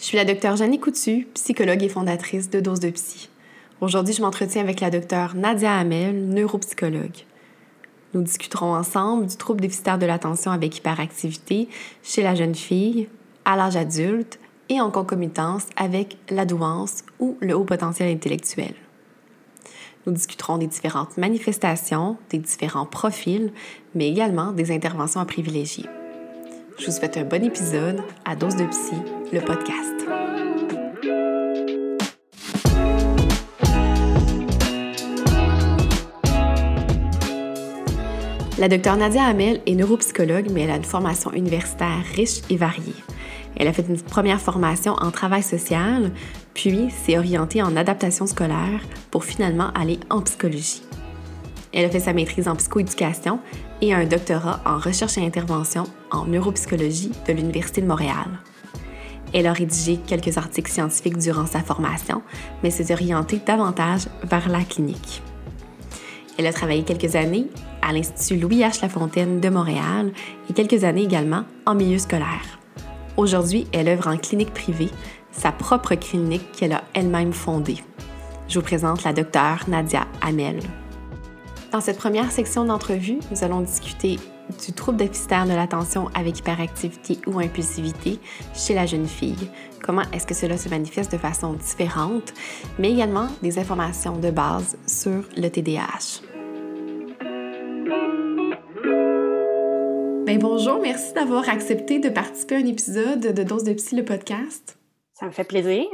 Je 0.00 0.06
suis 0.06 0.16
la 0.16 0.24
docteure 0.24 0.56
Jeannie 0.56 0.80
Coutu, 0.80 1.28
psychologue 1.34 1.82
et 1.82 1.90
fondatrice 1.90 2.48
de 2.48 2.58
Dose 2.58 2.80
de 2.80 2.88
Psy. 2.88 3.28
Aujourd'hui, 3.82 4.14
je 4.14 4.22
m'entretiens 4.22 4.62
avec 4.62 4.80
la 4.80 4.88
docteure 4.88 5.34
Nadia 5.34 5.76
Hamel, 5.76 6.26
neuropsychologue. 6.26 7.26
Nous 8.14 8.22
discuterons 8.22 8.74
ensemble 8.74 9.26
du 9.26 9.36
trouble 9.36 9.60
déficitaire 9.60 9.98
de 9.98 10.06
l'attention 10.06 10.52
avec 10.52 10.78
hyperactivité 10.78 11.68
chez 12.02 12.22
la 12.22 12.34
jeune 12.34 12.54
fille, 12.54 13.10
à 13.44 13.56
l'âge 13.56 13.76
adulte 13.76 14.38
et 14.70 14.80
en 14.80 14.90
concomitance 14.90 15.66
avec 15.76 16.16
la 16.30 16.46
douance 16.46 17.04
ou 17.18 17.36
le 17.40 17.54
haut 17.54 17.64
potentiel 17.64 18.08
intellectuel. 18.10 18.72
Nous 20.06 20.14
discuterons 20.14 20.56
des 20.56 20.66
différentes 20.66 21.18
manifestations, 21.18 22.16
des 22.30 22.38
différents 22.38 22.86
profils, 22.86 23.52
mais 23.94 24.08
également 24.08 24.52
des 24.52 24.72
interventions 24.72 25.20
à 25.20 25.26
privilégier. 25.26 25.84
Je 26.80 26.86
vous 26.86 26.92
souhaite 26.92 27.18
un 27.18 27.24
bon 27.24 27.44
épisode 27.44 28.00
à 28.24 28.34
Dose 28.34 28.56
de 28.56 28.64
Psy, 28.64 28.94
le 29.34 29.40
podcast. 29.40 29.92
La 38.58 38.68
docteure 38.68 38.96
Nadia 38.96 39.24
Hamel 39.24 39.60
est 39.66 39.74
neuropsychologue, 39.74 40.50
mais 40.50 40.62
elle 40.62 40.70
a 40.70 40.76
une 40.76 40.84
formation 40.84 41.30
universitaire 41.34 42.02
riche 42.14 42.40
et 42.48 42.56
variée. 42.56 42.94
Elle 43.56 43.68
a 43.68 43.74
fait 43.74 43.84
une 43.86 44.00
première 44.00 44.40
formation 44.40 44.94
en 44.94 45.10
travail 45.10 45.42
social, 45.42 46.10
puis 46.54 46.88
s'est 46.88 47.18
orientée 47.18 47.60
en 47.60 47.76
adaptation 47.76 48.26
scolaire 48.26 48.80
pour 49.10 49.24
finalement 49.24 49.70
aller 49.74 50.00
en 50.08 50.22
psychologie. 50.22 50.80
Elle 51.74 51.84
a 51.84 51.90
fait 51.90 52.00
sa 52.00 52.14
maîtrise 52.14 52.48
en 52.48 52.56
psychoéducation 52.56 53.38
et 53.80 53.94
un 53.94 54.04
doctorat 54.04 54.60
en 54.64 54.78
recherche 54.78 55.18
et 55.18 55.24
intervention 55.24 55.84
en 56.10 56.26
neuropsychologie 56.26 57.12
de 57.26 57.32
l'Université 57.32 57.80
de 57.80 57.86
Montréal. 57.86 58.40
Elle 59.32 59.46
a 59.46 59.52
rédigé 59.52 59.96
quelques 59.96 60.38
articles 60.38 60.70
scientifiques 60.70 61.18
durant 61.18 61.46
sa 61.46 61.60
formation, 61.60 62.22
mais 62.62 62.70
s'est 62.70 62.92
orientée 62.92 63.40
davantage 63.44 64.08
vers 64.24 64.48
la 64.48 64.62
clinique. 64.64 65.22
Elle 66.38 66.46
a 66.46 66.52
travaillé 66.52 66.82
quelques 66.82 67.16
années 67.16 67.46
à 67.82 67.92
l'Institut 67.92 68.40
Louis 68.40 68.60
H. 68.60 68.82
Lafontaine 68.82 69.40
de 69.40 69.48
Montréal 69.48 70.12
et 70.48 70.52
quelques 70.52 70.84
années 70.84 71.04
également 71.04 71.44
en 71.66 71.74
milieu 71.74 71.98
scolaire. 71.98 72.58
Aujourd'hui, 73.16 73.66
elle 73.72 73.88
œuvre 73.88 74.08
en 74.08 74.16
clinique 74.16 74.54
privée, 74.54 74.90
sa 75.32 75.52
propre 75.52 75.94
clinique 75.94 76.50
qu'elle 76.52 76.72
a 76.72 76.82
elle-même 76.94 77.32
fondée. 77.32 77.82
Je 78.48 78.58
vous 78.58 78.64
présente 78.64 79.04
la 79.04 79.12
docteure 79.12 79.64
Nadia 79.68 80.06
Hamel. 80.22 80.60
Dans 81.72 81.80
cette 81.80 81.98
première 81.98 82.32
section 82.32 82.64
d'entrevue, 82.64 83.20
nous 83.30 83.44
allons 83.44 83.60
discuter 83.60 84.18
du 84.66 84.72
trouble 84.72 84.98
déficitaire 84.98 85.46
de 85.46 85.52
l'attention 85.52 86.08
avec 86.14 86.40
hyperactivité 86.40 87.18
ou 87.28 87.38
impulsivité 87.38 88.18
chez 88.54 88.74
la 88.74 88.86
jeune 88.86 89.06
fille. 89.06 89.48
Comment 89.80 90.02
est-ce 90.12 90.26
que 90.26 90.34
cela 90.34 90.56
se 90.56 90.68
manifeste 90.68 91.12
de 91.12 91.18
façon 91.18 91.52
différente, 91.52 92.34
mais 92.80 92.90
également 92.90 93.28
des 93.42 93.60
informations 93.60 94.18
de 94.18 94.32
base 94.32 94.76
sur 94.88 95.22
le 95.36 95.48
TDAH. 95.48 96.22
Ben 100.26 100.38
bonjour, 100.40 100.80
merci 100.80 101.12
d'avoir 101.12 101.48
accepté 101.48 102.00
de 102.00 102.08
participer 102.08 102.56
à 102.56 102.58
un 102.58 102.66
épisode 102.66 103.32
de 103.32 103.42
Dose 103.44 103.62
de 103.62 103.74
Psy, 103.74 103.94
le 103.94 104.04
podcast. 104.04 104.76
Ça 105.14 105.26
me 105.26 105.30
fait 105.30 105.44
plaisir. 105.44 105.86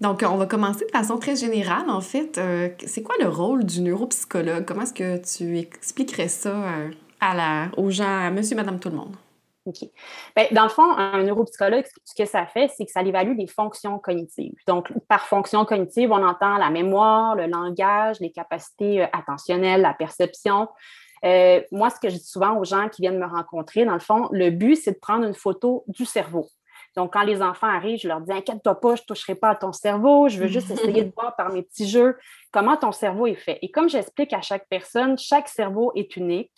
Donc, 0.00 0.22
on 0.28 0.36
va 0.36 0.46
commencer 0.46 0.84
de 0.84 0.90
façon 0.90 1.18
très 1.18 1.36
générale, 1.36 1.88
en 1.88 2.02
fait. 2.02 2.36
Euh, 2.36 2.68
c'est 2.86 3.02
quoi 3.02 3.14
le 3.18 3.28
rôle 3.28 3.64
du 3.64 3.80
neuropsychologue? 3.80 4.64
Comment 4.66 4.82
est-ce 4.82 4.92
que 4.92 5.16
tu 5.16 5.58
expliquerais 5.58 6.28
ça 6.28 6.50
euh, 6.50 6.90
à 7.20 7.34
la, 7.34 7.68
aux 7.78 7.90
gens, 7.90 8.26
à 8.26 8.30
monsieur, 8.30 8.56
madame, 8.56 8.78
tout 8.78 8.90
le 8.90 8.96
monde? 8.96 9.16
OK. 9.64 9.88
Bien, 10.36 10.46
dans 10.52 10.64
le 10.64 10.68
fond, 10.68 10.92
un 10.96 11.22
neuropsychologue, 11.22 11.84
ce 12.04 12.14
que 12.14 12.28
ça 12.28 12.46
fait, 12.46 12.70
c'est 12.76 12.84
que 12.84 12.92
ça 12.92 13.02
évalue 13.02 13.36
les 13.38 13.46
fonctions 13.46 13.98
cognitives. 13.98 14.54
Donc, 14.66 14.92
par 15.08 15.26
fonction 15.26 15.64
cognitive, 15.64 16.12
on 16.12 16.22
entend 16.22 16.58
la 16.58 16.68
mémoire, 16.68 17.34
le 17.34 17.46
langage, 17.46 18.20
les 18.20 18.30
capacités 18.30 19.02
euh, 19.02 19.06
attentionnelles, 19.14 19.80
la 19.80 19.94
perception. 19.94 20.68
moi, 21.72 21.88
ce 21.88 21.98
que 21.98 22.10
je 22.10 22.16
dis 22.16 22.26
souvent 22.26 22.58
aux 22.58 22.64
gens 22.64 22.90
qui 22.90 23.00
viennent 23.00 23.18
me 23.18 23.26
rencontrer, 23.26 23.86
dans 23.86 23.94
le 23.94 23.98
fond, 23.98 24.28
le 24.30 24.50
but, 24.50 24.76
c'est 24.76 24.92
de 24.92 24.98
prendre 24.98 25.24
une 25.24 25.34
photo 25.34 25.84
du 25.88 26.04
cerveau. 26.04 26.48
Donc, 26.96 27.12
quand 27.12 27.22
les 27.22 27.42
enfants 27.42 27.68
arrivent, 27.68 28.00
je 28.00 28.08
leur 28.08 28.20
dis 28.20 28.32
Inquiète-toi 28.32 28.80
pas, 28.80 28.96
je 28.96 29.02
ne 29.02 29.06
toucherai 29.06 29.34
pas 29.34 29.50
à 29.50 29.54
ton 29.54 29.72
cerveau, 29.72 30.28
je 30.28 30.38
veux 30.38 30.48
juste 30.48 30.70
essayer 30.72 31.04
de 31.04 31.12
voir 31.14 31.36
par 31.36 31.52
mes 31.52 31.62
petits 31.62 31.88
jeux 31.88 32.16
comment 32.52 32.76
ton 32.76 32.92
cerveau 32.92 33.26
est 33.26 33.34
fait. 33.34 33.58
Et 33.62 33.70
comme 33.70 33.88
j'explique 33.88 34.32
à 34.32 34.40
chaque 34.40 34.66
personne, 34.68 35.18
chaque 35.18 35.48
cerveau 35.48 35.92
est 35.94 36.16
unique. 36.16 36.52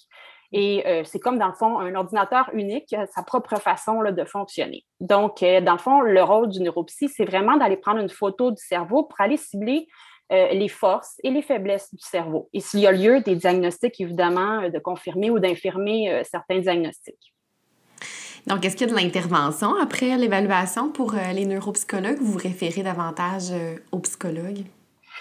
Et 0.50 0.87
euh, 0.87 1.03
c'est 1.04 1.19
comme, 1.19 1.38
dans 1.38 1.49
le 1.49 1.54
fond, 1.54 1.78
un 1.78 1.94
ordinateur 1.94 2.49
unique, 2.54 2.93
a 2.94 3.06
sa 3.06 3.22
propre 3.22 3.56
façon 3.56 4.03
de 4.03 4.25
fonctionner. 4.25 4.84
Donc, 5.00 5.43
euh, 5.43 5.60
dans 5.60 5.72
le 5.72 5.78
fond, 5.78 6.00
le 6.00 6.22
rôle 6.22 6.49
du 6.49 6.60
neuropsy, 6.60 7.09
c'est 7.09 7.26
vraiment 7.26 7.56
d'aller 7.59 7.76
prendre 7.76 8.00
une 8.00 8.09
photo 8.09 8.50
du 8.50 8.62
cerveau 8.62 9.05
pour 9.05 9.20
aller 9.20 9.37
cibler 9.37 9.88
euh, 10.32 10.49
les 10.53 10.69
forces 10.69 11.16
et 11.22 11.31
les 11.31 11.43
faiblesses 11.43 11.93
du 11.93 12.03
cerveau. 12.03 12.49
Et 12.55 12.60
s'il 12.60 12.81
y 12.81 12.87
a 12.87 12.93
lieu, 12.93 13.20
des 13.20 13.37
diagnostics, 13.37 14.00
évidemment, 14.00 14.70
de 14.70 14.78
confirmer 14.78 15.31
ou 15.31 15.38
d'infirmer 15.38 16.22
certains 16.25 16.60
diagnostics. 16.60 17.34
Donc, 18.48 18.64
est-ce 18.64 18.76
qu'il 18.76 18.88
y 18.88 18.91
a 18.91 18.94
de 18.94 18.98
l'intervention 18.98 19.75
après 19.76 20.16
l'évaluation 20.16 20.91
pour 20.91 21.14
euh, 21.14 21.32
les 21.34 21.44
neuropsychologues? 21.44 22.19
Vous 22.19 22.32
vous 22.32 22.38
référez 22.38 22.82
davantage 22.82 23.50
euh, 23.50 23.76
aux 23.92 23.98
psychologues? 23.98 24.64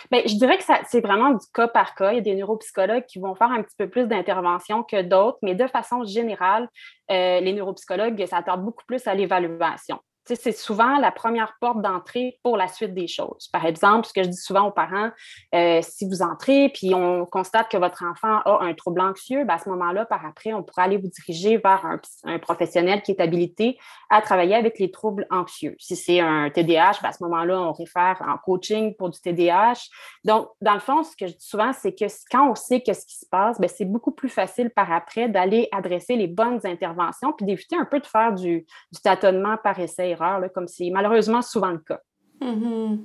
Bien, 0.09 0.21
je 0.25 0.35
dirais 0.35 0.57
que 0.57 0.63
c'est 0.87 1.01
vraiment 1.01 1.31
du 1.31 1.45
cas 1.53 1.67
par 1.67 1.93
cas. 1.93 2.13
Il 2.13 2.15
y 2.15 2.19
a 2.19 2.21
des 2.21 2.35
neuropsychologues 2.35 3.05
qui 3.05 3.19
vont 3.19 3.35
faire 3.35 3.51
un 3.51 3.63
petit 3.63 3.75
peu 3.77 3.89
plus 3.89 4.07
d'intervention 4.07 4.83
que 4.83 5.01
d'autres, 5.01 5.39
mais 5.41 5.55
de 5.55 5.67
façon 5.67 6.05
générale, 6.05 6.69
euh, 7.11 7.41
les 7.41 7.51
neuropsychologues 7.51 8.25
s'attardent 8.25 8.63
beaucoup 8.63 8.85
plus 8.85 9.05
à 9.07 9.13
l'évaluation 9.13 9.99
c'est 10.35 10.51
souvent 10.51 10.97
la 10.97 11.11
première 11.11 11.55
porte 11.59 11.81
d'entrée 11.81 12.39
pour 12.43 12.57
la 12.57 12.67
suite 12.67 12.93
des 12.93 13.07
choses. 13.07 13.47
Par 13.51 13.65
exemple, 13.65 14.07
ce 14.07 14.13
que 14.13 14.23
je 14.23 14.29
dis 14.29 14.37
souvent 14.37 14.67
aux 14.67 14.71
parents, 14.71 15.11
euh, 15.55 15.81
si 15.81 16.07
vous 16.07 16.21
entrez 16.21 16.69
puis 16.73 16.93
on 16.93 17.25
constate 17.25 17.69
que 17.69 17.77
votre 17.77 18.03
enfant 18.03 18.39
a 18.45 18.63
un 18.63 18.73
trouble 18.73 19.01
anxieux, 19.01 19.45
ben, 19.45 19.55
à 19.55 19.57
ce 19.57 19.69
moment-là, 19.69 20.05
par 20.05 20.25
après, 20.25 20.53
on 20.53 20.63
pourra 20.63 20.83
aller 20.83 20.97
vous 20.97 21.07
diriger 21.07 21.57
vers 21.57 21.85
un, 21.85 22.39
professionnel 22.39 23.01
qui 23.01 23.11
est 23.11 23.21
habilité 23.21 23.77
à 24.09 24.21
travailler 24.21 24.55
avec 24.55 24.79
les 24.79 24.91
troubles 24.91 25.25
anxieux. 25.29 25.75
Si 25.79 25.95
c'est 25.95 26.19
un 26.19 26.49
TDAH, 26.49 26.99
ben, 27.01 27.09
à 27.09 27.11
ce 27.11 27.23
moment-là, 27.23 27.61
on 27.61 27.71
réfère 27.71 28.21
en 28.27 28.37
coaching 28.37 28.95
pour 28.95 29.09
du 29.09 29.19
TDAH. 29.19 29.87
Donc, 30.23 30.49
dans 30.61 30.73
le 30.73 30.79
fond, 30.79 31.03
ce 31.03 31.15
que 31.15 31.27
je 31.27 31.33
dis 31.33 31.45
souvent, 31.45 31.71
c'est 31.73 31.93
que 31.93 32.05
quand 32.31 32.51
on 32.51 32.55
sait 32.55 32.81
qu'est-ce 32.81 33.05
qui 33.05 33.17
se 33.17 33.25
passe, 33.29 33.59
ben, 33.59 33.69
c'est 33.69 33.85
beaucoup 33.85 34.11
plus 34.11 34.29
facile 34.29 34.69
par 34.69 34.91
après 34.91 35.29
d'aller 35.29 35.69
adresser 35.71 36.15
les 36.15 36.27
bonnes 36.27 36.59
interventions 36.65 37.33
puis 37.33 37.45
d'éviter 37.45 37.75
un 37.75 37.85
peu 37.85 37.99
de 37.99 38.05
faire 38.05 38.33
du, 38.33 38.65
du 38.91 39.01
tâtonnement 39.01 39.57
par 39.63 39.79
essai 39.79 40.16
comme 40.53 40.67
c'est 40.67 40.89
malheureusement 40.89 41.41
souvent 41.41 41.71
le 41.71 41.79
cas. 41.79 41.99
Mm-hmm. 42.41 42.99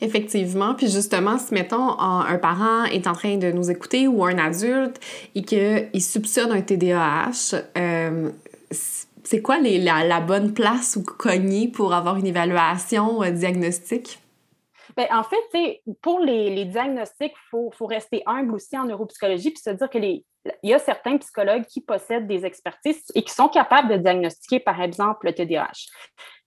Effectivement. 0.00 0.74
Puis 0.74 0.88
justement, 0.88 1.38
si, 1.38 1.54
mettons, 1.54 1.98
un 1.98 2.38
parent 2.38 2.84
est 2.84 3.06
en 3.06 3.12
train 3.12 3.36
de 3.36 3.50
nous 3.50 3.70
écouter 3.70 4.06
ou 4.06 4.24
un 4.24 4.38
adulte 4.38 5.00
et 5.34 5.42
qu'il 5.42 6.02
soupçonne 6.02 6.52
un 6.52 6.60
TDAH, 6.60 7.56
euh, 7.76 8.30
c'est 8.70 9.42
quoi 9.42 9.58
la, 9.58 10.20
bonne 10.20 10.52
place 10.52 10.96
ou 10.96 11.02
cogner 11.02 11.68
pour 11.68 11.94
avoir 11.94 12.16
une 12.16 12.26
évaluation 12.26 13.22
euh, 13.22 13.30
diagnostique? 13.30 14.18
Bien, 14.96 15.06
en 15.12 15.22
fait, 15.24 15.82
pour 16.00 16.20
les, 16.20 16.64
diagnostics, 16.64 17.32
il 17.52 17.70
faut, 17.72 17.86
rester 17.86 18.22
humble 18.26 18.54
aussi 18.54 18.78
en 18.78 18.84
neuropsychologie 18.84 19.50
puis 19.50 19.62
se 19.62 19.70
dire 19.70 19.90
que 19.90 19.98
les, 19.98 20.24
il 20.62 20.70
y 20.70 20.74
a 20.74 20.78
certains 20.78 21.16
psychologues 21.18 21.64
qui 21.66 21.80
possèdent 21.80 22.26
des 22.26 22.44
expertises 22.44 23.04
et 23.14 23.22
qui 23.22 23.32
sont 23.32 23.48
capables 23.48 23.88
de 23.88 23.96
diagnostiquer, 23.96 24.60
par 24.60 24.80
exemple, 24.80 25.26
le 25.26 25.34
TDAH. 25.34 25.86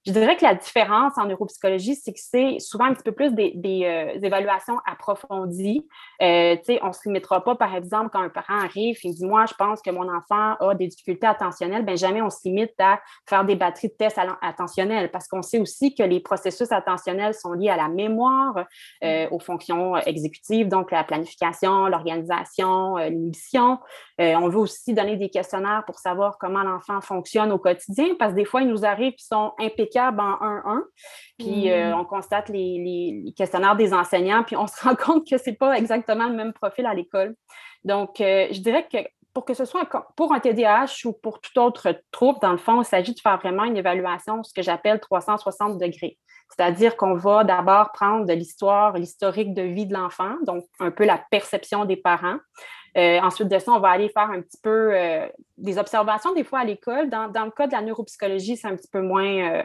Je 0.10 0.14
dirais 0.14 0.36
que 0.36 0.44
la 0.44 0.56
différence 0.56 1.14
en 1.20 1.28
neuropsychologie, 1.28 1.94
c'est 1.94 2.12
que 2.12 2.20
c'est 2.20 2.58
souvent 2.58 2.86
un 2.86 2.96
petit 2.96 3.04
peu 3.04 3.12
plus 3.12 3.32
des, 3.32 3.54
euh, 3.86 4.20
évaluations 4.24 4.80
approfondies. 4.92 5.88
Euh, 6.24 6.56
on 6.82 6.88
ne 6.88 6.94
se 6.94 7.02
limitera 7.06 7.44
pas, 7.44 7.54
par 7.54 7.76
exemple, 7.76 8.10
quand 8.12 8.22
un 8.22 8.30
parent 8.30 8.60
arrive 8.60 8.98
et 9.04 9.12
dit 9.12 9.24
Moi, 9.24 9.46
je 9.46 9.54
pense 9.54 9.84
que 9.84 9.92
mon 9.92 10.12
enfant 10.12 10.56
a 10.56 10.74
des 10.74 10.88
difficultés 10.88 11.28
attentionnelles, 11.28 11.86
bien, 11.86 11.96
jamais 11.96 12.24
on 12.24 12.32
se 12.32 12.40
limite 12.44 12.74
à 12.80 13.00
faire 13.28 13.46
des 13.46 13.56
batteries 13.56 13.90
de 13.90 13.94
tests 13.94 14.20
attentionnels 14.42 15.12
parce 15.12 15.28
qu'on 15.28 15.44
sait 15.44 15.60
aussi 15.60 15.94
que 15.94 16.02
les 16.02 16.22
processus 16.22 16.72
attentionnels 16.72 17.36
sont 17.36 17.54
liés 17.54 17.70
à 17.70 17.78
la 17.78 17.88
mémoire, 17.88 18.66
euh, 19.04 19.28
aux 19.30 19.40
fonctions 19.40 19.96
exécutives, 19.96 20.70
donc 20.70 20.90
la 20.90 21.04
planification, 21.04 21.86
l'organisation, 21.86 22.96
l'inhibition. 22.96 23.78
On 24.20 24.50
veut 24.50 24.60
aussi 24.60 24.94
donner 24.94 25.16
des 25.16 25.30
questionnaires 25.30 25.84
pour 25.86 26.00
savoir 26.00 26.38
comment 26.38 26.64
l'enfant 26.64 27.00
fonctionne 27.00 27.52
au 27.52 27.58
quotidien 27.58 28.16
parce 28.18 28.32
que 28.32 28.36
des 28.36 28.46
fois, 28.46 28.62
il 28.62 28.68
nous 28.68 28.86
arrive 28.86 29.14
qu'ils 29.14 29.28
sont 29.28 29.54
impécables 29.60 30.20
en 30.20 30.34
1-1. 30.34 30.82
Puis 31.38 31.72
euh, 31.72 31.92
mm. 31.92 32.00
on 32.00 32.06
constate 32.06 32.50
les, 32.50 33.34
questionnaires 33.36 33.76
des 33.76 33.94
enseignants, 33.94 34.44
puis 34.44 34.56
on 34.56 34.68
se 34.68 34.82
rend 34.84 34.96
compte 34.96 35.28
que 35.28 35.38
ce 35.38 35.50
n'est 35.50 35.56
pas 35.56 35.78
exactement 35.78 36.28
le 36.28 36.36
même 36.36 36.54
profil 36.54 36.86
à 36.86 36.94
l'école. 36.94 37.36
Donc, 37.84 38.20
euh, 38.22 38.48
je 38.52 38.60
dirais 38.60 38.88
que 38.92 38.98
pour 39.34 39.46
que 39.46 39.54
ce 39.54 39.64
soit 39.64 39.88
pour 40.18 40.34
un 40.34 40.40
TDAH 40.40 41.06
ou 41.06 41.14
pour 41.14 41.40
tout 41.40 41.58
autre 41.60 42.02
trouble, 42.12 42.40
dans 42.42 42.52
le 42.52 42.58
fond, 42.58 42.82
il 42.82 42.86
s'agit 42.86 43.14
de 43.14 43.20
faire 43.20 43.38
vraiment 43.38 43.64
une 43.64 43.78
évaluation, 43.78 44.44
ce 44.44 44.54
que 44.54 44.62
j'appelle 44.62 45.00
360 45.00 45.78
degrés. 45.78 46.18
C'est-à-dire 46.50 46.98
qu'on 46.98 47.14
va 47.14 47.44
d'abord 47.44 47.92
prendre 47.92 48.26
de 48.26 48.34
l'histoire, 48.34 48.94
l'historique 48.94 49.54
de 49.54 49.62
vie 49.62 49.86
de 49.86 49.94
l'enfant, 49.94 50.36
donc 50.46 50.66
un 50.80 50.90
peu 50.90 51.06
la 51.06 51.24
perception 51.30 51.86
des 51.86 51.96
parents. 51.96 52.38
Euh, 52.98 53.20
ensuite 53.22 53.48
de 53.48 53.60
ça, 53.60 53.72
on 53.72 53.80
va 53.80 53.90
aller 53.90 54.10
faire 54.10 54.30
un 54.30 54.42
petit 54.42 54.58
peu 54.62 54.92
euh, 54.94 55.28
des 55.58 55.78
observations 55.78 56.34
des 56.34 56.44
fois 56.44 56.60
à 56.60 56.66
l'école. 56.66 57.10
Dans, 57.10 57.28
le 57.28 57.52
cas 57.52 57.68
de 57.68 57.72
la 57.72 57.82
neuropsychologie, 57.82 58.58
c'est 58.58 58.68
un 58.68 58.76
petit 58.76 58.90
peu 58.92 59.02
moins, 59.02 59.58
euh, 59.58 59.64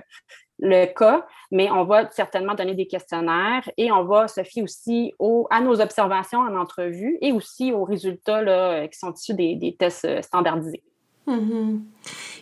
le 0.60 0.86
cas, 0.86 1.26
mais 1.50 1.70
on 1.70 1.84
va 1.84 2.10
certainement 2.10 2.54
donner 2.54 2.74
des 2.74 2.86
questionnaires 2.86 3.68
et 3.76 3.90
on 3.90 4.04
va 4.04 4.28
se 4.28 4.42
fier 4.44 4.62
aussi 4.62 5.12
à 5.50 5.60
nos 5.60 5.80
observations 5.80 6.38
en 6.38 6.54
entrevue 6.56 7.18
et 7.20 7.32
aussi 7.32 7.72
aux 7.72 7.84
résultats 7.84 8.40
là, 8.40 8.86
qui 8.86 8.98
sont 8.98 9.12
issus 9.12 9.34
des, 9.34 9.76
tests 9.78 10.04
euh, 10.04 10.22
standardisés. 10.22 10.82
Mm-hmm. 11.26 11.80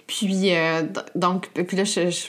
Puis, 0.07 0.53
donc, 1.15 1.49
puis 1.53 1.77
là, 1.77 1.85
je 1.85 2.11
je 2.11 2.29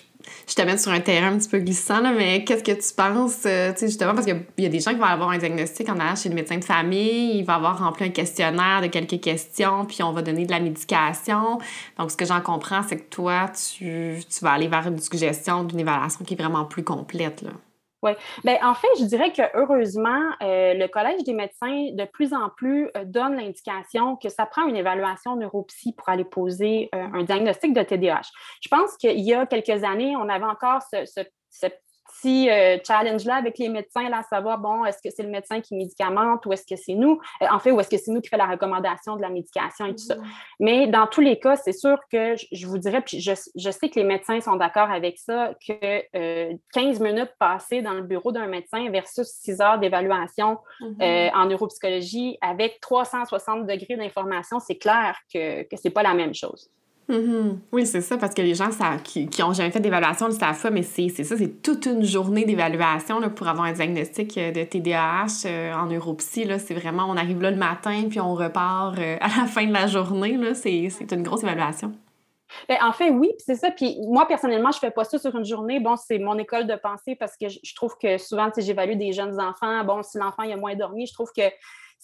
t'amène 0.55 0.77
sur 0.77 0.91
un 0.91 0.99
terrain 0.99 1.33
un 1.33 1.37
petit 1.37 1.49
peu 1.49 1.59
glissant, 1.59 2.01
là, 2.01 2.11
mais 2.11 2.43
qu'est-ce 2.43 2.63
que 2.63 2.71
tu 2.71 2.93
penses, 2.95 3.43
euh, 3.45 3.73
tu 3.77 3.85
justement, 3.85 4.13
parce 4.13 4.25
qu'il 4.25 4.43
y 4.57 4.65
a 4.65 4.69
des 4.69 4.79
gens 4.79 4.91
qui 4.91 4.97
vont 4.97 5.05
avoir 5.05 5.29
un 5.29 5.37
diagnostic 5.37 5.89
en 5.89 5.99
allant 5.99 6.15
chez 6.15 6.29
le 6.29 6.35
médecin 6.35 6.57
de 6.57 6.63
famille, 6.63 7.37
il 7.39 7.43
va 7.43 7.55
avoir 7.55 7.79
rempli 7.79 8.05
un 8.05 8.09
questionnaire 8.09 8.81
de 8.81 8.87
quelques 8.87 9.19
questions, 9.19 9.85
puis 9.85 10.03
on 10.03 10.11
va 10.11 10.21
donner 10.21 10.45
de 10.45 10.51
la 10.51 10.59
médication. 10.59 11.59
Donc, 11.97 12.11
ce 12.11 12.17
que 12.17 12.25
j'en 12.25 12.41
comprends, 12.41 12.83
c'est 12.87 12.97
que 12.97 13.09
toi, 13.09 13.49
tu, 13.49 14.17
tu 14.29 14.39
vas 14.43 14.51
aller 14.51 14.67
vers 14.67 14.87
une 14.87 14.99
suggestion 14.99 15.63
d'une 15.63 15.79
évaluation 15.79 16.23
qui 16.25 16.33
est 16.33 16.37
vraiment 16.37 16.65
plus 16.65 16.83
complète, 16.83 17.41
là. 17.41 17.51
Oui. 18.03 18.11
Bien, 18.43 18.57
en 18.61 18.73
fait, 18.73 18.89
je 18.99 19.05
dirais 19.05 19.31
que 19.31 19.41
heureusement, 19.53 20.21
euh, 20.41 20.73
le 20.73 20.87
Collège 20.87 21.23
des 21.23 21.33
médecins 21.33 21.89
de 21.93 22.03
plus 22.03 22.33
en 22.33 22.49
plus 22.49 22.89
euh, 22.97 23.05
donne 23.05 23.37
l'indication 23.37 24.17
que 24.17 24.27
ça 24.27 24.45
prend 24.45 24.67
une 24.67 24.75
évaluation 24.75 25.37
neuropsy 25.37 25.93
pour 25.93 26.09
aller 26.09 26.25
poser 26.25 26.89
euh, 26.93 27.07
un 27.13 27.23
diagnostic 27.23 27.73
de 27.73 27.81
TDAH. 27.81 28.29
Je 28.61 28.67
pense 28.67 28.97
qu'il 28.97 29.21
y 29.21 29.33
a 29.33 29.45
quelques 29.45 29.85
années, 29.85 30.17
on 30.17 30.27
avait 30.27 30.43
encore 30.43 30.81
ce, 30.81 31.05
ce, 31.05 31.21
ce 31.49 31.67
petit 32.23 32.49
euh, 32.49 32.77
challenge-là 32.85 33.35
avec 33.35 33.57
les 33.57 33.69
médecins, 33.69 34.09
là, 34.09 34.19
à 34.19 34.23
savoir, 34.23 34.57
bon, 34.57 34.85
est-ce 34.85 34.97
que 35.03 35.13
c'est 35.15 35.23
le 35.23 35.29
médecin 35.29 35.61
qui 35.61 35.75
médicamente 35.75 36.45
ou 36.45 36.53
est-ce 36.53 36.65
que 36.65 36.79
c'est 36.79 36.95
nous? 36.95 37.19
Euh, 37.41 37.45
en 37.51 37.59
fait, 37.59 37.71
ou 37.71 37.79
est-ce 37.79 37.89
que 37.89 37.97
c'est 37.97 38.11
nous 38.11 38.21
qui 38.21 38.29
fait 38.29 38.37
la 38.37 38.47
recommandation 38.47 39.15
de 39.15 39.21
la 39.21 39.29
médication 39.29 39.85
et 39.85 39.91
tout 39.91 40.03
ça? 40.03 40.15
Mm-hmm. 40.15 40.27
Mais 40.59 40.87
dans 40.87 41.07
tous 41.07 41.21
les 41.21 41.39
cas, 41.39 41.55
c'est 41.55 41.73
sûr 41.73 41.97
que 42.11 42.35
je, 42.51 42.67
vous 42.67 42.77
dirais, 42.77 43.01
puis 43.01 43.19
je, 43.19 43.33
sais 43.71 43.89
que 43.89 43.99
les 43.99 44.03
médecins 44.03 44.39
sont 44.41 44.55
d'accord 44.55 44.89
avec 44.89 45.17
ça, 45.17 45.53
que 45.67 46.01
15 46.73 47.01
euh, 47.01 47.03
minutes 47.03 47.33
passées 47.39 47.81
dans 47.81 47.93
le 47.93 48.03
bureau 48.03 48.31
d'un 48.31 48.47
médecin 48.47 48.89
versus 48.89 49.27
6 49.27 49.61
heures 49.61 49.79
d'évaluation 49.79 50.59
mm-hmm. 50.81 51.35
en 51.35 51.45
neuropsychologie 51.45 52.37
avec 52.41 52.79
360 52.81 53.67
degrés 53.67 53.95
d'information, 53.97 54.59
c'est 54.59 54.77
clair 54.77 55.17
que 55.33 55.65
ce 55.71 55.77
n'est 55.83 55.91
pas 55.91 56.03
la 56.03 56.13
même 56.13 56.33
chose. 56.33 56.69
Mm-hmm. 57.09 57.57
Oui, 57.73 57.85
c'est 57.85 58.01
ça, 58.01 58.17
parce 58.17 58.33
que 58.33 58.41
les 58.41 58.55
gens 58.55 58.71
ça, 58.71 58.97
qui, 59.03 59.27
qui 59.27 59.43
ont 59.43 59.51
jamais 59.51 59.71
fait 59.71 59.81
d'évaluation 59.81 60.27
le 60.27 60.33
savent 60.33 60.61
pas, 60.61 60.69
mais 60.69 60.83
c'est 60.83 61.09
ça, 61.09 61.35
c'est 61.37 61.61
toute 61.61 61.85
une 61.85 62.03
journée 62.03 62.45
d'évaluation 62.45 63.21
pour 63.29 63.47
avoir 63.47 63.65
un 63.65 63.73
diagnostic 63.73 64.37
euh, 64.37 64.51
de 64.51 64.63
TDAH 64.63 65.45
euh, 65.45 65.73
en 65.73 65.87
neuropsy. 65.87 66.47
C'est 66.59 66.73
vraiment, 66.73 67.05
on 67.09 67.17
arrive 67.17 67.41
là 67.41 67.51
le 67.51 67.57
matin, 67.57 68.05
puis 68.09 68.19
on 68.21 68.33
repart 68.33 68.97
euh, 68.97 69.17
à 69.21 69.41
la 69.41 69.47
fin 69.47 69.65
de 69.65 69.73
la 69.73 69.87
journée. 69.87 70.39
C'est 70.53 71.11
une 71.11 71.23
grosse 71.23 71.43
évaluation. 71.43 71.91
Ben, 72.69 72.77
en 72.81 72.91
fait, 72.93 73.09
oui, 73.09 73.31
c'est 73.37 73.55
ça. 73.55 73.71
Puis 73.71 73.97
moi, 74.07 74.27
personnellement, 74.27 74.71
je 74.71 74.77
ne 74.77 74.81
fais 74.81 74.91
pas 74.91 75.03
ça 75.03 75.17
sur 75.17 75.35
une 75.35 75.45
journée. 75.45 75.79
Bon, 75.79 75.95
c'est 75.95 76.19
mon 76.19 76.37
école 76.37 76.67
de 76.67 76.75
pensée 76.75 77.15
parce 77.15 77.35
que 77.35 77.49
je, 77.49 77.75
trouve 77.75 77.95
que 78.01 78.17
souvent, 78.17 78.49
j'évalue 78.55 78.95
des 78.97 79.11
jeunes 79.11 79.39
enfants. 79.41 79.83
Bon, 79.83 80.03
si 80.03 80.17
l'enfant 80.17 80.43
a 80.43 80.55
moins 80.55 80.75
dormi, 80.75 81.07
je 81.07 81.13
trouve 81.13 81.31
que 81.35 81.43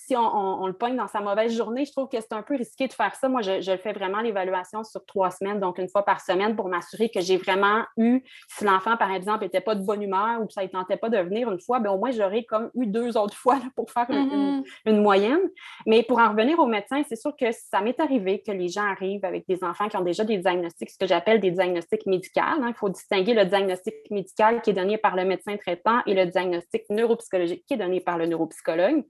si 0.06 0.16
on, 0.16 0.66
le 0.66 0.74
pogne 0.74 0.96
dans 0.96 1.08
sa 1.08 1.20
mauvaise 1.20 1.56
journée, 1.56 1.86
je 1.86 1.92
trouve 1.92 2.08
que 2.08 2.20
c'est 2.20 2.34
un 2.34 2.42
peu 2.42 2.56
risqué 2.56 2.88
de 2.88 2.94
faire 2.94 3.14
ça. 3.16 3.28
Moi, 3.28 3.42
je, 3.42 3.62
je 3.62 3.76
fais 3.78 3.94
vraiment 3.94 4.22
l'évaluation 4.22 4.84
sur 4.84 5.06
trois 5.06 5.30
semaines, 5.30 5.60
donc 5.60 5.78
une 5.78 5.90
fois 5.90 6.04
par 6.04 6.22
semaine, 6.22 6.56
pour 6.56 6.70
m'assurer 6.70 7.10
que 7.10 7.22
j'ai 7.22 7.38
vraiment 7.38 7.84
eu, 7.98 8.24
si 8.48 8.64
l'enfant, 8.64 8.98
par 8.98 9.12
exemple, 9.12 9.44
n'était 9.44 9.62
pas 9.62 9.76
de 9.76 9.84
bonne 9.84 10.02
humeur 10.02 10.42
ou 10.42 10.48
que 10.48 10.54
ça 10.54 10.64
ne 10.64 10.68
tentait 10.68 10.98
pas 10.98 11.10
de 11.10 11.18
venir 11.18 11.52
une 11.52 11.60
fois, 11.60 11.80
bien, 11.80 11.92
au 11.92 11.98
moins, 11.98 12.12
j'aurais 12.12 12.44
comme 12.44 12.72
eu 12.76 12.88
deux 12.88 13.18
autres 13.18 13.36
fois 13.36 13.60
pour 13.76 13.92
faire 13.92 14.10
mm-hmm. 14.10 14.64
une, 14.86 15.02
moyenne. 15.02 15.50
Mais 15.86 16.04
pour 16.04 16.20
en 16.20 16.30
revenir 16.30 16.60
au 16.60 16.66
médecin, 16.66 17.04
c'est 17.08 17.16
sûr 17.16 17.36
que 17.36 17.52
ça 17.52 17.82
m'est 17.82 18.00
arrivé 18.00 18.42
que 18.42 18.52
les 18.52 18.70
gens 18.70 18.86
arrivent 18.90 19.26
avec 19.26 19.48
des 19.48 19.64
enfants 19.64 19.90
qui 19.90 19.98
ont 19.98 20.02
déjà 20.02 20.24
des 20.24 20.38
diagnostics, 20.38 20.90
ce 20.90 20.98
que 20.98 21.08
j'appelle 21.08 21.40
des 21.40 21.52
diagnostics 21.52 22.06
médicaux. 22.06 22.42
Hein. 22.42 22.66
Il 22.68 22.74
faut 22.74 22.90
distinguer 22.90 23.34
le 23.34 23.46
diagnostic 23.46 23.96
médical 24.10 24.62
qui 24.62 24.70
est 24.70 24.74
donné 24.74 24.98
par 24.98 25.16
le 25.16 25.26
médecin 25.26 25.58
traitant 25.58 26.00
et 26.06 26.14
le 26.14 26.26
diagnostic 26.26 26.84
neuropsychologique 26.90 27.66
qui 27.66 27.74
est 27.74 27.78
donné 27.78 28.00
par 28.00 28.18
le 28.18 28.26
neuropsychologue. 28.26 29.04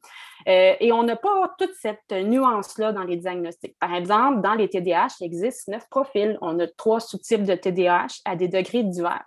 Euh, 0.48 0.74
et 0.80 0.92
on 0.92 1.04
n'a 1.04 1.16
pas 1.16 1.54
toute 1.58 1.74
cette 1.74 2.12
nuance-là 2.12 2.92
dans 2.92 3.04
les 3.04 3.18
diagnostics. 3.18 3.78
Par 3.80 3.94
exemple, 3.94 4.42
dans 4.42 4.54
les 4.54 4.70
TDAH, 4.70 5.16
il 5.22 5.26
existe 5.26 5.68
neuf 5.68 5.88
profils. 5.90 6.38
On 6.42 6.60
a 6.60 6.68
trois 6.68 7.00
sous-types 7.00 7.44
de 7.44 7.56
TDAH 7.56 8.22
à 8.26 8.36
des 8.36 8.48
degrés 8.48 8.84
divers. 8.84 9.24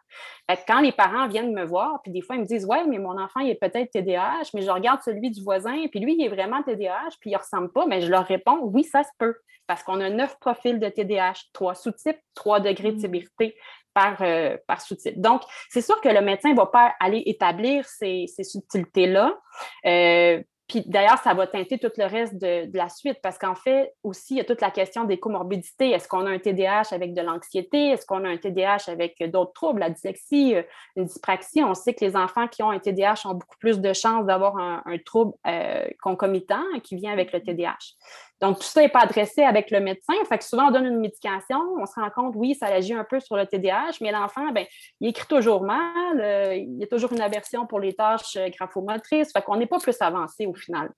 quand 0.67 0.81
les 0.81 0.93
parents 0.93 1.29
viennent 1.29 1.53
me 1.53 1.65
voir, 1.65 2.01
puis 2.03 2.13
des 2.13 2.21
fois, 2.21 2.37
ils 2.37 2.43
me 2.43 2.47
disent 2.47 2.67
Ouais, 2.67 2.85
mais 2.87 2.99
mon 2.99 3.19
enfant, 3.21 3.41
il 3.41 3.51
est 3.51 3.61
peut-être 3.61 3.91
TDAH, 3.91 4.51
mais 4.55 4.63
je 4.63 4.71
regarde 4.71 5.01
celui 5.03 5.31
du 5.31 5.43
voisin, 5.43 5.87
puis 5.91 6.01
lui, 6.01 6.15
il 6.19 6.25
est 6.25 6.29
vraiment 6.29 6.63
TDAH, 6.63 7.17
puis 7.21 7.31
il 7.31 7.35
ne 7.35 7.39
ressemble 7.39 7.73
pas, 7.73 7.87
mais 7.87 8.01
je 8.01 8.11
leur 8.11 8.25
réponds 8.25 8.59
Oui, 8.63 8.85
ça 8.85 9.03
se 9.03 9.11
peut. 9.19 9.37
Parce 9.67 9.83
qu'on 9.83 10.01
a 10.01 10.11
neuf 10.11 10.39
profils 10.41 10.79
de 10.79 10.89
TDAH, 10.89 11.45
trois 11.53 11.75
sous-types, 11.75 12.19
trois 12.35 12.61
degrés 12.61 12.93
de 12.93 12.97
mm. 12.97 13.01
sévérité 13.01 13.57
par, 13.95 14.17
euh, 14.23 14.57
par 14.67 14.81
sous-type. 14.81 15.21
Donc, 15.21 15.43
c'est 15.69 15.83
sûr 15.83 16.01
que 16.01 16.09
le 16.09 16.21
médecin 16.21 16.51
ne 16.51 16.57
va 16.57 16.67
pas 16.67 16.95
aller 17.01 17.23
établir 17.27 17.85
ces, 17.87 18.27
ces 18.27 18.45
subtilités-là. 18.45 19.39
Euh, 19.87 20.43
puis 20.69 20.83
d'ailleurs, 20.87 21.19
ça 21.19 21.35
va 21.35 21.47
teinter 21.47 21.79
tout 21.79 21.91
le 21.97 22.07
reste 22.07 22.37
de, 22.37 22.71
la 22.73 22.89
suite 22.89 23.19
parce 23.23 23.37
qu'en 23.37 23.55
fait, 23.55 23.93
aussi, 24.03 24.35
il 24.35 24.37
y 24.39 24.41
a 24.41 24.45
toute 24.45 24.61
la 24.61 24.71
question 24.71 25.05
des 25.05 25.19
comorbidités. 25.19 25.91
Est-ce 25.91 26.09
qu'on 26.09 26.25
a 26.27 26.31
un 26.31 26.39
TDAH 26.39 26.93
avec 26.93 27.15
de 27.15 27.21
l'anxiété? 27.21 27.91
Est-ce 27.91 28.07
qu'on 28.07 28.25
a 28.25 28.29
un 28.29 28.37
TDAH 28.37 28.85
avec 28.89 29.23
d'autres 29.31 29.53
troubles, 29.53 29.81
la 29.81 29.91
dyslexie, 29.91 30.55
euh, 30.55 30.63
une 30.97 31.05
dyspraxie? 31.05 31.63
On 31.63 31.75
sait 31.75 31.95
que 31.95 32.05
les 32.05 32.17
enfants 32.17 32.49
qui 32.49 32.63
ont 32.63 32.71
un 32.71 32.79
TDAH 32.79 33.27
ont 33.27 33.35
beaucoup 33.35 33.59
plus 33.59 33.81
de 33.81 33.93
chances 33.93 34.25
d'avoir 34.25 34.57
un, 34.57 34.83
trouble 35.05 35.33
euh, 35.47 35.85
concomitant 36.01 36.63
qui 36.83 36.97
vient 36.97 37.13
avec 37.13 37.33
le 37.33 37.43
TDAH. 37.43 37.97
Donc, 38.43 38.59
tout 38.59 38.67
ça 38.67 38.81
n'est 38.81 38.89
pas 38.89 39.03
adressé 39.03 39.45
avec 39.45 39.71
le 39.71 39.79
médecin. 39.79 40.15
Fait 40.29 40.37
que 40.37 40.43
souvent, 40.43 40.67
on 40.67 40.71
donne 40.73 40.87
une 40.87 40.99
médication, 40.99 41.61
on 41.79 41.87
se 41.87 41.95
rend 41.95 42.11
compte, 42.11 42.35
oui, 42.37 42.57
ça 42.57 42.67
agit 42.67 42.93
un 42.93 43.05
peu 43.05 43.21
sur 43.21 43.37
le 43.37 43.47
TDAH, 43.47 43.99
mais 44.01 44.11
l'enfant, 44.11 44.51
ben, 44.51 44.67
il 45.01 45.11
écrit 45.11 45.29
toujours 45.29 45.63
mal, 45.63 46.21
euh, 46.21 46.57
il 46.57 46.77
y 46.77 46.83
a 46.83 46.89
toujours 46.89 47.13
une 47.13 47.21
aversion 47.21 47.69
pour 47.69 47.79
les 47.79 47.93
tâches 47.93 48.37
euh, 48.37 48.49
graphomotrices. 48.49 49.31
Fait 49.33 49.43
qu'on 49.43 49.57
n'est 49.57 49.67
pas 49.67 49.79
plus 49.79 49.97
avancé 50.01 50.47
au 50.47 50.55
final. 50.55 50.91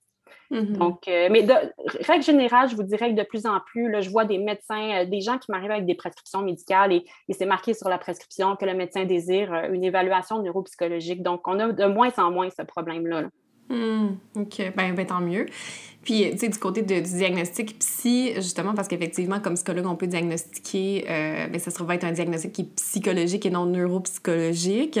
Mm-hmm. 0.49 0.77
Donc, 0.77 1.07
euh, 1.07 1.27
mais 1.29 1.43
de 1.43 1.53
règle 2.01 2.23
générale, 2.23 2.67
je 2.67 2.75
vous 2.75 2.83
dirais 2.83 3.11
que 3.11 3.15
de 3.15 3.23
plus 3.23 3.45
en 3.45 3.59
plus, 3.59 3.91
là, 3.91 4.01
je 4.01 4.09
vois 4.09 4.25
des 4.25 4.39
médecins, 4.39 5.05
des 5.05 5.21
gens 5.21 5.37
qui 5.37 5.51
m'arrivent 5.51 5.69
avec 5.69 5.85
des 5.85 5.93
prescriptions 5.93 6.41
médicales 6.41 6.93
et, 6.93 7.05
c'est 7.29 7.45
marqué 7.45 7.75
sur 7.75 7.89
la 7.89 7.99
prescription 7.99 8.55
que 8.55 8.65
le 8.65 8.73
médecin 8.73 9.05
désire 9.05 9.53
une 9.71 9.83
évaluation 9.83 10.41
neuropsychologique. 10.41 11.21
Donc, 11.21 11.47
on 11.47 11.59
a 11.59 11.71
de 11.71 11.85
moins 11.85 12.11
en 12.17 12.31
moins 12.31 12.49
ce 12.49 12.63
problème-là. 12.63 13.21
là 13.21 13.27
Hmm, 13.69 14.17
OK, 14.35 14.73
ben, 14.75 14.93
ben, 14.93 15.05
tant 15.05 15.21
mieux. 15.21 15.47
Puis, 16.03 16.29
tu 16.33 16.37
sais, 16.37 16.49
du 16.49 16.59
côté 16.59 16.83
de, 16.83 16.99
du 16.99 17.17
diagnostic 17.17 17.79
psy, 17.79 18.33
justement, 18.35 18.75
parce 18.75 18.87
qu'effectivement, 18.87 19.39
comme 19.39 19.55
psychologue, 19.55 19.87
on 19.87 19.95
peut 19.95 20.05
diagnostiquer, 20.05 21.05
euh, 21.09 21.47
ben, 21.47 21.59
ça 21.59 21.71
se 21.71 21.81
va 21.81 21.95
être 21.95 22.03
un 22.03 22.11
diagnostic 22.11 22.53
qui 22.53 22.61
est 22.61 22.75
psychologique 22.75 23.43
et 23.47 23.49
non 23.49 23.65
neuropsychologique. 23.65 24.99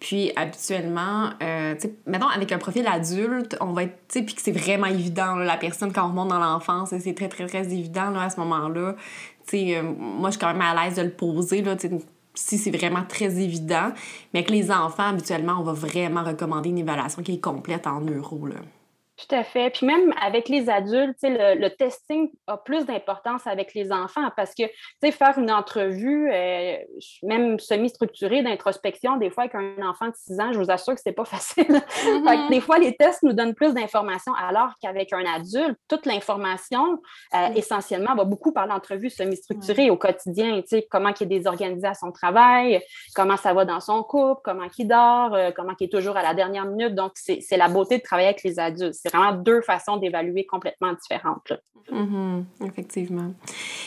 Puis, 0.00 0.32
habituellement, 0.34 1.28
euh, 1.42 1.74
tu 1.74 1.82
sais, 1.82 1.94
maintenant, 2.06 2.28
avec 2.28 2.52
un 2.52 2.58
profil 2.58 2.86
adulte, 2.86 3.58
on 3.60 3.74
va 3.74 3.82
être, 3.82 3.98
tu 4.08 4.20
sais, 4.20 4.24
puis 4.24 4.34
que 4.34 4.40
c'est 4.40 4.52
vraiment 4.52 4.86
évident, 4.86 5.34
la 5.34 5.58
personne, 5.58 5.92
quand 5.92 6.06
on 6.06 6.08
remonte 6.08 6.28
dans 6.28 6.40
l'enfance, 6.40 6.94
c'est 6.98 7.14
très, 7.14 7.28
très, 7.28 7.46
très 7.46 7.64
évident, 7.70 8.08
là, 8.08 8.22
à 8.22 8.30
ce 8.30 8.40
moment-là. 8.40 8.96
Tu 9.46 9.58
sais, 9.58 9.76
euh, 9.76 9.82
moi, 9.82 10.30
je 10.30 10.38
suis 10.38 10.40
quand 10.40 10.54
même 10.54 10.62
à 10.62 10.86
l'aise 10.86 10.96
de 10.96 11.02
le 11.02 11.10
poser, 11.10 11.60
là, 11.60 11.76
tu 11.76 11.88
sais, 11.88 11.94
si 12.36 12.58
c'est 12.58 12.70
vraiment 12.70 13.04
très 13.08 13.40
évident. 13.40 13.90
Mais 14.32 14.40
avec 14.40 14.50
les 14.50 14.70
enfants, 14.70 15.08
habituellement, 15.08 15.56
on 15.58 15.64
va 15.64 15.72
vraiment 15.72 16.22
recommander 16.22 16.68
une 16.68 16.78
évaluation 16.78 17.22
qui 17.22 17.34
est 17.34 17.40
complète 17.40 17.86
en 17.86 18.00
euros. 18.00 18.46
Là. 18.46 18.56
Tout 19.16 19.34
à 19.34 19.44
fait. 19.44 19.70
Puis 19.70 19.86
même 19.86 20.12
avec 20.20 20.48
les 20.48 20.68
adultes, 20.68 21.16
le, 21.22 21.58
le 21.58 21.70
testing 21.70 22.30
a 22.46 22.58
plus 22.58 22.84
d'importance 22.84 23.46
avec 23.46 23.72
les 23.74 23.90
enfants 23.90 24.30
parce 24.36 24.54
que 24.54 24.64
faire 25.10 25.38
une 25.38 25.50
entrevue, 25.50 26.30
euh, 26.32 26.76
même 27.22 27.58
semi-structurée 27.58 28.42
d'introspection, 28.42 29.16
des 29.16 29.30
fois 29.30 29.44
avec 29.44 29.54
un 29.54 29.86
enfant 29.86 30.08
de 30.08 30.14
6 30.14 30.40
ans, 30.40 30.52
je 30.52 30.58
vous 30.58 30.70
assure 30.70 30.94
que 30.94 31.00
c'est 31.02 31.12
pas 31.12 31.24
facile. 31.24 31.64
Mm-hmm. 32.04 32.50
des 32.50 32.60
fois, 32.60 32.78
les 32.78 32.94
tests 32.96 33.22
nous 33.22 33.32
donnent 33.32 33.54
plus 33.54 33.74
d'informations 33.74 34.32
alors 34.34 34.70
qu'avec 34.80 35.12
un 35.12 35.24
adulte, 35.24 35.78
toute 35.88 36.06
l'information, 36.06 37.00
euh, 37.34 37.48
mm. 37.48 37.56
essentiellement, 37.56 38.14
va 38.14 38.24
beaucoup 38.24 38.52
par 38.52 38.66
l'entrevue 38.66 39.10
semi-structurée 39.10 39.90
au 39.90 39.96
quotidien. 39.96 40.60
Comment 40.90 41.10
il 41.18 41.24
est 41.24 41.26
désorganisé 41.26 41.86
à 41.86 41.94
son 41.94 42.12
travail, 42.12 42.80
comment 43.14 43.36
ça 43.36 43.52
va 43.52 43.64
dans 43.64 43.80
son 43.80 44.02
couple, 44.02 44.40
comment 44.44 44.66
il 44.78 44.88
dort, 44.88 45.34
euh, 45.34 45.50
comment 45.54 45.72
il 45.80 45.84
est 45.84 45.92
toujours 45.92 46.16
à 46.16 46.22
la 46.22 46.34
dernière 46.34 46.66
minute. 46.66 46.94
Donc, 46.94 47.12
c'est 47.14 47.56
la 47.56 47.68
beauté 47.68 47.98
de 47.98 48.02
travailler 48.02 48.28
avec 48.28 48.42
les 48.42 48.58
adultes 48.58 48.94
c'est 49.08 49.16
vraiment 49.16 49.36
deux 49.36 49.60
façons 49.60 49.96
d'évaluer 49.96 50.46
complètement 50.46 50.92
différentes. 50.92 51.52
Mm-hmm. 51.92 52.66
effectivement. 52.66 53.32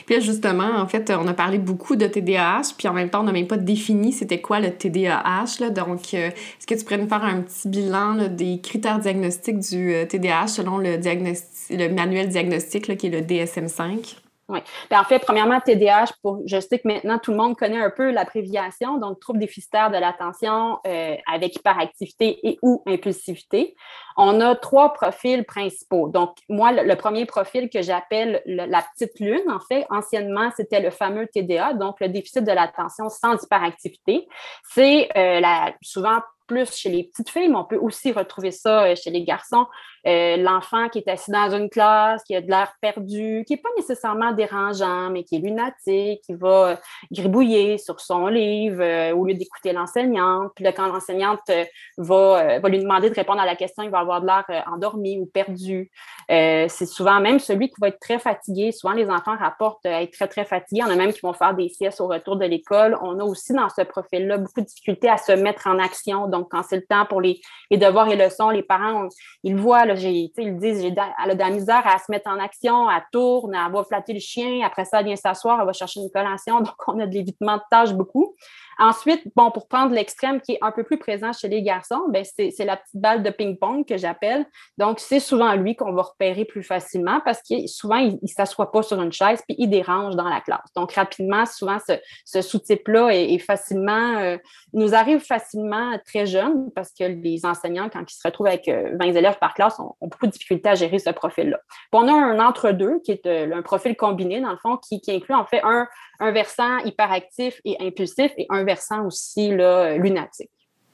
Puis 0.06 0.22
justement, 0.22 0.78
en 0.78 0.88
fait, 0.88 1.12
on 1.12 1.28
a 1.28 1.34
parlé 1.34 1.58
beaucoup 1.58 1.98
de 1.98 2.08
TDAH, 2.08 2.74
puis 2.78 2.88
en 2.88 2.94
même 2.94 3.10
temps, 3.10 3.20
on 3.20 3.24
n'a 3.24 3.34
même 3.34 3.48
pas 3.48 3.58
défini 3.58 4.14
c'était 4.14 4.40
quoi 4.40 4.62
le 4.62 4.72
TDAH. 4.72 5.60
Là. 5.60 5.70
Donc, 5.70 6.14
euh, 6.14 6.28
est-ce 6.28 6.66
que 6.66 6.76
tu 6.76 6.84
pourrais 6.84 6.98
nous 6.98 7.10
faire 7.10 7.24
un 7.24 7.42
petit 7.42 7.68
bilan 7.68 8.30
des 8.30 8.62
critères 8.62 9.00
diagnostiques 9.00 9.60
du 9.60 9.94
TDAH 10.08 10.44
euh, 10.44 10.48
selon 10.48 10.78
le, 10.78 10.98
diagnostic, 10.98 11.78
le 11.78 11.90
manuel 11.90 12.30
diagnostique 12.30 12.98
qui 12.98 13.08
est 13.08 13.10
le 13.10 13.22
DSM-5? 13.22 14.16
Oui. 14.50 14.60
Ben, 14.90 15.00
en 15.00 15.04
fait, 15.04 15.20
premièrement, 15.20 15.60
TDAH, 15.62 16.08
je 16.46 16.60
sais 16.60 16.80
que 16.80 16.88
maintenant 16.88 17.20
tout 17.20 17.30
le 17.30 17.38
monde 17.38 17.56
connaît 17.56 17.82
un 17.82 17.92
peu 17.92 18.10
l'abréviation, 18.10 18.98
donc 18.98 19.20
trouble 19.20 19.38
déficitaire 19.38 19.92
de 19.92 19.98
l'attention 19.98 20.80
euh, 20.88 21.16
avec 21.32 21.56
hyperactivité 21.56 22.40
et 22.48 22.58
ou 22.64 22.82
impulsivité. 22.88 23.76
On 24.18 24.42
a 24.42 24.56
trois 24.56 24.94
profils 24.94 25.46
principaux. 25.46 26.10
Donc, 26.10 26.36
moi, 26.50 26.72
le, 26.72 26.96
premier 26.96 27.28
profil 27.28 27.70
que 27.70 27.84
j'appelle 27.84 28.42
la 28.46 28.82
petite 28.82 29.20
lune, 29.20 29.50
en 29.50 29.60
fait, 29.60 29.86
anciennement, 29.92 30.50
c'était 30.58 30.82
le 30.82 30.90
fameux 30.90 31.28
TDA, 31.28 31.74
donc 31.74 32.00
le 32.00 32.10
déficit 32.10 32.44
de 32.44 32.52
l'attention 32.52 33.08
sans 33.08 33.42
hyperactivité. 33.42 34.28
C'est 34.64 35.10
euh, 35.16 35.42
souvent 35.84 36.20
plus 36.50 36.76
chez 36.76 36.90
les 36.90 37.04
petites 37.04 37.30
filles, 37.30 37.48
mais 37.48 37.56
on 37.56 37.64
peut 37.64 37.78
aussi 37.78 38.12
retrouver 38.12 38.52
ça 38.52 38.84
euh, 38.84 38.96
chez 38.96 39.12
les 39.12 39.24
garçons. 39.24 39.68
Euh, 40.08 40.38
l'enfant 40.38 40.90
qui 40.90 41.00
est 41.00 41.10
assis 41.10 41.32
dans 41.32 41.50
une 41.54 41.70
classe, 41.70 42.24
qui 42.24 42.36
a 42.36 42.42
de 42.42 42.48
l'air 42.48 42.74
perdu, 42.82 43.44
qui 43.46 43.54
n'est 43.54 43.62
pas 43.62 43.70
nécessairement 43.78 44.32
dérangeant, 44.32 45.10
mais 45.10 45.24
qui 45.24 45.36
est 45.36 45.40
lunatique, 45.40 46.22
qui 46.24 46.34
va 46.34 46.70
euh, 46.70 46.76
gribouiller 47.12 47.78
sur 47.78 48.00
son 48.00 48.28
livre 48.28 49.14
au 49.14 49.26
lieu 49.26 49.34
d'écouter 49.34 49.74
l'enseignante. 49.74 50.52
Puis 50.56 50.64
là, 50.64 50.72
quand 50.72 50.88
l'enseignante 50.88 51.52
va, 51.98 52.60
va, 52.60 52.70
lui 52.70 52.80
demander 52.80 53.10
de 53.10 53.16
répondre 53.16 53.42
à 53.42 53.46
la 53.46 53.56
question, 53.56 53.84
il 53.84 53.90
va 53.90 54.00
avoir 54.00 54.22
de 54.22 54.28
l'air 54.28 54.64
endormi 54.72 55.20
ou 55.20 55.26
perdu. 55.26 55.92
c'est 56.28 56.86
souvent 56.86 57.20
même 57.20 57.40
celui 57.40 57.70
qui 57.70 57.76
va 57.80 57.90
être 57.90 58.00
très 58.00 58.20
fatigué. 58.20 58.72
Souvent, 58.72 58.94
les 58.94 59.10
enfants 59.10 59.36
rapportent 59.38 59.86
être 59.86 60.12
très, 60.12 60.28
très 60.28 60.46
fatigués. 60.46 60.82
On 60.86 60.90
a 60.90 60.96
même 60.96 61.14
qui 61.14 61.22
vont 61.22 61.34
faire 61.34 61.54
des 61.54 61.70
siestes 61.70 62.02
au 62.02 62.08
retour 62.08 62.36
de 62.38 62.46
l'école. 62.46 62.98
On 63.02 63.20
a 63.20 63.24
aussi 63.24 63.54
dans 63.54 63.70
ce 63.70 63.82
profil-là 63.82 64.38
beaucoup 64.38 64.62
de 64.62 64.66
difficultés 64.66 65.10
à 65.10 65.18
se 65.18 65.32
mettre 65.32 65.68
en 65.68 65.80
action. 65.80 66.28
Donc, 66.28 66.50
quand 66.52 66.64
c'est 66.64 66.78
le 66.78 66.86
temps 66.86 67.06
pour 67.06 67.22
les, 67.22 67.40
devoirs 67.72 68.10
et 68.10 68.16
leçons, 68.16 68.50
les 68.50 68.64
parents, 68.64 69.08
ils 69.44 69.56
voient, 69.56 69.86
ils 69.98 70.58
disent, 70.58 70.84
elle 70.86 70.98
a 70.98 71.34
de 71.34 71.40
la 71.40 71.50
misère 71.50 71.86
à 71.86 71.98
se 71.98 72.12
mettre 72.12 72.30
en 72.30 72.40
action, 72.40 72.90
elle 72.90 73.02
tourne, 73.12 73.56
elle 73.56 73.72
va 73.72 73.84
flatter 73.84 74.14
le 74.14 74.20
chien, 74.20 74.66
après 74.66 74.86
ça, 74.86 75.00
elle 75.00 75.08
vient 75.08 75.16
s'asseoir, 75.16 75.60
elle 75.60 75.66
va 75.66 75.74
chercher 75.74 76.00
une 76.02 76.10
collation. 76.10 76.60
Donc, 76.62 76.76
on 76.88 77.00
a 77.00 77.08
de 77.08 77.14
l'évitement 77.14 77.58
de 77.58 77.62
tâches 77.70 77.94
beaucoup. 77.94 78.36
Ensuite, 78.80 79.24
bon, 79.36 79.52
pour 79.52 79.68
prendre 79.68 79.94
l'extrême 79.94 80.40
qui 80.40 80.54
est 80.54 80.60
un 80.62 80.72
peu 80.72 80.84
plus 80.84 80.98
présent 80.98 81.34
chez 81.34 81.50
les 81.50 81.62
garçons, 81.62 82.02
ben 82.10 82.24
c'est 82.24 82.66
la 82.66 82.78
petite 82.78 82.96
balle 82.96 83.24
de 83.24 83.30
ping-pong 83.30 83.86
que 83.86 83.98
j'appelle. 83.98 84.46
Donc, 84.78 85.02
c'est 85.02 85.20
souvent 85.20 85.54
lui 85.56 85.76
qu'on 85.76 85.92
va 85.92 86.04
repérer 86.04 86.46
plus 86.46 86.64
facilement 86.64 87.20
parce 87.26 87.42
que 87.42 87.68
souvent, 87.68 87.98
il 87.98 88.18
ne 88.22 88.28
s'assoit 88.28 88.72
pas 88.72 88.82
sur 88.82 89.02
une 89.02 89.12
chaise 89.12 89.42
puis 89.46 89.58
il 89.60 89.70
dérange 89.70 90.16
dans 90.16 90.30
la 90.30 90.40
classe. 90.40 90.72
Donc, 90.78 90.94
rapidement, 90.94 91.46
souvent, 91.46 91.78
ce, 92.26 92.42
sous-type-là 92.42 93.10
est, 93.10 93.38
facilement, 93.40 94.18
euh, 94.18 94.38
nous 94.72 94.96
arrive 94.96 95.20
facilement 95.20 95.98
très 96.06 96.26
jeune 96.26 96.72
parce 96.72 96.94
que 96.98 97.04
les 97.04 97.46
enseignants, 97.46 97.90
quand 97.92 98.10
ils 98.10 98.16
se 98.16 98.26
retrouvent 98.26 98.48
avec 98.48 98.70
20 98.70 98.74
euh, 98.74 99.14
élèves 99.14 99.40
par 99.40 99.54
classe, 99.54 99.78
ont, 99.80 99.96
beaucoup 100.02 100.28
de 100.28 100.32
difficultés 100.32 100.70
à 100.70 100.76
gérer 100.76 101.00
ce 101.00 101.10
profil-là. 101.10 101.60
On 101.92 102.08
a 102.08 102.14
un 102.14 102.40
entre-deux 102.40 103.00
qui 103.04 103.12
est 103.12 103.26
euh, 103.26 103.54
un 103.54 103.62
profil 103.62 103.98
combiné, 103.98 104.40
dans 104.40 104.52
le 104.52 104.58
fond, 104.58 104.78
qui, 104.78 105.02
qui 105.02 105.12
inclut 105.12 105.36
en 105.36 105.46
fait 105.46 105.62
un, 105.64 105.86
un 106.20 106.32
versant 106.32 106.80
hyperactif 106.80 107.60
et 107.66 107.78
impulsif 107.80 108.32
et 108.38 108.46
un 108.50 108.64
versant 108.64 109.06
aussi 109.06 109.50
là, 109.56 109.98
lunatique. 109.98 110.52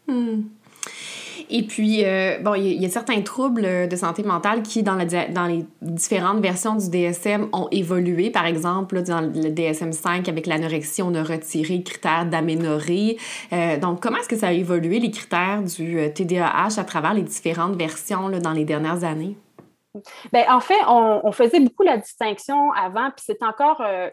Hmm. 0.07 0.43
Et 1.49 1.63
puis, 1.63 2.03
euh, 2.03 2.39
bon, 2.39 2.55
il 2.55 2.81
y, 2.81 2.85
a 2.85 2.89
certains 2.89 3.21
troubles 3.21 3.87
de 3.87 3.95
santé 3.95 4.23
mentale 4.23 4.63
qui, 4.63 4.81
dans, 4.81 4.95
la, 4.95 5.05
dans 5.05 5.45
les 5.45 5.65
différentes 5.81 6.39
versions 6.39 6.75
du 6.75 6.89
DSM, 6.89 7.49
ont 7.53 7.67
évolué. 7.71 8.31
Par 8.31 8.45
exemple, 8.45 9.03
dans 9.03 9.21
le 9.21 9.51
DSM-5, 9.51 10.27
avec 10.27 10.47
l'anorexie, 10.47 11.03
on 11.03 11.13
a 11.13 11.23
retiré 11.23 11.77
le 11.77 11.83
critère 11.83 12.25
d'aménorrhée. 12.25 13.17
Euh, 13.53 13.77
donc, 13.77 14.01
comment 14.01 14.17
est-ce 14.17 14.29
que 14.29 14.37
ça 14.37 14.47
a 14.47 14.51
évolué, 14.53 14.99
les 14.99 15.11
critères 15.11 15.61
du 15.61 16.11
TDAH, 16.13 16.79
à 16.79 16.83
travers 16.83 17.13
les 17.13 17.23
différentes 17.23 17.75
versions 17.75 18.27
là, 18.27 18.39
dans 18.39 18.53
les 18.53 18.65
dernières 18.65 19.03
années? 19.03 19.37
Bien, 20.33 20.53
en 20.53 20.59
fait, 20.59 20.79
on, 20.87 21.31
faisait 21.31 21.59
beaucoup 21.59 21.83
la 21.83 21.97
distinction 21.97 22.71
avant, 22.71 23.11
puis 23.11 23.23
c'est 23.25 23.43
encore 23.43 23.81
euh, 23.81 24.09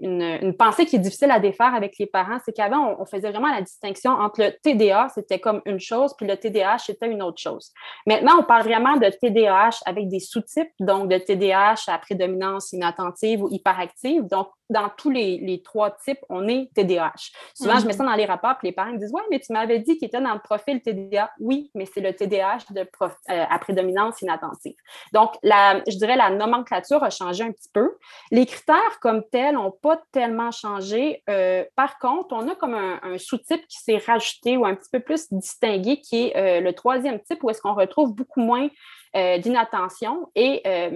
une, 0.00 0.54
pensée 0.56 0.86
qui 0.86 0.96
est 0.96 1.00
difficile 1.00 1.30
à 1.30 1.40
défaire 1.40 1.74
avec 1.74 1.98
les 1.98 2.06
parents, 2.06 2.38
c'est 2.44 2.52
qu'avant, 2.52 2.96
on, 2.98 3.04
faisait 3.04 3.30
vraiment 3.30 3.50
la 3.50 3.62
distinction 3.62 4.10
entre 4.12 4.42
le 4.42 4.52
TDA, 4.62 5.08
c'était 5.14 5.38
comme 5.38 5.62
une 5.66 5.80
chose, 5.80 6.14
puis 6.16 6.26
le 6.26 6.36
TDAH, 6.36 6.78
c'était 6.78 7.08
une 7.08 7.22
autre 7.22 7.40
chose. 7.40 7.72
Maintenant, 8.06 8.32
on 8.40 8.42
parle 8.42 8.64
vraiment 8.64 8.96
de 8.96 9.08
TDAH 9.08 9.80
avec 9.86 10.08
des 10.08 10.20
sous-types, 10.20 10.70
donc 10.80 11.08
de 11.08 11.18
TDAH 11.18 11.84
à 11.88 11.98
prédominance 11.98 12.72
inattentive 12.72 13.42
ou 13.42 13.48
hyperactive. 13.50 14.26
Donc, 14.26 14.48
dans 14.70 14.88
tous 14.96 15.10
les, 15.10 15.60
trois 15.62 15.90
types, 15.90 16.20
on 16.30 16.48
est 16.48 16.70
TDAH. 16.74 17.30
Souvent, 17.54 17.78
je 17.78 17.86
mets 17.86 17.92
mm-hmm. 17.92 17.96
ça 17.96 18.04
dans 18.04 18.14
les 18.14 18.24
rapports, 18.24 18.56
puis 18.58 18.68
les 18.68 18.72
parents 18.72 18.92
me 18.92 18.98
disent 18.98 19.12
Ouais, 19.12 19.22
mais 19.30 19.38
tu 19.38 19.52
m'avais 19.52 19.78
dit 19.78 19.98
qu'il 19.98 20.08
était 20.08 20.20
dans 20.20 20.32
le 20.32 20.40
profil 20.40 20.80
TDA. 20.80 21.30
Oui, 21.38 21.70
mais 21.74 21.86
c'est 21.86 22.00
le 22.00 22.14
TDAH 22.14 22.58
de 22.70 22.80
euh, 22.80 23.06
à 23.28 23.58
prédominance 23.58 24.22
inattentive. 24.22 24.76
Donc, 25.12 25.34
la, 25.42 25.82
je 25.86 25.96
dirais 25.96 26.16
la 26.16 26.30
nomenclature 26.30 27.02
a 27.04 27.10
changé 27.10 27.44
un 27.44 27.52
petit 27.52 27.68
peu. 27.72 27.96
Les 28.30 28.46
critères 28.46 29.00
comme 29.00 29.22
tels 29.30 29.54
n'ont 29.54 29.70
pas 29.84 30.02
tellement 30.12 30.50
changé. 30.50 31.22
Euh, 31.28 31.62
par 31.76 31.98
contre, 31.98 32.34
on 32.34 32.48
a 32.48 32.54
comme 32.54 32.74
un, 32.74 33.18
sous-type 33.18 33.66
qui 33.68 33.76
s'est 33.76 33.98
rajouté 33.98 34.56
ou 34.56 34.64
un 34.64 34.74
petit 34.74 34.88
peu 34.90 35.00
plus 35.00 35.30
distingué, 35.30 36.00
qui 36.00 36.24
est 36.24 36.36
euh, 36.36 36.60
le 36.62 36.72
troisième 36.72 37.20
type, 37.20 37.44
où 37.44 37.50
est-ce 37.50 37.60
qu'on 37.60 37.74
retrouve 37.74 38.14
beaucoup 38.14 38.40
moins 38.40 38.70
euh, 39.16 39.38
d'inattention 39.38 40.28
et 40.34 40.60
euh, 40.66 40.90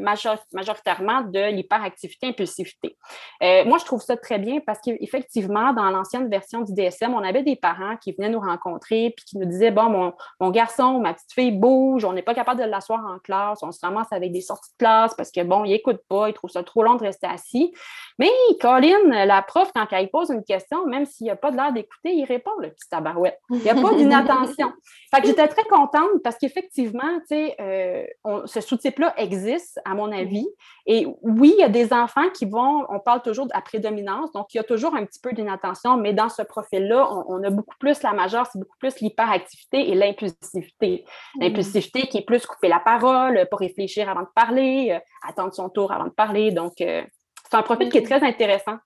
majoritairement 0.53 1.21
de 1.21 1.51
l'hyperactivité 1.51 2.27
impulsivité. 2.27 2.97
Euh, 3.45 3.65
moi, 3.65 3.79
je 3.79 3.85
trouve 3.85 4.03
ça 4.03 4.17
très 4.17 4.41
bien 4.41 4.59
parce 4.59 4.81
qu'effectivement, 4.81 5.73
dans 5.73 5.89
l'ancienne 5.91 6.29
version 6.29 6.63
du 6.63 6.73
DSM, 6.75 7.15
on 7.15 7.23
avait 7.23 7.45
des 7.45 7.55
parents 7.55 7.97
qui 7.97 8.13
venaient 8.13 8.31
nous 8.31 8.41
rencontrer 8.41 9.15
puis 9.17 9.25
qui 9.25 9.39
nous 9.39 9.45
disaient 9.45 9.71
Bon, 9.71 9.85
mon, 9.85 10.15
mon 10.41 10.51
garçon, 10.51 10.99
ma 10.99 11.15
petite 11.15 11.33
fille 11.33 11.53
bouge, 11.53 12.05
on 12.05 12.13
n'est 12.13 12.23
pas 12.23 12.35
capable 12.35 12.61
de 12.61 12.67
l'asseoir 12.67 13.07
en 13.07 13.21
classe, 13.21 13.63
on 13.63 13.71
se 13.71 13.79
ramasse 13.83 14.09
avec 14.11 14.33
des 14.33 14.41
sorties 14.41 14.73
de 14.73 14.79
classe 14.79 15.15
parce 15.15 15.31
que 15.31 15.45
bon, 15.45 15.65
il 15.65 15.71
n'écoute 15.71 16.01
pas, 16.09 16.29
il 16.29 16.35
trouve 16.35 16.51
ça 16.51 16.65
trop 16.65 16.83
long 16.83 16.97
de 16.97 17.05
rester 17.05 17.29
assis. 17.29 17.73
Mais 18.19 18.31
Colin, 18.61 19.27
la 19.27 19.43
prof, 19.43 19.71
quand 19.73 19.87
elle 19.93 20.11
pose 20.11 20.31
une 20.31 20.43
question, 20.43 20.87
même 20.87 21.07
s'il 21.07 21.27
n'y 21.27 21.31
a 21.31 21.37
pas 21.37 21.53
de 21.53 21.57
l'air 21.57 21.73
d'écouter, 21.73 22.15
il 22.15 22.25
répond, 22.25 22.51
le 22.61 22.71
petit 22.71 22.89
tabarouette. 22.89 23.39
Il 23.51 23.59
n'y 23.59 23.71
a 23.71 23.77
pas 23.77 23.95
d'inattention. 23.95 24.73
fait 25.15 25.21
que 25.21 25.29
j'étais 25.29 25.47
très 25.47 25.65
contente 25.65 26.21
parce 26.25 26.37
qu'effectivement, 26.37 27.21
tu 27.21 27.37
sais, 27.37 28.08
ce 28.47 28.61
sous-type-là 28.61 29.15
existe, 29.17 29.81
à 29.85 29.95
mon 29.95 30.13
avis. 30.13 30.47
Et 30.87 31.07
oui, 31.23 31.55
il 31.57 31.61
y 31.61 31.65
a 31.65 31.69
des 31.69 31.93
enfants 31.93 32.29
qui 32.35 32.47
vont, 32.47 32.85
on 32.89 33.01
parle 33.01 33.23
toujours 33.23 33.47
de 33.47 33.53
la 33.55 33.61
prédominance, 33.61 34.33
donc 34.33 34.53
il 34.55 34.57
y 34.57 34.61
a 34.61 34.65
toujours 34.65 34.95
un 34.95 35.05
petit 35.05 35.21
peu 35.21 35.33
d'inattention, 35.33 35.97
mais 35.97 36.13
dans 36.13 36.29
ce 36.29 36.43
profil-là, 36.43 37.09
on, 37.29 37.43
a 37.43 37.51
beaucoup 37.51 37.77
plus 37.79 38.03
la 38.03 38.13
majeure, 38.13 38.47
c'est 38.47 38.59
beaucoup 38.59 38.79
plus 38.79 39.01
l'hyperactivité 39.01 39.91
et 39.91 39.95
l'impulsivité. 39.95 41.05
Mm. 41.35 41.43
L'impulsivité 41.43 42.03
qui 42.03 42.19
est 42.19 42.25
plus 42.25 42.47
couper 42.47 42.69
la 42.69 42.81
parole, 42.81 43.47
pas 43.51 43.57
réfléchir 43.57 44.09
avant 44.09 44.23
de 44.23 44.33
parler, 44.35 44.93
euh, 44.93 45.29
attendre 45.29 45.55
son 45.55 45.69
tour 45.69 45.93
avant 45.93 46.07
de 46.07 46.11
parler. 46.11 46.51
Donc, 46.51 46.81
euh, 46.81 47.03
c'est 47.51 47.57
un 47.57 47.63
profil 47.63 47.91
qui 47.91 47.99
est 47.99 48.03
mm. 48.03 48.05
très 48.05 48.23
intéressant, 48.25 48.77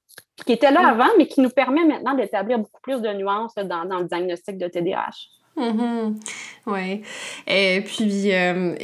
qui 0.45 0.53
était 0.53 0.71
là 0.71 0.89
avant, 0.89 1.11
mais 1.19 1.27
qui 1.27 1.41
nous 1.41 1.51
permet 1.51 1.85
maintenant 1.85 2.15
d'établir 2.15 2.59
beaucoup 2.59 2.81
plus 2.83 3.01
de 3.01 3.13
nuances 3.13 3.55
dans, 3.55 3.85
dans 3.85 3.99
le 3.99 4.05
diagnostic 4.05 4.59
de 4.59 4.69
TDAH. 4.69 5.42
Mm-hmm. 5.57 6.15
Oui. 6.67 7.03
Et 7.47 7.83
puis, 7.85 8.33
euh, 8.33 8.75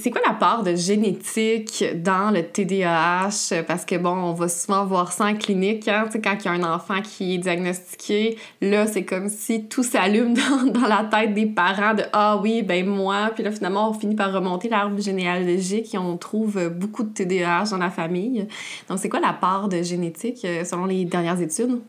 c'est 0.00 0.10
quoi 0.10 0.22
la 0.26 0.34
part 0.34 0.62
de 0.62 0.74
génétique 0.74 1.84
dans 1.96 2.30
le 2.30 2.42
TDAH? 2.42 3.62
Parce 3.66 3.84
que, 3.84 3.96
bon, 3.96 4.10
on 4.10 4.32
va 4.32 4.48
souvent 4.48 4.86
voir 4.86 5.12
ça 5.12 5.26
en 5.26 5.34
clinique, 5.34 5.86
hein, 5.88 6.08
quand 6.12 6.36
il 6.40 6.44
y 6.44 6.48
a 6.48 6.52
un 6.52 6.62
enfant 6.62 7.02
qui 7.02 7.34
est 7.34 7.38
diagnostiqué, 7.38 8.38
là, 8.60 8.86
c'est 8.86 9.04
comme 9.04 9.28
si 9.28 9.66
tout 9.66 9.82
s'allume 9.82 10.34
dans, 10.72 10.80
dans, 10.80 10.86
la 10.86 11.04
tête 11.04 11.34
des 11.34 11.46
parents 11.46 11.94
de 11.94 12.04
«Ah 12.12 12.38
oui, 12.40 12.62
ben 12.62 12.86
moi», 12.86 13.30
puis 13.34 13.42
là, 13.42 13.50
finalement, 13.50 13.90
on 13.90 13.92
finit 13.92 14.16
par 14.16 14.32
remonter 14.32 14.68
l'arbre 14.68 15.00
généalogique 15.00 15.94
et 15.94 15.98
on 15.98 16.16
trouve 16.16 16.68
beaucoup 16.68 17.02
de 17.02 17.12
TDAH 17.12 17.70
dans 17.70 17.78
la 17.78 17.90
famille. 17.90 18.46
Donc, 18.88 18.98
c'est 18.98 19.08
quoi 19.08 19.20
la 19.20 19.32
part 19.32 19.68
de 19.68 19.82
génétique 19.82 20.44
euh, 20.44 20.64
selon 20.64 20.86
les 20.86 21.04
dernières 21.04 21.40
études? 21.40 21.80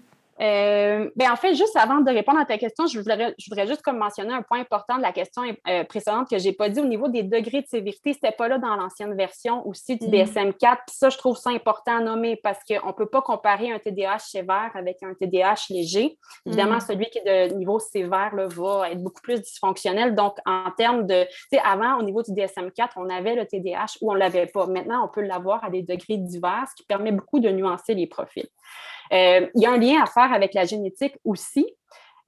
Euh, 0.42 1.10
ben 1.16 1.32
en 1.32 1.36
fait, 1.38 1.56
juste 1.56 1.78
avant 1.78 2.02
de 2.02 2.12
répondre 2.12 2.40
à 2.40 2.46
ta 2.46 2.58
question, 2.58 2.88
je 2.88 3.00
voudrais, 3.00 3.34
je 3.40 3.50
voudrais 3.50 3.68
juste 3.68 3.82
comme 3.82 3.98
mentionner 3.98 4.34
un 4.34 4.42
point 4.42 4.60
important 4.60 4.98
de 4.98 5.02
la 5.02 5.14
question 5.14 5.44
euh, 5.68 5.84
précédente 5.86 6.30
que 6.30 6.38
je 6.38 6.44
n'ai 6.44 6.54
pas 6.54 6.68
dit 6.68 6.82
au 6.82 6.86
niveau 6.86 7.08
des 7.08 7.24
degrés 7.24 7.62
de 7.62 7.68
sévérité. 7.68 8.12
Ce 8.12 8.18
n'était 8.18 8.36
pas 8.36 8.50
là 8.50 8.58
dans 8.58 8.76
l'ancienne 8.76 9.16
version 9.16 9.66
aussi 9.66 9.96
du 9.98 10.08
DSM-4. 10.08 10.52
Mm. 10.52 10.78
Puis 10.88 10.96
ça, 10.96 11.10
je 11.10 11.18
trouve 11.18 11.38
ça 11.38 11.52
important 11.52 11.98
à 11.98 12.02
nommer 12.02 12.36
parce 12.36 12.60
qu'on 12.68 12.88
ne 12.88 12.92
peut 12.92 13.06
pas 13.06 13.22
comparer 13.22 13.72
un 13.72 13.80
TDAH 13.80 14.20
sévère 14.20 14.72
avec 14.74 15.02
un 15.04 15.14
TDAH 15.14 15.68
léger. 15.70 16.18
Évidemment, 16.46 16.78
mm. 16.78 16.82
celui 16.82 17.06
qui 17.06 17.20
est 17.20 17.50
de 17.50 17.54
niveau 17.56 17.80
sévère 17.80 18.36
là, 18.36 18.48
va 18.48 18.92
être 18.92 19.02
beaucoup 19.02 19.22
plus 19.22 19.42
dysfonctionnel. 19.42 20.16
Donc, 20.16 20.38
en 20.46 20.70
termes 20.78 21.08
de. 21.08 21.24
Tu 21.24 21.58
sais, 21.58 21.60
avant, 21.64 21.98
au 21.98 22.04
niveau 22.04 22.24
du 22.24 22.32
DSM-4, 22.32 22.90
on 22.98 23.10
avait 23.10 23.36
le 23.36 23.46
TDAH 23.46 24.00
ou 24.02 24.12
on 24.12 24.16
ne 24.16 24.20
l'avait 24.20 24.48
pas. 24.48 24.68
Maintenant, 24.68 25.06
on 25.06 25.08
peut 25.08 25.22
l'avoir 25.22 25.64
à 25.64 25.70
des 25.70 25.82
degrés 25.82 26.18
divers, 26.18 26.66
ce 26.70 26.76
qui 26.76 26.84
permet 26.84 27.14
beaucoup 27.14 27.40
de 27.40 27.50
nuancer 27.50 27.94
les 27.94 28.08
profils. 28.08 28.48
Euh, 29.14 29.48
il 29.56 29.62
y 29.62 29.66
a 29.66 29.72
un 29.72 29.78
lien 29.78 30.02
à 30.02 30.06
faire 30.06 30.32
avec 30.34 30.54
la 30.54 30.66
génétique 30.66 31.18
aussi. 31.24 31.66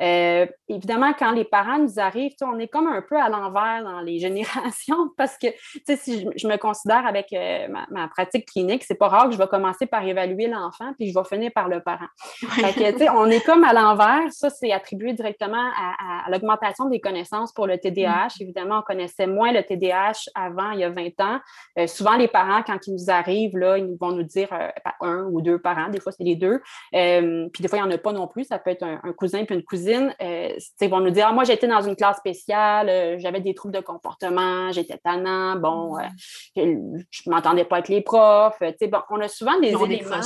Euh, 0.01 0.45
évidemment, 0.67 1.13
quand 1.17 1.31
les 1.31 1.43
parents 1.43 1.79
nous 1.79 1.99
arrivent, 1.99 2.33
on 2.41 2.59
est 2.59 2.67
comme 2.67 2.87
un 2.87 3.01
peu 3.01 3.19
à 3.19 3.29
l'envers 3.29 3.83
dans 3.83 4.01
les 4.01 4.19
générations 4.27 5.09
parce 5.17 5.37
que 5.37 5.47
si 5.95 6.27
je, 6.35 6.47
me 6.47 6.57
considère 6.57 7.05
avec 7.05 7.33
euh, 7.33 7.67
ma, 7.89 8.07
pratique 8.07 8.47
clinique, 8.47 8.83
c'est 8.83 8.95
pas 8.95 9.07
rare 9.07 9.25
que 9.25 9.33
je 9.33 9.37
vais 9.37 9.47
commencer 9.47 9.85
par 9.85 10.05
évaluer 10.05 10.47
l'enfant 10.47 10.93
puis 10.97 11.09
je 11.09 11.17
vais 11.17 11.25
finir 11.25 11.51
par 11.53 11.67
le 11.67 11.81
parent. 11.81 12.07
on 13.15 13.29
est 13.29 13.43
comme 13.43 13.63
à 13.63 13.73
l'envers. 13.73 14.31
Ça, 14.31 14.49
c'est 14.49 14.71
attribué 14.71 15.13
directement 15.13 15.71
à, 15.75 16.29
l'augmentation 16.29 16.89
des 16.89 16.99
connaissances 16.99 17.51
pour 17.53 17.67
le 17.67 17.77
TDAH. 17.77 18.27
Mm. 18.39 18.41
Évidemment, 18.41 18.79
on 18.79 18.81
connaissait 18.81 19.27
moins 19.27 19.51
le 19.51 19.63
TDAH 19.63 20.29
avant, 20.35 20.71
il 20.71 20.79
y 20.79 20.83
a 20.83 20.89
20 20.89 21.19
ans. 21.21 21.39
Euh, 21.79 21.87
souvent, 21.87 22.15
les 22.15 22.27
parents, 22.27 22.61
quand 22.63 22.77
ils 22.87 22.93
nous 22.93 23.09
arrivent, 23.09 23.57
là, 23.57 23.77
ils 23.77 23.97
vont 23.99 24.11
nous 24.11 24.23
dire 24.23 24.49
un 25.01 25.23
ou 25.31 25.41
deux 25.41 25.59
parents, 25.59 25.89
des 25.89 25.99
fois, 25.99 26.11
c'est 26.11 26.23
les 26.23 26.35
deux. 26.35 26.61
puis 26.91 27.61
des 27.61 27.67
fois, 27.67 27.79
il 27.79 27.83
n'y 27.83 27.87
en 27.87 27.91
a 27.91 27.97
pas 27.97 28.13
non 28.13 28.27
plus. 28.27 28.43
Ça 28.45 28.59
peut 28.59 28.71
être 28.71 28.83
un, 28.83 28.99
un 29.03 29.13
cousin 29.13 29.45
puis 29.45 29.55
une 29.55 29.63
cousine 29.63 29.86
euh, 29.87 30.49
ils 30.81 30.89
vont 30.89 30.99
nous 30.99 31.09
dire 31.09 31.27
ah, 31.29 31.33
Moi, 31.33 31.43
j'étais 31.43 31.67
dans 31.67 31.81
une 31.81 31.95
classe 31.95 32.17
spéciale, 32.17 32.89
euh, 32.89 33.19
j'avais 33.19 33.41
des 33.41 33.53
troubles 33.53 33.73
de 33.73 33.81
comportement, 33.81 34.71
j'étais 34.71 34.97
tannant, 34.97 35.55
bon, 35.55 35.97
euh, 35.97 36.03
je 36.55 36.61
ne 36.61 37.31
m'entendais 37.31 37.65
pas 37.65 37.77
avec 37.77 37.89
les 37.89 38.01
profs. 38.01 38.59
Bon, 38.59 38.99
on 39.09 39.19
a 39.21 39.27
souvent 39.27 39.59
des 39.59 39.69
éléments. 39.69 40.21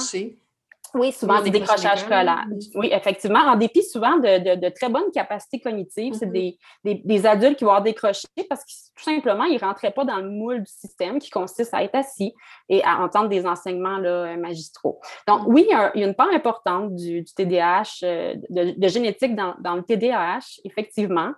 Oui, 0.94 1.12
souvent 1.12 1.42
des 1.42 1.50
décrochages 1.50 2.02
scolaires. 2.02 2.46
Oui, 2.76 2.90
effectivement, 2.92 3.40
en 3.40 3.56
dépit 3.56 3.84
souvent 3.84 4.18
de, 4.18 4.70
très 4.70 4.90
bonnes 4.90 5.12
capacités 5.14 5.60
cognitives, 5.60 6.14
c'est 6.14 6.26
mm-hmm. 6.26 7.02
des, 7.06 7.26
adultes 7.26 7.58
qui 7.58 7.64
vont 7.64 7.72
avoir 7.72 7.84
décroché 7.84 8.28
parce 8.50 8.64
que 8.64 8.72
tout 8.98 9.04
simplement, 9.04 9.46
ils 9.46 9.56
ne 9.56 9.60
rentraient 9.60 9.92
pas 9.92 10.04
dans 10.04 10.18
le 10.18 10.30
moule 10.30 10.64
du 10.64 10.72
système 10.72 11.20
qui 11.20 11.30
consiste 11.30 11.74
à 11.74 11.84
être 11.84 11.96
assis 11.96 12.34
et 12.70 12.84
à 12.84 13.02
entendre 13.02 13.30
des 13.30 13.46
enseignements 13.46 13.98
là, 13.98 14.36
magistraux. 14.38 15.00
Donc, 15.28 15.42
oui, 15.48 15.66
il 15.70 15.72
y, 15.72 15.74
a, 15.74 15.96
une 15.96 16.16
part 16.16 16.34
importante 16.34 16.96
du, 16.96 17.24
TDAH, 17.24 18.04
euh, 18.04 18.36
de, 18.50 18.88
génétique 18.88 19.36
dans, 19.36 19.56
dans 19.60 19.76
le 19.76 19.84
TDAH, 19.84 20.62
effectivement. 20.66 21.32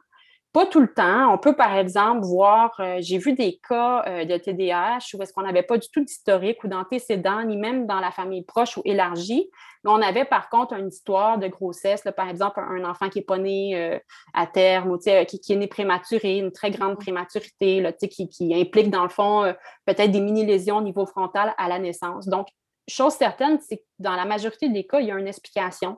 Pas 0.53 0.67
tout 0.67 0.81
le 0.81 0.93
temps. 0.93 1.33
On 1.33 1.39
peut, 1.39 1.55
par 1.55 1.75
exemple, 1.75 2.21
voir, 2.21 2.75
euh, 2.79 2.97
j'ai 2.99 3.17
vu 3.17 3.33
des 3.33 3.59
cas 3.67 4.03
euh, 4.05 4.23
de 4.23 4.37
TDAH 4.37 4.99
où 5.15 5.23
est-ce 5.23 5.33
qu'on 5.33 5.41
n'avait 5.41 5.63
pas 5.63 5.79
du 5.79 5.89
tout 5.89 6.01
d'historique 6.01 6.63
ou 6.63 6.67
d'antécédent, 6.67 7.43
ni 7.43 7.57
même 7.57 7.87
dans 7.87 7.99
la 7.99 8.11
famille 8.11 8.43
proche 8.43 8.77
ou 8.77 8.83
élargie. 8.85 9.49
Mais 9.83 9.89
on 9.89 9.99
avait, 9.99 10.25
par 10.25 10.49
contre, 10.49 10.75
une 10.75 10.89
histoire 10.89 11.39
de 11.39 11.47
grossesse, 11.47 12.03
par 12.15 12.29
exemple, 12.29 12.59
un 12.59 12.85
enfant 12.87 13.09
qui 13.09 13.17
n'est 13.17 13.25
pas 13.25 13.39
né 13.39 13.75
euh, 13.75 13.97
à 14.35 14.45
terme 14.45 14.91
ou 14.91 14.99
qui, 14.99 15.39
qui, 15.39 15.53
est 15.53 15.55
né 15.55 15.65
prématuré, 15.65 16.37
une 16.37 16.51
très 16.51 16.69
grande 16.69 16.99
prématurité, 16.99 17.81
là, 17.81 17.91
qui, 17.91 18.29
qui 18.29 18.53
implique, 18.53 18.91
dans 18.91 19.03
le 19.03 19.09
fond, 19.09 19.51
peut-être 19.87 20.11
des 20.11 20.21
mini-lésions 20.21 20.77
au 20.77 20.81
niveau 20.81 21.07
frontal 21.07 21.55
à 21.57 21.67
la 21.67 21.79
naissance. 21.79 22.27
Donc, 22.27 22.47
chose 22.87 23.13
certaine, 23.13 23.59
c'est 23.59 23.77
que 23.77 23.83
dans 23.97 24.15
la 24.15 24.25
majorité 24.25 24.69
des 24.69 24.85
cas, 24.85 24.99
il 24.99 25.07
y 25.07 25.11
a 25.11 25.17
une 25.17 25.27
explication. 25.27 25.97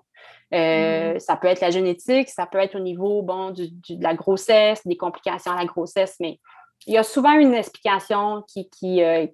Euh, 0.54 1.16
mm. 1.16 1.20
Ça 1.20 1.36
peut 1.36 1.48
être 1.48 1.62
la 1.62 1.72
génétique, 1.72 2.30
ça 2.30 2.46
peut 2.46 2.60
être 2.60 2.76
au 2.76 2.80
niveau 2.80 3.22
bon, 3.22 3.52
de 3.52 3.70
la 4.02 4.14
grossesse, 4.14 4.86
des 4.86 4.98
complications 4.98 5.52
à 5.52 5.58
la 5.58 5.66
grossesse, 5.66 6.16
mais 6.20 6.40
il 6.88 6.94
y 6.94 6.98
a 6.98 7.04
souvent 7.04 7.34
une 7.34 7.54
explication 7.54 8.44
qui, 8.48 8.70
qui, 8.70 9.04
euh, 9.04 9.26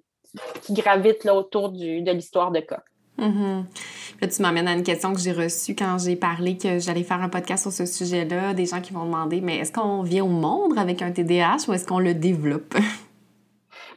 gravite 0.70 1.24
là, 1.24 1.34
autour 1.34 1.70
de 1.70 2.10
l'histoire 2.12 2.50
de 2.50 2.60
cas. 2.60 2.82
Mm-hmm. 3.18 3.64
Là, 4.20 4.28
tu 4.28 4.42
m'amènes 4.42 4.68
à 4.68 4.72
une 4.72 4.82
question 4.82 5.12
que 5.12 5.20
j'ai 5.20 5.32
reçue 5.32 5.74
quand 5.74 5.98
j'ai 5.98 6.16
parlé 6.16 6.56
que 6.56 6.78
j'allais 6.78 7.02
faire 7.02 7.20
un 7.20 7.28
podcast 7.28 7.62
sur 7.62 7.72
ce 7.72 7.86
sujet-là. 7.86 8.54
Des 8.54 8.66
gens 8.66 8.80
qui 8.80 8.92
vont 8.92 9.04
demander, 9.04 9.40
mais 9.40 9.58
est-ce 9.58 9.72
qu'on 9.72 10.02
vient 10.02 10.24
au 10.24 10.28
monde 10.28 10.78
avec 10.78 11.02
un 11.02 11.12
TDAH 11.12 11.68
ou 11.68 11.72
est-ce 11.72 11.86
qu'on 11.86 11.98
le 11.98 12.14
développe? 12.14 12.74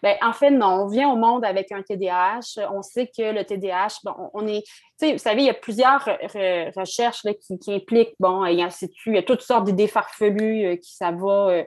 Bien, 0.04 0.16
en 0.22 0.34
fait, 0.34 0.52
non. 0.52 0.84
On 0.84 0.88
vient 0.88 1.10
au 1.10 1.16
monde 1.16 1.46
avec 1.46 1.72
un 1.72 1.82
TDAH. 1.82 2.60
On 2.72 2.82
sait 2.82 3.08
que 3.08 3.34
le 3.34 3.44
TDAH, 3.44 4.00
bon, 4.04 4.14
on 4.34 4.46
est 4.48 4.64
vous 5.02 5.18
savez, 5.18 5.42
il 5.42 5.46
y 5.46 5.50
a 5.50 5.54
plusieurs 5.54 6.06
recherches 6.76 7.24
qui, 7.62 7.74
impliquent, 7.74 8.16
bon, 8.20 8.46
il 8.46 8.58
y, 8.58 9.18
a, 9.18 9.24
toutes 9.24 9.42
sortes 9.42 9.66
d'idées 9.66 9.88
farfelues 9.88 10.66
euh, 10.66 10.76
qui 10.78 10.96
ça 10.96 11.12
va 11.12 11.50
euh, 11.52 11.64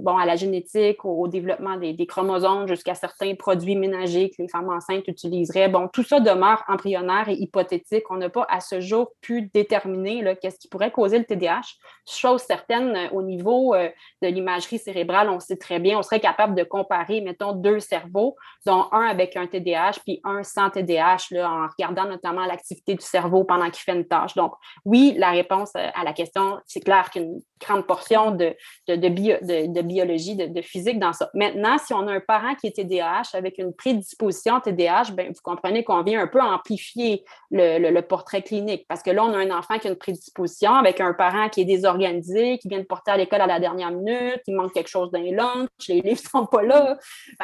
bon, 0.00 0.16
à 0.16 0.26
la 0.26 0.36
génétique, 0.36 1.04
au, 1.04 1.28
développement 1.28 1.76
des, 1.76 2.06
chromosomes, 2.06 2.66
jusqu'à 2.66 2.94
certains 2.94 3.34
produits 3.36 3.76
ménagers 3.76 4.30
que 4.30 4.42
les 4.42 4.48
femmes 4.48 4.68
enceintes 4.68 5.06
utiliseraient. 5.06 5.68
Bon, 5.68 5.88
tout 5.88 6.02
ça 6.02 6.18
demeure 6.18 6.64
embryonnaire 6.68 7.28
et 7.28 7.34
hypothétique. 7.34 8.10
On 8.10 8.16
n'a 8.16 8.28
pas 8.28 8.46
à 8.50 8.60
ce 8.60 8.80
jour 8.80 9.12
pu 9.20 9.50
déterminer 9.54 10.36
qu'est-ce 10.40 10.58
qui 10.58 10.68
pourrait 10.68 10.90
causer 10.90 11.18
le 11.18 11.24
TDAH. 11.24 11.76
Chose 12.08 12.42
certaine, 12.42 12.96
euh, 12.96 13.08
au 13.12 13.22
niveau 13.22 13.74
de 14.22 14.26
l'imagerie 14.26 14.78
cérébrale, 14.78 15.28
on 15.30 15.40
sait 15.40 15.56
très 15.56 15.78
bien, 15.78 15.98
on 15.98 16.02
serait 16.02 16.20
capable 16.20 16.54
de 16.54 16.64
comparer, 16.64 17.20
mettons, 17.20 17.52
deux 17.52 17.78
cerveaux, 17.78 18.36
dont 18.66 18.86
un 18.92 19.06
avec 19.06 19.36
un 19.36 19.46
TDAH 19.46 20.00
puis 20.04 20.20
un 20.24 20.42
sans 20.42 20.70
TDAH, 20.70 21.28
là, 21.30 21.50
en 21.50 21.66
regardant 21.68 22.06
notamment 22.06 22.39
l'activité 22.46 22.94
du 22.94 23.04
cerveau 23.04 23.44
pendant 23.44 23.70
qu'il 23.70 23.82
fait 23.82 23.94
une 23.94 24.06
tâche. 24.06 24.34
Donc, 24.34 24.52
oui, 24.84 25.14
la 25.16 25.30
réponse 25.30 25.70
euh, 25.76 25.88
à 25.94 26.04
la 26.04 26.12
question, 26.12 26.58
c'est 26.66 26.80
clair 26.80 27.10
qu'une 27.10 27.40
grande 27.60 27.86
portion 27.86 28.30
de, 28.30 28.54
de, 28.88 28.96
de, 28.96 29.82
biologie, 29.82 30.34
de, 30.36 30.62
physique 30.62 30.98
dans 30.98 31.12
ça. 31.12 31.30
Maintenant, 31.34 31.76
si 31.78 31.92
on 31.92 32.06
a 32.08 32.12
un 32.12 32.20
parent 32.20 32.54
qui 32.54 32.68
est 32.68 32.76
TDAH 32.76 33.34
avec 33.34 33.58
une 33.58 33.74
prédisposition 33.74 34.60
TDAH, 34.60 35.12
bien, 35.12 35.26
vous 35.28 35.40
comprenez 35.42 35.84
qu'on 35.84 36.02
vient 36.02 36.22
un 36.22 36.26
peu 36.26 36.40
amplifier 36.40 37.24
le, 37.50 38.00
portrait 38.00 38.42
clinique 38.42 38.86
parce 38.88 39.02
que 39.02 39.10
là, 39.10 39.24
on 39.24 39.32
a 39.34 39.38
un 39.38 39.50
enfant 39.50 39.78
qui 39.78 39.86
a 39.86 39.90
une 39.90 39.96
prédisposition 39.96 40.72
avec 40.74 41.00
un 41.00 41.12
parent 41.12 41.48
qui 41.48 41.60
est 41.60 41.64
désorganisé, 41.66 42.58
qui 42.58 42.68
vient 42.68 42.78
de 42.78 42.84
porter 42.84 43.10
à 43.10 43.16
l'école 43.16 43.42
à 43.42 43.46
la 43.46 43.60
dernière 43.60 43.90
minute, 43.90 44.40
il 44.46 44.54
manque 44.54 44.72
quelque 44.72 44.88
chose 44.88 45.10
dans 45.10 45.20
les 45.20 45.32
lunchs, 45.32 45.68
les 45.88 46.00
livres 46.00 46.22
ne 46.24 46.40
sont 46.40 46.46
pas 46.46 46.62
là. 46.62 46.98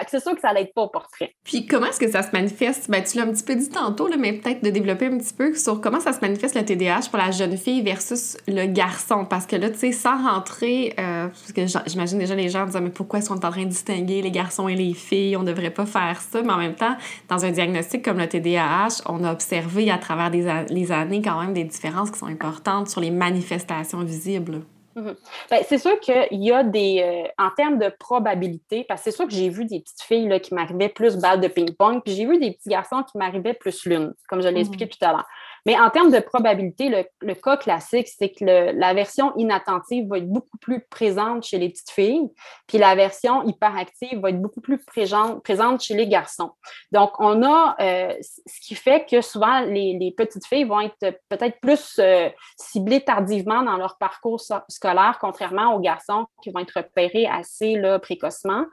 c'est 0.08 0.20
sûr 0.20 0.34
que 0.34 0.40
ça 0.40 0.52
n'aide 0.54 0.72
pas 0.72 0.82
au 0.82 0.88
portrait. 0.88 1.34
Puis 1.44 1.66
comment 1.66 1.86
est-ce 1.86 2.00
que 2.00 2.10
ça 2.10 2.22
se 2.22 2.30
manifeste? 2.32 2.90
Ben, 2.90 3.02
tu 3.04 3.18
l'as 3.18 3.24
un 3.24 3.32
petit 3.32 3.44
peu 3.44 3.54
dit 3.54 3.68
tantôt, 3.68 4.08
mais 4.16 4.32
peut-être 4.32 4.62
de 4.62 4.70
développer 4.70 4.85
un 4.92 5.18
petit 5.18 5.34
peu 5.34 5.54
sur 5.54 5.80
comment 5.80 6.00
ça 6.00 6.12
se 6.12 6.20
manifeste 6.20 6.54
le 6.54 6.64
TDAH 6.64 7.08
pour 7.10 7.18
la 7.18 7.30
jeune 7.30 7.56
fille 7.56 7.82
versus 7.82 8.36
le 8.46 8.66
garçon. 8.66 9.24
Parce 9.24 9.46
que 9.46 9.56
là, 9.56 9.70
tu 9.70 9.78
sais, 9.78 9.92
sans 9.92 10.22
rentrer, 10.22 10.94
euh, 10.98 11.28
parce 11.28 11.52
que 11.52 11.88
j'imagine 11.88 12.18
déjà 12.18 12.34
les 12.34 12.48
gens 12.48 12.66
disent 12.66 12.80
Mais 12.80 12.90
pourquoi 12.90 13.18
est-ce 13.18 13.28
qu'on 13.28 13.36
est 13.36 13.44
en 13.44 13.50
train 13.50 13.64
de 13.64 13.68
distinguer 13.68 14.22
les 14.22 14.30
garçons 14.30 14.68
et 14.68 14.74
les 14.74 14.94
filles? 14.94 15.36
On 15.36 15.42
devrait 15.42 15.70
pas 15.70 15.86
faire 15.86 16.20
ça. 16.20 16.42
Mais 16.42 16.52
en 16.52 16.58
même 16.58 16.74
temps, 16.74 16.96
dans 17.28 17.44
un 17.44 17.50
diagnostic 17.50 18.04
comme 18.04 18.18
le 18.18 18.28
TDAH, 18.28 19.02
on 19.06 19.24
a 19.24 19.32
observé 19.32 19.90
à 19.90 19.98
travers 19.98 20.30
les 20.30 20.92
années 20.92 21.22
quand 21.22 21.40
même 21.40 21.52
des 21.52 21.64
différences 21.64 22.10
qui 22.10 22.18
sont 22.18 22.26
importantes 22.26 22.88
sur 22.88 23.00
les 23.00 23.10
manifestations 23.10 24.02
visibles. 24.02 24.62
Ben, 24.96 25.62
c'est 25.68 25.78
sûr 25.78 26.00
qu'il 26.00 26.42
y 26.42 26.50
a 26.50 26.64
des. 26.64 27.02
Euh, 27.02 27.28
en 27.38 27.50
termes 27.50 27.78
de 27.78 27.90
probabilité, 27.98 28.84
parce 28.88 29.02
que 29.02 29.10
c'est 29.10 29.16
sûr 29.16 29.26
que 29.26 29.34
j'ai 29.34 29.50
vu 29.50 29.66
des 29.66 29.80
petites 29.80 30.02
filles 30.02 30.28
là, 30.28 30.40
qui 30.40 30.54
m'arrivaient 30.54 30.88
plus 30.88 31.16
balles 31.16 31.40
de 31.40 31.48
ping-pong, 31.48 32.02
puis 32.02 32.14
j'ai 32.14 32.26
vu 32.26 32.38
des 32.38 32.52
petits 32.52 32.70
garçons 32.70 33.02
qui 33.02 33.18
m'arrivaient 33.18 33.54
plus 33.54 33.84
lune, 33.84 34.14
comme 34.28 34.40
je 34.40 34.48
l'ai 34.48 34.60
expliqué 34.60 34.86
mhm. 34.86 34.90
tout 34.90 35.04
à 35.04 35.12
l'heure. 35.12 35.26
Mais 35.66 35.76
en 35.78 35.90
termes 35.90 36.12
de 36.12 36.20
probabilité, 36.20 36.88
le, 37.20 37.34
cas 37.34 37.56
classique, 37.56 38.06
c'est 38.06 38.30
que 38.30 38.44
la 38.44 38.94
version 38.94 39.36
inattentive 39.36 40.08
va 40.08 40.18
être 40.18 40.28
beaucoup 40.28 40.58
plus 40.58 40.80
présente 40.88 41.42
chez 41.42 41.58
les 41.58 41.70
petites 41.70 41.90
filles, 41.90 42.28
puis 42.68 42.78
la 42.78 42.94
version 42.94 43.42
hyperactive 43.42 44.20
va 44.20 44.30
être 44.30 44.40
beaucoup 44.40 44.60
plus 44.60 44.78
présente, 44.78 45.42
chez 45.80 45.94
les 45.94 46.06
garçons. 46.06 46.52
Donc, 46.92 47.10
on 47.18 47.42
a 47.42 47.74
euh, 47.80 48.14
ce 48.20 48.60
qui 48.60 48.76
fait 48.76 49.06
que 49.10 49.20
souvent, 49.20 49.60
les, 49.60 50.14
petites 50.16 50.46
filles 50.46 50.64
vont 50.64 50.80
être 50.80 51.18
peut-être 51.28 51.60
plus 51.60 51.98
euh, 51.98 52.28
ciblées 52.56 53.00
tardivement 53.00 53.62
dans 53.62 53.76
leur 53.76 53.98
parcours 53.98 54.40
scolaire, 54.68 55.18
contrairement 55.20 55.74
aux 55.74 55.80
garçons 55.80 56.26
qui 56.42 56.50
vont 56.50 56.60
être 56.60 56.76
repérés 56.76 57.26
assez 57.26 57.76
précocement. 58.00 58.64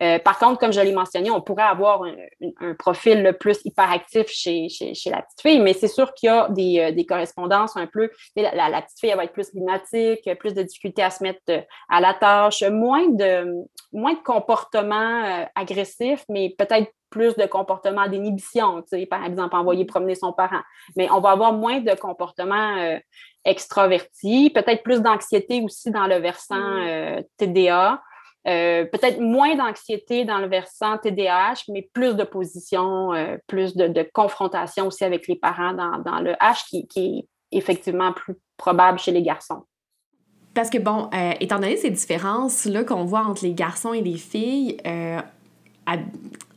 Euh, 0.00 0.18
par 0.20 0.38
contre, 0.38 0.60
comme 0.60 0.72
je 0.72 0.80
l'ai 0.80 0.92
mentionné, 0.92 1.30
on 1.30 1.40
pourrait 1.40 1.64
avoir 1.64 2.04
un, 2.04 2.74
profil 2.74 3.22
le 3.22 3.32
plus 3.32 3.58
hyperactif 3.64 4.28
chez, 4.28 4.68
chez, 4.68 4.94
chez, 4.94 5.10
la 5.10 5.22
petite 5.22 5.40
fille, 5.40 5.60
mais 5.60 5.72
c'est 5.72 5.88
sûr 5.88 6.14
qu'il 6.14 6.28
y 6.28 6.30
a 6.30 6.48
des, 6.50 6.78
euh, 6.78 6.92
des, 6.92 7.04
correspondances 7.04 7.76
un 7.76 7.86
peu. 7.86 8.08
La, 8.36 8.68
la, 8.68 8.82
petite 8.82 9.00
fille, 9.00 9.10
elle 9.10 9.16
va 9.16 9.24
être 9.24 9.32
plus 9.32 9.50
climatique, 9.50 10.30
plus 10.38 10.54
de 10.54 10.62
difficultés 10.62 11.02
à 11.02 11.10
se 11.10 11.22
mettre 11.22 11.40
euh, 11.50 11.60
à 11.88 12.00
la 12.00 12.14
tâche, 12.14 12.62
moins 12.62 13.08
de, 13.08 13.52
moins 13.92 14.12
de 14.12 14.22
comportements 14.22 15.46
agressifs, 15.56 16.24
mais 16.28 16.54
peut-être 16.56 16.92
plus 17.10 17.34
de 17.36 17.46
comportements 17.46 18.06
d'inhibition, 18.06 18.84
par 19.08 19.24
exemple, 19.24 19.56
envoyer 19.56 19.86
promener 19.86 20.14
son 20.14 20.32
parent. 20.32 20.60
Mais 20.96 21.10
on 21.10 21.20
va 21.20 21.30
avoir 21.30 21.54
moins 21.54 21.80
de 21.80 21.94
comportements 21.94 22.98
extravertis, 23.46 24.50
peut-être 24.50 24.82
plus 24.82 25.00
d'anxiété 25.00 25.62
aussi 25.62 25.90
dans 25.90 26.06
le 26.06 26.16
versant 26.16 26.56
mmh. 26.56 27.22
TDA. 27.38 28.02
Euh, 28.48 28.86
peut-être 28.86 29.20
moins 29.20 29.56
d'anxiété 29.56 30.24
dans 30.24 30.38
le 30.38 30.48
versant 30.48 30.96
TDAH, 30.96 31.64
mais 31.68 31.90
plus 31.92 32.16
de 32.16 32.24
position, 32.24 33.12
euh, 33.12 33.36
plus 33.46 33.76
de, 33.76 34.08
confrontation 34.14 34.86
aussi 34.86 35.04
avec 35.04 35.28
les 35.28 35.36
parents 35.36 35.74
dans, 35.74 36.20
le 36.20 36.32
H 36.32 36.64
qui, 36.68 36.88
est 36.96 37.28
effectivement 37.52 38.12
plus 38.12 38.36
probable 38.56 38.98
chez 38.98 39.12
les 39.12 39.22
garçons. 39.22 39.64
Parce 40.54 40.70
que, 40.70 40.78
bon, 40.78 41.10
euh, 41.12 41.32
étant 41.40 41.56
donné 41.56 41.76
ces 41.76 41.90
différences-là 41.90 42.84
qu'on 42.84 43.04
voit 43.04 43.24
entre 43.24 43.44
les 43.44 43.52
garçons 43.52 43.92
et 43.92 44.00
les 44.00 44.16
filles, 44.16 44.78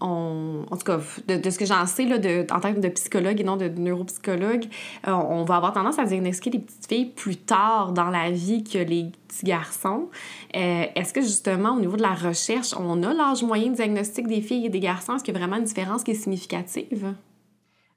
en 0.01 0.65
tout 0.71 0.85
cas, 0.85 0.99
de, 1.27 1.49
ce 1.49 1.59
que 1.59 1.65
j'en 1.65 1.85
sais 1.85 2.05
là, 2.05 2.15
en 2.51 2.59
tant 2.59 2.73
que 2.73 2.79
de 2.79 2.89
psychologue 2.89 3.39
et 3.39 3.43
non 3.43 3.55
de 3.55 3.67
neuropsychologue, 3.67 4.65
euh, 5.07 5.11
on 5.11 5.43
va 5.43 5.57
avoir 5.57 5.73
tendance 5.73 5.99
à 5.99 6.05
diagnostiquer 6.05 6.49
les 6.51 6.59
petites 6.59 6.87
filles 6.87 7.05
plus 7.05 7.37
tard 7.37 7.91
dans 7.91 8.09
la 8.09 8.31
vie 8.31 8.63
que 8.63 8.79
les 8.79 9.11
petits 9.27 9.45
garçons. 9.45 10.09
Euh, 10.55 10.85
est-ce 10.95 11.13
que 11.13 11.21
justement, 11.21 11.75
au 11.75 11.79
niveau 11.79 11.97
de 11.97 12.01
la 12.01 12.13
recherche, 12.13 12.73
on 12.77 13.03
a 13.03 13.13
l'âge 13.13 13.43
moyen 13.43 13.69
de 13.69 13.75
diagnostic 13.75 14.27
des 14.27 14.41
filles 14.41 14.65
et 14.65 14.69
des 14.69 14.79
garçons? 14.79 15.15
Est-ce 15.15 15.23
qu'il 15.23 15.33
y 15.33 15.37
a 15.37 15.39
vraiment 15.39 15.57
une 15.57 15.65
différence 15.65 16.03
qui 16.03 16.11
est 16.11 16.15
significative? 16.15 17.13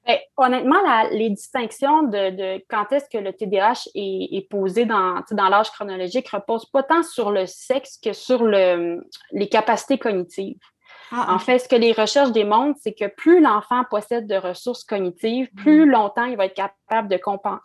Ben, 0.05 0.17
honnêtement, 0.37 0.75
les 1.11 1.31
distinctions 1.31 2.03
de, 2.03 2.61
quand 2.69 2.91
est-ce 2.91 3.09
que 3.11 3.17
le 3.17 3.33
TDAH 3.33 3.89
est, 3.95 4.47
posé 4.51 4.85
dans, 4.85 5.23
dans 5.31 5.49
l'âge 5.49 5.71
chronologique 5.71 6.29
reposent 6.29 6.69
pas 6.69 6.83
tant 6.83 7.01
sur 7.01 7.31
le 7.31 7.47
sexe 7.47 7.97
que 7.97 8.13
sur 8.13 8.43
le, 8.43 9.03
les 9.31 9.49
capacités 9.49 9.97
cognitives. 9.97 10.59
Ah, 11.11 11.33
en 11.33 11.39
fait, 11.39 11.59
ce 11.59 11.67
que 11.67 11.75
les 11.75 11.91
recherches 11.91 12.31
démontrent, 12.31 12.79
c'est 12.81 12.93
que 12.93 13.07
plus 13.07 13.41
l'enfant 13.41 13.83
possède 13.89 14.27
de 14.27 14.35
ressources 14.35 14.83
cognitives, 14.83 15.49
plus 15.55 15.85
mm. 15.85 15.89
longtemps 15.89 16.25
il 16.25 16.37
va 16.37 16.45
être 16.45 16.55
capable 16.55 17.07
de 17.07 17.17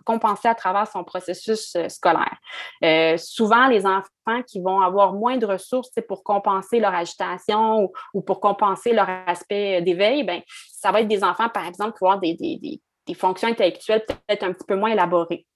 compenser 0.05 0.48
à 0.48 0.55
travers 0.55 0.87
son 0.87 1.05
processus 1.05 1.74
euh, 1.76 1.88
scolaire. 1.88 2.37
Euh, 2.85 3.16
souvent, 3.16 3.66
les 3.66 3.87
enfants 3.87 4.42
qui 4.46 4.61
vont 4.61 4.81
avoir 4.81 5.14
moins 5.14 5.37
de 5.37 5.46
ressources 5.46 5.90
pour 6.09 6.22
compenser 6.22 6.81
leur 6.81 6.94
agitation 6.94 7.90
ou, 8.14 8.20
pour 8.20 8.40
compenser 8.40 8.92
leur 8.92 9.09
aspect 9.26 9.83
d'éveil, 9.83 10.24
ben, 10.24 10.40
ça 10.72 10.92
va 10.92 11.00
être 11.00 11.09
des 11.09 11.24
enfants, 11.24 11.48
par 11.48 11.66
exemple, 11.66 11.92
qui 11.92 11.98
vont 12.00 12.11
avoir 12.11 12.20
des, 12.20 12.81
des 13.07 13.14
fonctions 13.14 13.48
intellectuelles 13.48 14.05
peut-être 14.07 14.44
un 14.44 14.53
petit 14.53 14.66
peu 14.66 14.76
moins 14.76 14.90
élaborées. 14.90 15.46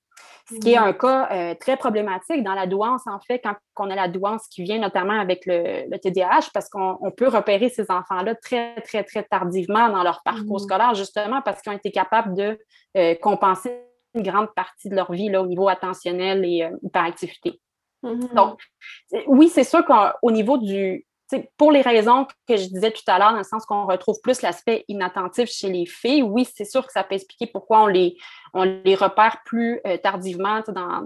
Ce 0.50 0.58
qui 0.58 0.72
est 0.72 0.76
un 0.76 0.92
cas 0.92 1.28
euh, 1.32 1.54
très 1.54 1.76
problématique 1.76 2.42
dans 2.42 2.52
la 2.52 2.66
douance, 2.66 3.06
en 3.06 3.18
fait, 3.18 3.40
quand 3.42 3.56
on 3.78 3.90
a 3.90 3.94
la 3.94 4.08
douance 4.08 4.46
qui 4.48 4.62
vient 4.62 4.78
notamment 4.78 5.18
avec 5.18 5.46
le, 5.46 5.88
le 5.90 5.98
TDAH, 5.98 6.50
parce 6.52 6.68
qu'on 6.68 6.98
peut 7.16 7.28
repérer 7.28 7.70
ces 7.70 7.90
enfants-là 7.90 8.34
très, 8.34 8.74
très, 8.82 9.04
très 9.04 9.22
tardivement 9.22 9.88
dans 9.88 10.02
leur 10.02 10.22
parcours 10.22 10.56
mmh. 10.56 10.64
scolaire, 10.64 10.94
justement 10.94 11.40
parce 11.42 11.62
qu'ils 11.62 11.72
ont 11.72 11.76
été 11.76 11.90
capables 11.90 12.34
de 12.34 12.58
euh, 12.98 13.14
compenser 13.22 13.80
une 14.14 14.22
grande 14.22 14.52
partie 14.54 14.90
de 14.90 14.94
leur 14.94 15.10
vie 15.12 15.30
là, 15.30 15.42
au 15.42 15.46
niveau 15.46 15.68
attentionnel 15.68 16.44
et 16.44 16.64
euh, 16.64 16.76
hyperactivité. 16.82 17.60
Mmh. 18.02 18.34
Donc, 18.34 18.60
oui, 19.26 19.48
c'est 19.48 19.64
sûr 19.64 19.82
qu'au 19.86 20.30
niveau 20.30 20.58
du, 20.58 21.06
pour 21.56 21.72
les 21.72 21.80
raisons 21.80 22.26
que 22.48 22.56
je 22.56 22.66
disais 22.66 22.90
tout 22.90 23.02
à 23.06 23.18
l'heure, 23.18 23.32
dans 23.32 23.38
le 23.38 23.44
sens 23.44 23.64
qu'on 23.66 23.86
retrouve 23.86 24.16
plus 24.22 24.42
l'aspect 24.42 24.84
inattentif 24.88 25.48
chez 25.50 25.68
les 25.68 25.86
filles, 25.86 26.22
oui, 26.22 26.46
c'est 26.52 26.64
sûr 26.64 26.86
que 26.86 26.92
ça 26.92 27.04
peut 27.04 27.14
expliquer 27.14 27.46
pourquoi 27.46 27.82
on 27.82 27.86
les, 27.86 28.16
on 28.52 28.62
repère 28.62 29.38
plus 29.44 29.80
euh, 29.86 29.96
tardivement 29.96 30.62
dans, 30.68 31.02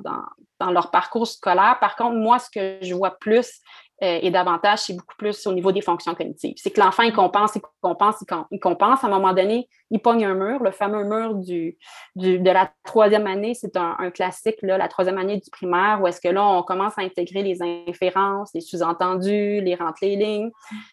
dans, 0.61 0.71
leur 0.71 0.91
parcours 0.91 1.27
scolaire. 1.27 1.79
Par 1.81 1.97
contre, 1.97 2.17
moi, 2.17 2.39
ce 2.39 2.51
que 2.51 2.79
je 2.85 2.95
vois 2.95 3.17
plus, 3.19 3.61
euh, 4.01 4.21
et 4.23 4.31
davantage, 4.31 4.81
c'est 4.81 4.93
beaucoup 4.93 5.17
plus 5.17 5.47
au 5.47 5.53
niveau 5.53 5.73
des 5.73 5.81
fonctions 5.81 6.15
cognitives. 6.15 6.55
C'est 6.57 6.71
que 6.71 6.81
l'enfant, 6.81 7.03
il 7.03 7.13
compense, 7.13 7.57
il 7.57 7.63
compense, 7.81 8.25
il 8.53 8.61
compense. 8.61 9.03
À 9.03 9.09
un 9.09 9.11
moment 9.11 9.33
donné, 9.33 9.69
il 9.91 10.01
pogne 10.01 10.25
un 10.25 10.35
mur, 10.35 10.63
le 10.63 10.71
fameux 10.71 11.03
mur 11.03 11.35
du, 11.35 11.77
de 12.15 12.51
la 12.51 12.71
troisième 12.85 13.27
année. 13.27 13.55
C'est 13.55 13.77
un, 13.77 14.11
classique, 14.11 14.59
là, 14.63 14.79
la 14.79 14.87
troisième 14.87 15.19
année 15.19 15.39
du 15.39 15.51
primaire, 15.51 16.01
où 16.01 16.07
est-ce 16.07 16.21
que 16.21 16.29
là, 16.29 16.47
on 16.47 16.63
commence 16.63 16.97
à 16.97 17.03
intégrer 17.03 17.43
les 17.43 17.61
inférences, 17.89 18.51
les 18.55 18.61
sous-entendus, 18.61 19.61
les 19.61 19.75
rentes 19.75 20.01
les 20.01 20.15
lignes. 20.15 20.51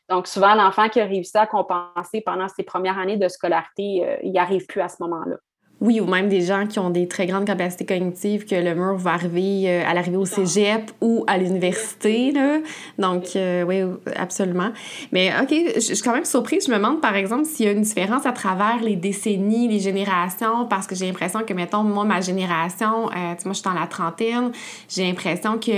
Donc, 0.09 0.25
souvent, 0.25 0.55
l'enfant 0.55 0.89
qui 0.89 0.99
a 0.99 1.05
réussi 1.05 1.37
à 1.37 1.45
compenser 1.45 2.21
pendant 2.21 2.47
ses 2.47 2.63
premières 2.63 2.97
années 2.97 3.17
de 3.17 3.27
scolarité, 3.27 4.03
euh, 4.03 4.17
il 4.23 4.31
n'y 4.31 4.39
arrive 4.39 4.65
plus 4.65 4.81
à 4.81 4.89
ce 4.89 4.95
moment-là. 5.01 5.35
Oui, 5.81 5.99
ou 5.99 6.05
même 6.05 6.29
des 6.29 6.41
gens 6.41 6.67
qui 6.67 6.79
ont 6.79 6.89
des 6.89 7.05
très 7.07 7.25
grandes 7.25 7.45
capacités 7.45 7.85
cognitives, 7.85 8.45
que 8.45 8.55
le 8.55 8.73
mur 8.75 8.95
va 8.95 9.11
arriver 9.11 9.65
euh, 9.67 9.83
à 9.85 9.93
l'arrivée 9.93 10.15
au 10.15 10.25
cégep 10.25 10.89
ou 11.01 11.25
à 11.27 11.37
l'université. 11.37 12.31
Là. 12.31 12.59
Donc, 12.97 13.35
euh, 13.35 13.63
oui, 13.63 13.81
absolument. 14.15 14.69
Mais 15.11 15.33
OK, 15.41 15.53
je 15.75 15.79
suis 15.81 16.01
quand 16.01 16.13
même 16.13 16.23
surprise. 16.23 16.65
Je 16.65 16.71
me 16.71 16.77
demande, 16.77 17.01
par 17.01 17.15
exemple, 17.15 17.43
s'il 17.43 17.65
y 17.65 17.69
a 17.69 17.73
une 17.73 17.81
différence 17.81 18.25
à 18.25 18.31
travers 18.31 18.81
les 18.81 18.95
décennies, 18.95 19.67
les 19.67 19.79
générations, 19.79 20.65
parce 20.65 20.87
que 20.87 20.95
j'ai 20.95 21.07
l'impression 21.07 21.41
que, 21.41 21.53
mettons, 21.53 21.83
moi, 21.83 22.05
ma 22.05 22.21
génération, 22.21 23.09
euh, 23.09 23.35
moi, 23.43 23.49
je 23.49 23.53
suis 23.53 23.63
dans 23.63 23.73
la 23.73 23.87
trentaine, 23.87 24.51
j'ai 24.87 25.03
l'impression 25.03 25.57
que 25.57 25.71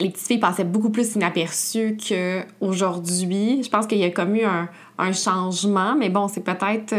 les 0.00 0.10
petites 0.10 0.26
filles 0.26 0.38
passaient 0.38 0.64
beaucoup 0.64 0.90
plus 0.90 1.16
inaperçues 1.16 1.96
qu'aujourd'hui. 1.96 3.62
Je 3.64 3.68
pense 3.68 3.88
qu'il 3.88 3.98
y 3.98 4.04
a 4.04 4.10
comme 4.10 4.36
eu 4.36 4.44
un 4.44 5.12
changement, 5.12 5.96
mais 5.96 6.10
bon, 6.10 6.28
c'est 6.28 6.44
peut-être 6.44 6.94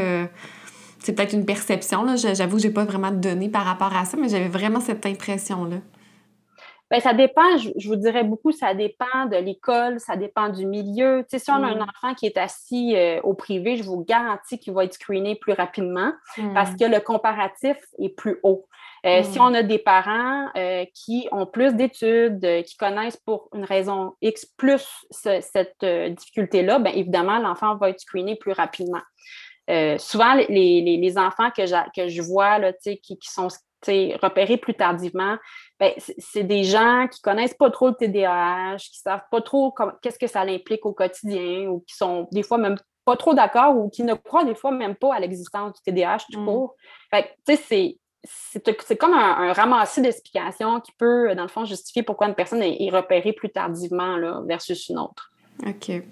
c'est 1.01 1.13
peut-être 1.13 1.33
une 1.33 1.45
perception. 1.45 2.03
Là. 2.03 2.15
J'avoue 2.15 2.57
que 2.57 2.63
je 2.63 2.67
n'ai 2.67 2.73
pas 2.73 2.85
vraiment 2.85 3.11
de 3.11 3.17
données 3.17 3.49
par 3.49 3.65
rapport 3.65 3.95
à 3.95 4.05
ça, 4.05 4.17
mais 4.17 4.29
j'avais 4.29 4.47
vraiment 4.47 4.79
cette 4.79 5.05
impression-là. 5.05 5.77
Bien, 6.91 6.99
ça 6.99 7.13
dépend, 7.13 7.57
je, 7.57 7.87
vous 7.87 7.95
dirais 7.95 8.25
beaucoup, 8.25 8.51
ça 8.51 8.73
dépend 8.73 9.25
de 9.25 9.37
l'école, 9.37 10.01
ça 10.01 10.17
dépend 10.17 10.49
du 10.49 10.65
milieu. 10.65 11.23
Tu 11.23 11.37
sais, 11.37 11.45
si 11.45 11.49
on 11.49 11.63
a 11.63 11.67
un 11.67 11.75
mm. 11.75 11.83
enfant 11.83 12.13
qui 12.15 12.25
est 12.25 12.37
assis 12.37 12.97
euh, 12.97 13.21
au 13.23 13.33
privé, 13.33 13.77
je 13.77 13.83
vous 13.83 14.03
garantis 14.03 14.59
qu'il 14.59 14.73
va 14.73 14.83
être 14.83 14.95
screené 14.95 15.35
plus 15.35 15.53
rapidement 15.53 16.11
mm. 16.37 16.53
parce 16.53 16.75
que 16.75 16.83
le 16.83 16.99
comparatif 16.99 17.77
est 17.97 18.09
plus 18.09 18.39
haut. 18.43 18.67
Euh, 19.05 19.23
si 19.23 19.39
mm. 19.39 19.41
on 19.41 19.53
a 19.53 19.63
des 19.63 19.77
parents 19.77 20.49
euh, 20.57 20.83
qui 20.93 21.29
ont 21.31 21.45
plus 21.45 21.73
d'études, 21.75 22.45
qui 22.65 22.75
connaissent 22.75 23.17
pour 23.25 23.47
une 23.55 23.63
raison 23.63 24.15
X 24.21 24.45
plus 24.57 24.85
cette 25.11 25.85
difficulté-là, 25.85 26.79
bien 26.79 26.91
évidemment, 26.91 27.39
l'enfant 27.39 27.77
va 27.77 27.89
être 27.89 28.01
screené 28.01 28.35
plus 28.35 28.51
rapidement. 28.51 29.01
Euh, 29.69 29.97
souvent, 29.97 30.34
les, 30.34 31.17
enfants 31.17 31.52
que, 31.52 31.62
que 31.95 32.08
je 32.08 32.21
vois 32.21 32.58
là, 32.60 32.74
qui, 32.74 33.00
qui 33.02 33.30
sont 33.30 33.47
repérés 34.21 34.58
plus 34.58 34.74
tardivement, 34.74 35.38
ben, 35.80 35.91
c'est 36.17 36.43
des 36.43 36.63
gens 36.63 37.08
qui 37.08 37.21
connaissent 37.21 37.54
pas 37.54 37.71
trop 37.71 37.89
le 37.89 37.95
TDAH, 37.95 38.78
qui 38.78 39.00
savent 39.00 39.24
pas 39.32 39.41
trop 39.41 39.74
qu'est-ce 40.02 40.19
que 40.19 40.28
ça 40.28 40.41
implique 40.41 40.86
au 40.86 40.93
quotidien 40.93 41.67
ou 41.67 41.80
qui 41.88 41.95
sont 41.95 42.28
des 42.32 42.43
fois 42.43 42.58
même 42.58 42.78
pas 43.06 43.15
trop 43.15 43.34
d'accord 43.34 43.76
ou 43.76 43.89
qui 43.89 44.04
ne 44.04 44.13
croient 44.13 44.43
des 44.43 44.54
fois 44.54 44.71
même 44.71 44.95
pas 44.95 45.15
à 45.15 45.19
l'existence 45.19 45.74
du 45.74 45.82
TDAH 45.82 46.26
tout 46.32 46.41
mm. 46.41 46.45
court. 46.45 46.76
c'est 47.45 47.97
c'est 48.24 48.97
comme 48.97 49.13
un, 49.13 49.52
ramassis 49.54 50.02
d'explications 50.02 50.80
qui 50.80 50.91
peut, 50.91 51.34
dans 51.34 51.41
le 51.41 51.47
fond, 51.47 51.65
justifier 51.65 52.04
pourquoi 52.04 52.28
une 52.28 52.36
personne 52.36 52.62
est, 52.62 52.89
repérée 52.91 53.34
plus 53.34 53.50
tardivement 53.50 54.15
là, 54.17 54.41
versus 54.45 54.89
une 54.89 55.00
autre. 55.00 55.32
OK. 55.65 56.04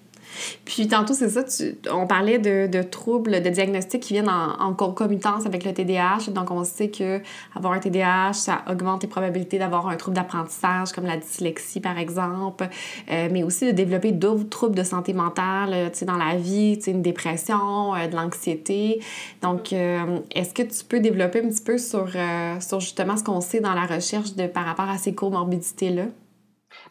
Puis 0.65 0.87
tantôt, 0.87 1.13
c'est 1.13 1.29
ça, 1.29 1.41
on 1.91 2.07
parlait 2.07 2.39
de, 2.39 2.83
troubles, 2.83 3.41
de 3.41 3.49
diagnostics 3.49 4.01
qui 4.01 4.13
viennent 4.13 4.29
en, 4.29 4.73
concomitance 4.73 5.45
avec 5.45 5.65
le 5.65 5.73
TDAH. 5.73 6.31
Donc, 6.31 6.51
on 6.51 6.63
sait 6.63 6.89
que 6.89 7.21
avoir 7.55 7.73
un 7.73 7.79
TDAH, 7.79 8.33
ça 8.33 8.61
augmente 8.69 9.03
les 9.03 9.09
probabilités 9.09 9.57
d'avoir 9.57 9.87
un 9.87 9.95
trouble 9.95 10.15
d'apprentissage 10.15 10.91
comme 10.91 11.05
la 11.05 11.17
dyslexie, 11.17 11.79
par 11.79 11.97
exemple, 11.97 12.67
euh, 13.11 13.29
mais 13.31 13.43
aussi 13.43 13.65
de 13.65 13.71
développer 13.71 14.11
d'autres 14.11 14.49
troubles 14.49 14.75
de 14.75 14.83
santé 14.83 15.13
mentale, 15.13 15.71
euh, 15.73 15.89
tu 15.89 15.99
sais, 15.99 16.05
dans 16.05 16.17
la 16.17 16.35
vie, 16.35 16.77
tu 16.77 16.85
sais, 16.85 16.91
une 16.91 17.01
dépression, 17.01 17.95
euh, 17.95 18.07
de 18.07 18.15
l'anxiété. 18.15 19.01
Donc, 19.41 19.73
est-ce 19.73 20.53
que 20.53 20.63
tu 20.63 20.83
peux 20.85 20.99
développer 20.99 21.39
un 21.39 21.49
petit 21.49 21.61
peu 21.61 21.77
sur, 21.77 22.09
sur 22.59 22.79
justement 22.79 23.17
ce 23.17 23.23
qu'on 23.23 23.41
sait 23.41 23.59
dans 23.59 23.73
la 23.73 23.85
recherche 23.85 24.35
de, 24.35 24.47
par 24.47 24.65
rapport 24.65 24.89
à 24.89 24.97
ces 24.97 25.13
comorbidités-là? 25.13 26.05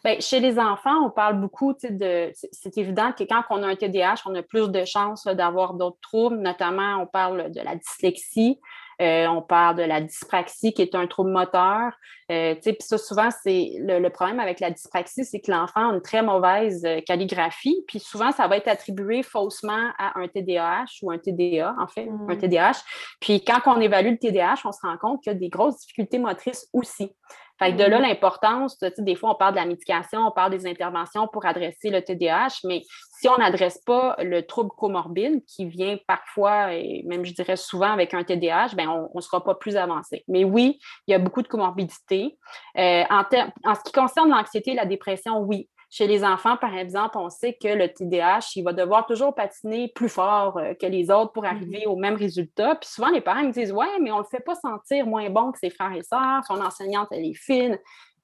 Bien, 0.03 0.19
chez 0.19 0.39
les 0.39 0.59
enfants, 0.59 1.05
on 1.05 1.09
parle 1.09 1.39
beaucoup 1.39 1.73
de. 1.73 2.31
C'est 2.33 2.77
évident 2.77 3.11
que 3.11 3.23
quand 3.23 3.43
on 3.49 3.63
a 3.63 3.67
un 3.67 3.75
TDAH, 3.75 4.23
on 4.25 4.35
a 4.35 4.43
plus 4.43 4.69
de 4.69 4.85
chances 4.85 5.25
d'avoir 5.25 5.73
d'autres 5.73 5.99
troubles, 6.01 6.37
notamment 6.37 6.97
on 7.01 7.05
parle 7.07 7.51
de 7.51 7.61
la 7.61 7.75
dyslexie. 7.75 8.59
Euh, 9.01 9.27
on 9.27 9.41
parle 9.41 9.77
de 9.77 9.83
la 9.83 10.01
dyspraxie, 10.01 10.73
qui 10.73 10.81
est 10.81 10.93
un 10.93 11.07
trouble 11.07 11.31
moteur. 11.31 11.93
Euh, 12.31 12.55
puis 12.55 12.75
ça, 12.81 12.97
souvent, 12.97 13.29
c'est 13.31 13.71
le, 13.79 14.09
problème 14.09 14.41
avec 14.41 14.59
la 14.59 14.71
dyspraxie, 14.71 15.23
c'est 15.23 15.39
que 15.39 15.51
l'enfant 15.51 15.89
a 15.89 15.93
une 15.93 16.01
très 16.01 16.21
mauvaise 16.21 16.83
euh, 16.83 16.99
calligraphie. 17.01 17.81
Puis 17.87 17.99
souvent, 17.99 18.31
ça 18.33 18.47
va 18.47 18.57
être 18.57 18.67
attribué 18.67 19.23
faussement 19.23 19.91
à 19.97 20.19
un 20.19 20.27
TDAH 20.27 20.99
ou 21.01 21.11
un 21.11 21.17
TDA, 21.17 21.75
en 21.79 21.87
fait, 21.87 22.09
un 22.27 22.35
TDAH. 22.35 22.71
Mmh. 22.71 22.73
Puis 23.21 23.43
quand 23.45 23.61
on 23.67 23.79
évalue 23.79 24.11
le 24.11 24.17
TDAH, 24.17 24.63
on 24.65 24.73
se 24.73 24.79
rend 24.83 24.97
compte 24.97 25.23
qu'il 25.23 25.31
y 25.31 25.35
a 25.35 25.39
des 25.39 25.49
grosses 25.49 25.79
difficultés 25.79 26.19
motrices 26.19 26.67
aussi. 26.73 27.13
Fait 27.59 27.73
de 27.73 27.83
là, 27.83 27.99
mm-hmm. 27.99 28.01
l'importance, 28.01 28.79
des 28.97 29.15
fois, 29.15 29.31
on 29.31 29.35
parle 29.35 29.53
de 29.53 29.59
la 29.59 29.65
médication, 29.65 30.21
on 30.25 30.31
parle 30.31 30.51
des 30.51 30.65
interventions 30.65 31.27
pour 31.27 31.45
adresser 31.45 31.89
le 31.89 32.01
TDAH, 32.01 32.59
mais 32.63 32.81
si 33.19 33.27
on 33.27 33.37
n'adresse 33.37 33.79
pas 33.85 34.15
le 34.19 34.45
trouble 34.45 34.69
comorbide 34.77 35.43
qui 35.45 35.65
vient 35.65 35.97
parfois, 36.07 36.73
et 36.73 37.03
même 37.05 37.25
je 37.25 37.33
dirais 37.33 37.57
souvent 37.57 37.91
avec 37.91 38.13
un 38.13 38.23
TDAH, 38.23 38.75
ben 38.75 38.87
on 38.87 39.09
ne 39.13 39.21
sera 39.21 39.43
pas 39.43 39.55
plus 39.55 39.75
avancé. 39.75 40.23
Mais 40.29 40.45
oui, 40.45 40.79
il 41.07 41.11
y 41.11 41.13
a 41.13 41.19
beaucoup 41.19 41.41
de 41.41 41.47
comorbidités. 41.47 42.37
Euh, 42.77 43.03
en, 43.09 43.23
en 43.65 43.75
ce 43.75 43.83
qui 43.83 43.91
concerne 43.91 44.29
l'anxiété 44.29 44.71
et 44.71 44.75
la 44.75 44.85
dépression, 44.85 45.39
oui. 45.39 45.69
Chez 45.91 46.05
les 46.05 46.23
enfants, 46.23 46.55
par 46.55 46.77
exemple, 46.77 47.17
on 47.17 47.29
sait 47.29 47.57
que 47.59 47.67
le 47.67 47.91
TDAH, 47.91 48.51
il 48.55 48.63
va 48.63 48.73
devoir 48.73 49.07
toujours 49.07 49.33
patiner 49.33 49.87
plus 49.87 50.09
fort 50.09 50.57
euh, 50.57 50.75
que 50.75 50.85
les 50.85 51.09
autres 51.09 51.31
pour 51.31 51.45
arriver 51.45 51.83
mhm. 51.85 51.91
au 51.91 51.95
même 51.95 52.15
résultat. 52.15 52.75
Puis 52.75 52.89
souvent, 52.89 53.09
les 53.09 53.21
parents 53.21 53.43
me 53.43 53.51
disent 53.51 53.71
Ouais, 53.71 53.99
mais 53.99 54.11
on 54.11 54.17
ne 54.17 54.21
le 54.21 54.27
fait 54.27 54.43
pas 54.43 54.53
sentir 54.53 55.07
moins 55.07 55.29
bon 55.31 55.51
que 55.51 55.57
ses 55.57 55.71
frères 55.71 55.93
et 55.93 56.03
sœurs, 56.03 56.43
son 56.47 56.61
enseignante, 56.61 57.07
elle 57.11 57.25
est 57.25 57.33
fine. 57.33 57.79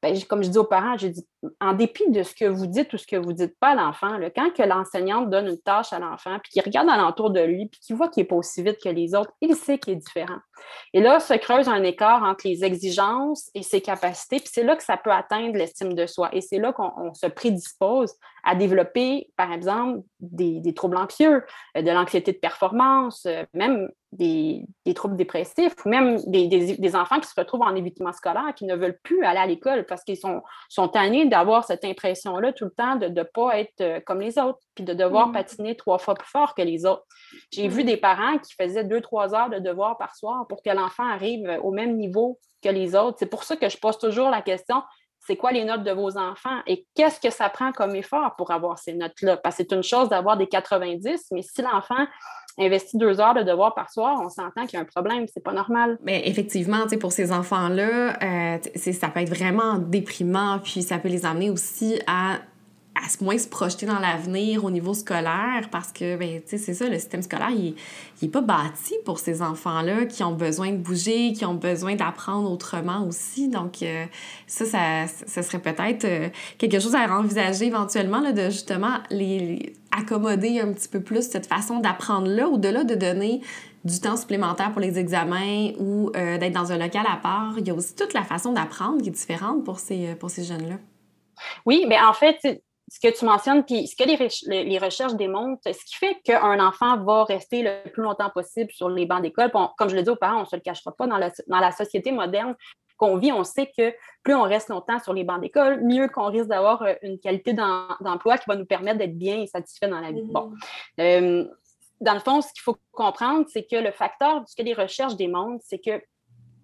Ben, 0.06 0.16
comme 0.30 0.44
je 0.44 0.50
dis 0.50 0.58
aux 0.60 0.66
parents, 0.66 0.98
je 1.00 1.08
dis, 1.08 1.28
en 1.60 1.74
dépit 1.74 2.12
de 2.12 2.22
ce 2.22 2.36
que 2.36 2.46
vous 2.46 2.68
dites 2.68 2.94
ou 2.94 2.98
ce 3.00 3.08
que 3.08 3.16
vous 3.16 3.32
ne 3.32 3.38
dites 3.38 3.58
pas 3.60 3.70
à 3.70 3.76
l'enfant, 3.76 4.20
quand 4.36 4.52
que 4.54 4.62
l'enseignante 4.62 5.32
donne 5.32 5.48
une 5.48 5.58
tâche 5.58 5.94
à 5.94 5.98
l'enfant, 5.98 6.38
puis 6.44 6.52
qu'il 6.52 6.62
regarde 6.62 6.88
alentour 6.88 7.32
de 7.32 7.40
lui, 7.40 7.66
puis 7.66 7.80
qu'il 7.80 7.96
voit 7.96 8.10
qu'il 8.10 8.22
n'est 8.22 8.28
pas 8.28 8.36
aussi 8.36 8.62
vite 8.62 8.78
que 8.84 8.90
les 8.90 9.16
autres, 9.16 9.32
il 9.42 9.56
sait 9.56 9.80
qu'il 9.80 9.94
est 9.94 9.96
différent. 9.96 10.38
Et 10.94 11.02
là, 11.02 11.20
se 11.20 11.34
creuse 11.34 11.68
un 11.68 11.82
écart 11.82 12.22
entre 12.22 12.48
les 12.48 12.64
exigences 12.64 13.50
et 13.56 13.64
ses 13.64 13.82
capacités, 13.82 14.38
puis 14.38 14.50
c'est 14.52 14.64
là 14.64 14.76
que 14.76 14.84
ça 14.84 14.96
peut 14.96 15.12
atteindre 15.12 15.58
l'estime 15.58 15.96
de 15.96 16.06
soi. 16.06 16.30
Et 16.34 16.42
c'est 16.42 16.60
là 16.60 16.72
qu'on 16.72 17.12
se 17.16 17.26
prédispose 17.26 18.14
à 18.46 18.54
développer, 18.54 19.32
par 19.36 19.52
exemple, 19.52 20.02
des, 20.20 20.74
troubles 20.76 20.98
anxieux, 20.98 21.44
euh, 21.76 21.82
de 21.82 21.92
l'anxiété 21.92 22.32
de 22.32 22.38
performance, 22.38 23.26
euh, 23.26 23.44
même 23.54 23.90
des, 24.12 24.66
troubles 24.94 25.18
dépressifs 25.18 25.74
ou 25.84 25.90
même 25.90 26.18
des, 26.28 26.96
enfants 26.96 27.20
qui 27.20 27.28
se 27.28 27.34
retrouvent 27.36 27.64
en 27.64 27.76
évitement 27.76 28.14
scolaire, 28.14 28.54
qui 28.56 28.66
ne 28.66 28.76
veulent 28.76 29.00
plus 29.04 29.26
aller 29.26 29.40
à 29.40 29.48
l'école 29.48 29.86
parce 29.88 30.04
qu'ils 30.04 30.18
sont, 30.18 30.42
sont 30.70 30.88
tannés 30.88 31.26
d'avoir 31.26 31.66
cette 31.66 31.84
impression-là 31.84 32.54
tout 32.54 32.66
le 32.66 32.72
temps 32.72 32.96
de 32.96 33.08
ne 33.08 33.24
pas 33.24 33.60
être 33.60 33.82
euh, 33.82 34.00
comme 34.06 34.22
les 34.22 34.38
autres, 34.38 34.60
puis 34.76 34.86
de 34.86 34.94
devoir 34.94 35.30
mm. 35.30 35.34
patiner 35.34 35.76
trois 35.76 35.98
fois 35.98 36.14
plus 36.14 36.30
fort 36.30 36.54
que 36.54 36.62
les 36.62 36.86
autres. 36.86 37.06
J'ai 37.52 37.68
vu 37.68 37.82
mm. 37.82 37.88
des 37.88 37.98
parents 37.98 38.38
qui 38.38 38.54
faisaient 38.54 38.84
deux, 38.84 39.02
trois 39.02 39.34
heures 39.34 39.50
de 39.50 39.58
devoir 39.58 39.98
par 39.98 40.16
soir 40.16 40.46
pour 40.48 40.62
que 40.62 40.70
l'enfant 40.70 41.08
arrive 41.10 41.60
au 41.64 41.72
même 41.72 41.98
niveau 41.98 42.40
que 42.64 42.70
les 42.70 42.96
autres. 42.96 43.18
C'est 43.20 43.30
pour 43.30 43.44
ça 43.44 43.56
que 43.56 43.70
je 43.70 43.78
pose 43.78 43.98
toujours 43.98 44.30
la 44.30 44.42
question, 44.42 44.82
c'est 45.26 45.36
quoi 45.36 45.52
les 45.52 45.64
notes 45.64 45.84
de 45.84 45.92
vos 45.92 46.18
enfants 46.18 46.60
et 46.68 46.86
qu'est-ce 46.96 47.20
que 47.20 47.32
ça 47.32 47.50
prend 47.50 47.72
comme 47.72 47.96
effort 47.96 48.36
pour 48.36 48.52
avoir 48.52 48.78
ces 48.78 48.94
notes-là? 48.94 49.38
Parce 49.38 49.58
que 49.58 49.64
c'est 49.64 49.76
une 49.76 49.84
chose 49.84 50.10
d'avoir 50.10 50.38
des 50.38 50.48
90, 50.48 51.28
mais 51.32 51.42
si 51.42 51.62
l'enfant 51.62 52.06
investit 52.58 52.98
deux 52.98 53.20
heures 53.20 53.34
de 53.34 53.44
devoir 53.44 53.74
par 53.74 53.90
soir, 53.90 54.20
on 54.24 54.30
s'entend 54.30 54.66
qu'il 54.66 54.78
y 54.78 54.78
a 54.78 54.82
un 54.82 54.86
problème, 54.86 55.26
c'est 55.34 55.44
pas 55.44 55.52
normal. 55.52 55.98
Mais 56.04 56.28
effectivement, 56.28 56.86
pour 57.00 57.12
ces 57.12 57.32
enfants-là, 57.32 58.18
euh, 58.24 58.58
ça 58.76 59.10
peut 59.10 59.20
être 59.20 59.30
vraiment 59.30 59.78
déprimant, 59.78 60.60
puis 60.60 60.82
ça 60.82 61.00
peut 61.00 61.10
les 61.10 61.26
amener 61.26 61.50
aussi 61.50 62.00
à 62.08 62.40
à 62.96 63.24
moins 63.24 63.38
se 63.38 63.48
projeter 63.48 63.86
dans 63.86 64.00
l'avenir 64.00 64.64
au 64.64 64.72
niveau 64.72 64.94
scolaire 64.94 65.68
parce 65.70 65.92
que, 65.92 66.16
ben, 66.16 66.42
tu 66.42 66.50
sais, 66.52 66.58
c'est 66.58 66.74
ça, 66.74 66.88
le 66.88 66.96
système 66.96 67.22
scolaire, 67.22 67.52
il 67.52 67.76
n'est 68.22 68.30
pas 68.30 68.42
bâti 68.42 68.96
pour 69.04 69.20
ces 69.20 69.42
enfants-là 69.42 70.06
qui 70.06 70.24
ont 70.24 70.32
besoin 70.32 70.72
de 70.72 70.78
bouger, 70.78 71.34
qui 71.34 71.46
ont 71.46 71.56
besoin 71.56 71.96
d'apprendre 71.96 72.50
autrement 72.50 73.06
aussi. 73.06 73.50
Donc, 73.50 73.84
euh, 73.84 74.06
ça, 74.48 74.66
ça, 75.08 75.44
serait 75.44 75.60
peut-être 75.60 76.06
euh, 76.06 76.30
quelque 76.58 76.80
chose 76.80 76.96
à 76.96 77.06
envisager 77.14 77.66
éventuellement, 77.66 78.22
là, 78.22 78.32
de 78.32 78.46
justement 78.50 79.00
les, 79.10 79.74
accommoder 79.92 80.62
un 80.62 80.72
petit 80.72 80.88
peu 80.88 81.02
plus 81.02 81.30
cette 81.30 81.48
façon 81.48 81.80
d'apprendre-là, 81.80 82.48
au-delà 82.48 82.86
de 82.86 82.96
donner 82.96 83.42
du 83.84 84.00
temps 84.00 84.18
supplémentaire 84.18 84.72
pour 84.72 84.82
les 84.82 84.98
examens 84.98 85.72
ou 85.80 86.12
euh, 86.16 86.38
d'être 86.38 86.54
dans 86.54 86.72
un 86.72 86.78
local 86.78 87.06
à 87.12 87.18
part. 87.18 87.56
Il 87.58 87.68
y 87.68 87.72
a 87.72 87.74
aussi 87.74 87.94
toute 87.94 88.14
la 88.14 88.24
façon 88.24 88.54
d'apprendre 88.54 89.02
qui 89.02 89.10
est 89.10 89.12
différente 89.12 89.64
pour 89.64 89.80
ces, 89.80 90.16
pour 90.16 90.30
ces 90.30 90.44
jeunes-là. 90.44 90.78
Oui, 91.66 91.86
mais 91.88 92.00
en 92.00 92.14
fait, 92.14 92.40
ce 92.88 93.00
que 93.00 93.18
tu 93.18 93.26
mentionnes, 93.26 93.64
puis 93.64 93.88
ce 93.88 93.96
que 93.96 94.04
les, 94.04 94.64
les, 94.64 94.78
recherches 94.78 95.16
démontrent, 95.16 95.62
ce 95.66 95.86
qui 95.86 95.96
fait 95.96 96.20
qu'un 96.24 96.60
enfant 96.66 97.04
va 97.04 97.24
rester 97.24 97.64
le 97.64 97.90
plus 97.90 98.04
longtemps 98.04 98.30
possible 98.30 98.72
sur 98.72 98.90
les 98.90 99.06
bancs 99.06 99.22
d'école, 99.22 99.52
comme 99.52 99.90
je 99.90 99.96
le 99.96 100.04
dis 100.04 100.10
aux 100.10 100.16
parents, 100.16 100.38
on 100.38 100.42
ne 100.42 100.46
se 100.46 100.56
le 100.56 100.62
cachera 100.62 100.92
pas, 100.92 101.08
dans 101.08 101.18
la, 101.18 101.32
dans 101.48 101.60
la 101.60 101.72
société 101.72 102.12
moderne 102.12 102.56
qu'on 102.98 103.18
vit, 103.18 103.32
on 103.32 103.44
sait 103.44 103.72
que 103.78 103.94
plus 104.24 104.36
on 104.36 104.44
reste 104.44 104.70
longtemps 104.70 105.00
sur 105.00 105.14
les 105.14 105.24
bancs 105.24 105.42
d'école, 105.42 105.82
mieux 105.84 106.08
qu'on 106.08 106.30
risque 106.30 106.48
d'avoir 106.48 106.82
euh, 106.84 106.94
une 107.02 107.20
qualité 107.20 107.54
d'emploi 107.54 108.38
qui 108.38 108.46
va 108.48 108.56
nous 108.56 108.66
permettre 108.66 109.00
d'être 109.00 109.18
bien 109.18 109.42
et 109.42 109.48
satisfait 109.48 109.88
dans 109.88 110.00
la 110.00 110.12
vie. 110.12 110.24
Bon. 110.24 110.52
Mm-hmm. 110.98 111.02
Euh, 111.02 111.46
dans 112.02 112.14
le 112.14 112.20
fond, 112.20 112.42
ce 112.42 112.48
qu'il 112.54 112.62
faut 112.62 112.78
comprendre, 112.92 113.46
c'est 113.50 113.66
que 113.66 113.76
le 113.76 113.92
facteur, 113.92 114.44
ce 114.48 114.56
que 114.56 114.62
les 114.62 114.74
recherches 114.74 115.16
démontrent, 115.16 115.64
c'est 115.66 115.80
que 115.80 116.02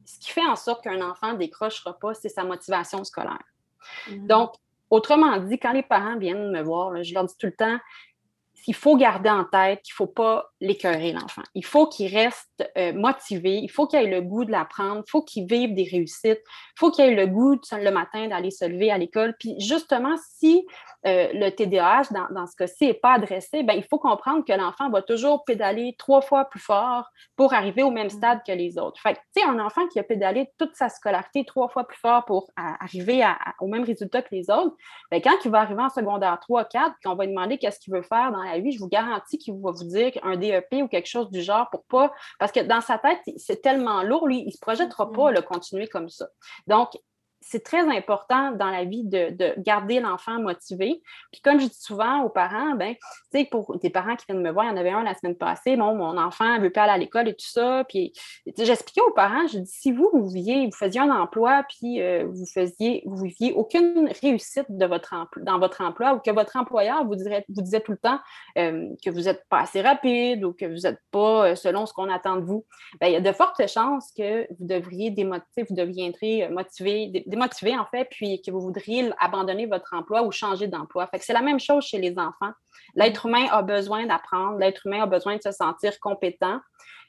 ce 0.06 0.20
qui 0.20 0.32
fait 0.32 0.46
en 0.46 0.56
sorte 0.56 0.84
qu'un 0.84 1.02
enfant 1.02 1.34
décrochera 1.34 1.98
pas, 2.00 2.14
c'est 2.14 2.30
sa 2.30 2.44
motivation 2.44 3.04
scolaire. 3.04 3.44
Mm-hmm. 4.08 4.28
Donc, 4.28 4.54
Autrement 4.92 5.38
dit, 5.38 5.58
quand 5.58 5.72
les 5.72 5.84
parents 5.84 6.18
viennent 6.18 6.52
me 6.52 6.62
voir, 6.62 7.02
je 7.02 7.14
leur 7.14 7.24
dis 7.24 7.36
tout 7.40 7.48
le 7.48 7.56
temps, 7.56 7.78
il 8.68 8.76
faut 8.76 8.96
garder 8.96 9.30
en 9.30 9.44
tête 9.46 9.82
qu'il 9.82 9.94
ne 9.94 9.96
faut 9.96 10.08
pas 10.08 10.52
l'écœurer, 10.60 11.14
l'enfant. 11.14 11.42
Il 11.56 11.66
faut 11.66 11.88
qu'il 11.88 12.16
reste 12.16 12.70
euh, 12.78 12.94
motivé, 12.94 13.58
il 13.58 13.70
faut 13.70 13.88
qu'il 13.88 14.00
ait 14.00 14.08
le 14.08 14.22
goût 14.22 14.46
de 14.46 14.52
l'apprendre, 14.52 15.04
il 15.06 15.10
faut 15.10 15.24
qu'il 15.24 15.48
vive 15.48 15.74
des 15.74 15.84
réussites, 15.84 16.42
il 16.44 16.80
faut 16.80 16.92
qu'il 16.92 17.06
ait 17.06 17.16
le 17.16 17.28
goût 17.28 17.60
le 17.72 17.90
matin 17.90 18.28
d'aller 18.28 18.52
se 18.52 18.66
lever 18.66 18.92
à 18.92 18.98
l'école. 18.98 19.36
Puis 19.40 19.60
justement, 19.60 20.16
si 20.38 20.66
euh, 21.08 21.30
le 21.34 21.50
TDAH, 21.50 22.10
dans, 22.12 22.46
ce 22.46 22.56
cas-ci, 22.56 22.88
n'est 22.88 22.94
pas 22.94 23.14
adressé, 23.14 23.64
ben, 23.64 23.74
il 23.74 23.84
faut 23.84 23.98
comprendre 23.98 24.46
que 24.46 24.54
l'enfant 24.54 24.90
va 24.90 25.02
toujours 25.02 25.44
pédaler 25.46 25.96
trois 25.98 26.22
fois 26.22 26.46
plus 26.46 26.60
fort 26.60 27.10
pour 27.36 27.54
arriver 27.54 27.82
au 27.82 27.92
même 27.92 28.08
mm. 28.08 28.12
stade 28.12 28.40
que 28.46 28.52
les 28.52 28.78
autres. 28.78 29.02
Fait 29.02 29.16
tu 29.36 29.42
sais, 29.42 29.48
un 29.48 29.60
enfant 29.60 29.88
qui 29.88 30.00
a 30.00 30.04
pédalé 30.04 30.50
toute 30.58 30.76
sa 30.76 30.90
scolarité 30.90 31.44
trois 31.46 31.70
fois 31.70 31.86
plus 31.86 31.98
fort 31.98 32.26
pour 32.26 32.52
arriver 32.56 33.26
au 33.60 33.68
même 33.68 33.84
résultat 33.84 34.22
que 34.22 34.34
les 34.34 34.50
autres, 34.50 34.76
ben, 35.10 35.22
quand 35.22 35.38
il 35.44 35.52
va 35.52 35.62
arriver 35.62 35.82
en 35.82 35.90
secondaire 35.90 36.38
3, 36.40 36.66
4, 36.66 36.96
qu'on 37.04 37.16
va 37.16 37.26
lui 37.26 37.32
demander 37.32 37.58
qu'est-ce 37.58 37.80
qu'il 37.80 37.94
veut 37.94 38.04
faire 38.04 38.32
dans 38.32 38.44
la 38.44 38.60
vie, 38.60 38.72
je 38.72 38.80
vous 38.80 38.90
garantis 38.90 39.38
qu'il 39.38 39.54
va 39.56 39.72
vous 39.72 39.84
dire 39.84 40.12
un 40.24 40.36
DEP 40.36 40.74
ou 40.74 40.88
quelque 40.88 41.10
chose 41.10 41.30
du 41.32 41.42
genre 41.42 41.70
pour 41.72 41.84
pas. 41.86 42.14
Parce 42.40 42.52
que 42.52 42.60
dans 42.60 42.82
sa 42.82 42.98
tête, 42.98 43.20
c'est 43.38 43.62
tellement 43.62 44.04
lourd, 44.04 44.28
lui, 44.28 44.42
il 44.42 44.48
ne 44.48 44.52
se 44.52 44.60
projettera 44.60 45.06
mm. 45.08 45.12
pas 45.14 45.30
à 45.30 45.32
le 45.32 45.42
continuer 45.42 45.88
comme 45.88 46.10
ça. 46.10 46.28
Donc, 46.68 46.92
c'est 47.42 47.64
très 47.64 47.82
important 47.82 48.52
dans 48.52 48.70
la 48.70 48.86
vie 48.86 49.04
de, 49.04 49.60
garder 49.60 50.00
l'enfant 50.00 50.40
motivé. 50.40 51.02
Puis 51.32 51.42
comme 51.42 51.60
je 51.60 51.66
dis 51.66 51.80
souvent 51.80 52.22
aux 52.22 52.30
parents, 52.30 52.76
ben, 52.76 52.96
tu 52.96 53.40
sais, 53.40 53.46
pour 53.46 53.78
des 53.80 53.90
parents 53.90 54.16
qui 54.16 54.26
viennent 54.28 54.42
me 54.42 54.52
voir, 54.52 54.66
il 54.66 54.70
y 54.70 54.72
en 54.72 54.78
avait 54.78 54.92
un 54.92 55.04
la 55.04 55.16
semaine 55.16 55.36
passée, 55.36 55.76
bon, 55.76 55.96
mon 55.96 56.18
enfant 56.18 56.58
ne 56.58 56.62
veut 56.62 56.70
pas 56.70 56.84
aller 56.84 56.94
à 56.94 56.98
l'école 56.98 57.28
et 57.28 57.34
tout 57.34 57.48
ça. 57.48 57.84
Puis 57.90 58.14
j'expliquais 58.58 59.02
aux 59.02 59.14
parents, 59.14 59.48
je 59.48 59.60
dis, 59.60 59.72
si 59.72 59.92
vous, 59.92 60.10
vous 60.14 60.30
viviez, 60.30 60.66
vous 60.66 60.72
faisiez 60.72 61.02
un 61.02 61.10
emploi, 61.10 61.64
puis 61.68 62.02
euh, 62.02 62.26
vous 62.28 62.46
faisiez, 62.46 63.04
vous 63.06 63.24
viviez 63.24 63.54
aucune 63.54 64.10
réussite 64.22 64.68
de 64.70 64.86
votre 64.86 65.16
dans 65.38 65.60
votre 65.60 65.82
emploi 65.82 66.14
ou 66.14 66.20
que 66.20 66.32
votre 66.32 66.56
employeur 66.56 67.04
vous, 67.04 67.16
vous 67.50 67.62
disait 67.62 67.82
tout 67.82 67.92
le 67.92 67.98
temps 67.98 68.20
euh, 68.58 68.90
que 69.04 69.10
vous 69.10 69.22
n'êtes 69.22 69.44
pas 69.50 69.62
assez 69.62 69.82
rapide 69.82 70.44
ou 70.46 70.54
que 70.54 70.66
vous 70.66 70.88
n'êtes 70.88 71.02
pas 71.12 71.48
euh, 71.50 71.56
selon 71.56 71.86
ce 71.86 71.94
qu'on 71.94 72.10
attend 72.10 72.36
de 72.36 72.46
vous, 72.46 72.66
ben, 73.00 73.08
il 73.08 73.14
y 73.14 73.16
a 73.16 73.22
de 73.22 73.32
fortes 73.32 73.68
chances 73.68 74.12
que 74.16 74.48
vous 74.54 74.68
devriez 74.68 75.10
démotiver, 75.10 75.66
vous 75.68 75.76
deviendrez 75.76 76.48
motivé, 76.50 77.24
démotivé, 77.32 77.78
en 77.78 77.86
fait, 77.86 78.08
puis 78.12 78.42
que 78.42 78.52
vous 78.52 78.62
voudriez 78.62 79.12
abandonner 79.20 79.66
votre 79.66 79.94
emploi 79.94 80.22
ou 80.22 80.32
changer 80.32 80.68
d'emploi. 80.68 81.08
Fait 81.08 81.18
que 81.18 81.26
c'est 81.26 81.34
la 81.34 81.42
même 81.42 81.60
chose 81.60 81.86
chez 81.86 81.98
les 81.98 82.18
enfants. 82.20 82.52
L'être 82.96 83.26
humain 83.26 83.48
a 83.52 83.64
besoin 83.64 84.06
d'apprendre, 84.06 84.60
l'être 84.60 84.86
humain 84.86 85.04
a 85.04 85.08
besoin 85.08 85.38
de 85.38 85.42
se 85.42 85.52
sentir 85.52 86.00
compétent. 86.00 86.60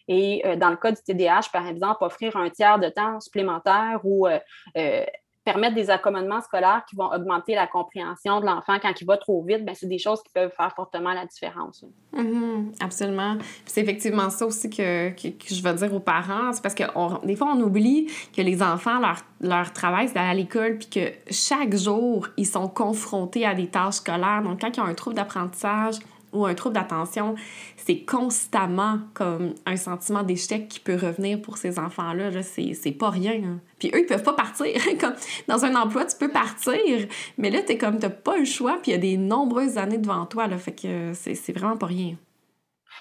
Et 0.08 0.42
euh, 0.46 0.56
dans 0.56 0.70
le 0.70 0.76
cas 0.76 0.92
du 0.92 1.02
TDAH, 1.02 1.48
par 1.52 1.66
exemple, 1.66 2.04
offrir 2.04 2.36
un 2.36 2.50
tiers 2.50 2.78
de 2.78 2.88
temps 2.88 3.20
supplémentaire 3.20 4.00
ou 4.02 4.26
euh, 4.26 4.38
euh, 4.76 5.04
permettre 5.44 5.74
des 5.74 5.90
accommodements 5.90 6.40
scolaires 6.40 6.82
qui 6.88 6.94
vont 6.94 7.10
augmenter 7.12 7.54
la 7.54 7.66
compréhension 7.66 8.40
de 8.40 8.46
l'enfant 8.46 8.78
quand 8.80 8.92
il 9.00 9.04
va 9.06 9.16
trop 9.16 9.42
vite, 9.42 9.64
ben, 9.64 9.74
c'est 9.74 9.88
des 9.88 9.98
choses 9.98 10.22
qui 10.22 10.32
peuvent 10.32 10.52
faire 10.56 10.72
fortement 10.74 11.12
la 11.12 11.26
différence. 11.26 11.84
Mm-hmm. 12.14 12.82
absolument. 12.82 13.36
C'est 13.66 13.80
effectivement 13.80 14.30
ça 14.30 14.46
aussi 14.46 14.70
que, 14.70 15.10
que, 15.10 15.54
je 15.54 15.62
veux 15.62 15.74
dire 15.74 15.92
aux 15.94 16.00
parents. 16.00 16.52
C'est 16.52 16.62
parce 16.62 16.74
que 16.74 16.84
des 17.26 17.36
fois, 17.36 17.52
on 17.56 17.60
oublie 17.60 18.06
que 18.36 18.42
les 18.42 18.62
enfants, 18.62 19.00
leur, 19.00 19.18
leur 19.40 19.72
travail, 19.72 20.08
c'est 20.08 20.14
d'aller 20.14 20.30
à 20.30 20.34
l'école, 20.34 20.78
puis 20.78 20.88
que 20.88 21.32
chaque 21.32 21.74
jour, 21.74 22.28
ils 22.36 22.46
sont 22.46 22.68
confrontés 22.68 23.44
à 23.44 23.54
des 23.54 23.66
tâches 23.66 23.94
scolaires. 23.94 24.42
Donc, 24.44 24.60
quand 24.60 24.76
ils 24.76 24.80
ont 24.80 24.84
un 24.84 24.94
trouble 24.94 25.16
d'apprentissage, 25.16 25.96
ou 26.32 26.46
un 26.46 26.54
trouble 26.54 26.74
d'attention, 26.74 27.34
c'est 27.76 28.04
constamment 28.04 29.00
comme 29.14 29.54
un 29.66 29.76
sentiment 29.76 30.22
d'échec 30.22 30.68
qui 30.68 30.80
peut 30.80 30.96
revenir 30.96 31.40
pour 31.40 31.58
ces 31.58 31.78
enfants-là. 31.78 32.30
-là, 32.30 32.42
c'est 32.42 32.92
pas 32.92 33.10
rien. 33.10 33.34
Hein. 33.44 33.60
Puis 33.78 33.90
eux, 33.94 34.00
ils 34.00 34.06
peuvent 34.06 34.22
pas 34.22 34.32
partir. 34.32 34.66
dans 35.48 35.64
un 35.64 35.74
emploi, 35.74 36.04
tu 36.06 36.16
peux 36.16 36.30
partir, 36.30 37.06
mais 37.38 37.50
là, 37.50 37.62
t'es 37.62 37.78
comme, 37.78 37.98
t'as 37.98 38.10
pas 38.10 38.36
le 38.36 38.44
choix, 38.44 38.78
puis 38.82 38.92
il 38.92 38.94
y 38.94 38.96
a 38.96 39.00
des 39.00 39.16
nombreuses 39.16 39.78
années 39.78 39.98
devant 39.98 40.26
toi. 40.26 40.46
Là, 40.46 40.58
fait 40.58 40.74
que 40.74 41.12
c'est 41.14 41.52
vraiment 41.52 41.76
pas 41.76 41.86
rien. 41.86 42.16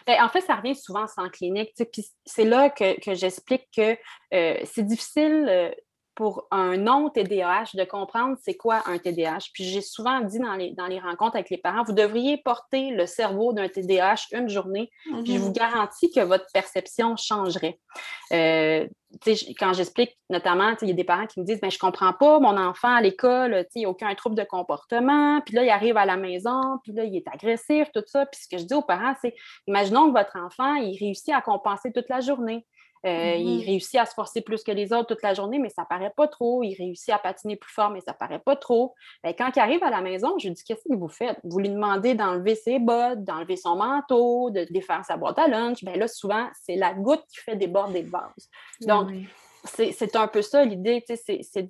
Ben, 0.08 0.22
en 0.24 0.30
fait, 0.30 0.41
ça 0.41 0.56
revient 0.56 0.76
souvent 0.76 1.06
en 1.17 1.30
clinique. 1.30 1.74
Puis 1.91 2.08
c'est 2.26 2.46
là 2.46 2.70
que, 2.70 3.00
que 3.00 3.13
j'explique 3.13 3.67
que 3.76 3.96
euh, 4.34 4.58
c'est 4.65 4.86
difficile 4.86 5.46
euh, 5.50 5.72
pour 6.15 6.47
un 6.52 6.78
non-TDAH 6.78 7.71
de 7.76 7.84
comprendre 7.84 8.38
c'est 8.41 8.56
quoi 8.56 8.82
un 8.86 8.97
TDAH. 8.97 9.50
Puis 9.54 9.63
j'ai 9.63 9.82
souvent 9.82 10.21
dit 10.21 10.39
dans 10.39 10.56
les, 10.56 10.71
dans 10.71 10.88
les 10.88 11.00
rencontres 11.00 11.36
avec 11.36 11.50
les 11.50 11.58
parents, 11.58 11.84
vous 11.84 11.93
devriez 11.93 12.38
porter 12.38 12.91
le 12.91 13.06
cerveau 13.06 13.54
d'un 13.54 13.67
TDAH 13.67 14.28
une 14.34 14.50
journée, 14.50 14.89
puis 15.24 15.34
je 15.34 15.39
vous 15.39 15.47
mhm. 15.47 15.54
garantis 15.54 16.12
que 16.12 16.21
votre 16.21 16.45
perception 16.54 17.15
changerait. 17.15 17.80
Euh, 18.34 18.88
quand 19.60 19.74
j'explique, 19.74 20.17
notamment, 20.30 20.74
il 20.82 20.88
y 20.88 20.91
a 20.91 20.93
des 20.93 21.04
parents 21.04 21.28
qui 21.28 21.41
me 21.41 21.45
disent 21.45 21.60
ben, 21.60 21.69
Je 21.69 21.76
ne 21.76 21.80
comprends 21.80 22.13
pas, 22.13 22.39
mon 22.39 22.58
enfant 22.58 22.95
à 22.95 23.02
l'école, 23.02 23.65
il 23.76 23.80
n'y 23.80 23.86
a 23.86 23.89
aucun 23.89 24.13
trouble 24.15 24.36
de 24.36 24.43
comportement, 24.43 25.41
puis 25.41 25.56
là, 25.56 25.63
il 25.63 25.69
arrive 25.69 25.97
à 25.97 26.06
la 26.06 26.17
maison, 26.17 26.80
puis 26.84 26.93
là, 26.93 27.04
il 27.04 27.15
est 27.15 27.28
agressif, 27.28 27.89
tout 27.93 28.04
ça. 28.06 28.26
Puis 28.26 28.41
ce 28.43 28.47
que 28.47 28.58
je 28.58 28.65
dis 28.65 28.74
aux 28.74 28.82
parents, 28.82 29.13
c'est 29.21 29.36
Imaginons 29.67 30.12
que 30.12 30.17
votre 30.17 30.38
enfant, 30.38 30.76
il 30.76 30.97
réussit 30.97 31.34
à 31.34 31.41
compenser 31.41 31.91
toute 31.91 32.10
la 32.10 32.21
journée. 32.21 32.65
Euh, 33.05 33.35
il 33.35 33.59
mm-hmm. 33.59 33.65
réussit 33.65 33.99
à 33.99 34.05
se 34.05 34.13
forcer 34.13 34.41
plus 34.41 34.63
que 34.63 34.71
les 34.71 34.93
autres 34.93 35.07
toute 35.07 35.23
la 35.23 35.33
journée, 35.33 35.57
mais 35.57 35.69
ça 35.69 35.85
paraît 35.85 36.13
pas 36.15 36.27
trop. 36.27 36.61
Il 36.63 36.75
réussit 36.75 37.09
à 37.09 37.17
patiner 37.17 37.55
plus 37.55 37.71
fort, 37.71 37.89
mais 37.89 38.01
ça 38.01 38.13
paraît 38.13 38.39
pas 38.39 38.55
trop. 38.55 38.93
Ben, 39.23 39.33
quand 39.35 39.49
il 39.55 39.59
arrive 39.59 39.83
à 39.83 39.89
la 39.89 40.01
maison, 40.01 40.37
je 40.37 40.47
lui 40.47 40.53
dis 40.53 40.63
Qu'est-ce 40.63 40.87
que 40.87 40.95
vous 40.95 41.07
faites? 41.07 41.39
Vous 41.43 41.59
lui 41.59 41.69
demandez 41.69 42.13
d'enlever 42.13 42.55
ses 42.55 42.79
bottes, 42.79 43.23
d'enlever 43.23 43.57
son 43.57 43.75
manteau, 43.75 44.51
de 44.51 44.65
défaire 44.69 45.03
sa 45.03 45.17
boîte 45.17 45.39
à 45.39 45.47
lunch. 45.47 45.83
Ben 45.83 45.97
là, 45.97 46.07
souvent, 46.07 46.47
c'est 46.53 46.75
la 46.75 46.93
goutte 46.93 47.23
qui 47.29 47.39
fait 47.39 47.55
déborder 47.55 48.03
le 48.03 48.09
vase. 48.09 48.49
Donc, 48.81 49.09
c'est 49.63 50.15
un 50.15 50.27
peu 50.27 50.41
ça 50.41 50.65
l'idée, 50.65 51.03
c'est 51.07 51.63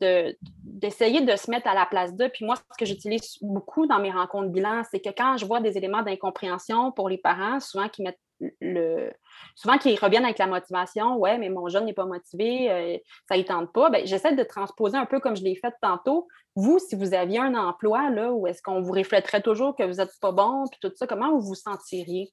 d'essayer 0.63 1.21
de, 1.21 1.35
se 1.35 1.51
mettre 1.51 1.67
à 1.67 1.73
la 1.73 1.85
place 1.85 2.13
d'eux. 2.13 2.29
Puis 2.29 2.45
moi, 2.45 2.55
ce 2.55 2.77
que 2.77 2.85
j'utilise 2.85 3.37
beaucoup 3.41 3.85
dans 3.85 3.99
mes 3.99 4.11
rencontres 4.11 4.49
bilan, 4.49 4.83
c'est 4.89 4.99
que 4.99 5.09
quand 5.09 5.37
je 5.37 5.45
vois 5.45 5.59
des 5.59 5.77
éléments 5.77 6.01
d'incompréhension 6.01 6.91
pour 6.91 7.09
les 7.09 7.17
parents, 7.17 7.59
souvent 7.59 7.89
qui 7.89 8.01
mettent 8.01 8.19
le, 8.59 9.11
souvent 9.55 9.77
qu'ils 9.77 9.99
reviennent 9.99 10.25
avec 10.25 10.37
la 10.37 10.47
motivation, 10.47 11.17
ouais, 11.17 11.37
mais 11.37 11.49
mon 11.49 11.67
jeune 11.67 11.85
n'est 11.85 11.93
pas 11.93 12.05
motivé, 12.05 12.71
euh, 12.71 12.97
ça 13.27 13.37
ne 13.37 13.43
tente 13.43 13.71
pas. 13.73 13.89
Ben, 13.89 14.05
j'essaie 14.05 14.35
de 14.35 14.43
transposer 14.43 14.97
un 14.97 15.05
peu 15.05 15.19
comme 15.19 15.35
je 15.35 15.43
l'ai 15.43 15.55
fait 15.55 15.73
tantôt. 15.81 16.27
Vous, 16.55 16.79
si 16.79 16.95
vous 16.95 17.13
aviez 17.13 17.39
un 17.39 17.55
emploi, 17.55 18.09
là, 18.09 18.31
où 18.31 18.47
est-ce 18.47 18.61
qu'on 18.61 18.81
vous 18.81 18.91
reflèterait 18.91 19.41
toujours 19.41 19.75
que 19.75 19.83
vous 19.83 19.95
n'êtes 19.95 20.19
pas 20.19 20.31
bon, 20.31 20.65
puis 20.69 20.79
tout 20.81 20.91
ça, 20.95 21.07
comment 21.07 21.31
vous 21.31 21.41
vous 21.41 21.55
sentiriez? 21.55 22.31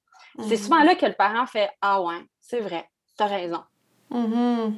C'est 0.48 0.56
souvent 0.56 0.80
mhm. 0.80 0.86
là 0.86 0.94
que 0.94 1.06
le 1.06 1.14
parent 1.14 1.46
fait 1.46 1.70
Ah 1.80 2.02
ouais, 2.02 2.20
c'est 2.40 2.60
vrai. 2.60 2.88
tu 3.16 3.24
as 3.24 3.26
raison. 3.26 3.62
Mm-hmm. 4.10 4.72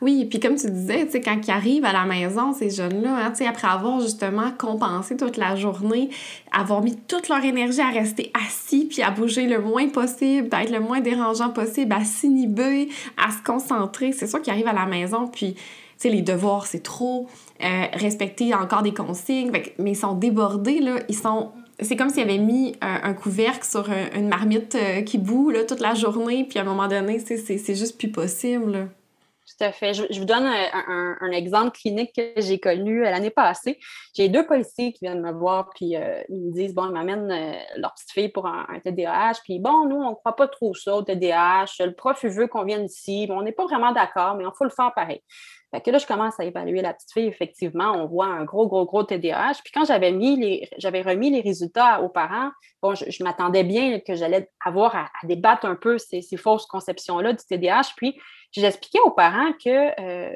Oui, 0.00 0.24
puis 0.24 0.40
comme 0.40 0.56
tu 0.56 0.70
disais, 0.70 1.06
tu 1.06 1.20
quand 1.20 1.38
ils 1.46 1.50
arrivent 1.50 1.84
à 1.84 1.92
la 1.92 2.04
maison, 2.04 2.52
ces 2.52 2.70
jeunes-là, 2.70 3.26
hein, 3.26 3.32
tu 3.36 3.44
après 3.44 3.68
avoir 3.68 4.00
justement 4.00 4.50
compensé 4.58 5.16
toute 5.16 5.36
la 5.36 5.54
journée, 5.54 6.10
avoir 6.50 6.82
mis 6.82 6.96
toute 6.96 7.28
leur 7.28 7.44
énergie 7.44 7.80
à 7.80 7.90
rester 7.90 8.32
assis, 8.46 8.86
puis 8.86 9.02
à 9.02 9.10
bouger 9.10 9.46
le 9.46 9.60
moins 9.60 9.88
possible, 9.88 10.48
d'être 10.48 10.70
le 10.70 10.80
moins 10.80 11.00
dérangeant 11.00 11.50
possible, 11.50 11.92
à 11.92 12.04
s'inhiber, 12.04 12.88
à 13.16 13.30
se 13.30 13.42
concentrer, 13.44 14.12
c'est 14.12 14.26
sûr 14.26 14.42
qu'ils 14.42 14.52
arrivent 14.52 14.68
à 14.68 14.72
la 14.72 14.86
maison, 14.86 15.28
puis, 15.28 15.56
les 16.04 16.22
devoirs, 16.22 16.66
c'est 16.66 16.82
trop, 16.82 17.28
euh, 17.62 17.84
respecter 17.92 18.52
encore 18.54 18.82
des 18.82 18.92
consignes, 18.92 19.52
mais 19.78 19.92
ils 19.92 19.96
sont 19.96 20.14
débordés, 20.14 20.80
là, 20.80 20.96
ils 21.08 21.14
sont 21.14 21.52
c'est 21.80 21.96
comme 21.96 22.10
s'ils 22.10 22.22
avaient 22.22 22.38
mis 22.38 22.74
un, 22.80 23.12
couvercle 23.14 23.66
sur 23.66 23.88
une 24.14 24.28
marmite 24.28 24.74
euh, 24.74 25.02
qui 25.02 25.18
boue 25.18 25.52
toute 25.66 25.80
la 25.80 25.94
journée, 25.94 26.44
puis 26.48 26.58
à 26.58 26.62
un 26.62 26.64
moment 26.64 26.88
donné, 26.88 27.18
c'est 27.18 27.74
juste 27.74 27.98
plus 27.98 28.10
possible. 28.10 28.88
À. 29.62 29.92
Je, 29.92 30.18
vous 30.18 30.24
donne 30.24 30.46
un, 30.46 31.30
exemple 31.30 31.70
clinique 31.70 32.12
que 32.14 32.40
j'ai 32.40 32.58
connu 32.58 33.04
euh, 33.04 33.10
l'année 33.10 33.30
passée. 33.30 33.78
J'ai 34.14 34.28
deux 34.28 34.46
policiers 34.46 34.92
qui 34.92 35.04
viennent 35.04 35.22
me 35.22 35.32
voir, 35.32 35.70
puis 35.74 35.96
euh, 35.96 36.22
ils 36.28 36.40
me 36.40 36.52
disent 36.52 36.74
bon, 36.74 36.86
ils 36.86 36.92
m'amènent 36.92 37.30
euh, 37.30 37.52
leur 37.76 37.94
petite 37.94 38.10
fille 38.10 38.28
pour 38.28 38.46
un, 38.46 38.66
TDAH, 38.84 39.40
puis 39.44 39.58
bon, 39.58 39.86
nous, 39.86 39.96
on 39.96 40.10
ne 40.10 40.14
croit 40.14 40.36
pas 40.36 40.48
trop 40.48 40.74
ça 40.74 40.96
au 40.96 41.02
TDAH. 41.02 41.66
Le 41.80 41.92
prof, 41.92 42.24
veut 42.24 42.46
qu'on 42.46 42.64
vienne 42.64 42.84
ici. 42.84 43.26
on 43.30 43.42
n'est 43.42 43.52
pas 43.52 43.64
vraiment 43.64 43.92
d'accord, 43.92 44.34
mais 44.36 44.44
il 44.44 44.50
faut 44.56 44.64
le 44.64 44.70
faire 44.70 44.92
pareil. 44.94 45.22
Fait 45.72 45.80
que 45.80 45.90
là, 45.90 45.96
je 45.96 46.06
commence 46.06 46.38
à 46.38 46.44
évaluer 46.44 46.82
la 46.82 46.92
petite 46.92 47.12
fille. 47.12 47.26
Effectivement, 47.26 47.92
on 47.92 48.06
voit 48.06 48.26
un 48.26 48.44
gros, 48.44 48.68
gros, 48.68 48.84
gros 48.84 49.04
TDAH. 49.04 49.60
Puis 49.64 49.72
quand 49.72 49.86
j'avais 49.86 50.12
mis 50.12 50.36
les, 50.36 50.68
j'avais 50.76 51.00
remis 51.00 51.30
les 51.30 51.40
résultats 51.40 52.02
aux 52.02 52.10
parents, 52.10 52.50
bon, 52.82 52.94
je, 52.94 53.24
m'attendais 53.24 53.64
bien 53.64 53.98
que 54.00 54.14
j'allais 54.14 54.50
avoir 54.62 54.94
à, 54.94 55.08
débattre 55.24 55.64
un 55.64 55.74
peu 55.74 55.96
ces, 55.96 56.20
ces 56.20 56.36
fausses 56.36 56.66
conceptions-là 56.66 57.32
du 57.32 57.42
TDAH. 57.48 57.94
Puis 57.96 58.20
j'expliquais 58.60 59.00
aux 59.04 59.10
parents 59.10 59.52
que 59.52 60.00
euh, 60.00 60.34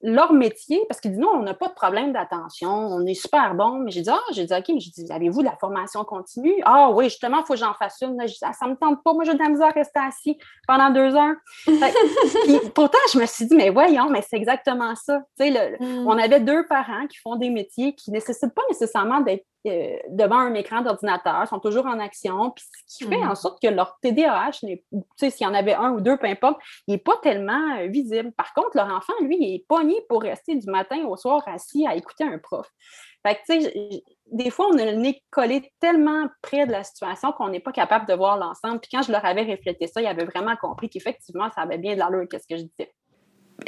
leur 0.00 0.32
métier, 0.32 0.80
parce 0.88 1.00
qu'ils 1.00 1.10
disent 1.12 1.20
non, 1.20 1.30
on 1.34 1.42
n'a 1.42 1.54
pas 1.54 1.68
de 1.68 1.74
problème 1.74 2.12
d'attention, 2.12 2.70
on 2.70 3.04
est 3.04 3.14
super 3.14 3.54
bon. 3.54 3.80
Mais 3.80 3.90
j'ai 3.90 4.02
dit, 4.02 4.10
ah, 4.10 4.20
j'ai 4.32 4.44
dit, 4.44 4.54
OK, 4.54 4.64
mais 4.68 4.80
j'ai 4.80 4.90
dit, 4.90 5.10
avez-vous 5.10 5.40
de 5.40 5.46
la 5.46 5.56
formation 5.56 6.04
continue? 6.04 6.54
Ah 6.64 6.90
oui, 6.92 7.04
justement, 7.04 7.38
il 7.40 7.46
faut 7.46 7.54
que 7.54 7.58
j'en 7.58 7.74
fasse 7.74 8.00
une. 8.02 8.16
Ah, 8.20 8.52
ça 8.52 8.66
ne 8.66 8.72
me 8.72 8.76
tente 8.76 9.02
pas, 9.02 9.12
moi, 9.12 9.24
j'ai 9.24 9.34
de 9.34 9.38
la 9.38 9.48
misère 9.48 9.68
à 9.68 9.70
rester 9.70 9.98
assis 9.98 10.38
pendant 10.68 10.90
deux 10.90 11.16
heures. 11.16 11.34
pourtant, 12.74 12.98
je 13.12 13.18
me 13.18 13.26
suis 13.26 13.46
dit, 13.46 13.56
mais 13.56 13.70
voyons, 13.70 14.08
mais 14.08 14.22
c'est 14.22 14.36
exactement 14.36 14.94
ça. 14.94 15.20
Mm. 15.40 16.06
On 16.06 16.16
avait 16.16 16.40
deux 16.40 16.64
parents 16.66 17.06
qui 17.08 17.18
font 17.18 17.36
des 17.36 17.50
métiers 17.50 17.94
qui 17.94 18.10
ne 18.10 18.16
nécessitent 18.16 18.54
pas 18.54 18.62
nécessairement 18.68 19.20
d'être 19.20 19.44
euh, 19.66 19.96
devant 20.10 20.38
un 20.38 20.54
écran 20.54 20.82
d'ordinateur, 20.82 21.46
sont 21.48 21.58
toujours 21.58 21.86
en 21.86 21.98
action, 21.98 22.50
puis 22.50 22.64
ce 22.86 22.98
qui 22.98 23.10
fait 23.10 23.24
en 23.24 23.32
mm. 23.32 23.36
sorte 23.36 23.60
que 23.60 23.68
leur 23.68 23.98
TDAH, 24.00 24.52
s'il 24.52 25.32
y 25.40 25.46
en 25.46 25.54
avait 25.54 25.74
un 25.74 25.90
ou 25.90 26.00
deux, 26.00 26.16
peu 26.16 26.26
importe, 26.26 26.60
il 26.86 26.92
n'est 26.92 26.98
pas 26.98 27.16
tellement 27.22 27.76
euh, 27.78 27.88
visible. 27.88 28.32
Par 28.32 28.54
contre, 28.54 28.70
leur 28.74 28.86
enfant, 28.86 29.12
lui, 29.20 29.36
il 29.40 29.54
est 29.56 29.66
pogné 29.66 30.00
pour 30.08 30.22
rester 30.22 30.54
du 30.54 30.70
matin 30.70 31.04
au 31.06 31.16
soir 31.16 31.42
assis 31.46 31.86
à 31.86 31.96
écouter 31.96 32.24
un 32.24 32.38
prof. 32.38 32.68
Fait 33.26 33.34
que, 33.34 33.52
tu 33.52 33.62
sais, 33.62 34.02
des 34.30 34.50
fois, 34.50 34.68
on 34.70 34.78
a 34.78 34.84
le 34.84 34.92
nez 34.92 35.22
collé 35.30 35.72
tellement 35.80 36.28
près 36.40 36.66
de 36.66 36.72
la 36.72 36.84
situation 36.84 37.32
qu'on 37.32 37.48
n'est 37.48 37.60
pas 37.60 37.72
capable 37.72 38.06
de 38.06 38.14
voir 38.14 38.36
l'ensemble. 38.36 38.78
Puis 38.78 38.90
quand 38.92 39.02
je 39.02 39.10
leur 39.10 39.24
avais 39.24 39.42
reflété 39.42 39.86
ça, 39.88 40.00
ils 40.00 40.06
avaient 40.06 40.24
vraiment 40.24 40.54
compris 40.56 40.88
qu'effectivement, 40.88 41.50
ça 41.54 41.62
avait 41.62 41.78
bien 41.78 41.94
de 41.94 41.98
l'allure 41.98 42.28
qu'est-ce 42.30 42.46
que 42.46 42.56
je 42.56 42.62
disais 42.62 42.92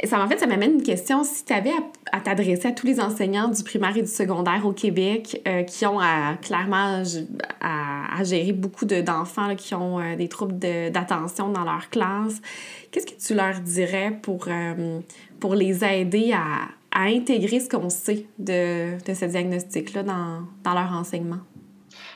ça, 0.05 0.23
en 0.23 0.27
fait, 0.27 0.39
ça 0.39 0.47
m'amène 0.47 0.73
une 0.75 0.83
question. 0.83 1.23
Si 1.23 1.43
tu 1.43 1.53
avais 1.53 1.73
à, 2.11 2.21
t'adresser 2.21 2.69
à 2.69 2.71
tous 2.71 2.87
les 2.87 2.99
enseignants 2.99 3.49
du 3.49 3.61
primaire 3.63 3.95
et 3.97 4.01
du 4.01 4.07
secondaire 4.07 4.65
au 4.65 4.71
Québec 4.71 5.41
euh, 5.47 5.63
qui 5.63 5.85
ont 5.85 5.99
clairement 6.41 7.03
à, 7.59 8.23
gérer 8.23 8.53
beaucoup 8.53 8.85
d'enfants 8.85 9.55
qui 9.55 9.73
ont 9.75 9.99
euh, 9.99 10.15
des 10.15 10.27
troubles 10.27 10.57
d'attention 10.59 11.49
dans 11.49 11.63
leur 11.63 11.89
classe, 11.89 12.41
qu'est-ce 12.91 13.05
que 13.05 13.19
tu 13.19 13.33
leur 13.33 13.59
dirais 13.59 14.17
pour, 14.21 14.45
euh, 14.47 14.99
pour 15.39 15.55
les 15.55 15.83
aider 15.83 16.33
à, 16.33 16.67
intégrer 16.93 17.61
ce 17.61 17.69
qu'on 17.69 17.89
sait 17.89 18.25
de, 18.37 19.01
de 19.05 19.13
ce 19.13 19.25
diagnostic-là 19.25 20.03
dans, 20.03 20.41
dans 20.63 20.73
leur 20.73 20.91
enseignement? 20.91 21.39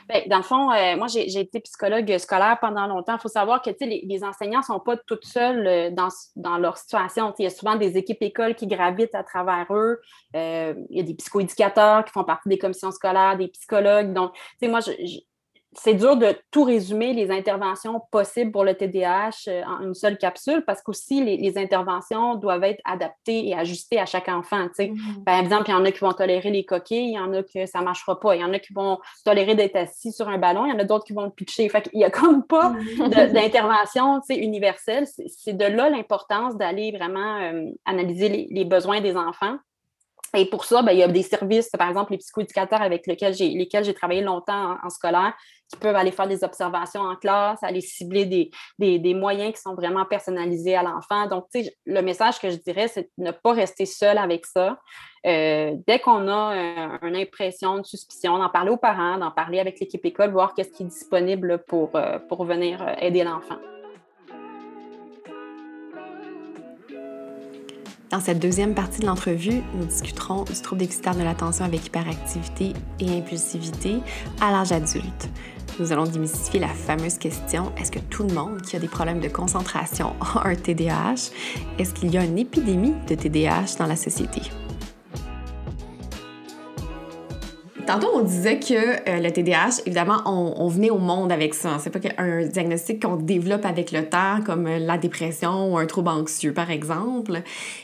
Bien, 0.08 0.22
dans 0.28 0.36
le 0.36 0.42
fond, 0.42 0.70
euh, 0.70 0.96
moi, 0.96 1.08
j'ai 1.08 1.40
été 1.40 1.60
psychologue 1.60 2.16
scolaire 2.18 2.58
pendant 2.60 2.86
longtemps. 2.86 3.16
Il 3.16 3.20
faut 3.20 3.28
savoir 3.28 3.60
que 3.60 3.70
les, 3.80 4.04
les 4.06 4.24
enseignants 4.24 4.60
ne 4.60 4.64
sont 4.64 4.78
pas 4.78 4.96
toutes 4.96 5.24
seuls 5.24 5.66
euh, 5.66 5.90
dans, 5.90 6.08
dans 6.36 6.58
leur 6.58 6.76
situation. 6.76 7.34
Il 7.38 7.42
y 7.42 7.46
a 7.46 7.50
souvent 7.50 7.74
des 7.76 7.96
équipes 7.96 8.22
écoles 8.22 8.54
qui 8.54 8.66
gravitent 8.66 9.14
à 9.14 9.24
travers 9.24 9.66
eux. 9.70 10.00
Euh, 10.36 10.74
il 10.90 10.98
y 10.98 11.00
a 11.00 11.02
des 11.02 11.14
psychoéducateurs 11.14 12.04
qui 12.04 12.12
font 12.12 12.24
partie 12.24 12.48
des 12.48 12.58
commissions 12.58 12.92
scolaires, 12.92 13.36
des 13.36 13.48
psychologues. 13.48 14.12
Donc, 14.12 14.32
moi, 14.62 14.80
je, 14.80 14.92
c'est 15.78 15.94
dur 15.94 16.16
de 16.16 16.34
tout 16.50 16.64
résumer 16.64 17.12
les 17.12 17.30
interventions 17.30 18.00
possibles 18.10 18.50
pour 18.50 18.64
le 18.64 18.74
TDAH 18.74 19.30
euh, 19.48 19.62
en 19.64 19.82
une 19.82 19.94
seule 19.94 20.18
capsule 20.18 20.64
parce 20.66 20.82
qu'aussi 20.82 21.22
les, 21.22 21.36
les, 21.36 21.58
interventions 21.58 22.34
doivent 22.34 22.64
être 22.64 22.80
adaptées 22.84 23.48
et 23.48 23.54
ajustées 23.54 23.98
à 23.98 24.06
chaque 24.06 24.28
enfant. 24.28 24.66
Mm-hmm. 24.66 25.24
Par 25.24 25.38
exemple, 25.38 25.64
il 25.68 25.72
y 25.72 25.74
en 25.74 25.84
a 25.84 25.92
qui 25.92 26.00
vont 26.00 26.12
tolérer 26.12 26.50
les 26.50 26.64
coquilles, 26.64 27.10
il 27.10 27.14
y 27.14 27.18
en 27.18 27.32
a 27.32 27.42
que 27.42 27.66
ça 27.66 27.80
ne 27.80 27.84
marchera 27.84 28.18
pas, 28.18 28.36
il 28.36 28.40
y 28.40 28.44
en 28.44 28.52
a 28.52 28.58
qui 28.58 28.72
vont 28.72 28.98
tolérer 29.24 29.54
d'être 29.54 29.76
assis 29.76 30.12
sur 30.12 30.28
un 30.28 30.38
ballon, 30.38 30.66
il 30.66 30.72
y 30.72 30.74
en 30.74 30.78
a 30.78 30.84
d'autres 30.84 31.04
qui 31.04 31.12
vont 31.12 31.24
le 31.24 31.30
pitcher. 31.30 31.68
Fait 31.68 31.88
il 31.92 31.98
n'y 31.98 32.04
a 32.04 32.10
comme 32.10 32.44
pas 32.44 32.70
mm-hmm. 32.70 33.32
d'intervention 33.32 34.20
universelle. 34.30 35.06
C'est 35.28 35.56
de 35.56 35.64
là 35.64 35.88
l'importance 35.90 36.56
d'aller 36.56 36.92
vraiment 36.92 37.40
euh, 37.40 37.70
analyser 37.84 38.28
les, 38.28 38.48
les 38.50 38.64
besoins 38.64 39.00
des 39.00 39.16
enfants 39.16 39.56
et 40.36 40.46
pour 40.46 40.64
ça, 40.64 40.82
ben, 40.82 40.92
il 40.92 40.98
y 40.98 41.02
a 41.02 41.08
des 41.08 41.22
services, 41.22 41.70
par 41.70 41.88
exemple, 41.88 42.12
les 42.12 42.18
psychoéducateurs 42.18 42.82
avec 42.82 43.06
lesquels 43.06 43.34
j'ai, 43.34 43.94
travaillé 43.94 44.20
longtemps 44.20 44.76
en, 44.82 44.90
scolaire, 44.90 45.34
qui 45.68 45.78
peuvent 45.78 45.96
aller 45.96 46.12
faire 46.12 46.28
des 46.28 46.44
observations 46.44 47.00
en 47.00 47.16
classe, 47.16 47.62
aller 47.62 47.80
cibler 47.80 48.24
des, 48.78 49.14
moyens 49.14 49.54
qui 49.54 49.60
sont 49.60 49.74
vraiment 49.74 50.04
personnalisés 50.04 50.76
à 50.76 50.82
l'enfant. 50.82 51.26
Donc, 51.26 51.46
le 51.54 52.00
message 52.02 52.38
que 52.38 52.50
je 52.50 52.56
dirais, 52.56 52.88
c'est 52.88 53.10
de 53.18 53.24
ne 53.24 53.30
pas 53.30 53.52
rester 53.52 53.86
seul 53.86 54.18
avec 54.18 54.46
ça. 54.46 54.78
Euh, 55.26 55.74
dès 55.86 55.98
qu'on 55.98 56.28
a 56.28 56.54
euh, 56.54 56.98
une 57.02 57.16
impression, 57.16 57.78
une 57.78 57.84
suspicion, 57.84 58.38
d'en 58.38 58.48
parler 58.48 58.70
aux 58.70 58.76
parents, 58.76 59.18
d'en 59.18 59.32
parler 59.32 59.58
avec 59.58 59.80
l'équipe 59.80 60.04
école, 60.04 60.30
voir 60.30 60.54
qu'est-ce 60.54 60.70
qui 60.70 60.84
est 60.84 60.86
disponible 60.86 61.64
pour, 61.66 61.96
euh, 61.96 62.18
pour 62.28 62.44
venir 62.44 62.94
aider 63.00 63.24
l'enfant. 63.24 63.58
Dans 68.10 68.20
cette 68.20 68.38
deuxième 68.38 68.74
partie 68.74 69.00
de 69.00 69.06
l'entrevue, 69.06 69.62
nous 69.74 69.84
discuterons 69.84 70.44
du 70.44 70.52
trouble 70.52 70.82
déficitaire 70.82 71.16
de 71.16 71.24
l'attention 71.24 71.64
avec 71.64 71.86
hyperactivité 71.86 72.72
et 73.00 73.18
impulsivité 73.18 73.96
à 74.40 74.52
l'âge 74.52 74.70
adulte. 74.70 75.28
Nous 75.80 75.92
allons 75.92 76.04
démystifier 76.04 76.60
la 76.60 76.68
fameuse 76.68 77.18
question 77.18 77.72
est-ce 77.76 77.90
que 77.90 77.98
tout 77.98 78.22
le 78.22 78.32
monde 78.32 78.62
qui 78.62 78.76
a 78.76 78.78
des 78.78 78.86
problèmes 78.86 79.20
de 79.20 79.28
concentration 79.28 80.14
a 80.20 80.46
un 80.48 80.54
TDAH 80.54 81.32
Est-ce 81.78 81.94
qu'il 81.94 82.12
y 82.12 82.16
a 82.16 82.24
une 82.24 82.38
épidémie 82.38 82.94
de 83.08 83.16
TDAH 83.16 83.76
dans 83.78 83.86
la 83.86 83.96
société? 83.96 84.42
Tantôt, 87.86 88.08
on 88.14 88.22
disait 88.22 88.58
que 88.58 88.74
euh, 88.74 89.20
le 89.20 89.30
TDAH, 89.30 89.82
évidemment, 89.86 90.20
on, 90.26 90.66
venait 90.66 90.90
au 90.90 90.98
monde 90.98 91.30
avec 91.30 91.54
ça. 91.54 91.76
C'est 91.78 91.90
pas 91.90 92.00
un 92.18 92.44
diagnostic 92.44 93.02
qu'on 93.02 93.16
développe 93.16 93.64
avec 93.64 93.92
le 93.92 94.08
temps, 94.08 94.40
comme 94.44 94.66
euh, 94.66 94.78
la 94.80 94.98
dépression 94.98 95.72
ou 95.72 95.78
un 95.78 95.86
trouble 95.86 96.08
anxieux, 96.08 96.52
par 96.52 96.70
exemple. 96.70 97.42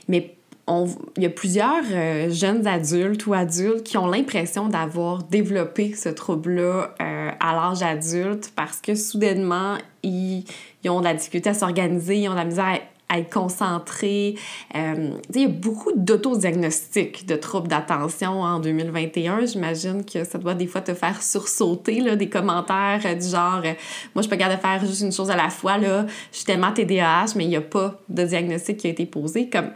Mais 0.09 0.35
il 0.69 1.23
y 1.23 1.27
a 1.27 1.31
plusieurs 1.31 1.85
euh, 1.93 2.31
jeunes 2.31 2.67
adultes 2.67 3.27
ou 3.27 3.35
adultes 3.35 3.85
qui 3.85 3.97
ont 3.97 4.07
l'impression 4.07 4.69
d'avoir 4.69 5.23
développé 5.23 5.95
ce 5.95 6.09
trouble-là 6.09 6.95
à 6.99 7.53
l'âge 7.55 7.83
adulte 7.83 8.53
parce 8.57 8.81
que 8.81 8.95
soudainement, 8.95 9.77
ils, 10.03 10.45
ils, 10.83 10.91
ont 10.91 11.01
de 11.01 11.05
la 11.05 11.15
difficulté 11.15 11.51
à 11.51 11.55
s'organiser, 11.55 12.17
ils 12.17 12.29
ont 12.29 12.33
de 12.33 12.39
la 12.39 12.45
misère 12.45 12.81
à 13.13 13.19
être 13.19 13.33
concentré. 13.33 14.37
Euh, 14.75 15.11
il 15.35 15.41
y 15.41 15.45
a 15.45 15.49
beaucoup 15.49 15.91
d'autodiagnostics 15.95 17.27
de 17.27 17.37
troubles 17.37 17.69
d'attention 17.69 18.41
en 18.41 18.59
2021. 18.59 19.45
J'imagine 19.45 20.05
que 20.05 20.25
ça 20.25 20.39
doit 20.39 20.55
des 20.55 20.67
fois 20.67 20.81
te 20.81 20.95
faire 20.95 21.23
sursauter 21.23 22.01
là, 22.01 22.17
des 22.17 22.31
commentaires 22.31 23.01
euh, 23.05 23.15
du 23.15 23.29
genre 23.29 23.61
euh, 23.65 23.75
Moi, 24.15 24.23
je 24.23 24.29
peux 24.29 24.37
garder 24.37 24.57
de 24.57 24.61
faire 24.61 24.81
juste 24.85 25.03
une 25.03 25.13
chose 25.13 25.31
à 25.31 25.37
la 25.37 25.51
fois. 25.51 25.77
Là. 25.77 26.07
Je 26.31 26.39
suis 26.39 26.47
tellement 26.47 26.73
TDAH, 26.73 27.35
mais 27.37 27.45
il 27.45 27.49
n'y 27.49 27.57
a 27.57 27.61
pas 27.61 28.01
de 28.09 28.25
diagnostic 28.25 28.79
qui 28.79 28.87
a 28.87 28.91
été 28.91 29.05
posé. 29.05 29.51
Comme, 29.51 29.71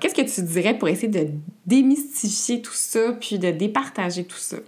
Qu'est-ce 0.00 0.14
que 0.14 0.22
tu 0.22 0.42
dirais 0.42 0.78
pour 0.78 0.88
essayer 0.88 1.08
de 1.08 1.28
démystifier 1.66 2.62
tout 2.62 2.74
ça 2.74 3.14
puis 3.18 3.38
de 3.38 3.50
départager 3.50 4.24
tout 4.24 4.38
ça? 4.38 4.58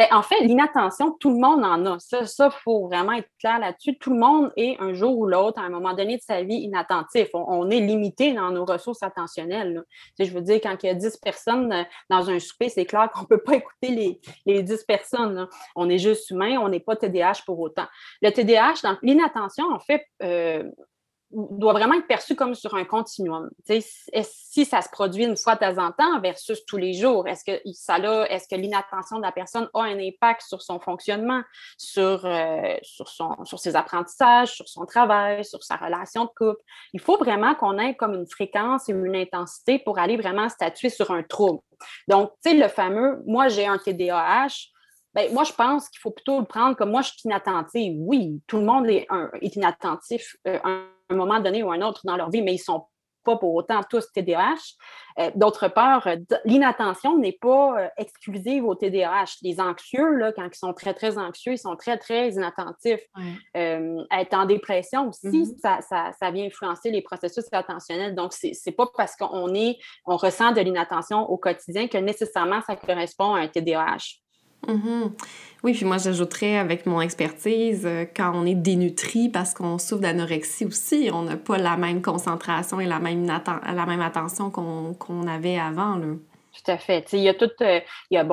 Ben, 0.00 0.06
en 0.12 0.22
fait, 0.22 0.40
l'inattention, 0.40 1.14
tout 1.20 1.28
le 1.28 1.38
monde 1.38 1.62
en 1.62 1.84
a. 1.84 1.98
Ça, 1.98 2.22
il 2.22 2.58
faut 2.64 2.88
vraiment 2.88 3.12
être 3.12 3.28
clair 3.38 3.58
là-dessus. 3.58 3.98
Tout 3.98 4.14
le 4.14 4.18
monde 4.18 4.50
est 4.56 4.80
un 4.80 4.94
jour 4.94 5.18
ou 5.18 5.26
l'autre, 5.26 5.60
à 5.60 5.66
un 5.66 5.68
moment 5.68 5.92
donné 5.92 6.16
de 6.16 6.22
sa 6.22 6.42
vie, 6.42 6.54
inattentif. 6.54 7.28
On, 7.34 7.68
est 7.68 7.80
limité 7.80 8.32
dans 8.32 8.50
nos 8.50 8.64
ressources 8.64 9.02
attentionnelles. 9.02 9.84
je 10.18 10.30
veux 10.30 10.40
dire, 10.40 10.58
quand 10.62 10.74
il 10.82 10.86
y 10.86 10.88
a 10.88 10.94
10 10.94 11.18
personnes 11.18 11.70
euh, 11.70 11.82
dans 12.08 12.30
un 12.30 12.38
souper, 12.38 12.70
c'est 12.70 12.86
clair 12.86 13.10
qu'on 13.12 13.20
ne 13.20 13.26
peut 13.26 13.42
pas 13.42 13.52
écouter 13.56 13.88
les, 13.88 14.20
les 14.46 14.62
10 14.62 14.84
personnes. 14.84 15.46
On 15.76 15.90
est 15.90 15.98
juste 15.98 16.30
humain, 16.30 16.56
on 16.62 16.70
n'est 16.70 16.80
pas 16.80 16.96
TDAH 16.96 17.42
pour 17.44 17.60
autant. 17.60 17.86
Le 18.22 18.30
TDAH, 18.30 18.96
l'inattention, 19.02 19.66
en 19.70 19.80
fait, 19.80 20.06
euh, 20.22 20.62
doit 21.32 21.72
vraiment 21.72 21.94
être 21.94 22.06
perçu 22.06 22.34
comme 22.34 22.54
sur 22.54 22.74
un 22.74 22.84
continuum. 22.84 23.50
si 23.68 24.64
ça 24.64 24.82
se 24.82 24.88
produit 24.90 25.24
une 25.24 25.36
fois 25.36 25.54
de 25.54 25.60
temps 25.60 25.78
en 25.78 25.92
temps 25.92 26.20
versus 26.20 26.64
tous 26.66 26.76
les 26.76 26.92
jours, 26.92 27.28
est-ce 27.28 27.44
que 27.44 27.60
ça 27.72 27.98
est-ce 27.98 28.48
que 28.48 28.56
l'inattention 28.56 29.18
de 29.18 29.22
la 29.22 29.32
personne 29.32 29.68
a 29.74 29.82
un 29.82 29.98
impact 29.98 30.42
sur 30.42 30.62
son 30.62 30.80
fonctionnement, 30.80 31.42
sur, 31.76 32.24
euh, 32.24 32.76
sur, 32.82 33.08
son, 33.08 33.44
sur 33.44 33.58
ses 33.58 33.76
apprentissages, 33.76 34.52
sur 34.52 34.68
son 34.68 34.86
travail, 34.86 35.44
sur 35.44 35.62
sa 35.62 35.76
relation 35.76 36.24
de 36.24 36.30
couple? 36.30 36.62
Il 36.92 37.00
faut 37.00 37.18
vraiment 37.18 37.54
qu'on 37.54 37.78
ait 37.78 37.94
comme 37.94 38.14
une 38.14 38.26
fréquence 38.26 38.88
et 38.88 38.92
une 38.92 39.14
intensité 39.14 39.78
pour 39.78 39.98
aller 39.98 40.16
vraiment 40.16 40.48
statuer 40.48 40.88
sur 40.88 41.10
un 41.10 41.22
trouble. 41.22 41.60
Donc, 42.08 42.30
tu 42.44 42.50
sais, 42.50 42.56
le 42.56 42.68
fameux, 42.68 43.22
moi 43.26 43.48
j'ai 43.48 43.66
un 43.66 43.78
TDAH, 43.78 44.70
ben, 45.12 45.32
moi, 45.32 45.42
je 45.42 45.52
pense 45.52 45.88
qu'il 45.88 46.00
faut 46.00 46.12
plutôt 46.12 46.38
le 46.38 46.46
prendre 46.46 46.76
comme 46.76 46.92
moi, 46.92 47.02
je 47.02 47.08
suis 47.08 47.22
inattentive. 47.24 47.96
Oui, 47.98 48.40
tout 48.46 48.58
le 48.58 48.64
monde 48.64 48.88
est, 48.88 49.08
inattentif 49.42 50.36
euh, 50.46 50.58
un 51.10 51.16
moment 51.16 51.40
donné 51.40 51.62
ou 51.62 51.70
un 51.70 51.82
autre 51.82 52.00
dans 52.04 52.16
leur 52.16 52.30
vie, 52.30 52.42
mais 52.42 52.52
ils 52.52 52.58
ne 52.58 52.62
sont 52.62 52.86
pas 53.24 53.36
pour 53.36 53.54
autant 53.54 53.82
tous 53.88 54.10
TDAH. 54.12 54.54
Euh, 55.18 55.30
d'autre 55.34 55.68
part, 55.68 56.08
l'inattention 56.46 57.18
n'est 57.18 57.36
pas 57.38 57.78
euh, 57.78 57.88
exclusive 57.98 58.64
au 58.64 58.74
TDAH. 58.74 59.36
Les 59.42 59.60
anxieux, 59.60 60.14
là, 60.14 60.32
quand 60.32 60.48
ils 60.50 60.58
sont 60.58 60.72
très, 60.72 60.94
très 60.94 61.18
anxieux, 61.18 61.52
ils 61.52 61.58
sont 61.58 61.76
très, 61.76 61.98
très 61.98 62.30
inattentifs. 62.30 63.02
être 63.54 64.34
en 64.34 64.46
dépression 64.46 65.08
aussi, 65.08 65.28
mm-hmm. 65.28 65.82
ça, 65.82 66.12
ça, 66.18 66.30
vient 66.30 66.46
influencer 66.46 66.90
les 66.90 67.02
processus 67.02 67.44
attentionnels. 67.52 68.14
Donc, 68.14 68.32
ce 68.32 68.46
n'est 68.48 68.74
pas 68.74 68.86
parce 68.96 69.16
qu'on 69.16 69.54
est, 69.54 69.76
on 70.06 70.16
ressent 70.16 70.52
de 70.52 70.60
l'inattention 70.60 71.28
au 71.28 71.36
quotidien 71.36 71.88
que 71.88 71.98
nécessairement 71.98 72.62
ça 72.62 72.76
correspond 72.76 73.34
à 73.34 73.40
un 73.40 73.48
TDAH. 73.48 74.20
Mm-hmm. 74.66 75.12
Oui, 75.62 75.72
puis 75.72 75.84
moi, 75.84 75.98
j'ajouterais 75.98 76.56
avec 76.56 76.86
mon 76.86 77.00
expertise, 77.00 77.84
euh, 77.84 78.04
quand 78.14 78.32
on 78.34 78.46
est 78.46 78.54
dénutri 78.54 79.28
parce 79.28 79.52
qu'on 79.52 79.78
souffre 79.78 80.02
d'anorexie 80.02 80.64
aussi, 80.64 81.10
on 81.12 81.22
n'a 81.22 81.36
pas 81.36 81.58
la 81.58 81.76
même 81.76 82.02
concentration 82.02 82.80
et 82.80 82.86
la 82.86 82.98
même, 82.98 83.26
la 83.26 83.86
même 83.86 84.00
attention 84.00 84.50
qu'on 84.50 85.26
avait 85.26 85.58
avant. 85.58 85.96
Là. 85.96 86.14
Tout 86.52 86.72
à 86.72 86.78
fait. 86.78 87.06
il 87.12 87.20
y 87.20 87.28
a 87.28 87.34
tout, 87.34 87.50
euh, 87.60 87.80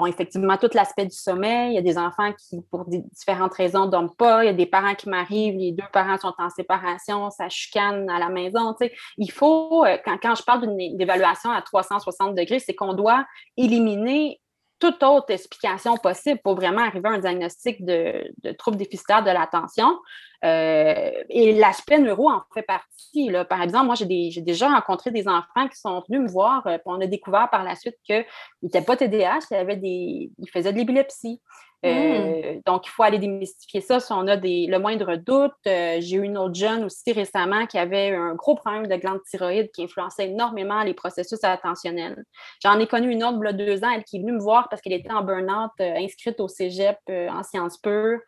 effectivement, 0.08 0.58
tout 0.58 0.70
l'aspect 0.74 1.06
du 1.06 1.16
sommeil. 1.16 1.72
Il 1.72 1.76
y 1.76 1.78
a 1.78 1.82
des 1.82 1.98
enfants 1.98 2.34
qui, 2.34 2.62
pour 2.72 2.86
différentes 2.86 3.54
raisons, 3.54 3.86
ne 3.86 3.92
dorment 3.92 4.16
pas. 4.18 4.44
Il 4.44 4.48
y 4.48 4.50
a 4.50 4.54
des 4.54 4.66
parents 4.66 4.96
qui 4.96 5.08
m'arrivent, 5.08 5.56
les 5.56 5.72
deux 5.72 5.86
parents 5.94 6.18
sont 6.18 6.34
en 6.40 6.50
séparation, 6.50 7.30
ça 7.30 7.48
chicane 7.50 8.10
à 8.10 8.18
la 8.18 8.30
maison. 8.30 8.76
Il 9.18 9.32
faut, 9.32 9.86
euh, 9.86 9.98
quand, 10.04 10.18
quand 10.22 10.36
je 10.36 10.44
parle 10.44 10.62
d'une 10.62 11.00
évaluation 11.00 11.52
à 11.52 11.62
360 11.62 12.36
degrés, 12.36 12.60
c'est 12.60 12.74
qu'on 12.74 12.94
doit 12.94 13.26
éliminer 13.56 14.42
toute 14.80 15.02
autre 15.04 15.32
explication 15.32 15.98
possible 15.98 16.40
pour 16.44 16.56
vraiment 16.56 16.82
arriver 16.82 17.08
à 17.10 17.14
un 17.14 17.20
diagnostic 17.20 17.84
de, 17.84 18.32
de 18.44 18.52
trouble 18.52 18.78
déficitaire 18.78 19.24
de 19.24 19.32
l'attention. 19.32 20.00
Euh, 20.46 21.12
et 21.30 21.54
l'aspect 21.54 21.98
neuro 21.98 22.30
en 22.30 22.44
fait 22.54 22.62
partie. 22.62 23.30
Là. 23.30 23.46
Par 23.46 23.62
exemple, 23.62 23.88
moi, 23.88 23.96
j'ai 23.96 24.42
déjà 24.42 24.70
rencontré 24.70 25.12
des 25.12 25.28
enfants 25.28 25.68
qui 25.68 25.80
sont 25.80 26.04
venus 26.08 26.22
me 26.22 26.28
voir, 26.30 26.66
euh, 26.68 26.78
on 26.86 27.02
a 27.02 27.08
découvert 27.08 27.50
par 27.50 27.64
la 27.64 27.76
suite 27.76 27.96
qu'ils 28.04 28.26
n'étaient 28.62 28.82
pas 28.82 28.96
TDAH, 28.96 29.40
ils, 29.52 29.56
avaient 29.56 29.78
des, 29.78 30.32
ils 30.38 30.50
faisaient 30.52 30.74
de 30.74 30.78
l'épilepsie. 30.78 31.42
Euh, 31.86 32.54
hmm. 32.56 32.62
Donc, 32.66 32.88
il 32.88 32.90
faut 32.90 33.04
aller 33.04 33.20
démystifier 33.20 33.82
ça 33.82 34.00
si 34.00 34.12
on 34.12 34.28
a 34.28 34.36
des, 34.36 34.66
le 34.68 34.80
moindre 34.80 35.16
doute. 35.16 35.54
j'ai 35.64 36.16
eu 36.16 36.24
une 36.24 36.38
autre 36.38 36.56
jeune 36.56 36.84
aussi 36.86 37.12
récemment 37.12 37.68
qui 37.68 37.78
avait 37.78 38.16
un 38.16 38.34
gros 38.34 38.56
problème 38.56 38.88
de 38.88 38.96
glande 38.96 39.20
thyroïde 39.30 39.70
qui 39.72 39.84
influençait 39.84 40.30
énormément 40.30 40.82
les 40.84 40.96
processus 40.96 41.44
attentionnels. 41.44 42.24
J'en 42.64 42.80
ai 42.80 42.88
connu 42.88 43.12
une 43.12 43.24
autre 43.24 43.38
il 43.42 43.46
y 43.46 43.50
a 43.50 43.54
deux 43.54 43.84
ans, 43.84 43.92
elle 43.96 44.04
qui 44.04 44.18
est 44.18 44.20
venue 44.20 44.34
me 44.34 44.42
voir 44.42 44.70
parce 44.70 44.82
qu'elle 44.82 44.94
était 44.94 45.12
en 45.12 45.24
burn-out, 45.24 45.72
inscrite 45.80 46.40
au 46.40 46.48
cégep 46.48 46.98
en 47.08 47.44
sciences 47.44 47.78
pures. 47.78 48.20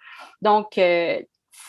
Donc, 0.43 0.80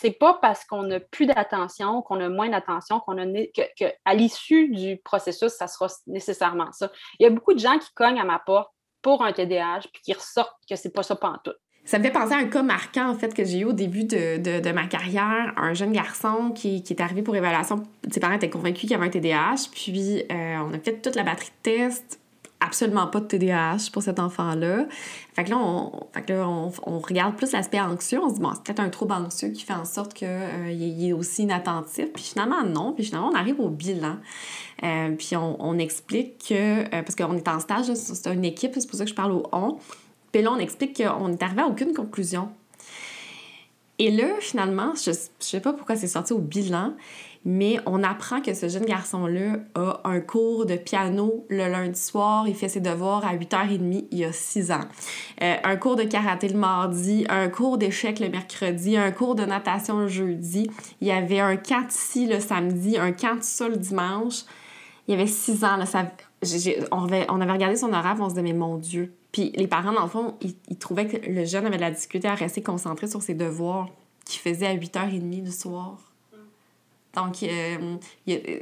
c'est 0.01 0.13
pas 0.13 0.39
parce 0.41 0.65
qu'on 0.65 0.85
n'a 0.85 1.01
plus 1.01 1.27
d'attention, 1.27 2.03
qu'on 2.03 2.21
a 2.21 2.29
moins 2.29 2.49
d'attention, 2.49 3.01
qu'on 3.01 3.19
a 3.19 3.27
que, 3.27 3.85
à 4.05 4.15
l'issue 4.15 4.69
du 4.69 4.99
processus, 4.99 5.53
ça 5.53 5.67
sera 5.67 5.89
nécessairement 6.07 6.73
ça. 6.73 6.91
Il 7.19 7.25
y 7.25 7.27
a 7.27 7.31
beaucoup 7.31 7.55
de 7.55 7.59
gens 7.59 7.79
qui 7.79 7.89
cognent 7.95 8.21
à 8.21 8.25
ma 8.25 8.39
porte 8.39 8.71
pour 9.03 9.25
un 9.25 9.33
TDAH 9.33 9.89
puis 9.93 10.03
qui 10.03 10.13
ressortent 10.13 10.57
que 10.69 10.77
c'est 10.77 10.93
pas 10.93 11.03
ça 11.03 11.19
tout. 11.45 11.53
Ça 11.85 11.99
me 11.99 12.05
fait 12.05 12.11
penser 12.11 12.35
à 12.35 12.37
un 12.37 12.47
cas 12.47 12.63
marquant, 12.63 13.09
en 13.09 13.15
fait, 13.15 13.35
que 13.35 13.45
j'ai 13.45 13.61
eu 13.61 13.65
au 13.65 13.73
début 13.73 14.05
de, 14.05 14.73
ma 14.73 14.87
carrière. 14.87 15.53
Un 15.57 15.73
jeune 15.73 15.93
garçon 15.93 16.53
qui, 16.55 16.85
est 16.89 17.01
arrivé 17.01 17.23
pour 17.23 17.35
évaluation. 17.35 17.83
Ses 18.11 18.21
parents 18.21 18.35
étaient 18.35 18.51
convaincus 18.51 18.83
qu'il 18.83 18.95
avait 18.95 19.07
un 19.07 19.11
TDAH. 19.11 19.71
Puis, 19.73 20.23
euh, 20.31 20.57
on 20.59 20.75
a 20.75 20.79
fait 20.79 21.01
toute 21.01 21.17
la 21.17 21.23
batterie 21.23 21.49
de 21.49 21.63
tests 21.63 22.21
absolument 22.61 23.07
pas 23.07 23.21
de 23.21 23.27
TDAH 23.27 23.91
pour 23.93 24.03
cet 24.03 24.19
enfant-là. 24.19 24.87
Fait 25.35 25.45
que 25.45 25.51
là, 25.51 25.59
on, 25.59 26.09
fait 26.13 26.33
on, 26.87 26.99
regarde 26.99 27.37
plus 27.37 27.53
l'aspect 27.53 27.81
anxieux. 27.81 28.21
On 28.23 28.29
se 28.29 28.35
dit, 28.35 28.41
bon, 28.41 28.53
c'est 28.55 28.63
peut-être 28.63 28.81
un 28.81 28.91
trouble 28.91 29.13
anxieux 29.13 29.49
qui 29.49 29.65
fait 29.65 29.75
en 29.75 29.85
sorte 29.85 30.15
qu'il 30.15 30.29
euh, 30.29 30.69
est 30.69 31.13
aussi 31.13 31.43
inattentif. 31.43 32.13
Puis 32.13 32.23
finalement, 32.23 32.63
non. 32.63 32.93
Puis 32.93 33.07
finalement, 33.07 33.31
on 33.33 33.35
arrive 33.35 33.61
au 33.61 33.69
bilan. 33.69 34.17
Euh, 34.83 35.11
puis 35.17 35.37
on, 35.37 35.79
explique 35.79 36.49
que, 36.49 36.83
euh, 36.85 37.03
parce 37.03 37.17
qu'on 37.17 37.37
est 37.37 37.49
en 37.49 37.61
stage, 37.61 37.93
c'est 37.95 38.33
une 38.33 38.45
équipe, 38.45 38.73
c'est 38.75 38.89
pour 38.89 38.99
ça 38.99 39.05
que 39.05 39.11
je 39.11 39.15
parle 39.15 39.33
au 39.33 39.47
on. 39.53 39.79
Puis 40.33 40.43
là, 40.43 40.53
on 40.53 40.59
explique 40.59 41.03
qu'on 41.03 41.29
n'est 41.29 41.43
arrivé 41.43 41.63
à 41.63 41.67
aucune 41.67 41.93
conclusion. 41.93 42.51
Et 43.99 44.11
là, 44.11 44.29
finalement, 44.41 44.95
je 44.95 45.11
ne 45.11 45.17
sais 45.41 45.61
pas 45.61 45.75
pourquoi 45.75 45.95
c'est 45.95 46.09
sorti 46.09 46.33
au 46.33 46.39
bilan, 46.39 46.95
mais 47.45 47.79
on 47.87 48.03
apprend 48.03 48.43
que 48.43 48.53
ce 48.53 48.69
jeune 48.69 48.85
garçon-là 48.85 49.57
a 49.75 50.01
un 50.05 50.21
cours 50.21 50.67
de 50.67 50.77
piano 50.77 51.47
le 51.49 51.71
lundi 51.71 51.99
soir. 51.99 52.47
Il 52.47 52.55
fait 52.55 52.69
ses 52.69 52.81
devoirs 52.81 53.25
à 53.25 53.35
8h30 53.35 54.07
il 54.11 54.19
y 54.19 54.25
a 54.25 54.33
6 54.33 54.73
ans. 54.73 54.85
Euh, 55.43 55.57
un 55.65 55.77
cours 55.77 55.97
de 55.97 56.03
karaté 56.03 56.49
le 56.49 56.59
mardi, 56.59 57.25
un 57.31 57.49
cours 57.49 57.79
d'échecs 57.79 58.21
le 58.21 58.29
mercredi, 58.29 58.97
un 58.97 59.11
cours 59.11 59.35
de 59.35 59.45
natation 59.45 60.01
le 60.01 60.09
jeudi. 60.09 60.71
Il 61.01 61.09
y 61.09 61.13
avait 61.13 61.41
un 61.41 61.57
camp 61.57 61.87
ici 61.89 62.27
le 62.27 62.41
samedi, 62.41 62.99
un 62.99 63.13
camp 63.13 63.43
ça 63.43 63.69
le 63.69 63.77
dimanche. 63.77 64.45
Il 65.09 65.13
y 65.13 65.15
avait 65.15 65.27
6 65.27 65.65
ans. 65.65 65.77
Là, 65.77 65.87
ça, 65.87 66.11
on, 66.93 67.05
avait, 67.05 67.27
on, 67.31 67.41
avait, 67.41 67.53
regardé 67.53 67.77
son 67.77 67.93
horaire 67.95 68.17
on 68.21 68.29
se 68.29 68.35
disait, 68.35 68.43
mais 68.43 68.53
mon 68.53 68.77
Dieu. 68.77 69.15
Puis 69.33 69.51
les 69.57 69.67
parents, 69.67 69.93
dans 69.93 70.03
le 70.03 70.09
fond, 70.09 70.35
ils, 70.43 70.57
ils 70.69 70.77
trouvaient 70.77 71.07
que 71.07 71.17
le 71.27 71.47
jeune 71.47 71.65
avait 71.65 71.77
de 71.77 71.83
la 71.83 71.91
difficulté 71.91 72.29
à 72.29 72.35
rester 72.35 72.63
concentré 72.63 73.07
sur 73.07 73.23
ses 73.23 73.35
devoirs 73.35 73.89
qu'il 74.27 74.41
faisait 74.41 74.67
à 74.67 74.77
8h30 74.77 75.43
du 75.43 75.51
soir. 75.53 76.10
Donc, 77.15 77.43
euh, 77.43 77.97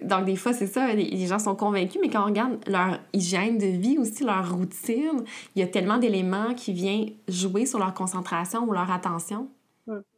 donc, 0.02 0.24
des 0.24 0.36
fois, 0.36 0.52
c'est 0.52 0.66
ça, 0.66 0.94
les, 0.94 1.26
gens 1.26 1.38
sont 1.38 1.54
convaincus, 1.54 2.00
mais 2.00 2.08
quand 2.08 2.22
on 2.22 2.26
regarde 2.26 2.58
leur 2.66 2.98
hygiène 3.12 3.58
de 3.58 3.66
vie 3.66 3.98
aussi, 3.98 4.24
leur 4.24 4.50
routine, 4.50 5.24
il 5.54 5.60
y 5.60 5.62
a 5.62 5.66
tellement 5.66 5.98
d'éléments 5.98 6.54
qui 6.54 6.72
viennent 6.72 7.10
jouer 7.28 7.66
sur 7.66 7.78
leur 7.78 7.92
concentration 7.92 8.64
ou 8.64 8.72
leur 8.72 8.90
attention. 8.90 9.48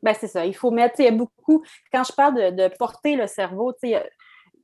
Ben, 0.02 0.14
c'est 0.18 0.28
ça. 0.28 0.44
Il 0.44 0.54
faut 0.54 0.70
mettre, 0.70 0.96
il 0.98 1.04
y 1.04 1.08
a 1.08 1.12
beaucoup, 1.12 1.62
quand 1.92 2.02
je 2.04 2.12
parle 2.12 2.34
de, 2.54 2.76
porter 2.76 3.16
le 3.16 3.26
cerveau, 3.26 3.72
sais, 3.80 4.02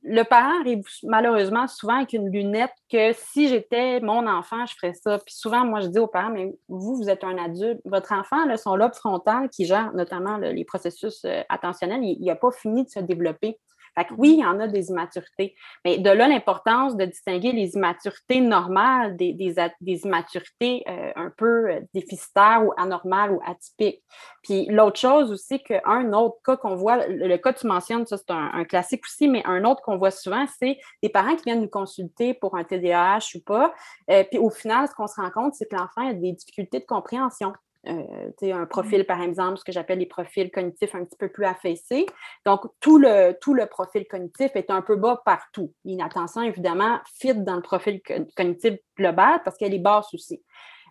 le 0.03 0.23
parent 0.23 0.59
arrive 0.59 0.83
malheureusement 1.03 1.67
souvent 1.67 1.97
avec 1.97 2.13
une 2.13 2.31
lunette 2.31 2.73
que 2.91 3.13
si 3.13 3.47
j'étais 3.47 3.99
mon 3.99 4.27
enfant, 4.27 4.65
je 4.65 4.73
ferais 4.75 4.93
ça. 4.93 5.17
Puis 5.19 5.35
souvent, 5.35 5.65
moi, 5.65 5.81
je 5.81 5.87
dis 5.87 5.99
aux 5.99 6.07
parents, 6.07 6.31
mais 6.31 6.53
vous, 6.67 6.95
vous 6.95 7.09
êtes 7.09 7.23
un 7.23 7.37
adulte. 7.37 7.79
Votre 7.85 8.13
enfant, 8.13 8.45
là, 8.45 8.57
son 8.57 8.75
lobe 8.75 8.93
frontal 8.93 9.49
qui 9.49 9.65
gère 9.65 9.93
notamment 9.93 10.37
les 10.37 10.65
processus 10.65 11.23
euh, 11.25 11.41
attentionnels, 11.49 12.03
il 12.03 12.23
n'a 12.23 12.35
pas 12.35 12.51
fini 12.51 12.83
de 12.83 12.89
se 12.89 12.99
développer. 12.99 13.59
Fait 13.97 14.07
oui, 14.17 14.35
il 14.37 14.39
y 14.39 14.45
en 14.45 14.59
a 14.59 14.67
des 14.67 14.89
immaturités. 14.89 15.55
Mais 15.83 15.97
de 15.97 16.09
là, 16.09 16.27
l'importance 16.27 16.95
de 16.95 17.05
distinguer 17.05 17.51
les 17.51 17.75
immaturités 17.75 18.41
normales 18.41 19.17
des, 19.17 19.33
des, 19.33 20.01
immaturités 20.03 20.83
euh, 20.87 21.11
un 21.15 21.31
peu 21.35 21.71
euh, 21.71 21.79
déficitaires 21.95 22.63
ou 22.63 22.73
anormales 22.77 23.31
ou 23.31 23.41
atypiques. 23.45 24.03
Puis 24.43 24.67
l'autre 24.67 24.99
chose 24.99 25.31
aussi 25.31 25.63
qu'un 25.63 26.13
autre 26.13 26.37
cas 26.45 26.57
qu'on 26.57 26.75
voit, 26.75 27.07
le, 27.07 27.37
cas 27.37 27.53
que 27.53 27.59
tu 27.59 27.67
mentionnes, 27.67 28.05
ça 28.05 28.17
c'est 28.17 28.31
un, 28.31 28.63
classique 28.65 29.03
aussi, 29.05 29.27
mais 29.27 29.41
un 29.45 29.63
autre 29.63 29.81
qu'on 29.81 29.97
voit 29.97 30.11
souvent, 30.11 30.45
c'est 30.59 30.77
des 31.01 31.09
parents 31.09 31.35
qui 31.35 31.43
viennent 31.45 31.61
nous 31.61 31.67
consulter 31.67 32.33
pour 32.33 32.55
un 32.55 32.63
TDAH 32.63 33.35
ou 33.35 33.39
pas. 33.45 33.73
Euh, 34.11 34.23
puis 34.29 34.37
au 34.37 34.49
final, 34.49 34.87
ce 34.87 34.93
qu'on 34.93 35.07
se 35.07 35.19
rend 35.19 35.31
compte, 35.31 35.55
c'est 35.55 35.67
que 35.67 35.75
l'enfant 35.75 36.07
a 36.07 36.13
des 36.13 36.33
difficultés 36.33 36.79
de 36.79 36.85
compréhension. 36.85 37.53
Euh, 37.87 38.53
un 38.53 38.65
profil, 38.65 39.05
par 39.05 39.21
exemple, 39.21 39.57
ce 39.57 39.63
que 39.63 39.71
j'appelle 39.71 39.99
les 39.99 40.05
profils 40.05 40.51
cognitifs 40.51 40.93
un 40.95 41.05
petit 41.05 41.17
peu 41.17 41.29
plus 41.29 41.45
affaissés. 41.45 42.05
Donc, 42.45 42.61
tout 42.79 42.97
le, 42.97 43.33
tout 43.39 43.53
le 43.53 43.65
profil 43.65 44.05
cognitif 44.07 44.51
est 44.55 44.69
un 44.69 44.81
peu 44.81 44.95
bas 44.95 45.21
partout. 45.25 45.73
L'inattention, 45.85 46.41
évidemment, 46.41 46.99
fit 47.19 47.35
dans 47.35 47.55
le 47.55 47.61
profil 47.61 48.01
cognitif 48.35 48.73
global 48.97 49.41
parce 49.43 49.57
qu'elle 49.57 49.73
est 49.73 49.79
basse 49.79 50.13
aussi. 50.13 50.41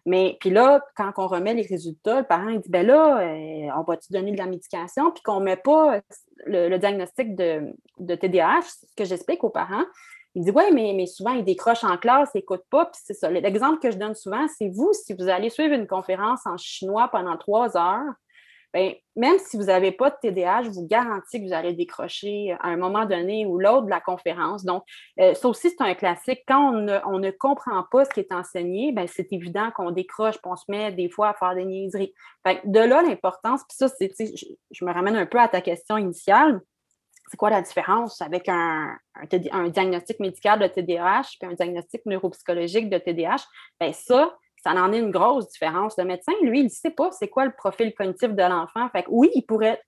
Mais 0.07 0.37
puis 0.39 0.51
là, 0.51 0.81
quand 0.97 1.13
on 1.17 1.27
remet 1.27 1.53
les 1.53 1.67
résultats, 1.67 2.21
le 2.21 2.27
parent 2.27 2.53
dit 2.53 2.71
ben 2.71 2.87
là, 2.87 3.23
euh, 3.23 3.69
on 3.77 3.83
va-tu 3.83 4.13
donner 4.13 4.31
de 4.31 4.39
la 4.39 4.47
médication, 4.47 5.11
puis 5.11 5.23
qu'on 5.23 5.41
ne 5.41 5.45
met 5.45 5.57
pas 5.57 6.01
le, 6.47 6.77
diagnostic 6.77 7.35
de, 7.35 7.75
de 7.99 8.15
TDAH, 8.15 8.63
ce 8.63 8.95
que 8.97 9.05
j'explique 9.05 9.43
aux 9.43 9.51
parents, 9.51 9.85
il 10.37 10.45
dit 10.45 10.51
Oui, 10.51 10.65
mais, 10.73 10.93
mais 10.95 11.07
souvent, 11.07 11.33
il 11.33 11.45
décroche 11.45 11.83
en 11.83 11.97
classe, 11.97 12.31
il 12.35 12.39
n'écoute 12.39 12.63
pas. 12.71 12.85
Puis 12.85 13.01
c'est 13.03 13.15
ça. 13.15 13.31
L'exemple 13.31 13.81
que 13.81 13.91
je 13.91 13.97
donne 13.97 14.15
souvent, 14.15 14.47
c'est 14.59 14.69
vous, 14.69 14.93
si 14.93 15.15
vous 15.15 15.29
allez 15.29 15.49
suivre 15.49 15.73
une 15.73 15.87
conférence 15.87 16.47
en 16.47 16.59
chinois 16.59 17.09
pendant 17.09 17.39
trois 17.39 17.75
heures, 17.79 18.13
bien, 18.75 18.93
même 19.17 19.39
si 19.39 19.57
vous 19.57 19.65
n'avez 19.65 19.93
pas 19.93 20.11
de 20.11 20.17
TDAH, 20.21 20.65
je 20.65 20.71
vous 20.71 20.87
garantis 20.87 21.41
que 21.41 21.47
vous 21.47 21.55
allez 21.55 21.73
décrocher 21.73 22.55
à 22.61 22.69
un 22.69 22.77
moment 22.77 23.07
donné 23.07 23.47
ou 23.47 23.59
l'autre 23.59 23.87
de 23.87 23.91
la 23.91 24.01
conférence. 24.01 24.63
Donc, 24.63 24.85
euh, 25.21 25.33
ça 25.33 25.49
aussi, 25.49 25.71
c'est 25.71 25.83
un 25.83 25.95
classique. 25.95 26.43
Quand 26.47 26.71
on 26.71 27.19
ne, 27.19 27.31
comprend 27.31 27.83
pas 27.91 28.05
ce 28.05 28.11
qui 28.11 28.21
est 28.21 28.33
enseigné, 28.33 28.93
bien, 28.93 29.07
c'est 29.07 29.33
évident 29.33 29.71
qu'on 29.75 29.91
décroche, 29.91 30.35
puis 30.35 30.51
on 30.53 30.57
se 30.57 30.65
met 30.69 30.93
des 30.93 31.09
fois 31.09 31.31
à 31.31 31.35
faire 31.35 31.55
des 31.55 31.65
niaiseries. 31.65 32.13
de 32.45 32.81
là, 32.81 33.01
l'importance, 33.01 33.63
puis 33.67 33.77
ça, 33.79 33.89
c'est, 33.89 34.13
je 34.71 34.85
me 34.85 34.93
ramène 34.93 35.17
un 35.17 35.27
peu 35.27 35.41
à 35.41 35.49
ta 35.49 35.63
question 35.63 35.97
initiale 35.97 36.61
c'est 37.29 37.37
quoi 37.37 37.51
la 37.51 37.63
différence 37.63 38.21
avec 38.23 38.49
un, 38.49 38.97
un, 39.53 39.69
diagnostic 39.69 40.21
médical 40.21 40.61
de 40.61 40.67
TDAH 40.67 41.37
et 41.43 41.47
un 41.47 41.55
diagnostic 41.55 42.07
neuropsychologique 42.07 42.89
de 42.89 42.99
TDAH? 42.99 43.45
Bien, 43.81 43.93
ça, 43.93 44.37
ça 44.63 44.71
en 44.73 44.93
est 44.93 44.99
une 44.99 45.11
grosse 45.11 45.49
différence. 45.49 45.99
Le 45.99 46.05
médecin, 46.05 46.33
lui, 46.43 46.61
il 46.61 46.65
ne 46.65 46.69
sait 46.69 46.91
pas 46.91 47.11
c'est 47.11 47.29
quoi 47.29 47.45
le 47.45 47.53
profil 47.53 47.95
cognitif 47.95 48.31
de 48.31 48.43
l'enfant. 48.43 48.89
Fait 48.91 49.03
que 49.03 49.09
oui, 49.11 49.31
il 49.35 49.43
pourrait 49.43 49.83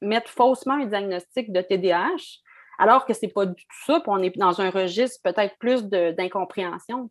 mettre 0.00 0.30
faussement 0.30 0.74
un 0.74 0.86
diagnostic 0.86 1.52
de 1.52 1.60
TDAH, 1.60 2.40
alors 2.78 3.04
que 3.04 3.12
ce 3.12 3.26
n'est 3.26 3.32
pas 3.32 3.46
du 3.46 3.62
tout 3.62 3.84
ça, 3.86 4.00
puis 4.00 4.08
on 4.10 4.22
est 4.22 4.36
dans 4.38 4.60
un 4.60 4.70
registre 4.70 5.20
peut-être 5.22 5.56
plus 5.58 5.84
d'incompréhension. 5.84 7.10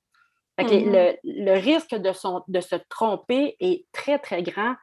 Mm-hmm. 0.59 1.19
le, 1.23 1.59
risque 1.59 1.93
de, 1.93 2.11
de, 2.47 2.61
se 2.61 2.75
tromper 2.89 3.55
est 3.59 3.85
très, 3.91 4.17
très 4.17 4.41
grand 4.41 4.73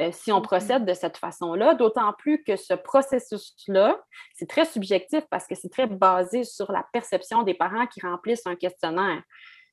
euh, 0.00 0.10
si 0.12 0.32
on 0.32 0.38
mm-hmm. 0.38 0.42
procède 0.42 0.84
de 0.84 0.94
cette 0.94 1.16
façon-là, 1.16 1.74
d'autant 1.74 2.12
plus 2.12 2.42
que 2.42 2.56
ce 2.56 2.74
processus-là, 2.74 4.00
c'est 4.34 4.48
très 4.48 4.64
subjectif 4.64 5.24
parce 5.30 5.46
que 5.46 5.54
c'est 5.54 5.70
très 5.70 5.86
basé 5.86 6.44
sur 6.44 6.70
la 6.72 6.84
perception 6.92 7.42
des 7.42 7.54
parents 7.54 7.86
qui 7.86 8.00
remplissent 8.00 8.46
un 8.46 8.56
questionnaire. 8.56 9.22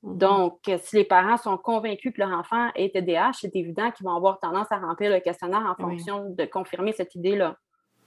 Mm-hmm. 0.02 0.18
Donc, 0.18 0.60
si 0.78 0.96
les 0.96 1.04
parents 1.04 1.36
sont 1.36 1.56
convaincus 1.56 2.12
que 2.12 2.20
leur 2.20 2.30
enfant 2.30 2.70
est 2.74 2.94
TDAH, 2.94 3.32
c'est 3.40 3.56
évident 3.56 3.90
qu'ils 3.90 4.06
vont 4.06 4.16
avoir 4.16 4.40
tendance 4.40 4.70
à 4.70 4.78
remplir 4.78 5.10
le 5.10 5.20
questionnaire 5.20 5.64
en 5.66 5.74
fonction 5.74 6.30
de 6.30 6.44
confirmer 6.44 6.92
cette 6.92 7.14
idée-là. 7.14 7.56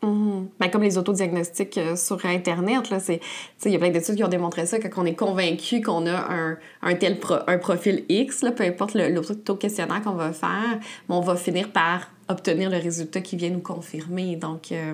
Mhm. 0.02 0.47
Ben, 0.60 0.70
comme 0.70 0.84
les 0.84 0.97
autodiagnostics 0.97 1.78
euh, 1.78 1.95
sur 1.95 2.26
Internet, 2.26 2.89
là, 2.89 3.00
c'est, 3.00 3.20
il 3.66 3.72
y 3.72 3.76
a 3.76 3.80
plein 3.80 3.89
d'études 3.89 4.16
qui 4.16 4.24
ont 4.24 4.30
démontré 4.30 4.66
ça, 4.66 4.80
quand 4.80 5.02
on 5.02 5.06
est 5.06 5.16
convaincu 5.16 5.82
qu'on 5.82 6.06
a 6.08 6.32
un, 6.32 6.58
un 6.82 6.95
tel 6.95 7.18
un 7.47 7.58
profil 7.58 8.06
X, 8.08 8.41
là, 8.41 8.52
peu 8.52 8.64
importe 8.64 8.93
l'auto-questionnaire 8.93 10.02
qu'on 10.02 10.14
va 10.14 10.32
faire, 10.32 10.80
on 11.10 11.20
va 11.20 11.36
finir 11.36 11.72
par 11.72 12.10
obtenir 12.30 12.70
le 12.70 12.78
résultat 12.78 13.22
qui 13.22 13.36
vient 13.36 13.50
nous 13.50 13.60
confirmer. 13.60 14.36
Donc, 14.38 14.72
euh, 14.72 14.93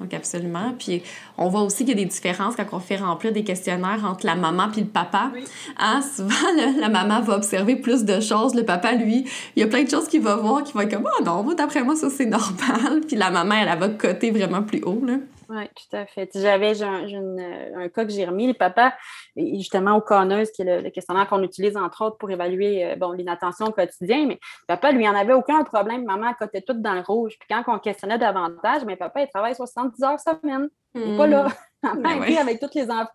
donc 0.00 0.14
absolument. 0.14 0.74
Puis 0.78 1.02
on 1.36 1.48
voit 1.48 1.62
aussi 1.62 1.84
qu'il 1.84 1.90
y 1.90 2.00
a 2.00 2.02
des 2.02 2.08
différences 2.08 2.56
quand 2.56 2.66
on 2.72 2.80
fait 2.80 2.96
remplir 2.96 3.32
des 3.32 3.44
questionnaires 3.44 4.04
entre 4.04 4.26
la 4.26 4.34
maman 4.34 4.68
puis 4.70 4.80
le 4.80 4.86
papa. 4.86 5.30
Hein, 5.78 6.00
souvent, 6.16 6.34
la 6.80 6.88
maman 6.88 7.20
va 7.20 7.36
observer 7.36 7.76
plus 7.76 8.04
de 8.04 8.20
choses. 8.20 8.54
Le 8.54 8.64
papa, 8.64 8.92
lui, 8.92 9.26
il 9.56 9.60
y 9.60 9.62
a 9.62 9.66
plein 9.66 9.84
de 9.84 9.90
choses 9.90 10.08
qu'il 10.08 10.22
va 10.22 10.36
voir 10.36 10.64
qui 10.64 10.72
vont 10.72 10.80
être 10.80 10.90
comme 10.90 11.08
«Oh 11.20 11.22
non, 11.24 11.42
d'après 11.54 11.82
moi, 11.82 11.96
ça, 11.96 12.08
c'est 12.10 12.26
normal.» 12.26 13.02
Puis 13.06 13.16
la 13.16 13.30
maman, 13.30 13.54
elle, 13.60 13.68
elle 13.70 13.78
va 13.78 13.88
coter 13.88 14.30
vraiment 14.30 14.62
plus 14.62 14.82
haut, 14.82 15.02
là. 15.06 15.14
Oui, 15.52 15.68
tout 15.68 15.96
à 15.96 16.06
fait. 16.06 16.30
J'avais 16.32 16.80
un 16.80 17.88
cas 17.88 18.04
que 18.04 18.12
j'ai 18.12 18.24
remis. 18.24 18.46
Le 18.46 18.54
papa, 18.54 18.94
justement, 19.36 19.96
au 19.96 20.00
conneuse, 20.00 20.52
qui 20.52 20.62
est 20.62 20.82
le, 20.82 20.90
questionnaire 20.90 21.28
qu'on 21.28 21.42
utilise 21.42 21.76
entre 21.76 22.04
autres 22.04 22.18
pour 22.18 22.30
évaluer 22.30 22.84
euh, 22.84 22.94
bon, 22.94 23.10
l'inattention 23.10 23.66
au 23.66 23.72
quotidien, 23.72 24.26
mais 24.26 24.38
papa, 24.68 24.92
lui, 24.92 25.08
en 25.08 25.14
avait 25.16 25.32
aucun 25.32 25.64
problème. 25.64 26.04
Maman, 26.04 26.28
elle 26.28 26.36
cotait 26.36 26.62
tout 26.62 26.74
dans 26.74 26.94
le 26.94 27.00
rouge. 27.00 27.34
Puis 27.40 27.48
quand 27.50 27.64
on 27.66 27.80
questionnait 27.80 28.18
davantage, 28.18 28.84
mais 28.84 28.94
papa, 28.94 29.22
il 29.22 29.28
travaille 29.28 29.56
70 29.56 30.00
heures 30.04 30.20
semaine. 30.20 30.68
Il 30.94 31.10
n'est 31.10 31.16
pas 31.16 31.26
là. 31.26 31.48
Ben 31.96 32.22
avec 32.38 32.60
toutes 32.60 32.74
les 32.74 32.90
enfants. 32.90 33.10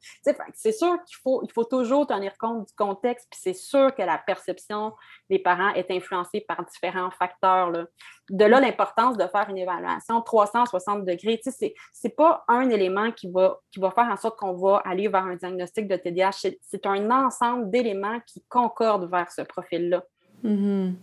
C'est 0.54 0.72
sûr 0.72 0.98
qu'il 1.06 1.18
faut, 1.22 1.44
il 1.44 1.52
faut 1.52 1.66
toujours 1.66 2.08
tenir 2.08 2.36
compte 2.38 2.68
du 2.68 2.74
contexte, 2.76 3.28
puis 3.30 3.40
c'est 3.42 3.54
sûr 3.54 3.94
que 3.94 4.02
la 4.02 4.18
perception 4.18 4.94
des 5.30 5.40
parents 5.40 5.70
est 5.74 5.90
influencée 5.92 6.42
par 6.42 6.66
différents 6.66 7.12
facteurs. 7.12 7.70
Là. 7.70 7.86
De 8.30 8.46
là, 8.46 8.60
l'importance 8.60 9.18
de 9.18 9.28
faire 9.28 9.48
une 9.50 9.58
évaluation 9.58 10.22
360 10.22 11.06
degrés. 11.06 11.40
Ce 11.44 11.66
n'est 11.66 12.10
pas 12.10 12.44
un 12.48 12.70
élément 12.70 13.12
qui 13.12 13.30
va, 13.30 13.60
qui 13.72 13.80
va 13.80 13.92
faire 13.92 14.06
en 14.06 14.18
sorte 14.18 14.38
qu'on 14.40 14.54
va 14.54 14.78
aller 14.86 15.08
vers 15.08 15.26
un 15.26 15.36
diagnostic 15.36 15.88
de 15.88 15.96
TDAH. 15.96 16.50
C'est 16.62 16.86
un 16.88 17.12
ensemble 17.12 17.70
d'éléments 17.70 18.20
qui 18.26 18.44
concordent 18.50 19.10
vers 19.10 19.32
ce 19.32 19.44
profil-là. 19.44 20.04
Mm-hmm. 20.44 20.94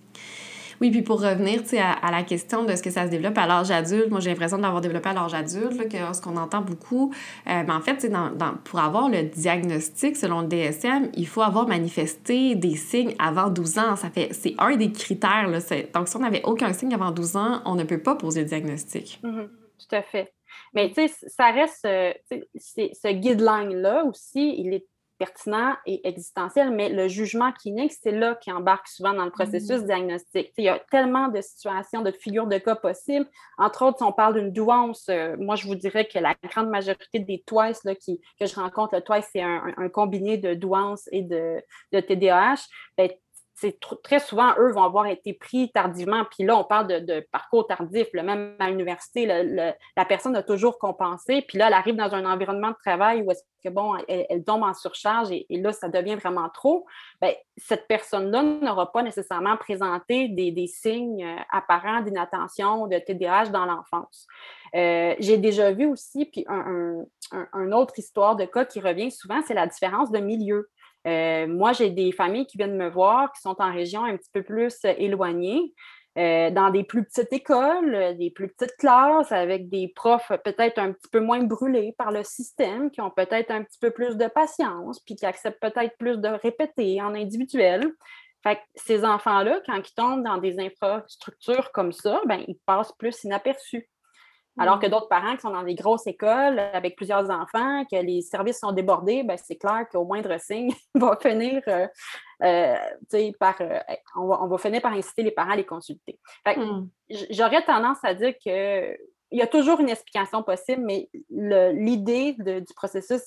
Oui, 0.82 0.90
puis 0.90 1.02
pour 1.02 1.22
revenir 1.22 1.62
à, 1.78 2.08
à 2.08 2.10
la 2.10 2.24
question 2.24 2.64
de 2.64 2.74
ce 2.74 2.82
que 2.82 2.90
ça 2.90 3.06
se 3.06 3.08
développe 3.08 3.38
à 3.38 3.46
l'âge 3.46 3.70
adulte, 3.70 4.10
moi 4.10 4.18
j'ai 4.18 4.30
l'impression 4.30 4.56
de 4.56 4.62
l'avoir 4.62 4.80
développé 4.80 5.10
à 5.10 5.12
l'âge 5.12 5.32
adulte, 5.32 5.88
que 5.88 6.12
ce 6.12 6.20
qu'on 6.20 6.36
entend 6.36 6.60
beaucoup, 6.60 7.14
euh, 7.46 7.62
en 7.68 7.80
fait, 7.80 8.04
dans, 8.10 8.30
dans, 8.30 8.54
pour 8.64 8.80
avoir 8.80 9.08
le 9.08 9.22
diagnostic 9.22 10.16
selon 10.16 10.40
le 10.40 10.48
DSM, 10.48 11.12
il 11.14 11.28
faut 11.28 11.42
avoir 11.42 11.68
manifesté 11.68 12.56
des 12.56 12.74
signes 12.74 13.14
avant 13.20 13.48
12 13.48 13.78
ans. 13.78 13.94
Ça 13.94 14.10
fait, 14.10 14.32
c'est 14.32 14.56
un 14.58 14.74
des 14.74 14.90
critères. 14.90 15.46
Là, 15.46 15.60
donc 15.94 16.08
si 16.08 16.16
on 16.16 16.20
n'avait 16.20 16.42
aucun 16.42 16.72
signe 16.72 16.92
avant 16.92 17.12
12 17.12 17.36
ans, 17.36 17.62
on 17.64 17.76
ne 17.76 17.84
peut 17.84 18.02
pas 18.02 18.16
poser 18.16 18.40
le 18.40 18.46
diagnostic. 18.46 19.20
Mm-hmm. 19.22 19.48
tout 19.48 19.94
à 19.94 20.02
fait. 20.02 20.34
Mais 20.74 20.88
tu 20.88 21.06
sais, 21.06 21.14
ça 21.28 21.52
reste, 21.52 21.84
euh, 21.84 22.12
ce 22.56 23.12
guideline-là 23.12 24.04
aussi, 24.04 24.56
il 24.58 24.74
est 24.74 24.86
pertinent 25.22 25.76
et 25.86 26.06
existentiel, 26.08 26.72
mais 26.72 26.88
le 26.88 27.06
jugement 27.06 27.52
clinique, 27.52 27.92
c'est 27.92 28.10
là 28.10 28.34
qui 28.34 28.50
embarque 28.50 28.88
souvent 28.88 29.14
dans 29.14 29.24
le 29.24 29.30
processus 29.30 29.82
mm. 29.82 29.86
diagnostique. 29.86 30.52
Il 30.58 30.64
y 30.64 30.68
a 30.68 30.80
tellement 30.90 31.28
de 31.28 31.40
situations, 31.40 32.02
de 32.02 32.10
figures 32.10 32.48
de 32.48 32.58
cas 32.58 32.74
possibles. 32.74 33.28
Entre 33.56 33.84
autres, 33.84 33.98
si 33.98 34.02
on 34.02 34.10
parle 34.10 34.34
d'une 34.34 34.52
douance, 34.52 35.06
euh, 35.10 35.36
moi, 35.38 35.54
je 35.54 35.68
vous 35.68 35.76
dirais 35.76 36.08
que 36.12 36.18
la 36.18 36.34
grande 36.50 36.70
majorité 36.70 37.20
des 37.20 37.40
TWICE 37.46 37.84
là, 37.84 37.94
qui, 37.94 38.20
que 38.40 38.46
je 38.46 38.54
rencontre, 38.56 38.96
le 38.96 39.00
TWICE, 39.00 39.26
c'est 39.32 39.42
un, 39.42 39.88
combiné 39.92 40.38
de 40.38 40.54
douance 40.54 41.08
et 41.12 41.22
de, 41.22 41.62
de 41.92 42.00
TDAH. 42.00 42.66
Ben, 42.98 43.08
très 44.02 44.18
souvent, 44.18 44.54
eux 44.58 44.72
vont 44.72 44.82
avoir 44.82 45.06
été 45.06 45.32
pris 45.32 45.70
tardivement. 45.72 46.24
Puis 46.24 46.44
là, 46.44 46.56
on 46.56 46.64
parle 46.64 47.04
de, 47.04 47.26
parcours 47.32 47.66
tardif. 47.66 48.08
Le 48.12 48.22
même 48.22 48.56
à 48.58 48.70
l'université, 48.70 49.26
la 49.26 50.04
personne 50.04 50.36
a 50.36 50.42
toujours 50.42 50.78
compensé. 50.78 51.42
Puis 51.42 51.58
là, 51.58 51.68
elle 51.68 51.74
arrive 51.74 51.96
dans 51.96 52.14
un 52.14 52.24
environnement 52.24 52.70
de 52.70 52.76
travail 52.82 53.22
où 53.22 53.30
est-ce 53.30 53.42
que, 53.62 53.68
bon, 53.68 53.94
elle, 54.08 54.44
tombe 54.44 54.62
en 54.62 54.74
surcharge 54.74 55.30
et, 55.30 55.46
là, 55.50 55.72
ça 55.72 55.88
devient 55.88 56.16
vraiment 56.16 56.48
trop. 56.48 56.86
Bien, 57.20 57.32
cette 57.56 57.86
personne-là 57.86 58.42
n'aura 58.42 58.90
pas 58.90 59.02
nécessairement 59.02 59.56
présenté 59.56 60.28
des, 60.28 60.66
signes 60.66 61.24
euh, 61.24 61.36
apparents 61.50 62.00
d'inattention, 62.00 62.86
de 62.86 62.98
TDAH 62.98 63.46
dans 63.46 63.64
l'enfance. 63.64 64.26
Euh, 64.74 65.14
j'ai 65.18 65.36
déjà 65.36 65.72
vu 65.72 65.86
aussi, 65.86 66.24
puis 66.26 66.44
un, 66.48 67.04
un, 67.52 67.72
autre 67.72 67.98
histoire 67.98 68.36
de 68.36 68.44
cas 68.44 68.64
qui 68.64 68.80
revient 68.80 69.10
souvent, 69.10 69.40
c'est 69.46 69.54
la 69.54 69.66
différence 69.66 70.10
de 70.10 70.18
milieu. 70.18 70.68
Euh, 71.06 71.46
moi, 71.46 71.72
j'ai 71.72 71.90
des 71.90 72.12
familles 72.12 72.46
qui 72.46 72.56
viennent 72.56 72.76
me 72.76 72.88
voir, 72.88 73.32
qui 73.32 73.40
sont 73.40 73.56
en 73.58 73.72
région 73.72 74.04
un 74.04 74.16
petit 74.16 74.30
peu 74.32 74.42
plus 74.42 74.76
euh, 74.84 74.94
éloignée, 74.96 75.74
euh, 76.18 76.50
dans 76.50 76.70
des 76.70 76.84
plus 76.84 77.04
petites 77.04 77.32
écoles, 77.32 78.16
des 78.18 78.30
plus 78.30 78.48
petites 78.48 78.76
classes, 78.76 79.32
avec 79.32 79.68
des 79.70 79.88
profs 79.88 80.30
peut-être 80.44 80.78
un 80.78 80.92
petit 80.92 81.08
peu 81.10 81.20
moins 81.20 81.42
brûlés 81.42 81.94
par 81.96 82.12
le 82.12 82.22
système, 82.22 82.90
qui 82.90 83.00
ont 83.00 83.10
peut-être 83.10 83.50
un 83.50 83.62
petit 83.62 83.78
peu 83.80 83.90
plus 83.90 84.16
de 84.16 84.26
patience, 84.26 85.00
puis 85.00 85.16
qui 85.16 85.24
acceptent 85.24 85.60
peut-être 85.60 85.96
plus 85.98 86.18
de 86.18 86.28
répéter 86.28 87.00
en 87.00 87.14
individuel. 87.14 87.90
Fait 88.42 88.56
que 88.56 88.60
ces 88.74 89.04
enfants-là, 89.04 89.60
quand 89.66 89.76
ils 89.76 89.94
tombent 89.94 90.24
dans 90.24 90.38
des 90.38 90.58
infrastructures 90.58 91.70
comme 91.72 91.92
ça, 91.92 92.20
ben, 92.26 92.44
ils 92.46 92.58
passent 92.66 92.92
plus 92.98 93.24
inaperçus. 93.24 93.88
Alors 94.58 94.78
que 94.78 94.86
mm. 94.86 94.90
d'autres 94.90 95.08
parents 95.08 95.34
qui 95.34 95.40
sont 95.40 95.50
dans 95.50 95.62
des 95.62 95.74
grosses 95.74 96.06
écoles 96.06 96.58
avec 96.58 96.96
plusieurs 96.96 97.30
enfants, 97.30 97.84
que 97.90 97.96
les 97.96 98.20
services 98.20 98.58
sont 98.58 98.72
débordés, 98.72 99.22
ben, 99.22 99.36
c'est 99.42 99.56
clair 99.56 99.86
qu'au 99.90 100.04
moindre 100.04 100.38
signe, 100.38 100.72
va 100.94 101.16
finir 101.20 101.62
euh, 101.68 101.86
euh, 102.42 103.32
par 103.38 103.56
euh, 103.60 103.78
on, 104.16 104.46
va, 104.46 104.58
finir 104.58 104.82
par 104.82 104.92
inciter 104.92 105.22
les 105.22 105.30
parents 105.30 105.52
à 105.52 105.56
les 105.56 105.64
consulter. 105.64 106.18
Mm. 106.46 106.86
J'aurais 107.30 107.64
tendance 107.64 107.98
à 108.02 108.14
dire 108.14 108.34
que 108.44 108.96
il 109.32 109.38
y 109.38 109.42
a 109.42 109.46
toujours 109.46 109.80
une 109.80 109.88
explication 109.88 110.42
possible, 110.42 110.82
mais 110.84 111.08
l'idée 111.30 112.34
du 112.38 112.74
processus 112.76 113.22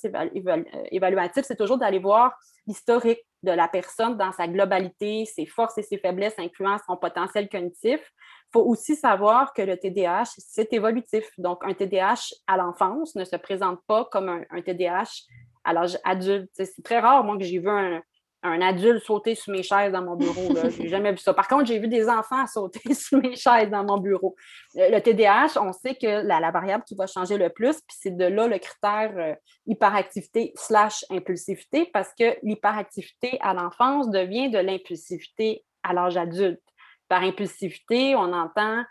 évaluatif, 0.92 1.44
c'est 1.44 1.56
toujours 1.56 1.78
d'aller 1.78 1.98
voir 1.98 2.32
l'historique 2.68 3.26
de 3.42 3.50
la 3.50 3.66
personne 3.66 4.16
dans 4.16 4.30
sa 4.30 4.46
globalité, 4.46 5.24
ses 5.24 5.46
forces 5.46 5.78
et 5.78 5.82
ses 5.82 5.98
faiblesses, 5.98 6.38
incluant 6.38 6.76
son 6.86 6.96
potentiel 6.96 7.48
cognitif. 7.48 8.00
Il 8.48 8.52
faut 8.52 8.64
aussi 8.64 8.96
savoir 8.96 9.52
que 9.52 9.62
le 9.62 9.76
TDAH, 9.76 10.34
c'est 10.38 10.72
évolutif. 10.72 11.28
Donc, 11.38 11.58
un 11.62 11.74
TDAH 11.74 12.34
à 12.46 12.56
l'enfance 12.56 13.14
ne 13.14 13.24
se 13.24 13.36
présente 13.36 13.80
pas 13.86 14.04
comme 14.06 14.28
un, 14.28 14.62
TDAH 14.62 15.24
à 15.64 15.72
l'âge 15.72 15.98
adulte. 16.04 16.50
C'est 16.54 16.82
très 16.82 17.00
rare, 17.00 17.24
moi, 17.24 17.36
que 17.36 17.44
j'ai 17.44 17.58
vu 17.58 17.68
un, 17.68 18.00
un 18.46 18.60
adulte 18.60 19.02
sauter 19.02 19.34
sur 19.34 19.52
mes 19.52 19.62
chaises 19.62 19.92
dans 19.92 20.02
mon 20.02 20.16
bureau. 20.16 20.54
Je 20.54 20.82
n'ai 20.82 20.88
jamais 20.88 21.12
vu 21.12 21.18
ça. 21.18 21.34
Par 21.34 21.48
contre, 21.48 21.66
j'ai 21.66 21.78
vu 21.78 21.88
des 21.88 22.08
enfants 22.08 22.46
sauter 22.52 22.94
sur 22.94 23.18
mes 23.20 23.36
chaises 23.36 23.70
dans 23.70 23.84
mon 23.84 23.98
bureau. 23.98 24.36
Le 24.74 24.98
TDAH, 25.00 25.60
on 25.60 25.72
sait 25.72 25.94
que 25.94 26.26
la, 26.26 26.50
variable 26.50 26.84
qui 26.84 26.94
va 26.94 27.06
changer 27.06 27.36
le 27.36 27.50
plus, 27.50 27.74
puis 27.74 27.96
c'est 27.98 28.16
de 28.16 28.24
là 28.24 28.46
le 28.46 28.58
critère 28.58 29.12
euh, 29.16 29.34
hyperactivité 29.66 30.52
slash 30.54 31.04
impulsivité, 31.10 31.90
parce 31.92 32.12
que 32.18 32.36
l'hyperactivité 32.42 33.38
à 33.40 33.52
l'enfance 33.54 34.10
devient 34.10 34.50
de 34.50 34.58
l'impulsivité 34.58 35.64
à 35.82 35.92
l'âge 35.92 36.16
adulte. 36.16 36.60
Par 37.08 37.22
impulsivité, 37.22 38.14
on 38.16 38.32
entend 38.32 38.82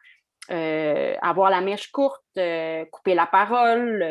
euh, 0.51 1.15
avoir 1.21 1.49
la 1.49 1.61
mèche 1.61 1.91
courte, 1.91 2.23
couper 2.91 3.15
la 3.15 3.25
parole, 3.25 4.03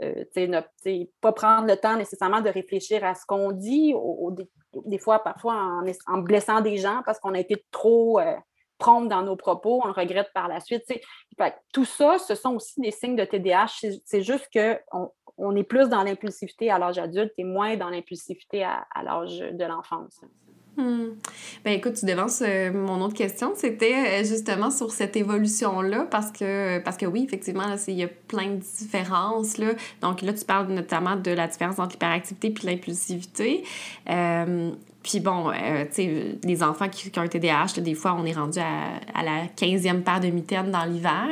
euh, 0.00 0.24
ne 0.36 1.04
pas 1.20 1.32
prendre 1.32 1.66
le 1.66 1.76
temps 1.76 1.96
nécessairement 1.96 2.40
de 2.40 2.50
réfléchir 2.50 3.04
à 3.04 3.14
ce 3.14 3.24
qu'on 3.26 3.52
dit, 3.52 3.94
des, 4.86 4.98
fois, 4.98 5.20
parfois 5.20 5.80
en, 6.06 6.18
blessant 6.18 6.60
des 6.60 6.76
gens 6.76 7.02
parce 7.06 7.18
qu'on 7.20 7.34
a 7.34 7.38
été 7.38 7.64
trop 7.70 8.18
euh, 8.18 8.34
prompt 8.78 9.08
dans 9.08 9.22
nos 9.22 9.36
propos, 9.36 9.80
on 9.82 9.86
le 9.86 9.92
regrette 9.92 10.30
par 10.34 10.48
la 10.48 10.60
suite. 10.60 10.84
tout 11.72 11.84
ça, 11.84 12.18
ce 12.18 12.34
sont 12.34 12.56
aussi 12.56 12.80
des 12.80 12.90
signes 12.90 13.16
de 13.16 13.24
TDAH. 13.24 13.86
C'est 14.04 14.22
juste 14.22 14.48
qu'on 14.52 15.10
on 15.36 15.56
est 15.56 15.64
plus 15.64 15.88
dans 15.88 16.02
l'impulsivité 16.02 16.70
à 16.70 16.78
l'âge 16.78 16.98
adulte 16.98 17.32
et 17.38 17.44
moins 17.44 17.76
dans 17.76 17.88
l'impulsivité 17.88 18.64
à, 18.64 18.84
l'âge 19.02 19.38
de 19.38 19.64
l'enfance. 19.64 20.20
Hmm. 20.76 21.10
Ben 21.64 21.72
écoute, 21.72 21.94
tu 21.94 22.06
devances 22.06 22.42
euh, 22.44 22.72
mon 22.72 23.00
autre 23.00 23.14
question. 23.14 23.52
C'était 23.54 23.94
euh, 23.94 24.24
justement 24.24 24.70
sur 24.70 24.90
cette 24.90 25.16
évolution-là, 25.16 26.06
parce 26.10 26.32
que, 26.32 26.80
parce 26.80 26.96
que 26.96 27.06
oui, 27.06 27.24
effectivement, 27.24 27.64
il 27.86 27.94
y 27.94 28.02
a 28.02 28.08
plein 28.08 28.50
de 28.50 28.60
différences. 28.78 29.58
Là. 29.58 29.72
Donc 30.00 30.22
là, 30.22 30.32
tu 30.32 30.44
parles 30.44 30.72
notamment 30.72 31.16
de 31.16 31.30
la 31.30 31.46
différence 31.46 31.78
entre 31.78 31.92
l'hyperactivité 31.92 32.48
et 32.48 32.66
l'impulsivité. 32.66 33.64
Euh, 34.10 34.72
puis 35.04 35.20
bon, 35.20 35.50
euh, 35.50 35.84
tu 35.84 35.92
sais, 35.92 36.38
les 36.42 36.62
enfants 36.62 36.88
qui, 36.88 37.12
ont 37.16 37.20
un 37.20 37.28
TDAH, 37.28 37.82
des 37.82 37.94
fois, 37.94 38.16
on 38.18 38.24
est 38.24 38.32
rendu 38.32 38.58
à, 38.58 39.22
la 39.22 39.44
15e 39.54 40.02
paire 40.02 40.18
de 40.18 40.28
mitaines 40.28 40.70
dans 40.70 40.84
l'hiver. 40.84 41.28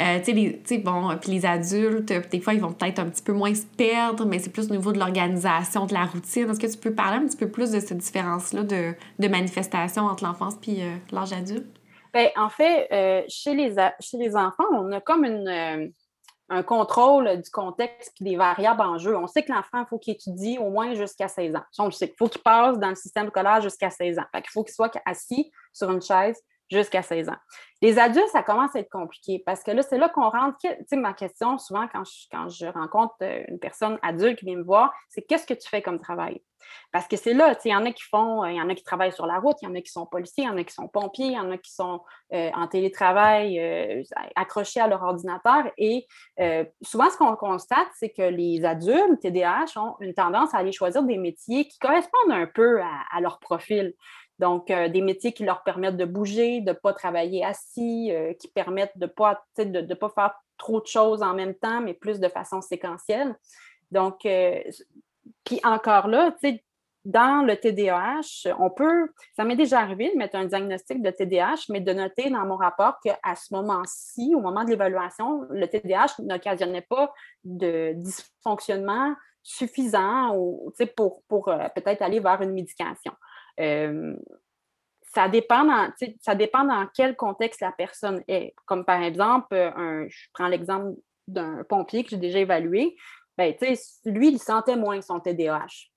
Euh, 0.00 0.18
tu 0.18 0.58
sais, 0.64 0.78
bon, 0.78 1.16
puis 1.20 1.30
les 1.30 1.46
adultes, 1.46 2.12
des 2.30 2.40
fois, 2.40 2.54
ils 2.54 2.60
vont 2.60 2.72
peut-être 2.72 2.98
un 2.98 3.06
petit 3.06 3.22
peu 3.22 3.32
moins 3.32 3.54
se 3.54 3.64
perdre, 3.76 4.26
mais 4.26 4.40
c'est 4.40 4.50
plus 4.50 4.68
au 4.68 4.72
niveau 4.72 4.92
de 4.92 4.98
l'organisation, 4.98 5.86
de 5.86 5.94
la 5.94 6.06
routine. 6.06 6.50
Est-ce 6.50 6.58
que 6.58 6.66
tu 6.66 6.76
peux 6.76 6.92
parler 6.92 7.18
un 7.18 7.26
petit 7.28 7.36
peu 7.36 7.48
plus 7.48 7.70
de 7.70 7.78
cette 7.78 7.98
différence-là 7.98 8.64
de, 8.64 8.94
de 9.20 9.28
manifestation 9.28 10.06
entre 10.06 10.24
l'enfance 10.24 10.56
puis 10.60 10.82
euh, 10.82 10.96
l'âge 11.12 11.32
adulte? 11.32 11.66
Bien, 12.12 12.28
en 12.36 12.48
fait, 12.48 12.88
chez, 13.28 13.54
les, 13.54 13.74
chez 14.00 14.18
les 14.18 14.34
enfants, 14.34 14.64
on 14.72 14.90
a 14.92 15.00
comme 15.00 15.24
une 15.24 15.92
un 16.50 16.62
contrôle 16.62 17.40
du 17.40 17.50
contexte 17.50 18.20
et 18.20 18.24
des 18.24 18.36
variables 18.36 18.82
en 18.82 18.98
jeu. 18.98 19.16
On 19.16 19.26
sait 19.26 19.42
que 19.42 19.52
l'enfant, 19.52 19.80
il 19.80 19.86
faut 19.86 19.98
qu'il 19.98 20.14
étudie 20.14 20.58
au 20.58 20.70
moins 20.70 20.94
jusqu'à 20.94 21.28
16 21.28 21.56
ans. 21.56 21.62
On 21.78 21.86
le 21.86 21.90
sait 21.90 22.08
qu'il 22.08 22.16
faut 22.16 22.28
qu'il 22.28 22.42
passe 22.42 22.78
dans 22.78 22.90
le 22.90 22.94
système 22.94 23.28
scolaire 23.28 23.60
jusqu'à 23.60 23.90
16 23.90 24.18
ans. 24.18 24.26
il 24.34 24.50
faut 24.50 24.62
qu'il 24.62 24.74
soit 24.74 24.92
assis 25.06 25.50
sur 25.72 25.90
une 25.90 26.02
chaise 26.02 26.38
jusqu'à 26.70 27.02
16 27.02 27.28
ans. 27.28 27.36
Les 27.84 27.98
adultes, 27.98 28.28
ça 28.28 28.42
commence 28.42 28.74
à 28.74 28.78
être 28.78 28.90
compliqué 28.90 29.42
parce 29.44 29.62
que 29.62 29.70
là, 29.70 29.82
c'est 29.82 29.98
là 29.98 30.08
qu'on 30.08 30.30
rentre. 30.30 30.56
Tu 30.58 30.68
sais, 30.86 30.96
ma 30.96 31.12
question, 31.12 31.58
souvent, 31.58 31.86
quand 31.86 32.02
je, 32.48 32.66
rencontre 32.66 33.14
euh, 33.20 33.42
une 33.48 33.58
personne 33.58 33.98
adulte 34.00 34.38
qui 34.38 34.46
vient 34.46 34.56
me 34.56 34.64
voir, 34.64 34.90
c'est 35.10 35.20
qu'est-ce 35.20 35.46
que 35.46 35.52
tu 35.52 35.68
fais 35.68 35.82
comme 35.82 36.00
travail? 36.00 36.40
Parce 36.92 37.06
que 37.06 37.16
c'est 37.18 37.34
là, 37.34 37.54
il 37.62 37.70
y 37.70 37.76
en 37.76 37.84
a 37.84 37.92
qui 37.92 38.04
font, 38.04 38.42
euh, 38.42 38.50
il 38.50 38.56
y 38.56 38.60
en 38.62 38.70
a 38.70 38.74
qui 38.74 38.84
travaillent 38.84 39.12
sur 39.12 39.26
la 39.26 39.38
route, 39.38 39.58
il 39.60 39.68
y 39.68 39.70
en 39.70 39.74
a 39.74 39.82
qui 39.82 39.92
sont 39.92 40.06
policiers, 40.06 40.44
il 40.44 40.46
y 40.46 40.50
en 40.50 40.56
a 40.56 40.64
qui 40.64 40.72
sont 40.72 40.88
pompiers, 40.88 41.26
il 41.26 41.32
y 41.32 41.38
en 41.38 41.50
a 41.50 41.58
qui 41.58 41.74
sont 41.74 42.00
euh, 42.32 42.50
en 42.54 42.66
télétravail 42.68 44.06
accrochés 44.34 44.80
à 44.80 44.88
leur 44.88 45.02
ordinateur. 45.02 45.70
Et 45.76 46.06
souvent, 46.80 47.10
ce 47.10 47.18
qu'on 47.18 47.36
constate, 47.36 47.88
c'est 47.96 48.08
que 48.08 48.22
les 48.22 48.64
adultes 48.64 49.20
TDAH 49.20 49.78
ont 49.78 49.96
une 50.00 50.14
tendance 50.14 50.54
à 50.54 50.58
aller 50.58 50.72
choisir 50.72 51.02
des 51.02 51.18
métiers 51.18 51.68
qui 51.68 51.78
correspondent 51.78 52.32
un 52.32 52.46
peu 52.46 52.80
à 52.80 53.20
leur 53.20 53.40
profil. 53.40 53.92
Donc, 54.38 54.70
euh, 54.70 54.88
des 54.88 55.00
métiers 55.00 55.32
qui 55.32 55.44
leur 55.44 55.62
permettent 55.62 55.96
de 55.96 56.04
bouger, 56.04 56.60
de 56.60 56.70
ne 56.70 56.74
pas 56.74 56.92
travailler 56.92 57.44
assis, 57.44 58.10
euh, 58.12 58.32
qui 58.34 58.48
permettent 58.48 58.96
de 58.98 59.06
ne 59.06 59.10
pas, 59.10 59.44
de, 59.58 59.94
pas 59.94 60.08
faire 60.10 60.34
trop 60.58 60.80
de 60.80 60.86
choses 60.86 61.22
en 61.22 61.34
même 61.34 61.54
temps, 61.54 61.80
mais 61.80 61.94
plus 61.94 62.18
de 62.18 62.28
façon 62.28 62.60
séquentielle. 62.60 63.36
Donc, 63.92 64.26
euh, 64.26 64.60
puis 65.44 65.60
encore 65.62 66.08
là, 66.08 66.34
dans 67.04 67.46
le 67.46 67.56
TDAH, 67.56 68.52
on 68.58 68.70
peut, 68.70 69.12
ça 69.36 69.44
m'est 69.44 69.56
déjà 69.56 69.80
arrivé 69.80 70.10
de 70.10 70.18
mettre 70.18 70.36
un 70.36 70.46
diagnostic 70.46 71.02
de 71.02 71.10
TDAH, 71.10 71.66
mais 71.68 71.80
de 71.80 71.92
noter 71.92 72.30
dans 72.30 72.44
mon 72.44 72.56
rapport 72.56 72.98
qu'à 73.00 73.36
ce 73.36 73.54
moment-ci, 73.54 74.32
au 74.34 74.40
moment 74.40 74.64
de 74.64 74.70
l'évaluation, 74.70 75.42
le 75.50 75.66
TDAH 75.66 76.22
n'occasionnait 76.22 76.86
pas 76.88 77.12
de 77.44 77.92
dysfonctionnement 77.94 79.14
suffisant 79.42 80.34
pour, 80.96 81.22
pour 81.28 81.44
peut-être 81.74 82.00
aller 82.00 82.20
vers 82.20 82.40
une 82.40 82.52
médication. 82.52 83.12
Euh, 83.60 84.14
ça 85.14 85.28
dépend, 85.28 85.64
dans, 85.64 85.92
ça 86.20 86.34
dépend 86.34 86.64
dans 86.64 86.86
quel 86.94 87.14
contexte 87.14 87.60
la 87.60 87.72
personne 87.72 88.22
est. 88.26 88.54
Comme 88.66 88.84
par 88.84 89.02
exemple, 89.02 89.54
un, 89.54 90.06
je 90.08 90.26
prends 90.32 90.48
l'exemple 90.48 90.96
d'un 91.28 91.62
pompier 91.64 92.02
que 92.02 92.10
j'ai 92.10 92.16
déjà 92.16 92.40
évalué. 92.40 92.96
Ben, 93.38 93.54
lui, 94.04 94.28
il 94.28 94.38
sentait 94.38 94.76
moins 94.76 95.00
son 95.00 95.20
TDAH. 95.20 95.90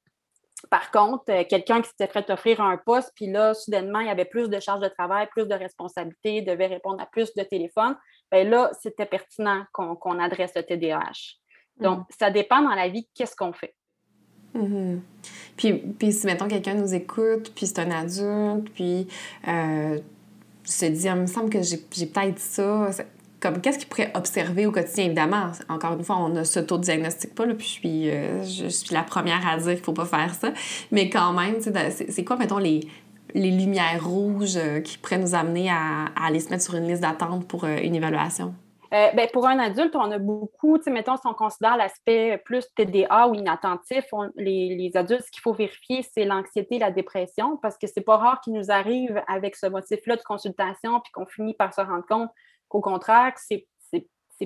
Par 0.72 0.90
contre, 0.92 1.26
euh, 1.30 1.44
quelqu'un 1.48 1.82
qui 1.82 1.90
s'était 1.90 2.08
fait 2.08 2.30
offrir 2.32 2.62
un 2.62 2.78
poste, 2.78 3.12
puis 3.16 3.28
là, 3.28 3.54
soudainement, 3.54 4.00
il 4.00 4.08
y 4.08 4.12
avait 4.12 4.26
plus 4.26 4.50
de 4.50 4.60
charges 4.60 4.82
de 4.82 4.88
travail, 4.88 5.28
plus 5.28 5.48
de 5.48 5.54
responsabilités, 5.54 6.42
devait 6.42 6.68
répondre 6.68 7.02
à 7.02 7.06
plus 7.06 7.34
de 7.36 7.44
téléphones, 7.44 7.96
bien 8.32 8.44
là, 8.44 8.72
c'était 8.82 9.06
pertinent 9.06 9.66
qu'on 9.72 10.20
adresse 10.20 10.54
le 10.56 10.64
TDAH. 10.64 11.38
Donc, 11.78 12.00
mmh. 12.00 12.06
ça 12.20 12.32
dépend 12.32 12.62
dans 12.62 12.74
la 12.74 12.90
vie, 12.90 13.08
qu'est-ce 13.14 13.36
qu'on 13.36 13.54
fait. 13.54 13.76
Mm-hmm. 14.56 15.00
Puis, 15.58 15.74
puis 15.74 16.14
si, 16.14 16.26
mettons, 16.26 16.48
quelqu'un 16.48 16.76
nous 16.76 16.94
écoute, 16.94 17.52
puis 17.56 17.66
c'est 17.66 17.80
un 17.80 17.92
adulte, 17.92 18.70
puis 18.74 19.08
euh, 19.48 20.00
se 20.64 20.86
dit, 20.86 21.08
ah, 21.10 21.16
il 21.16 21.22
me 21.22 21.28
semble 21.28 21.50
que 21.50 21.62
j'ai 21.62 21.78
peut-être 21.78 22.40
ça. 22.40 22.90
Comme, 23.40 23.62
qu'est-ce 23.62 23.80
qu'il 23.80 23.88
pourrait 23.88 24.12
observer 24.16 24.66
au 24.66 24.72
quotidien? 24.72 25.06
Évidemment, 25.06 25.52
encore 25.70 25.94
une 25.94 26.04
fois, 26.04 26.18
on 26.18 26.30
ne 26.30 26.44
s'auto-diagnostique 26.44 27.36
pas, 27.36 27.46
puis 27.46 27.56
je 27.60 27.72
suis, 27.72 28.10
euh, 28.10 28.44
je 28.44 28.68
suis 28.68 28.94
la 28.94 29.04
première 29.04 29.48
à 29.48 29.58
dire 29.58 29.72
qu'il 29.72 29.80
ne 29.80 29.86
faut 29.86 29.94
pas 29.94 30.06
faire 30.06 30.34
ça. 30.34 30.54
Mais 30.92 31.10
quand 31.10 31.34
même, 31.34 31.56
c'est 31.60 32.24
quoi, 32.24 32.38
mettons, 32.38 32.58
les, 32.58 32.82
les 33.34 33.52
lumières 33.52 34.04
rouges 34.04 34.58
euh, 34.58 34.80
qui 34.82 34.98
pourraient 34.98 35.20
nous 35.20 35.36
amener 35.36 35.70
à, 35.70 36.06
à, 36.16 36.28
aller 36.28 36.40
se 36.40 36.50
mettre 36.50 36.64
sur 36.64 36.76
une 36.76 36.88
liste 36.88 37.02
d'attente 37.02 37.48
pour 37.48 37.66
une 37.66 37.96
évaluation? 37.96 38.54
Euh, 38.94 39.12
ben, 39.14 39.28
pour 39.32 39.48
un 39.48 39.60
adulte, 39.60 39.96
on 39.96 40.12
a 40.12 40.18
beaucoup, 40.18 40.78
mettons, 40.88 41.18
si 41.18 41.28
on 41.28 41.34
considère 41.34 41.78
l'aspect 41.78 42.42
plus 42.46 42.66
TDA 42.76 43.28
ou 43.28 43.36
inattentif, 43.36 44.06
les, 44.36 44.92
adultes, 44.96 45.26
ce 45.26 45.32
qu'il 45.32 45.42
faut 45.42 45.54
vérifier, 45.54 46.04
c'est 46.04 46.26
l'anxiété, 46.26 46.80
la 46.80 46.92
dépression, 46.92 47.58
parce 47.58 47.78
que 47.78 47.88
c'est 47.88 48.02
pas 48.02 48.18
rare 48.18 48.42
qu'ils 48.42 48.54
nous 48.54 48.72
arrivent 48.72 49.22
avec 49.28 49.56
ce 49.56 49.68
motif-là 49.68 50.16
de 50.16 50.24
consultation, 50.24 51.00
puis 51.02 51.12
qu'on 51.12 51.26
finit 51.26 51.54
par 51.54 51.74
se 51.74 51.82
rendre 51.82 52.06
compte 52.08 52.30
qu'au 52.70 52.82
contraire, 52.82 53.34
c'est 53.38 53.66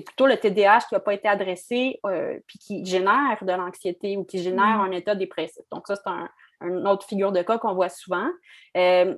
plutôt 0.00 0.26
le 0.26 0.38
TDAH 0.38 0.86
qui 0.88 0.94
n'a 0.94 1.00
pas 1.00 1.14
été 1.14 1.28
adressé, 1.28 2.00
euh, 2.06 2.38
puis 2.46 2.58
qui 2.58 2.84
génère 2.84 3.38
de 3.42 3.52
l'anxiété 3.52 4.16
ou 4.16 4.24
qui 4.24 4.42
génère 4.42 4.78
mmh. 4.78 4.86
un 4.86 4.90
état 4.92 5.14
dépressif. 5.14 5.64
Donc, 5.70 5.86
ça, 5.86 5.96
c'est 5.96 6.08
un, 6.08 6.30
une 6.62 6.86
autre 6.86 7.06
figure 7.06 7.32
de 7.32 7.42
cas 7.42 7.58
qu'on 7.58 7.74
voit 7.74 7.88
souvent. 7.88 8.28
Euh, 8.76 9.14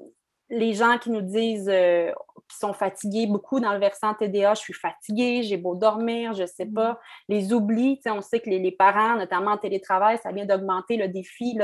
les 0.50 0.74
gens 0.74 0.98
qui 0.98 1.10
nous 1.10 1.22
disent 1.22 1.68
euh, 1.68 2.12
qu'ils 2.48 2.58
sont 2.58 2.72
fatigués, 2.72 3.26
beaucoup 3.26 3.60
dans 3.60 3.72
le 3.72 3.78
versant 3.78 4.14
TDA, 4.14 4.54
je 4.54 4.60
suis 4.60 4.74
fatiguée, 4.74 5.42
j'ai 5.42 5.56
beau 5.56 5.74
dormir, 5.74 6.34
je 6.34 6.42
ne 6.42 6.46
sais 6.46 6.66
pas. 6.66 6.92
Mm. 6.92 6.96
Les 7.28 7.52
oublis, 7.52 8.00
on 8.06 8.20
sait 8.20 8.40
que 8.40 8.50
les, 8.50 8.72
parents, 8.72 9.16
notamment 9.16 9.52
en 9.52 9.58
télétravail, 9.58 10.18
ça 10.22 10.32
vient 10.32 10.44
d'augmenter 10.44 10.96
le 10.96 11.08
défi 11.08 11.58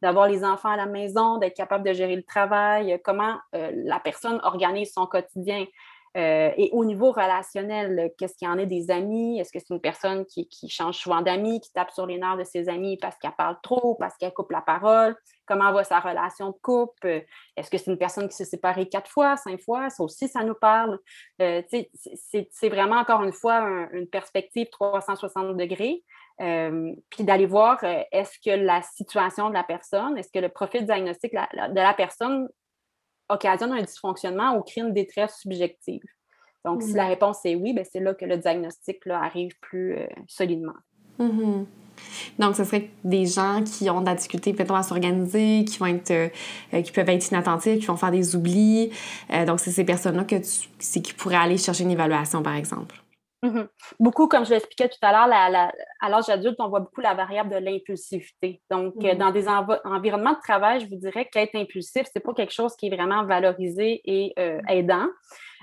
d'avoir 0.00 0.28
les 0.28 0.44
enfants 0.44 0.70
à 0.70 0.76
la 0.76 0.86
maison, 0.86 1.38
d'être 1.38 1.56
capable 1.56 1.86
de 1.86 1.92
gérer 1.92 2.16
le 2.16 2.22
travail, 2.22 2.98
comment 3.04 3.36
euh, 3.54 3.70
la 3.74 4.00
personne 4.00 4.40
organise 4.42 4.92
son 4.92 5.06
quotidien? 5.06 5.66
Euh, 6.16 6.50
et 6.56 6.68
au 6.72 6.84
niveau 6.84 7.10
relationnel, 7.10 8.12
qu'est-ce 8.18 8.36
qu'il 8.36 8.46
y 8.46 8.50
en 8.50 8.58
a 8.58 8.66
des 8.66 8.90
amis? 8.90 9.40
Est-ce 9.40 9.50
que 9.50 9.58
c'est 9.58 9.72
une 9.72 9.80
personne 9.80 10.26
qui, 10.26 10.48
change 10.68 10.98
souvent 10.98 11.22
d'amis, 11.22 11.60
qui 11.60 11.72
tape 11.72 11.90
sur 11.90 12.06
les 12.06 12.18
nerfs 12.18 12.36
de 12.36 12.44
ses 12.44 12.68
amis 12.68 12.98
parce 12.98 13.16
qu'elle 13.16 13.32
parle 13.32 13.56
trop, 13.62 13.94
parce 13.94 14.16
qu'elle 14.16 14.32
coupe 14.32 14.50
la 14.50 14.60
parole? 14.60 15.16
Comment 15.46 15.72
va 15.72 15.84
sa 15.84 16.00
relation 16.00 16.48
de 16.50 16.56
couple? 16.62 17.24
Est-ce 17.56 17.70
que 17.70 17.78
c'est 17.78 17.90
une 17.90 17.98
personne 17.98 18.28
qui 18.28 18.36
s'est 18.36 18.44
séparée 18.44 18.88
quatre 18.88 19.10
fois, 19.10 19.36
cinq 19.36 19.60
fois? 19.60 19.88
Ça 19.88 20.02
aussi, 20.02 20.28
ça 20.28 20.44
nous 20.44 20.54
parle. 20.54 20.98
Euh, 21.40 21.62
c'est 21.70 22.68
vraiment, 22.68 22.96
encore 22.96 23.22
une 23.22 23.32
fois, 23.32 23.88
une 23.92 24.06
perspective 24.06 24.68
360 24.70 25.56
degrés. 25.56 26.04
Euh, 26.40 26.92
puis 27.10 27.24
d'aller 27.24 27.46
voir 27.46 27.78
est-ce 27.84 28.38
que 28.38 28.50
la 28.50 28.82
situation 28.82 29.48
de 29.48 29.54
la 29.54 29.64
personne, 29.64 30.16
est-ce 30.18 30.30
que 30.32 30.38
le 30.38 30.48
profil 30.48 30.84
diagnostique 30.84 31.32
de 31.32 31.74
la 31.74 31.94
personne 31.94 32.48
occasionne 33.32 33.72
un 33.72 33.82
dysfonctionnement 33.82 34.56
ou 34.56 34.62
crée 34.62 34.80
une 34.80 34.92
détresse 34.92 35.38
subjective. 35.40 36.02
Donc, 36.64 36.82
si 36.82 36.92
la 36.92 37.04
mm-hmm. 37.04 37.08
réponse 37.08 37.38
est 37.44 37.54
oui, 37.56 37.72
ben, 37.72 37.84
c'est 37.90 38.00
là 38.00 38.14
que 38.14 38.24
le 38.24 38.36
diagnostic 38.36 39.04
là, 39.06 39.20
arrive 39.20 39.52
plus 39.60 39.94
euh, 39.94 40.06
solidement. 40.28 40.74
Mm-hmm. 41.18 41.64
Donc, 42.38 42.56
ce 42.56 42.64
serait 42.64 42.88
des 43.04 43.26
gens 43.26 43.62
qui 43.64 43.90
ont 43.90 44.00
de 44.00 44.06
la 44.06 44.14
difficulté 44.14 44.52
peut-être 44.52 44.74
à 44.74 44.82
s'organiser, 44.82 45.64
qui 45.64 45.78
vont 45.78 45.86
être, 45.86 46.10
euh, 46.10 46.82
qui 46.82 46.92
peuvent 46.92 47.08
être 47.08 47.28
inattentifs, 47.28 47.80
qui 47.80 47.86
vont 47.86 47.96
faire 47.96 48.10
des 48.10 48.36
oublis. 48.36 48.90
Euh, 49.32 49.44
donc, 49.44 49.60
c'est 49.60 49.72
ces 49.72 49.84
personnes-là 49.84 50.24
que 50.24 50.36
tu, 50.36 51.00
qui 51.00 51.12
pourraient 51.12 51.36
aller 51.36 51.58
chercher 51.58 51.84
une 51.84 51.90
évaluation, 51.90 52.42
par 52.42 52.54
exemple. 52.54 53.01
Mhm. 53.42 53.68
Beaucoup, 53.98 54.28
comme 54.28 54.44
je 54.44 54.50
l'expliquais 54.50 54.88
tout 54.88 54.98
à 55.02 55.10
l'heure, 55.10 55.68
à 56.00 56.08
l'âge 56.08 56.28
adulte, 56.28 56.56
on 56.60 56.68
voit 56.68 56.80
beaucoup 56.80 57.00
la 57.00 57.14
variable 57.14 57.50
de 57.50 57.56
l'impulsivité. 57.56 58.62
Donc, 58.70 58.94
euh, 59.02 59.12
mhm. 59.12 59.18
dans 59.18 59.30
des 59.32 59.48
environnements 59.48 60.34
de 60.34 60.40
travail, 60.40 60.80
je 60.80 60.88
vous 60.88 60.96
dirais 60.96 61.28
qu'être 61.30 61.56
impulsif, 61.56 62.06
ce 62.06 62.12
n'est 62.14 62.22
pas 62.22 62.34
quelque 62.34 62.52
chose 62.52 62.76
qui 62.76 62.86
est 62.86 62.94
vraiment 62.94 63.24
valorisé 63.24 64.00
et 64.04 64.32
euh, 64.38 64.58
mhm. 64.58 64.68
aidant. 64.68 65.06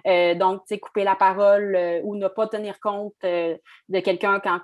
Euh, 0.08 0.36
donc, 0.36 0.62
tu 0.66 0.76
sais, 0.76 0.80
couper 0.80 1.06
la 1.06 1.16
parole 1.16 1.78
ou 2.04 2.16
ne 2.16 2.28
pas 2.28 2.48
tenir 2.48 2.80
compte 2.82 3.14
de 3.24 4.00
quelqu'un 4.00 4.40
quand, 4.40 4.62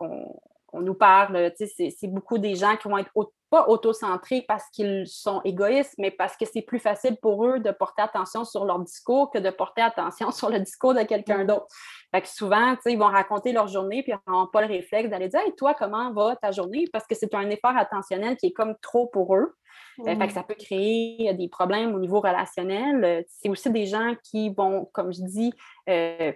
on, 0.00 0.80
nous 0.80 0.94
parle, 0.94 1.52
c'est 1.56 2.08
beaucoup 2.08 2.38
des 2.38 2.54
gens 2.54 2.76
qui 2.76 2.88
vont 2.88 2.98
être 2.98 3.10
pas 3.50 3.68
autocentrés 3.68 4.44
parce 4.46 4.64
qu'ils 4.70 5.06
sont 5.06 5.40
égoïstes, 5.44 5.94
mais 5.98 6.10
parce 6.10 6.36
que 6.36 6.44
c'est 6.44 6.62
plus 6.62 6.78
facile 6.78 7.16
pour 7.16 7.46
eux 7.46 7.58
de 7.58 7.70
porter 7.70 8.02
attention 8.02 8.44
sur 8.44 8.64
leur 8.64 8.78
discours 8.80 9.30
que 9.30 9.38
de 9.38 9.50
porter 9.50 9.82
attention 9.82 10.30
sur 10.32 10.50
le 10.50 10.60
discours 10.60 10.94
de 10.94 11.02
quelqu'un 11.02 11.44
d'autre. 11.44 11.66
Fait 12.12 12.22
que 12.22 12.28
souvent, 12.28 12.76
ils 12.86 12.98
vont 12.98 13.06
raconter 13.06 13.52
leur 13.52 13.68
journée, 13.68 14.02
puis 14.02 14.12
ils 14.12 14.30
n'ont 14.30 14.46
pas 14.46 14.62
le 14.62 14.68
réflexe 14.68 15.10
d'aller 15.10 15.28
dire 15.28 15.40
Hey, 15.40 15.54
toi, 15.56 15.74
comment 15.74 16.12
va 16.12 16.36
ta 16.36 16.50
journée? 16.50 16.84
Parce 16.92 17.06
que 17.06 17.14
c'est 17.14 17.34
un 17.34 17.48
effort 17.50 17.76
attentionnel 17.76 18.36
qui 18.36 18.46
est 18.46 18.52
comme 18.52 18.74
trop 18.82 19.06
pour 19.06 19.34
eux. 19.36 19.54
Fait 20.04 20.26
que 20.28 20.32
ça 20.32 20.44
peut 20.44 20.54
créer 20.54 21.34
des 21.34 21.48
problèmes 21.48 21.94
au 21.94 21.98
niveau 21.98 22.20
relationnel. 22.20 23.24
C'est 23.28 23.48
aussi 23.48 23.70
des 23.70 23.86
gens 23.86 24.14
qui 24.22 24.50
vont, 24.50 24.88
comme 24.92 25.12
je 25.12 25.22
dis, 25.22 25.52
euh, 25.88 26.32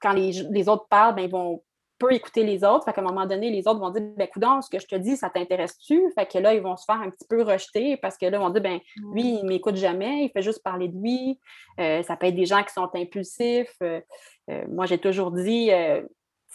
quand 0.00 0.12
les, 0.12 0.68
autres 0.68 0.86
parlent, 0.88 1.14
ben, 1.14 1.22
ils 1.22 1.30
vont 1.30 1.62
écouter 2.10 2.44
les 2.44 2.64
autres. 2.64 2.84
Fait 2.84 2.92
qu'à 2.92 3.00
un 3.00 3.04
moment 3.04 3.26
donné, 3.26 3.50
les 3.50 3.66
autres 3.66 3.80
vont 3.80 3.90
dire 3.90 4.02
ben 4.16 4.28
coudon, 4.28 4.60
ce 4.60 4.70
que 4.70 4.78
je 4.78 4.86
te 4.86 4.96
dis, 4.96 5.16
ça 5.16 5.30
t'intéresse-tu? 5.30 6.02
Fait 6.18 6.26
que 6.26 6.38
là, 6.38 6.54
ils 6.54 6.62
vont 6.62 6.76
se 6.76 6.84
faire 6.84 7.00
un 7.00 7.10
petit 7.10 7.26
peu 7.28 7.42
rejeter 7.42 7.96
parce 7.96 8.16
que 8.16 8.26
là, 8.26 8.38
ils 8.38 8.40
vont 8.40 8.50
dire 8.50 8.62
ben 8.62 8.80
lui, 9.12 9.38
il 9.40 9.44
m'écoute 9.44 9.76
jamais, 9.76 10.24
il 10.24 10.30
fait 10.30 10.42
juste 10.42 10.62
parler 10.62 10.88
de 10.88 10.96
lui. 10.96 11.38
Euh, 11.80 12.02
ça 12.02 12.16
peut 12.16 12.26
être 12.26 12.34
des 12.34 12.46
gens 12.46 12.62
qui 12.62 12.72
sont 12.72 12.90
impulsifs. 12.94 13.76
Euh, 13.82 14.00
euh, 14.50 14.64
moi, 14.68 14.86
j'ai 14.86 14.98
toujours 14.98 15.30
dit 15.30 15.70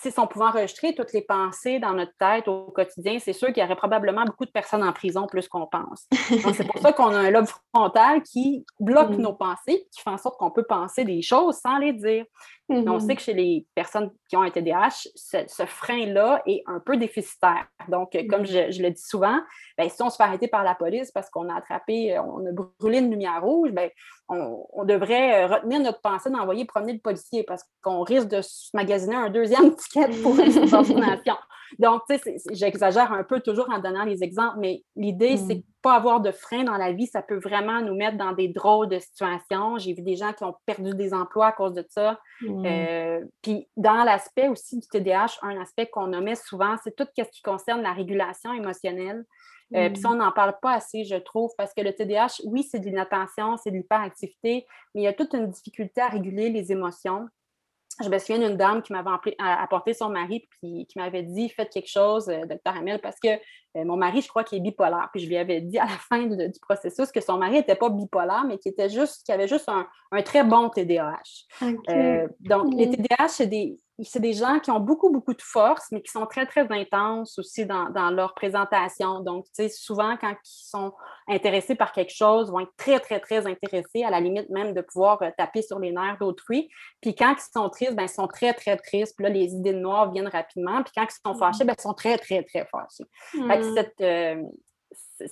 si 0.02 0.18
on 0.18 0.28
pouvait 0.28 0.46
enregistrer 0.46 0.96
toutes 0.96 1.12
les 1.12 1.22
pensées 1.22 1.80
dans 1.80 1.94
notre 1.94 2.14
tête 2.18 2.48
au 2.48 2.72
quotidien, 2.72 3.20
c'est 3.20 3.34
sûr 3.34 3.50
qu'il 3.50 3.62
y 3.62 3.66
aurait 3.66 3.76
probablement 3.76 4.24
beaucoup 4.24 4.46
de 4.46 4.52
personnes 4.52 4.84
en 4.84 4.94
prison 4.94 5.28
plus 5.28 5.48
qu'on 5.50 5.68
pense. 5.68 6.08
Donc, 6.44 6.56
c'est 6.56 6.66
pour 6.66 6.80
ça 6.80 6.94
qu'on 6.94 7.10
a 7.10 7.18
un 7.18 7.30
lobe 7.30 7.48
frontal 7.74 8.24
qui 8.24 8.66
bloque 8.80 9.12
mm. 9.12 9.22
nos 9.22 9.34
pensées, 9.34 9.88
qui 9.92 10.02
fait 10.02 10.10
en 10.10 10.18
sorte 10.18 10.38
qu'on 10.40 10.52
peut 10.52 10.64
penser 10.64 11.04
des 11.04 11.22
choses 11.22 11.58
sans 11.58 11.78
les 11.80 11.92
dire. 11.92 12.26
On 12.72 12.82
mm-hmm. 12.82 13.00
sait 13.00 13.16
que 13.16 13.22
chez 13.22 13.34
les 13.34 13.66
personnes 13.74 14.12
qui 14.30 14.38
ont 14.38 14.44
un 14.44 14.52
TDAH, 14.52 15.08
ce, 15.16 15.66
frein-là 15.66 16.44
est 16.46 16.62
un 16.68 16.80
peu 16.80 16.98
déficitaire. 16.98 17.68
Donc, 17.88 18.12
comme 18.30 18.44
mm. 18.44 18.72
je, 18.72 18.82
le 18.82 18.92
dis 18.92 19.02
souvent, 19.02 19.40
ben, 19.78 19.90
si 19.90 20.02
on 20.04 20.10
se 20.10 20.18
fait 20.18 20.24
arrêter 20.24 20.48
par 20.48 20.64
la 20.64 20.76
police 20.76 21.12
parce 21.12 21.30
qu'on 21.30 21.50
a 21.50 21.56
attrapé, 21.56 22.20
on 22.20 22.46
a 22.46 22.52
brûlé 22.80 23.00
une 23.00 23.10
lumière 23.10 23.42
rouge, 23.42 23.72
ben, 23.72 23.90
on, 24.30 24.86
devrait 24.86 25.46
retenir 25.46 25.80
notre 25.80 26.02
pensée 26.02 26.30
d'envoyer 26.30 26.66
promener 26.66 26.94
le 26.94 27.00
policier 27.00 27.44
parce 27.44 27.64
qu'on 27.82 28.04
risque 28.04 28.28
de 28.28 28.42
se 28.42 28.70
magasiner 28.76 29.16
un 29.16 29.30
deuxième 29.30 29.76
ticket 29.76 30.10
pour 30.22 30.40
une 30.40 30.52
subordination. 30.52 31.36
Donc, 31.78 32.02
tu 32.10 32.18
sais, 32.18 32.38
j'exagère 32.52 33.12
un 33.12 33.24
peu 33.24 33.40
toujours 33.42 33.70
en 33.70 33.80
donnant 33.80 34.04
les 34.04 34.24
exemples, 34.24 34.58
mais 34.60 34.84
l'idée, 34.96 35.38
c'est 35.38 35.56
mm. 35.56 35.64
Pas 35.82 35.96
avoir 35.96 36.20
de 36.20 36.32
frein 36.32 36.64
dans 36.64 36.78
la 36.78 36.92
vie, 36.92 37.08
ça 37.08 37.22
peut 37.22 37.38
vraiment 37.38 37.82
nous 37.82 37.96
mettre 37.96 38.18
dans 38.18 38.34
des 38.34 38.48
drôles 38.48 38.90
de 38.90 39.00
situations. 39.00 39.78
J'ai 39.78 39.94
vu 39.94 40.02
des 40.02 40.16
gens 40.16 40.34
qui 40.34 40.44
ont 40.44 40.56
perdu 40.66 40.94
des 40.94 41.14
emplois 41.14 41.48
à 41.48 41.52
cause 41.52 41.74
de 41.74 41.86
ça. 41.90 42.20
Mm. 42.42 42.66
Euh, 42.66 43.26
puis, 43.42 43.68
dans 43.78 44.04
l'aspect 44.04 44.50
aussi 44.50 44.80
du 44.80 44.88
TDAH, 44.88 45.38
un 45.42 45.60
aspect 45.62 45.88
qu'on 45.88 46.08
nommait 46.08 46.36
souvent, 46.36 46.76
c'est 46.84 46.96
tout 46.96 47.08
ce 47.18 47.24
qui 47.24 47.42
concerne 47.42 47.82
la 47.82 47.94
régulation 47.94 48.54
émotionnelle. 48.54 49.24
Euh, 49.76 49.90
puis 49.90 50.02
ça, 50.02 50.10
mm. 50.10 50.14
on 50.14 50.16
n'en 50.16 50.32
parle 50.32 50.56
pas 50.62 50.74
assez, 50.74 51.06
je 51.06 51.16
trouve, 51.16 51.52
parce 51.58 51.74
que 51.74 51.82
le 51.82 51.94
TDAH, 51.94 52.42
oui, 52.46 52.64
c'est 52.64 52.80
de 52.80 52.86
l'inattention, 52.86 53.56
c'est 53.58 53.72
de 53.72 53.78
l'hyperactivité, 53.78 54.66
mais 54.94 55.02
il 55.02 55.04
y 55.04 55.08
a 55.08 55.14
toute 55.14 55.34
une 55.34 55.48
difficulté 55.48 56.02
à 56.02 56.08
réguler 56.08 56.50
les 56.50 56.72
émotions 56.72 57.28
je 58.02 58.10
me 58.10 58.18
souviens 58.18 58.40
d'une 58.40 58.58
dame 58.58 58.82
qui 58.82 58.94
m'avait 58.94 59.10
apporté 59.40 59.94
son 59.94 60.10
mari 60.10 60.48
puis 60.50 60.86
qui 60.88 60.98
m'avait 60.98 61.24
dit 61.24 61.50
Faites 61.50 61.70
quelque 61.70 61.90
chose, 61.90 62.30
euh, 62.30 62.46
docteur 62.46 62.76
Hamel, 62.76 63.00
parce 63.02 63.20
que 63.20 63.30
euh, 63.78 63.86
mon 63.86 63.98
mari, 63.98 64.22
je 64.22 64.28
crois 64.28 64.44
qu'il 64.44 64.58
est 64.58 64.62
bipolaire. 64.62 65.10
Puis 65.14 65.24
je 65.24 65.30
lui 65.30 65.38
avais 65.38 65.62
dit 65.62 65.78
à 65.78 65.86
la 65.86 65.98
fin 66.10 66.26
du 66.26 66.60
processus 66.62 67.12
que 67.12 67.22
son 67.22 67.38
mari 67.38 67.54
n'était 67.54 67.76
pas 67.76 67.90
bipolaire, 67.90 68.44
mais 68.48 68.58
qu'il 68.58 68.72
était 68.72 68.90
juste, 68.90 69.26
qu'il 69.26 69.34
avait 69.34 69.48
juste 69.48 69.70
un, 69.70 69.88
très 70.24 70.44
bon 70.44 70.70
TDAH. 70.70 71.14
Euh, 71.90 72.28
donc, 72.40 72.74
les 72.74 72.90
TDAH, 72.90 73.28
c'est 73.28 73.48
des, 73.48 73.78
c'est 74.04 74.20
des 74.20 74.34
gens 74.34 74.60
qui 74.60 74.72
ont 74.72 74.80
beaucoup, 74.80 75.10
beaucoup 75.10 75.34
de 75.34 75.42
force, 75.42 75.88
mais 75.92 76.02
qui 76.02 76.12
sont 76.12 76.26
très, 76.26 76.46
très 76.46 76.68
intenses 76.72 77.38
aussi 77.38 77.66
dans, 77.66 78.10
leur 78.12 78.34
présentation. 78.34 79.20
Donc, 79.22 79.46
tu 79.46 79.64
sais, 79.64 79.70
souvent, 79.70 80.16
quand 80.18 80.32
ils 80.32 80.70
sont 80.70 80.94
intéressés 81.28 81.76
par 81.76 81.92
quelque 81.92 82.14
chose, 82.14 82.52
vont 82.52 82.62
être 82.62 82.76
très, 82.78 83.00
très, 83.00 83.20
très 83.20 83.46
intéressés, 83.46 84.04
à 84.04 84.10
la 84.10 84.20
limite 84.20 84.50
même 84.50 84.74
de 84.74 84.82
pouvoir 84.82 85.22
euh, 85.22 85.30
taper 85.38 85.62
sur 85.62 85.80
les 85.80 85.92
nerfs 85.92 86.18
d'autrui. 86.20 86.70
Puis 87.02 87.16
quand 87.16 87.36
ils 87.36 87.52
sont 87.54 87.70
tristes, 87.70 87.96
ben, 87.96 88.04
ils 88.04 88.10
sont 88.10 88.28
très, 88.28 88.54
très 88.54 88.78
tristes. 88.78 89.16
Puis 89.16 89.24
là, 89.24 89.30
les 89.30 89.54
idées 89.54 89.74
noires 89.74 90.12
viennent 90.12 90.28
rapidement. 90.28 90.82
Puis 90.84 90.94
quand 90.96 91.06
ils 91.06 91.22
sont 91.26 91.38
fâchés, 91.38 91.64
ben, 91.66 91.76
ils 91.78 91.82
sont 91.82 91.94
très, 91.94 92.18
très, 92.18 92.44
très 92.44 92.66
fâchés. 92.66 93.06
Fait 93.62 93.74
cette, 93.74 94.02
euh, 94.02 94.44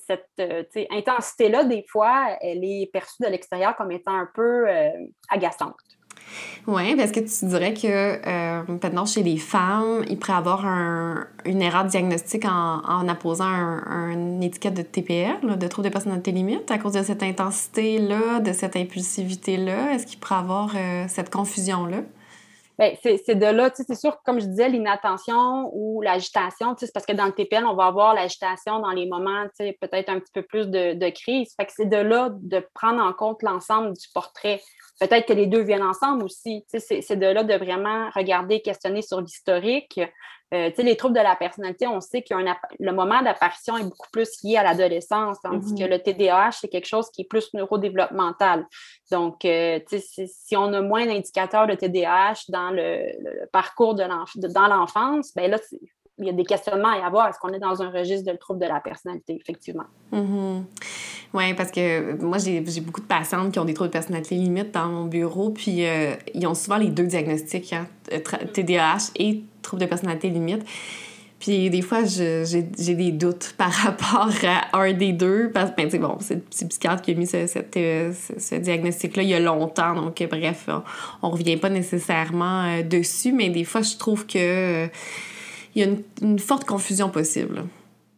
cette 0.08 0.30
euh, 0.40 0.86
intensité-là, 0.92 1.64
des 1.64 1.86
fois, 1.88 2.38
elle 2.42 2.64
est 2.64 2.90
perçue 2.92 3.24
de 3.24 3.28
l'extérieur 3.28 3.76
comme 3.76 3.92
étant 3.92 4.16
un 4.16 4.30
peu 4.34 4.66
agaçante. 5.30 5.76
Oui, 6.68 6.96
parce 6.96 7.12
que 7.12 7.22
tu 7.22 7.46
dirais 7.46 7.74
que 7.74 7.88
euh, 7.88 8.64
maintenant 8.68 9.06
chez 9.06 9.24
les 9.24 9.38
femmes, 9.38 10.04
il 10.10 10.18
pourrait 10.20 10.38
avoir 10.38 10.66
une 11.46 11.62
erreur 11.62 11.86
de 11.86 11.90
diagnostic 11.90 12.46
en, 12.46 12.82
en 12.84 13.08
apposant 13.08 13.46
un, 13.46 14.12
une 14.12 14.44
étiquette 14.44 14.74
de 14.74 14.82
TPL, 14.82 15.58
de 15.58 15.68
trouble 15.68 15.88
de 15.88 15.94
personnalité 15.94 16.32
limite, 16.32 16.70
à 16.70 16.78
cause 16.78 16.94
de 16.94 17.04
cette 17.04 17.24
intensité-là, 17.24 18.40
de 18.42 18.52
cette 18.52 18.76
impulsivité-là. 18.76 19.94
Est-ce 19.94 20.06
qu'il 20.06 20.20
pourrait 20.20 20.40
avoir 20.40 20.74
euh, 20.76 21.06
cette 21.08 21.30
confusion-là? 21.30 22.02
Bien, 22.80 22.94
c'est 23.02 23.36
de 23.36 23.46
là, 23.46 23.72
tu 23.72 23.78
sais, 23.78 23.84
c'est 23.88 24.00
sûr, 24.00 24.22
comme 24.24 24.40
je 24.40 24.46
disais, 24.46 24.70
l'inattention 24.70 25.72
ou 25.74 26.02
l'agitation, 26.02 26.76
tu 26.76 26.82
sais, 26.82 26.86
c'est 26.86 26.92
parce 26.94 27.08
que 27.08 27.14
dans 27.14 27.26
le 27.26 27.32
TPL, 27.32 27.66
on 27.66 27.74
va 27.74 27.86
avoir 27.86 28.14
l'agitation 28.14 28.80
dans 28.80 28.92
les 28.92 29.08
moments, 29.08 29.46
tu 29.46 29.66
sais, 29.66 29.78
peut-être 29.82 30.10
un 30.10 30.20
petit 30.20 30.32
peu 30.32 30.44
plus 30.44 30.68
de, 30.68 30.94
de 30.94 31.10
crise. 31.10 31.54
Fait 31.58 31.66
que 31.66 31.72
c'est 31.76 31.90
de 31.90 31.98
là 31.98 32.30
de 32.32 32.64
prendre 32.76 33.02
en 33.02 33.14
compte 33.14 33.42
l'ensemble 33.42 33.94
du 33.94 34.08
portrait. 34.14 34.62
Peut-être 35.00 35.28
que 35.28 35.34
les 35.34 35.48
deux 35.48 35.62
viennent 35.62 35.84
ensemble 35.84 36.24
aussi. 36.24 36.66
C'est 36.68 37.16
de 37.16 37.26
là 37.28 37.44
de 37.44 37.54
vraiment 37.54 38.10
regarder, 38.16 38.62
questionner 38.62 39.02
sur 39.02 39.22
l'historique. 39.22 40.00
Euh, 40.54 40.72
les 40.78 40.96
troubles 40.96 41.16
de 41.16 41.22
la 41.22 41.36
personnalité, 41.36 41.88
on 41.88 42.00
sait 42.00 42.22
que 42.22 42.34
le 42.80 42.92
moment 42.94 43.22
d'apparition 43.22 43.78
est 43.78 43.84
beaucoup 43.84 44.08
plus 44.14 44.30
lié 44.44 44.56
à 44.56 44.64
l'adolescence, 44.64 45.38
tandis 45.44 45.76
que 45.76 45.82
mm-hmm. 45.82 45.90
le 45.90 46.00
TDAH, 46.00 46.52
c'est 46.62 46.70
quelque 46.70 46.88
chose 46.88 47.10
qui 47.12 47.24
est 47.24 47.26
plus 47.26 47.54
neurodéveloppemental. 47.54 48.66
Donc, 49.12 49.44
euh, 49.44 49.80
si 49.90 50.56
on 50.56 50.72
a 50.72 50.82
moins 50.82 51.06
d'indicateurs 51.06 51.68
de 51.68 51.76
TDAH 51.76 52.46
dans 52.48 52.72
le, 52.72 53.12
parcours 53.52 53.96
de 53.96 54.06
dans 54.48 54.68
l'enfance, 54.68 55.34
ben 55.36 55.52
là, 55.52 55.58
il 56.20 56.26
y 56.26 56.30
a 56.30 56.34
des 56.34 56.46
questionnements 56.46 56.90
à 56.90 56.98
y 56.98 57.02
avoir. 57.02 57.28
Est-ce 57.28 57.40
qu'on 57.40 57.54
est 57.54 57.60
dans 57.60 57.82
un 57.82 57.90
registre 57.90 58.32
de 58.32 58.38
troubles 58.38 58.60
de 58.60 58.66
la 58.66 58.80
personnalité, 58.80 59.38
effectivement? 59.40 59.86
Mm-hmm. 60.12 60.64
Oui, 61.34 61.54
parce 61.54 61.72
que 61.72 62.20
moi, 62.24 62.38
j'ai 62.38 62.62
beaucoup 62.82 63.02
de 63.02 63.06
patientes 63.06 63.52
qui 63.52 63.60
ont 63.60 63.66
des 63.66 63.74
troubles 63.74 63.90
de 63.90 63.94
personnalité 63.94 64.36
limite 64.36 64.74
dans 64.74 64.88
mon 64.88 65.06
bureau, 65.06 65.50
puis 65.50 65.86
euh, 65.86 66.16
ils 66.34 66.48
ont 66.48 66.56
souvent 66.56 66.78
les 66.78 66.90
deux 66.90 67.06
diagnostics, 67.06 67.74
hein, 67.74 67.88
TDAH 68.54 68.96
euh, 68.96 68.98
et 69.18 69.44
troubles 69.62 69.82
de 69.82 69.88
personnalité 69.88 70.30
limite. 70.30 70.64
Puis 71.40 71.70
des 71.70 71.84
fois, 71.84 72.04
j'ai 72.04 72.64
des 72.64 73.12
doutes 73.12 73.54
par 73.60 73.72
rapport 73.84 74.32
à 74.44 74.80
un 74.80 74.94
des 74.94 75.14
deux. 75.14 75.52
Parce 75.54 75.70
que, 75.70 75.76
ben, 75.76 76.02
bon, 76.02 76.18
c'est 76.20 76.36
le 76.36 76.42
psychiatre 76.42 77.04
qui 77.04 77.12
a 77.12 77.14
mis 77.14 77.28
ce, 77.28 77.46
euh, 77.78 78.12
ce, 78.40 78.56
diagnostic-là 78.56 79.22
il 79.22 79.30
y 79.30 79.36
a 79.36 79.40
longtemps. 79.40 79.94
Donc, 79.94 80.26
bref, 80.32 80.68
on, 81.22 81.28
ne 81.28 81.34
revient 81.34 81.58
pas 81.58 81.70
nécessairement 81.70 82.82
dessus. 82.82 83.34
Mais 83.34 83.50
des 83.50 83.66
fois, 83.66 83.82
je 83.84 83.98
trouve 83.98 84.26
que 84.26 84.90
il 85.78 85.86
y 85.86 85.88
a 85.88 85.96
une, 86.22 86.40
forte 86.40 86.66
confusion 86.66 87.10
possible. 87.10 87.66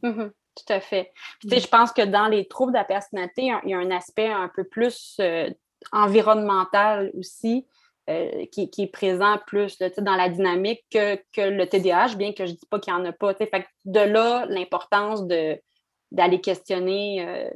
Mm-hmm. 0.02 0.30
Tout 0.56 0.74
à 0.74 0.80
fait. 0.80 1.12
je 1.44 1.68
pense 1.68 1.92
que 1.92 2.06
dans 2.06 2.28
les 2.28 2.48
troubles 2.48 2.72
de 2.72 2.78
la 2.78 2.86
personnalité, 2.86 3.52
il 3.64 3.70
y 3.70 3.74
a 3.74 3.78
un 3.78 3.92
aspect 3.92 4.28
un 4.28 4.50
peu 4.54 4.64
plus 4.64 5.18
euh, 5.20 5.50
environnemental 5.92 7.12
aussi. 7.18 7.68
Euh, 8.10 8.48
qui, 8.52 8.72
est 8.80 8.92
présent 8.92 9.38
plus 9.46 9.78
dans 10.00 10.16
la 10.16 10.30
dynamique 10.30 10.84
que, 10.92 11.20
le 11.38 11.66
TDAH, 11.66 12.16
bien 12.16 12.34
que 12.34 12.48
je 12.48 12.54
ne 12.54 12.58
dis 12.58 12.66
pas 12.68 12.80
qu'il 12.80 12.92
n'y 12.92 13.00
en 13.00 13.06
a 13.06 13.12
pas. 13.12 13.34
de 13.34 14.00
là, 14.00 14.48
l'importance 14.50 15.28
d'aller 15.28 16.42
questionner 16.42 17.24
euh, 17.24 17.52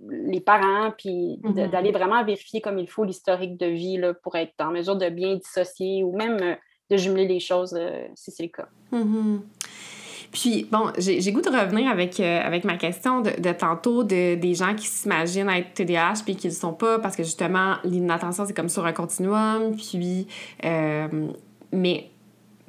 les 0.00 0.40
parents, 0.40 0.90
puis 0.98 1.38
mm-hmm. 1.44 1.70
d'aller 1.70 1.92
vraiment 1.92 2.24
vérifier 2.24 2.60
comme 2.60 2.80
il 2.80 2.90
faut 2.90 3.04
l'historique 3.04 3.56
de 3.56 3.66
vie 3.66 3.98
là, 3.98 4.14
pour 4.14 4.34
être 4.34 4.54
en 4.58 4.72
mesure 4.72 4.96
de 4.96 5.10
bien 5.10 5.36
dissocier 5.36 6.02
ou 6.02 6.16
même 6.16 6.58
de 6.90 6.96
jumeler 6.96 7.26
les 7.26 7.40
choses 7.40 7.78
si 8.14 8.30
c'est 8.30 8.44
le 8.44 8.48
cas. 8.48 8.68
Mm-hmm. 8.92 9.40
Puis, 10.30 10.66
bon, 10.70 10.92
j'ai 10.98 11.32
goût 11.32 11.40
de 11.40 11.48
revenir 11.48 11.90
avec, 11.90 12.20
euh, 12.20 12.40
avec 12.42 12.64
ma 12.64 12.76
question 12.76 13.22
de, 13.22 13.52
tantôt 13.52 14.04
de, 14.04 14.34
des 14.34 14.54
gens 14.54 14.74
qui 14.74 14.86
s'imaginent 14.86 15.48
être 15.48 15.72
TDAH 15.74 16.22
puis 16.24 16.36
qui 16.36 16.48
ne 16.48 16.52
le 16.52 16.58
sont 16.58 16.74
pas 16.74 16.98
parce 16.98 17.16
que 17.16 17.22
justement, 17.22 17.76
l'inattention, 17.84 18.44
c'est 18.46 18.54
comme 18.54 18.68
sur 18.68 18.84
un 18.84 18.92
continuum. 18.92 19.74
Puis, 19.74 20.26
euh, 20.64 21.08
mais 21.72 22.10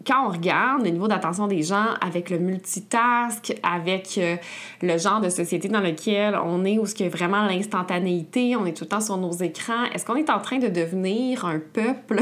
quand 0.07 0.27
on 0.27 0.29
regarde 0.29 0.83
le 0.83 0.89
niveau 0.91 1.09
d'attention 1.09 1.47
des 1.47 1.61
gens 1.61 1.87
avec 1.99 2.29
le 2.29 2.39
multitask, 2.39 3.53
avec 3.61 4.17
euh, 4.17 4.37
le 4.81 4.97
genre 4.97 5.19
de 5.19 5.27
société 5.27 5.67
dans 5.67 5.81
lequel 5.81 6.39
on 6.41 6.63
est, 6.63 6.77
où 6.77 6.85
ce 6.85 6.95
qu'il 6.95 7.05
y 7.05 7.09
a 7.09 7.11
vraiment 7.11 7.45
l'instantanéité, 7.45 8.55
on 8.55 8.65
est 8.65 8.73
tout 8.73 8.85
le 8.85 8.89
temps 8.89 9.01
sur 9.01 9.17
nos 9.17 9.33
écrans, 9.33 9.83
est-ce 9.93 10.05
qu'on 10.05 10.15
est 10.15 10.29
en 10.29 10.39
train 10.39 10.59
de 10.59 10.69
devenir 10.69 11.43
un 11.43 11.59
peuple? 11.59 12.21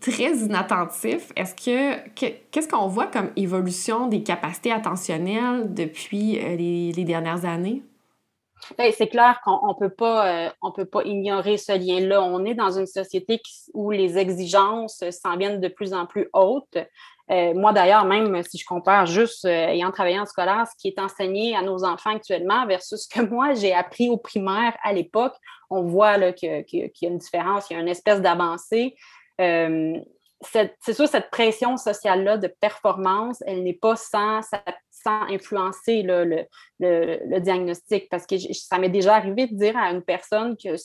Très 0.00 0.36
inattentif. 0.36 1.32
Est-ce 1.36 1.54
que, 1.54 2.08
qu'est-ce 2.50 2.68
qu'on 2.68 2.86
voit 2.86 3.06
comme 3.06 3.30
évolution 3.36 4.06
des 4.06 4.22
capacités 4.22 4.72
attentionnelles 4.72 5.72
depuis 5.74 6.38
euh, 6.38 6.56
les, 6.56 7.04
dernières 7.04 7.44
années? 7.44 7.82
Ben, 8.76 8.92
c'est 8.96 9.08
clair 9.08 9.40
qu'on 9.44 9.68
ne 9.68 9.78
peut, 9.78 9.94
pas, 9.94 10.46
euh, 10.46 10.70
peut 10.74 10.84
pas 10.84 11.02
ignorer 11.04 11.56
ce 11.56 11.72
lien-là. 11.72 12.22
On 12.22 12.44
est 12.44 12.54
dans 12.54 12.78
une 12.78 12.86
société 12.86 13.40
où 13.72 13.90
les 13.90 14.18
exigences 14.18 15.04
s'en 15.10 15.36
viennent 15.36 15.60
de 15.60 15.68
plus 15.68 15.94
en 15.94 16.06
plus 16.06 16.28
hautes. 16.32 16.78
Euh, 17.30 17.52
moi, 17.54 17.72
d'ailleurs, 17.72 18.04
même 18.04 18.42
si 18.42 18.58
je 18.58 18.64
compare 18.64 19.06
juste 19.06 19.44
ayant 19.44 19.90
travaillé 19.92 20.18
en 20.18 20.26
scolaire, 20.26 20.66
ce 20.66 20.76
qui 20.80 20.88
est 20.88 20.98
enseigné 20.98 21.54
à 21.54 21.62
nos 21.62 21.84
enfants 21.84 22.16
actuellement 22.16 22.66
versus 22.66 23.02
ce 23.02 23.08
que 23.08 23.24
moi, 23.24 23.54
j'ai 23.54 23.74
appris 23.74 24.08
au 24.08 24.16
primaire 24.16 24.76
à 24.82 24.92
l'époque, 24.92 25.34
on 25.70 25.82
voit 25.82 26.32
qu'il 26.32 26.64
y 26.72 27.06
a 27.06 27.08
une 27.08 27.18
différence, 27.18 27.68
il 27.70 27.74
y 27.74 27.76
a 27.76 27.80
une 27.80 27.88
espèce 27.88 28.20
d'avancée. 28.22 28.96
Euh, 29.40 29.98
c'est 30.40 30.92
sûr, 30.92 31.08
cette 31.08 31.30
pression 31.30 31.76
sociale-là 31.76 32.38
de 32.38 32.46
performance, 32.60 33.42
elle 33.46 33.64
n'est 33.64 33.74
pas 33.74 33.96
sans, 33.96 34.40
influencer 35.04 36.02
le, 36.02 36.44
le, 36.80 37.38
diagnostic. 37.40 38.08
Parce 38.08 38.26
que 38.26 38.36
ça 38.52 38.78
m'est 38.78 38.88
déjà 38.88 39.16
arrivé 39.16 39.46
de 39.46 39.56
dire 39.56 39.76
à 39.76 39.90
une 39.90 40.02
personne 40.02 40.56
que 40.56 40.76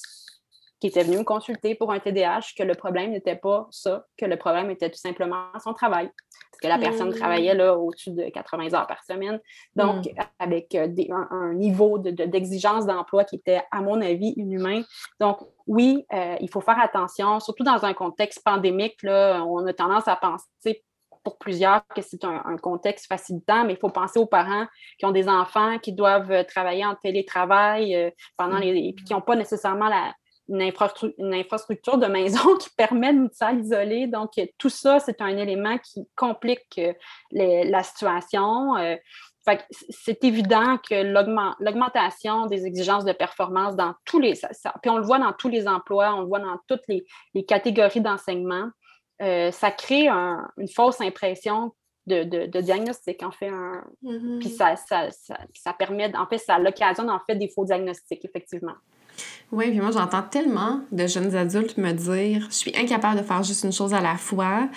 qui 0.83 0.87
était 0.87 1.03
venu 1.03 1.19
me 1.19 1.23
consulter 1.23 1.75
pour 1.75 1.93
un 1.93 1.99
TDAH, 1.99 2.55
que 2.57 2.63
le 2.63 2.75
problème 2.75 3.11
n'était 3.11 3.37
pas 3.37 3.69
ça, 3.71 4.05
que 4.17 4.25
le 4.25 4.35
problème 4.35 4.69
était 4.69 4.89
tout 4.89 4.97
simplement 4.97 5.45
son 5.63 5.73
travail. 5.73 6.11
Parce 6.51 6.59
que 6.61 6.67
la 6.67 6.77
personne 6.77 7.07
mmh. 7.07 7.15
travaillait 7.15 7.53
là 7.53 7.77
au-dessus 7.77 8.11
de 8.11 8.29
80 8.29 8.73
heures 8.73 8.85
par 8.85 9.01
semaine. 9.05 9.39
Donc, 9.77 10.07
mmh. 10.07 10.09
avec 10.39 10.75
euh, 10.75 10.89
un, 11.31 11.53
niveau 11.53 11.99
d'exigence 11.99 12.85
d'emploi 12.85 13.23
qui 13.23 13.37
était, 13.37 13.61
à 13.71 13.79
mon 13.79 14.01
avis, 14.01 14.33
inhumain. 14.35 14.81
Donc, 15.21 15.37
oui, 15.67 16.05
euh, 16.11 16.35
il 16.41 16.49
faut 16.49 16.59
faire 16.59 16.81
attention, 16.81 17.39
surtout 17.39 17.63
dans 17.63 17.85
un 17.85 17.93
contexte 17.93 18.43
pandémique. 18.43 19.01
Là, 19.03 19.41
on 19.45 19.65
a 19.65 19.71
tendance 19.71 20.09
à 20.09 20.17
penser 20.17 20.83
pour 21.23 21.37
plusieurs 21.37 21.87
que 21.95 22.01
c'est 22.01 22.25
un, 22.25 22.57
contexte 22.57 23.07
facilitant, 23.07 23.63
mais 23.63 23.75
il 23.75 23.79
faut 23.79 23.89
penser 23.89 24.19
aux 24.19 24.25
parents 24.25 24.65
qui 24.99 25.05
ont 25.05 25.13
des 25.13 25.29
enfants 25.29 25.79
qui 25.79 25.93
doivent 25.93 26.45
travailler 26.45 26.85
en 26.85 26.95
télétravail 26.95 27.95
euh, 27.95 28.09
pendant 28.35 28.57
les, 28.57 28.91
puis 28.93 29.05
qui 29.05 29.13
n'ont 29.13 29.21
pas 29.21 29.37
nécessairement 29.37 29.87
la, 29.87 30.13
une, 30.49 31.33
infrastructure 31.33 31.97
de 31.97 32.07
maison 32.07 32.55
qui 32.59 32.69
permet 32.71 33.11
une 33.11 33.29
salle 33.31 33.59
isolée. 33.59 34.07
Donc, 34.07 34.31
tout 34.57 34.69
ça, 34.69 34.99
c'est 34.99 35.21
un 35.21 35.37
élément 35.37 35.77
qui 35.77 36.07
complique 36.15 36.79
euh, 36.79 36.93
la 37.31 37.83
situation. 37.83 38.75
c'est 39.89 40.23
évident 40.23 40.77
que 40.77 40.95
l'augmentation 41.59 42.47
des 42.47 42.65
exigences 42.65 43.05
de 43.05 43.13
performance 43.13 43.75
dans 43.75 43.93
tous 44.05 44.19
les. 44.19 44.33
puis 44.81 44.89
on 44.89 44.97
le 44.97 45.05
voit 45.05 45.19
dans 45.19 45.33
tous 45.33 45.49
les 45.49 45.67
emplois, 45.67 46.13
on 46.15 46.21
le 46.21 46.27
voit 46.27 46.39
dans 46.39 46.57
toutes 46.67 46.83
les, 46.87 47.05
les 47.33 47.45
catégories 47.45 48.01
d'enseignement. 48.01 48.69
Euh, 49.21 49.51
ça 49.51 49.71
crée 49.71 50.07
une 50.07 50.67
fausse 50.67 50.99
impression 51.01 51.73
de, 52.07 52.59
diagnostic, 52.59 53.23
en 53.23 53.31
fait. 53.31 53.51
Mm-hmm. 54.03 54.39
Puis 54.39 54.49
ça, 54.49 54.75
ça, 54.75 55.73
permet, 55.77 56.15
en 56.15 56.27
fait, 56.27 56.37
ça 56.37 56.59
l'occasion 56.59 57.07
en 57.07 57.19
fait 57.19 57.35
des 57.35 57.47
faux 57.47 57.65
diagnostics, 57.65 58.23
effectivement. 58.25 58.75
Oui, 59.51 59.69
puis 59.69 59.79
moi, 59.79 59.91
j'entends 59.91 60.23
tellement 60.23 60.81
de 60.91 61.05
jeunes 61.05 61.35
adultes 61.35 61.77
me 61.77 61.91
dire 61.91 62.47
je 62.49 62.55
suis 62.55 62.73
incapable 62.75 63.19
de 63.19 63.23
faire 63.23 63.43
juste 63.43 63.63
une 63.63 63.71
chose 63.71 63.93
à 63.93 64.01
la 64.01 64.15
fois. 64.15 64.67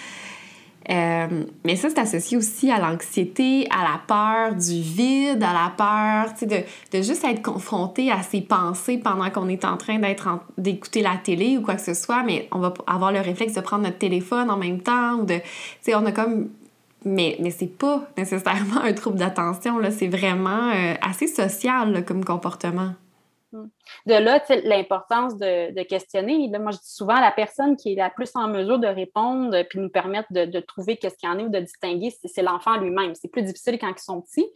Euh, 0.89 1.45
mais 1.64 1.74
ça, 1.76 1.89
c'est 1.89 1.99
associé 1.99 2.37
aussi 2.37 2.70
à 2.70 2.78
l'anxiété, 2.78 3.66
à 3.70 3.82
la 3.82 4.01
peur 4.07 4.55
du 4.55 4.80
vide, 4.80 5.43
à 5.43 5.53
la 5.53 5.72
peur 5.76 6.32
de, 6.43 6.59
de 6.97 7.03
juste 7.03 7.24
être 7.24 7.43
confronté 7.43 8.12
à 8.12 8.22
ses 8.22 8.41
pensées 8.41 8.99
pendant 8.99 9.28
qu'on 9.30 9.49
est 9.49 9.64
en 9.64 9.76
train 9.76 10.01
d'écouter 10.57 11.03
la 11.03 11.16
télé 11.16 11.59
ou 11.59 11.62
quoi 11.62 11.74
que 11.74 11.82
ce 11.82 11.95
soit, 11.95 12.22
mais 12.22 12.49
on 12.53 12.61
va 12.61 12.72
avoir 12.87 13.11
le 13.11 13.20
réflexe 13.20 13.55
de 13.55 13.61
prendre 13.61 13.82
notre 13.82 13.99
téléphone 13.99 14.49
en 14.51 14.57
même 14.57 14.80
temps 14.80 15.14
ou 15.14 15.24
de. 15.24 15.41
On 15.89 16.07
a 16.07 16.12
comme. 16.12 16.51
Mais, 17.05 17.37
mais 17.41 17.51
c'est 17.51 17.66
pas 17.78 18.09
nécessairement 18.16 18.82
un 18.82 18.93
trouble 18.93 19.18
d'attention, 19.18 19.78
c'est 19.91 20.09
vraiment 20.09 20.70
euh, 20.74 20.95
assez 21.03 21.26
social 21.26 22.05
comme 22.05 22.24
comportement. 22.24 22.93
De 23.53 24.15
là, 24.15 24.43
l'importance 24.65 25.37
de, 25.37 25.83
questionner. 25.85 26.49
moi, 26.59 26.73
je 26.73 26.79
dis 26.79 26.93
souvent, 26.93 27.21
la 27.21 27.31
personne 27.31 27.77
qui 27.77 27.93
est 27.93 27.97
la 27.97 28.11
plus 28.11 28.31
en 28.35 28.49
mesure 28.49 28.79
de 28.79 28.89
répondre 28.89 29.63
puis 29.71 29.79
nous 29.79 29.89
permettre 29.89 30.33
de, 30.33 30.45
de 30.45 30.61
trouver 30.61 30.97
qu'est-ce 30.97 31.17
qu'il 31.17 31.29
y 31.29 31.33
en 31.33 31.39
a 31.39 31.43
ou 31.43 31.49
de 31.49 31.61
distinguer, 31.61 32.11
c'est 32.25 32.43
l'enfant 32.43 32.77
lui-même. 32.77 33.15
C'est 33.15 33.29
plus 33.29 33.43
difficile 33.43 33.79
quand 33.79 33.89
ils 33.89 34.03
sont 34.03 34.21
petits. 34.23 34.47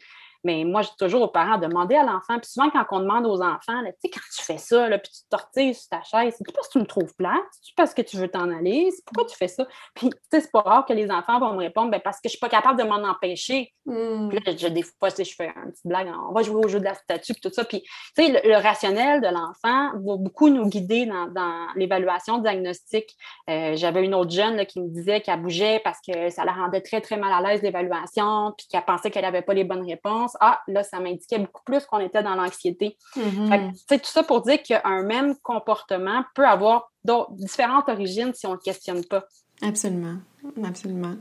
Mais 0.45 0.65
moi, 0.65 0.83
je 0.83 0.89
dis 0.89 0.97
toujours 0.99 1.23
aux 1.23 1.29
parents, 1.29 1.59
demander 1.59 1.97
à 1.97 2.03
l'enfant. 2.03 2.39
Puis 2.39 2.51
souvent, 2.51 2.71
quand 2.71 2.85
on 2.93 3.01
demande 3.01 3.27
aux 3.27 3.43
enfants, 3.43 3.83
tu 3.85 3.93
sais, 4.03 4.11
quand 4.11 4.21
tu 4.37 4.45
fais 4.45 4.59
ça, 4.59 4.89
là, 4.89 4.99
puis 4.99 5.11
tu 5.13 5.23
te 5.23 5.29
tortilles 5.29 5.75
sur 5.75 5.89
ta 5.89 6.03
chaise, 6.03 6.35
c'est 6.39 6.55
parce 6.55 6.69
que 6.69 6.73
tu 6.73 6.79
me 6.79 6.87
trouves 6.87 7.15
plate? 7.17 7.35
C'est 7.61 7.75
parce 7.77 7.95
que 7.95 8.03
tu 8.03 8.17
veux 8.17 8.29
t'en 8.29 8.51
aller? 8.51 8.91
C'est 8.91 9.05
pourquoi 9.05 9.31
tu 9.31 9.37
fais 9.37 9.49
ça? 9.49 9.67
Puis, 9.95 10.09
tu 10.09 10.17
sais, 10.33 10.41
c'est 10.41 10.53
pas 10.53 10.61
rare 10.61 10.87
que 10.87 10.93
les 10.93 11.11
enfants 11.11 11.39
vont 11.39 11.53
me 11.53 11.59
répondre, 11.59 11.91
ben, 11.91 12.01
parce 12.01 12.17
que 12.17 12.25
je 12.25 12.31
suis 12.31 12.39
pas 12.39 12.49
capable 12.49 12.79
de 12.79 12.87
m'en 12.87 13.07
empêcher. 13.09 13.73
Mmh. 13.87 14.29
Puis 14.29 14.39
là, 14.39 14.57
je, 14.57 14.69
des 14.69 14.83
fois, 14.83 15.09
je 15.11 15.25
fais 15.25 15.53
une 15.55 15.71
petite 15.73 15.87
blague, 15.87 16.09
on 16.29 16.33
va 16.33 16.43
jouer 16.43 16.65
au 16.65 16.69
jeu 16.69 16.81
de 16.81 16.85
la 16.85 16.95
statue, 16.95 17.35
puis 17.35 17.43
tout 17.43 17.53
ça. 17.53 17.65
Puis, 17.65 17.83
tu 18.17 18.25
sais, 18.25 18.41
le, 18.45 18.57
rationnel 18.57 19.21
de 19.21 19.29
l'enfant 19.29 19.93
va 19.95 20.17
beaucoup 20.17 20.49
nous 20.49 20.69
guider 20.69 21.07
dans, 21.07 21.27
dans 21.27 21.67
l'évaluation 21.77 22.39
diagnostique. 22.39 23.15
Euh, 23.49 23.77
J'avais 23.77 24.05
une 24.05 24.15
autre 24.15 24.31
jeune 24.31 24.57
là, 24.57 24.65
qui 24.65 24.81
me 24.81 24.89
disait 24.89 25.21
qu'elle 25.21 25.41
bougeait 25.41 25.81
parce 25.85 25.99
que 26.07 26.31
ça 26.31 26.45
la 26.45 26.53
rendait 26.53 26.81
très, 26.81 27.01
très 27.01 27.17
mal 27.17 27.33
à 27.33 27.47
l'aise 27.47 27.63
l'évaluation, 27.63 28.55
puis 28.57 28.67
qu'elle 28.69 28.85
pensait 28.85 29.11
qu'elle 29.11 29.25
n'avait 29.25 29.43
pas 29.43 29.55
les 29.55 29.65
bonnes 29.65 29.87
réponses 29.87 30.30
ah, 30.41 30.61
là, 30.69 30.83
ça 30.83 31.01
m'indiquait 31.01 31.39
beaucoup 31.39 31.63
plus 31.65 31.85
qu'on 31.87 32.01
était 32.01 32.23
dans 32.23 32.35
l'anxiété. 32.35 32.97
Mm 33.17 33.73
Tout 33.89 33.99
ça 34.05 34.23
pour 34.23 34.43
dire 34.43 34.63
qu'un 34.63 35.03
même 35.03 35.37
comportement 35.37 36.25
peut 36.35 36.47
avoir 36.47 36.91
différentes 37.31 37.89
origines 37.89 38.33
si 38.35 38.47
on 38.47 38.51
ne 38.51 38.57
le 38.57 38.61
questionne 38.61 39.05
pas. 39.05 39.25
Absolument, 39.63 40.17
absolument. 40.65 41.17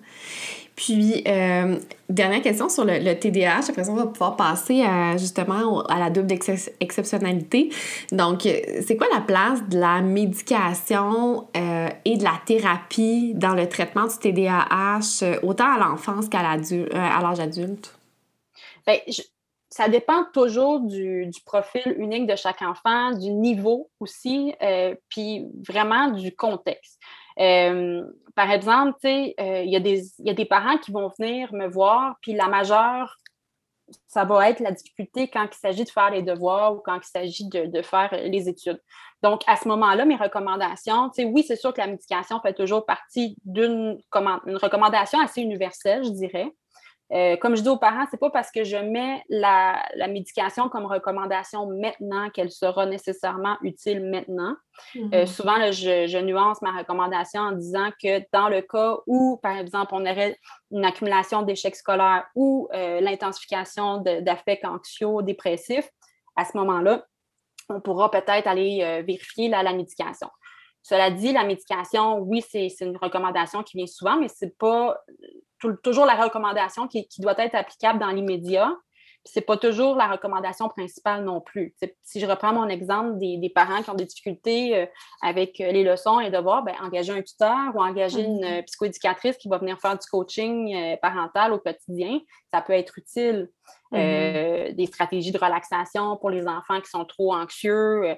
Puis, 0.76 1.24
euh, 1.28 1.78
dernière 2.08 2.42
question 2.42 2.70
sur 2.70 2.86
le, 2.86 3.14
TDAH. 3.14 3.70
Après 3.70 3.84
ça, 3.84 3.92
on 3.92 3.96
va 3.96 4.08
pouvoir 4.08 4.38
passer 4.38 4.82
à, 4.82 5.18
justement 5.18 5.82
à 5.88 6.00
la 6.00 6.10
double 6.10 6.32
exceptionnalité. 6.80 7.70
Donc, 8.14 8.44
c'est 8.44 8.96
quoi 8.96 9.08
la 9.14 9.20
place 9.20 9.68
de 9.68 9.78
la 9.78 10.02
médication 10.02 11.48
euh, 11.58 11.90
et 12.06 12.16
de 12.16 12.24
la 12.24 12.40
thérapie 12.46 13.34
dans 13.36 13.56
le 13.56 13.68
traitement 13.68 14.08
du 14.08 14.18
TDAH, 14.18 15.24
euh, 15.24 15.40
autant 15.44 15.74
à 15.74 15.78
l'enfance 15.78 16.30
qu'à 16.30 16.42
l'âge 16.42 17.40
adulte? 17.42 17.99
Ben, 18.86 19.00
ça 19.70 19.88
dépend 19.88 20.26
toujours 20.34 20.80
du, 20.82 21.30
profil 21.46 21.96
unique 21.98 22.28
de 22.28 22.36
chaque 22.36 22.62
enfant, 22.62 23.12
du 23.12 23.30
niveau 23.30 23.90
aussi, 24.00 24.56
euh, 24.62 24.96
puis 25.10 25.48
vraiment 25.68 26.08
du 26.08 26.36
contexte. 26.36 27.00
Euh, 27.40 28.04
par 28.36 28.52
exemple, 28.52 28.98
euh, 29.06 29.64
il 29.64 29.70
y, 29.70 30.24
y, 30.24 30.30
a 30.30 30.34
des 30.34 30.46
parents 30.46 30.78
qui 30.78 30.92
vont 30.92 31.12
venir 31.20 31.54
me 31.54 31.68
voir, 31.68 32.16
puis 32.22 32.34
la 32.34 32.48
majeure, 32.48 33.16
ça 34.08 34.26
va 34.26 34.50
être 34.50 34.60
la 34.60 34.72
difficulté 34.72 35.28
quand 35.28 35.48
il 35.52 35.58
s'agit 35.58 35.84
de 35.84 35.90
faire 35.90 36.10
les 36.12 36.22
devoirs 36.22 36.76
ou 36.76 36.80
quand 36.80 36.98
il 36.98 37.08
s'agit 37.08 37.48
de, 37.48 37.82
faire 37.82 38.10
les 38.12 38.50
études. 38.50 38.82
Donc, 39.22 39.42
à 39.48 39.56
ce 39.56 39.68
moment-là, 39.68 40.06
mes 40.06 40.16
recommandations, 40.16 41.12
oui, 41.18 41.44
c'est 41.48 41.56
sûr 41.56 41.74
que 41.74 41.82
la 41.82 41.88
médication 41.88 42.40
fait 42.42 42.54
toujours 42.54 42.86
partie 42.86 43.36
d'une 43.46 44.00
recommandation 44.12 45.20
assez 45.20 45.42
universelle, 45.42 46.04
je 46.04 46.12
dirais. 46.12 46.52
Euh, 47.12 47.38
comme 47.38 47.56
je 47.56 47.64
dis 47.64 47.70
aux 47.70 47.78
parents, 47.78 48.06
c'est 48.12 48.20
pas 48.20 48.30
parce 48.30 48.52
que 48.52 48.64
je 48.64 48.78
mets 48.78 49.24
la, 49.30 49.84
médication 50.08 50.70
comme 50.70 50.86
recommandation 50.86 51.66
maintenant 51.66 52.30
qu'elle 52.30 52.52
sera 52.52 52.86
nécessairement 52.86 53.58
utile 53.64 54.06
maintenant. 54.06 54.56
Euh, 54.96 55.00
mm-hmm. 55.00 55.26
souvent, 55.26 55.72
je, 55.72 56.20
nuance 56.22 56.62
ma 56.62 56.78
recommandation 56.78 57.42
en 57.42 57.52
disant 57.54 57.90
que 58.02 58.22
dans 58.32 58.48
le 58.48 58.62
cas 58.62 58.98
où, 59.08 59.40
par 59.42 59.58
exemple, 59.58 59.94
on 59.94 60.02
aurait 60.02 60.38
une 60.72 60.86
accumulation 60.86 61.42
d'échecs 61.42 61.76
scolaires 61.76 62.26
ou 62.36 62.70
euh, 62.74 63.02
l'intensification 63.02 63.98
d'affects 63.98 64.66
anxieux, 64.66 65.24
dépressifs, 65.24 65.90
à 66.36 66.46
ce 66.46 66.56
moment-là, 66.58 67.06
on 67.70 67.82
pourra 67.82 68.12
peut-être 68.12 68.48
aller 68.48 69.04
vérifier 69.06 69.48
la 69.48 69.74
médication. 69.74 70.30
Cela 70.82 71.12
dit, 71.12 71.34
la 71.34 71.44
médication, 71.44 72.20
oui, 72.20 72.44
c'est 72.50 72.68
une 72.82 72.98
recommandation 72.98 73.62
qui 73.64 73.78
vient 73.78 73.86
souvent, 73.86 74.18
mais 74.18 74.28
ce 74.28 74.46
n'est 74.46 74.52
pas 74.58 74.98
toujours 75.84 76.06
la 76.06 76.16
recommandation 76.16 76.88
qui, 76.88 77.08
doit 77.20 77.36
être 77.38 77.56
applicable 77.56 78.00
dans 78.00 78.10
l'immédiat. 78.10 78.72
Ce 79.26 79.38
n'est 79.38 79.46
pas 79.46 79.58
toujours 79.58 79.96
la 79.96 80.08
recommandation 80.08 80.70
principale 80.70 81.26
non 81.26 81.42
plus. 81.42 81.76
si 82.04 82.20
je 82.22 82.26
reprends 82.26 82.54
mon 82.54 82.70
exemple 82.70 83.18
des, 83.18 83.52
parents 83.54 83.84
qui 83.84 83.90
ont 83.90 83.96
des 83.96 84.06
difficultés 84.06 84.76
euh, 84.76 84.86
avec 85.22 85.60
euh, 85.60 85.72
les 85.72 85.84
leçons 85.84 86.22
et 86.22 86.32
devoirs, 86.32 86.64
ben, 86.64 86.74
engager 86.82 87.12
un 87.12 87.22
tuteur 87.22 87.76
ou 87.76 87.82
engager 87.82 88.22
une 88.22 88.44
mm-hmm. 88.44 88.64
psychoéducatrice 88.64 89.38
qui 89.38 89.50
va 89.50 89.58
venir 89.58 89.78
faire 89.80 89.98
du 89.98 90.08
coaching 90.10 90.74
euh, 90.74 90.96
parental 91.02 91.52
au 91.52 91.60
quotidien, 91.60 92.20
ça 92.52 92.62
peut 92.62 92.74
être 92.74 92.98
utile. 92.98 93.50
Mm-hmm. 93.92 94.76
des 94.76 94.86
stratégies 94.86 95.32
de 95.32 95.40
relaxation 95.40 96.16
pour 96.18 96.30
les 96.30 96.48
enfants 96.48 96.80
qui 96.80 96.90
sont 96.90 97.06
trop 97.06 97.34
anxieux, 97.34 98.16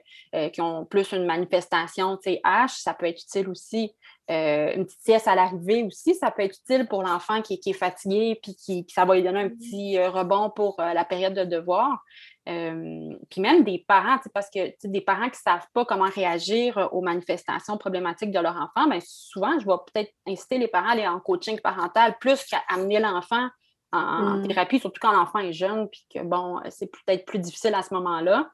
qui 0.51 0.59
ont 0.59 0.83
plus 0.83 1.13
une 1.13 1.25
manifestation 1.25 2.17
H, 2.25 2.81
ça 2.81 2.93
peut 2.93 3.05
être 3.05 3.21
utile 3.21 3.47
aussi. 3.47 3.95
Euh, 4.31 4.73
une 4.75 4.85
petite 4.85 5.01
sieste 5.01 5.27
à 5.27 5.35
l'arrivée 5.35 5.83
aussi, 5.83 6.15
ça 6.15 6.31
peut 6.31 6.43
être 6.43 6.57
utile 6.57 6.87
pour 6.87 7.03
l'enfant 7.03 7.41
qui, 7.41 7.59
est 7.65 7.73
fatigué, 7.73 8.39
puis 8.41 8.55
qui, 8.55 8.85
ça 8.87 9.03
va 9.03 9.15
lui 9.15 9.23
donner 9.23 9.41
un 9.41 9.49
mm. 9.49 9.57
petit 9.57 9.97
euh, 9.97 10.09
rebond 10.09 10.49
pour 10.49 10.79
euh, 10.79 10.93
la 10.93 11.03
période 11.03 11.33
de 11.33 11.43
devoir. 11.43 12.01
puis 12.45 13.41
même 13.41 13.63
des 13.65 13.83
parents, 13.85 14.17
parce 14.33 14.49
que 14.49 14.73
des 14.87 15.01
parents 15.01 15.29
qui 15.29 15.39
ne 15.45 15.51
savent 15.51 15.67
pas 15.73 15.83
comment 15.83 16.05
réagir 16.05 16.89
aux 16.93 17.01
manifestations 17.01 17.77
problématiques 17.77 18.31
de 18.31 18.39
leur 18.39 18.55
enfant, 18.55 18.87
bien, 18.87 18.99
souvent, 19.03 19.59
je 19.59 19.65
vais 19.65 19.75
peut-être 19.91 20.13
inciter 20.25 20.59
les 20.59 20.69
parents 20.69 20.89
à 20.89 20.93
aller 20.93 21.07
en 21.07 21.19
coaching 21.19 21.59
parental 21.59 22.15
plus 22.19 22.45
qu'à 22.45 22.61
amener 22.69 22.99
l'enfant 22.99 23.49
en, 23.91 24.37
mm. 24.37 24.47
thérapie, 24.47 24.79
surtout 24.79 24.99
quand 25.01 25.11
l'enfant 25.11 25.39
est 25.39 25.53
jeune, 25.53 25.89
puis 25.89 26.05
que 26.13 26.23
bon, 26.23 26.59
c'est 26.69 26.91
peut-être 26.91 27.25
plus 27.25 27.39
difficile 27.39 27.73
à 27.75 27.83
ce 27.83 27.93
moment-là 27.93 28.49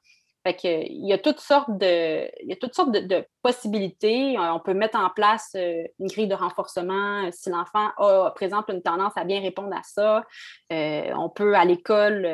il 0.64 1.08
y 1.08 1.14
a 1.14 1.18
toutes 1.18 1.40
sortes 1.40 1.78
de, 1.78 2.30
il 2.42 2.50
y 2.50 2.54
a 2.54 2.56
toutes 2.56 2.74
sortes 2.74 2.92
de, 2.92 3.26
possibilités. 3.48 4.38
Euh, 4.38 4.54
on 4.54 4.60
peut 4.60 4.74
mettre 4.74 5.00
en 5.00 5.10
place 5.10 5.52
euh, 5.56 5.84
une 6.00 6.08
grille 6.08 6.28
de 6.28 6.36
renforcement 6.36 7.24
euh, 7.24 7.30
si 7.32 7.50
l'enfant 7.50 7.92
présente 8.36 8.66
une 8.70 8.82
tendance 8.82 9.14
à 9.16 9.24
bien 9.24 9.40
répondre 9.40 9.74
à 9.74 9.84
ça. 9.84 10.24
on 10.70 11.30
peut 11.30 11.56
à 11.56 11.64
l'école 11.64 12.28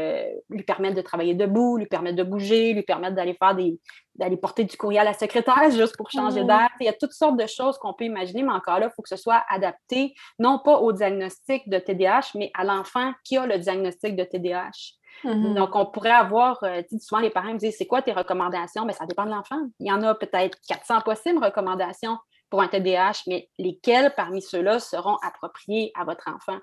lui 0.50 0.64
permettre 0.64 0.96
de 0.96 1.02
travailler 1.02 1.36
debout, 1.36 1.78
lui 1.78 1.86
permettre 1.86 2.16
de 2.16 2.24
bouger, 2.24 2.74
lui 2.74 2.82
permettre 2.82 3.16
d'aller 3.16 3.36
faire 3.36 3.56
des 3.56 3.80
d'aller 4.16 4.38
porter 4.38 4.64
du 4.64 4.78
courrier 4.78 5.00
à 5.00 5.04
la 5.04 5.14
secrétaire 5.14 5.72
juste 5.72 5.98
pour 5.98 6.12
changer 6.12 6.44
mmh. 6.44 6.48
d'air. 6.48 6.70
Il 6.80 6.86
y 6.86 6.90
a 6.90 6.94
toutes 6.94 7.14
sortes 7.14 7.38
de 7.38 7.48
choses 7.48 7.78
qu'on 7.80 7.94
peut 7.94 8.06
imaginer, 8.06 8.44
mais 8.44 8.54
encore 8.54 8.80
là, 8.80 8.88
il 8.92 8.96
faut 8.96 9.02
que 9.02 9.10
ce 9.10 9.16
soit 9.16 9.44
adapté, 9.50 10.14
non 10.38 10.60
pas 10.64 10.78
au 10.78 10.92
diagnostic 10.92 11.68
de 11.68 11.80
TDAH, 11.80 12.32
mais 12.36 12.52
à 12.54 12.64
l'enfant 12.64 13.12
qui 13.24 13.38
a 13.38 13.48
le 13.48 13.58
diagnostic 13.58 14.16
de 14.16 14.24
TDAH. 14.24 15.00
Mm-hmm. 15.24 15.54
Donc, 15.54 15.76
on 15.76 15.86
pourrait 15.86 16.12
avoir, 16.12 16.62
euh, 16.64 16.82
souvent 17.00 17.22
les 17.22 17.30
parents 17.30 17.54
me 17.54 17.58
disent, 17.58 17.76
c'est 17.78 17.88
quoi 17.88 18.02
tes 18.02 18.12
recommandations? 18.12 18.86
Mais 18.86 18.94
ben, 18.94 18.98
ça 19.00 19.06
dépend 19.06 19.26
de 19.26 19.32
l'enfant. 19.32 19.60
Il 19.80 19.88
y 19.88 19.92
en 19.92 20.02
a 20.04 20.16
peut-être 20.16 20.58
400 20.68 21.02
possibles 21.02 21.44
recommandations 21.44 22.18
pour 22.50 22.62
un 22.62 22.68
TDAH, 22.68 23.24
mais 23.28 23.50
lesquelles 23.58 24.14
parmi 24.16 24.42
ceux-là 24.42 24.80
seront 24.80 25.16
appropriées 25.24 25.92
à 25.96 26.04
votre 26.04 26.30
enfant? 26.30 26.60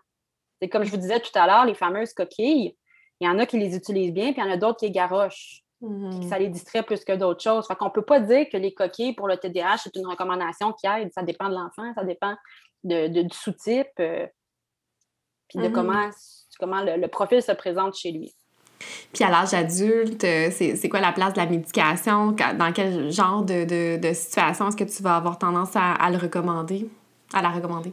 C'est 0.61 0.69
comme 0.69 0.85
je 0.85 0.91
vous 0.91 0.99
disais 0.99 1.21
tout 1.21 1.37
à 1.37 1.47
l'heure, 1.47 1.65
les 1.65 1.75
fameuses 1.75 2.13
coquilles, 2.13 2.77
il 3.21 3.27
y 3.27 3.29
en 3.29 3.39
a 3.39 3.47
qui 3.47 3.59
les 3.59 3.77
utilisent 3.77 4.13
bien, 4.13 4.33
puis 4.33 4.41
il 4.41 4.45
y 4.45 4.49
en 4.49 4.53
a 4.53 4.57
d'autres 4.57 4.79
qui 4.79 4.87
les 4.87 4.93
garochent. 4.93 5.63
Mm-hmm. 5.83 6.29
Ça 6.29 6.39
les 6.39 6.49
distrait 6.49 6.83
plus 6.83 7.05
que 7.05 7.13
d'autres 7.17 7.43
choses. 7.43 7.67
Fait 7.67 7.75
qu'on 7.75 7.87
ne 7.87 7.91
peut 7.91 8.05
pas 8.05 8.21
dire 8.21 8.47
que 8.51 8.57
les 8.57 8.75
coquilles 8.75 9.15
pour 9.15 9.29
le 9.29 9.37
TDAH, 9.37 9.79
c'est 9.79 9.97
une 9.97 10.07
recommandation 10.07 10.73
qui 10.73 10.87
aide. 10.87 11.11
Ça 11.15 11.23
dépend 11.23 11.49
de 11.49 11.55
l'enfant, 11.55 11.93
ça 11.95 12.05
dépend 12.05 12.37
de, 12.85 13.09
du 13.09 13.37
sous-type, 13.37 13.89
euh, 13.99 14.27
puis 15.49 15.59
de 15.59 15.65
mm-hmm. 15.65 15.73
comment, 15.73 16.11
comment 16.59 16.83
le, 16.83 17.07
profil 17.09 17.43
se 17.43 17.53
présente 17.53 17.95
chez 17.97 18.13
lui. 18.13 18.33
Puis 19.13 19.25
à 19.25 19.31
l'âge 19.31 19.55
adulte, 19.55 20.25
euh, 20.25 20.51
c'est 20.51 20.89
quoi 20.89 21.01
la 21.01 21.13
place 21.13 21.33
de 21.35 21.39
la 21.39 21.47
médication? 21.47 22.33
Dans 22.33 22.73
quel 22.73 23.11
genre 23.11 23.43
de, 23.43 23.99
de, 23.99 24.13
situation 24.13 24.69
est-ce 24.69 24.77
que 24.77 24.85
tu 24.85 25.03
vas 25.03 25.17
avoir 25.17 25.39
tendance 25.39 25.71
à, 25.75 26.11
le 26.11 26.17
recommander, 26.17 26.89
à 27.33 27.43
la 27.43 27.51
recommander? 27.51 27.93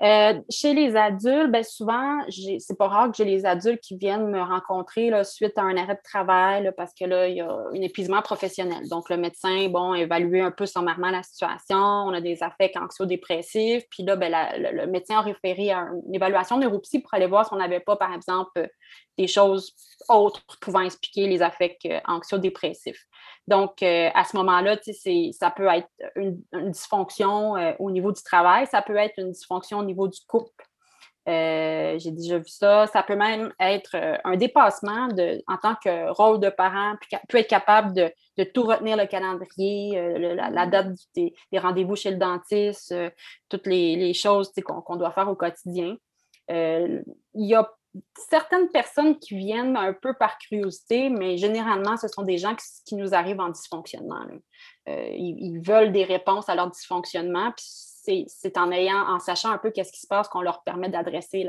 Euh, 0.00 0.34
chez 0.48 0.74
les 0.74 0.94
adultes, 0.94 1.50
ben 1.50 1.64
souvent, 1.64 2.20
c'est 2.28 2.78
pas 2.78 2.86
rare 2.86 3.10
que 3.10 3.16
j'ai 3.16 3.24
les 3.24 3.44
adultes 3.44 3.80
qui 3.80 3.96
viennent 3.96 4.30
me 4.30 4.40
rencontrer 4.40 5.10
là, 5.10 5.24
suite 5.24 5.58
à 5.58 5.62
un 5.62 5.76
arrêt 5.76 5.96
de 5.96 6.02
travail 6.04 6.70
parce 6.76 6.94
que 6.94 7.04
là, 7.04 7.26
il 7.26 7.38
y 7.38 7.40
a 7.40 7.50
un 7.50 7.82
épuisement 7.82 8.22
professionnel. 8.22 8.88
Donc, 8.88 9.10
le 9.10 9.16
médecin, 9.16 9.68
bon, 9.68 9.94
évaluer 9.94 10.40
un 10.40 10.52
peu 10.52 10.66
sommairement 10.66 11.10
la 11.10 11.24
situation. 11.24 11.76
On 11.76 12.12
a 12.12 12.20
des 12.20 12.44
affects 12.44 12.76
anxio-dépressifs. 12.76 13.84
Puis 13.90 14.04
là, 14.04 14.14
ben, 14.14 14.32
le, 14.56 14.86
médecin 14.86 15.18
a 15.18 15.20
référé 15.22 15.72
à 15.72 15.88
une 16.06 16.14
évaluation 16.14 16.58
neuropsy 16.58 17.00
pour 17.00 17.12
aller 17.14 17.26
voir 17.26 17.44
si 17.44 17.52
on 17.52 17.56
n'avait 17.58 17.80
pas, 17.80 17.96
par 17.96 18.14
exemple, 18.14 18.70
des 19.16 19.26
choses 19.26 19.74
autres 20.08 20.42
pouvant 20.60 20.80
expliquer 20.80 21.26
les 21.26 21.42
affects 21.42 21.86
euh, 21.86 22.00
anxio-dépressifs. 22.06 23.04
Donc, 23.46 23.82
euh, 23.82 24.10
à 24.14 24.24
ce 24.24 24.36
moment-là, 24.36 24.76
ça 25.32 25.50
peut 25.50 25.66
être 25.66 25.88
une, 26.16 26.42
dysfonction 26.70 27.56
euh, 27.56 27.72
au 27.78 27.90
niveau 27.90 28.12
du 28.12 28.22
travail, 28.22 28.66
ça 28.66 28.82
peut 28.82 28.96
être 28.96 29.18
une 29.18 29.32
dysfonction 29.32 29.78
au 29.78 29.84
niveau 29.84 30.08
du 30.08 30.20
couple. 30.26 30.64
J'ai 31.26 32.10
déjà 32.10 32.38
vu 32.38 32.48
ça. 32.48 32.86
Ça 32.86 33.02
peut 33.02 33.14
même 33.14 33.52
être 33.60 34.18
un 34.24 34.36
dépassement 34.36 35.08
en 35.46 35.56
tant 35.58 35.74
que 35.74 36.10
rôle 36.10 36.40
de 36.40 36.48
parent, 36.48 36.94
puis 37.28 37.38
être 37.38 37.48
capable 37.48 37.92
de, 37.92 38.44
tout 38.44 38.62
retenir 38.62 38.96
le 38.96 39.04
calendrier, 39.04 40.00
la, 40.16 40.66
date 40.66 40.94
des, 41.14 41.34
rendez-vous 41.52 41.96
chez 41.96 42.12
le 42.12 42.16
dentiste, 42.16 42.94
toutes 43.50 43.66
les, 43.66 44.14
choses 44.14 44.50
qu'on 44.64 44.96
doit 44.96 45.10
faire 45.10 45.28
au 45.28 45.34
quotidien. 45.34 45.96
il 46.48 47.04
y 47.34 47.54
a 47.54 47.70
certaines 48.28 48.68
personnes 48.68 49.18
qui 49.18 49.36
viennent 49.36 49.76
un 49.76 49.92
peu 49.92 50.14
par 50.14 50.38
curiosité, 50.38 51.08
mais 51.08 51.36
généralement, 51.36 51.96
ce 51.96 52.08
sont 52.08 52.22
des 52.22 52.38
gens 52.38 52.54
qui, 52.84 52.94
nous 52.94 53.14
arrivent 53.14 53.40
en 53.40 53.48
dysfonctionnement. 53.48 54.24
Euh, 54.88 55.10
ils, 55.14 55.60
veulent 55.60 55.92
des 55.92 56.04
réponses 56.04 56.48
à 56.48 56.54
leur 56.54 56.70
dysfonctionnement, 56.70 57.52
puis 57.52 58.26
c'est 58.26 58.58
en 58.58 58.70
ayant, 58.70 59.06
en 59.08 59.18
sachant 59.18 59.50
un 59.50 59.58
peu 59.58 59.70
qu'est-ce 59.70 59.92
qui 59.92 60.00
se 60.00 60.06
passe 60.06 60.28
qu'on 60.28 60.42
leur 60.42 60.62
permet 60.62 60.88
d'adresser 60.88 61.44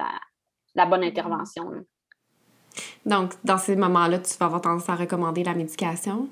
la, 0.76 0.86
bonne 0.86 1.04
intervention. 1.04 1.72
Donc, 3.06 3.34
dans 3.44 3.58
ces 3.58 3.76
moments-là, 3.76 4.20
tu 4.20 4.38
vas 4.38 4.46
avoir 4.46 4.62
tendance 4.62 4.90
à 4.90 4.96
recommander 4.96 5.44
la 5.44 5.54
médication? 5.54 6.30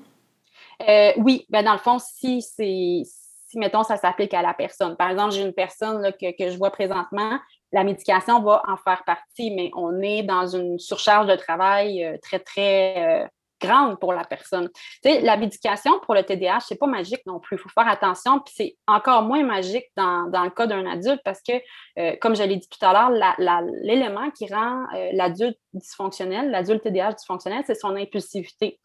Euh, 0.88 1.12
oui, 1.16 1.44
ben 1.48 1.64
dans 1.64 1.72
le 1.72 1.78
fond, 1.78 1.98
si 1.98 2.40
c'est 2.40 3.02
si, 3.48 3.58
mettons, 3.58 3.82
ça 3.82 3.96
s'applique 3.96 4.34
à 4.34 4.42
la 4.42 4.52
personne. 4.52 4.96
Par 4.96 5.10
exemple, 5.10 5.32
j'ai 5.32 5.42
une 5.42 5.54
personne 5.54 6.12
que, 6.20 6.36
que, 6.36 6.50
je 6.50 6.58
vois 6.58 6.70
présentement, 6.70 7.38
la 7.72 7.84
médication 7.84 8.40
va 8.42 8.62
en 8.66 8.76
faire 8.76 9.04
partie, 9.04 9.50
mais 9.50 9.70
on 9.74 10.00
est 10.00 10.22
dans 10.22 10.46
une 10.46 10.78
surcharge 10.78 11.26
de 11.26 11.36
travail 11.36 12.04
euh, 12.04 12.16
très, 12.22 12.38
très 12.38 13.24
euh, 13.24 13.26
grande 13.60 13.98
pour 13.98 14.12
la 14.12 14.24
personne. 14.24 14.70
La 15.04 15.36
médication 15.36 15.98
pour 16.00 16.14
le 16.14 16.22
TDAH, 16.22 16.60
c'est 16.60 16.78
pas 16.78 16.86
magique 16.86 17.26
non 17.26 17.40
plus. 17.40 17.56
Il 17.56 17.60
faut 17.60 17.68
faire 17.68 17.88
attention, 17.88 18.40
puis 18.40 18.54
c'est 18.56 18.76
encore 18.86 19.22
moins 19.22 19.42
magique 19.42 19.86
dans, 19.96 20.30
le 20.32 20.50
cas 20.50 20.66
d'un 20.66 20.86
adulte 20.86 21.20
parce 21.24 21.42
que, 21.42 21.54
euh, 21.98 22.16
comme 22.20 22.36
je 22.36 22.42
l'ai 22.44 22.56
dit 22.56 22.68
tout 22.68 22.84
à 22.86 22.92
l'heure, 22.92 23.66
l'élément 23.82 24.30
qui 24.30 24.52
rend 24.52 24.84
l'adulte 25.12 25.58
dysfonctionnel, 25.72 26.50
l'adulte 26.50 26.84
TDAH 26.84 27.14
dysfonctionnel, 27.14 27.64
c'est 27.66 27.74
son 27.74 27.96
impulsivité. 27.96 28.78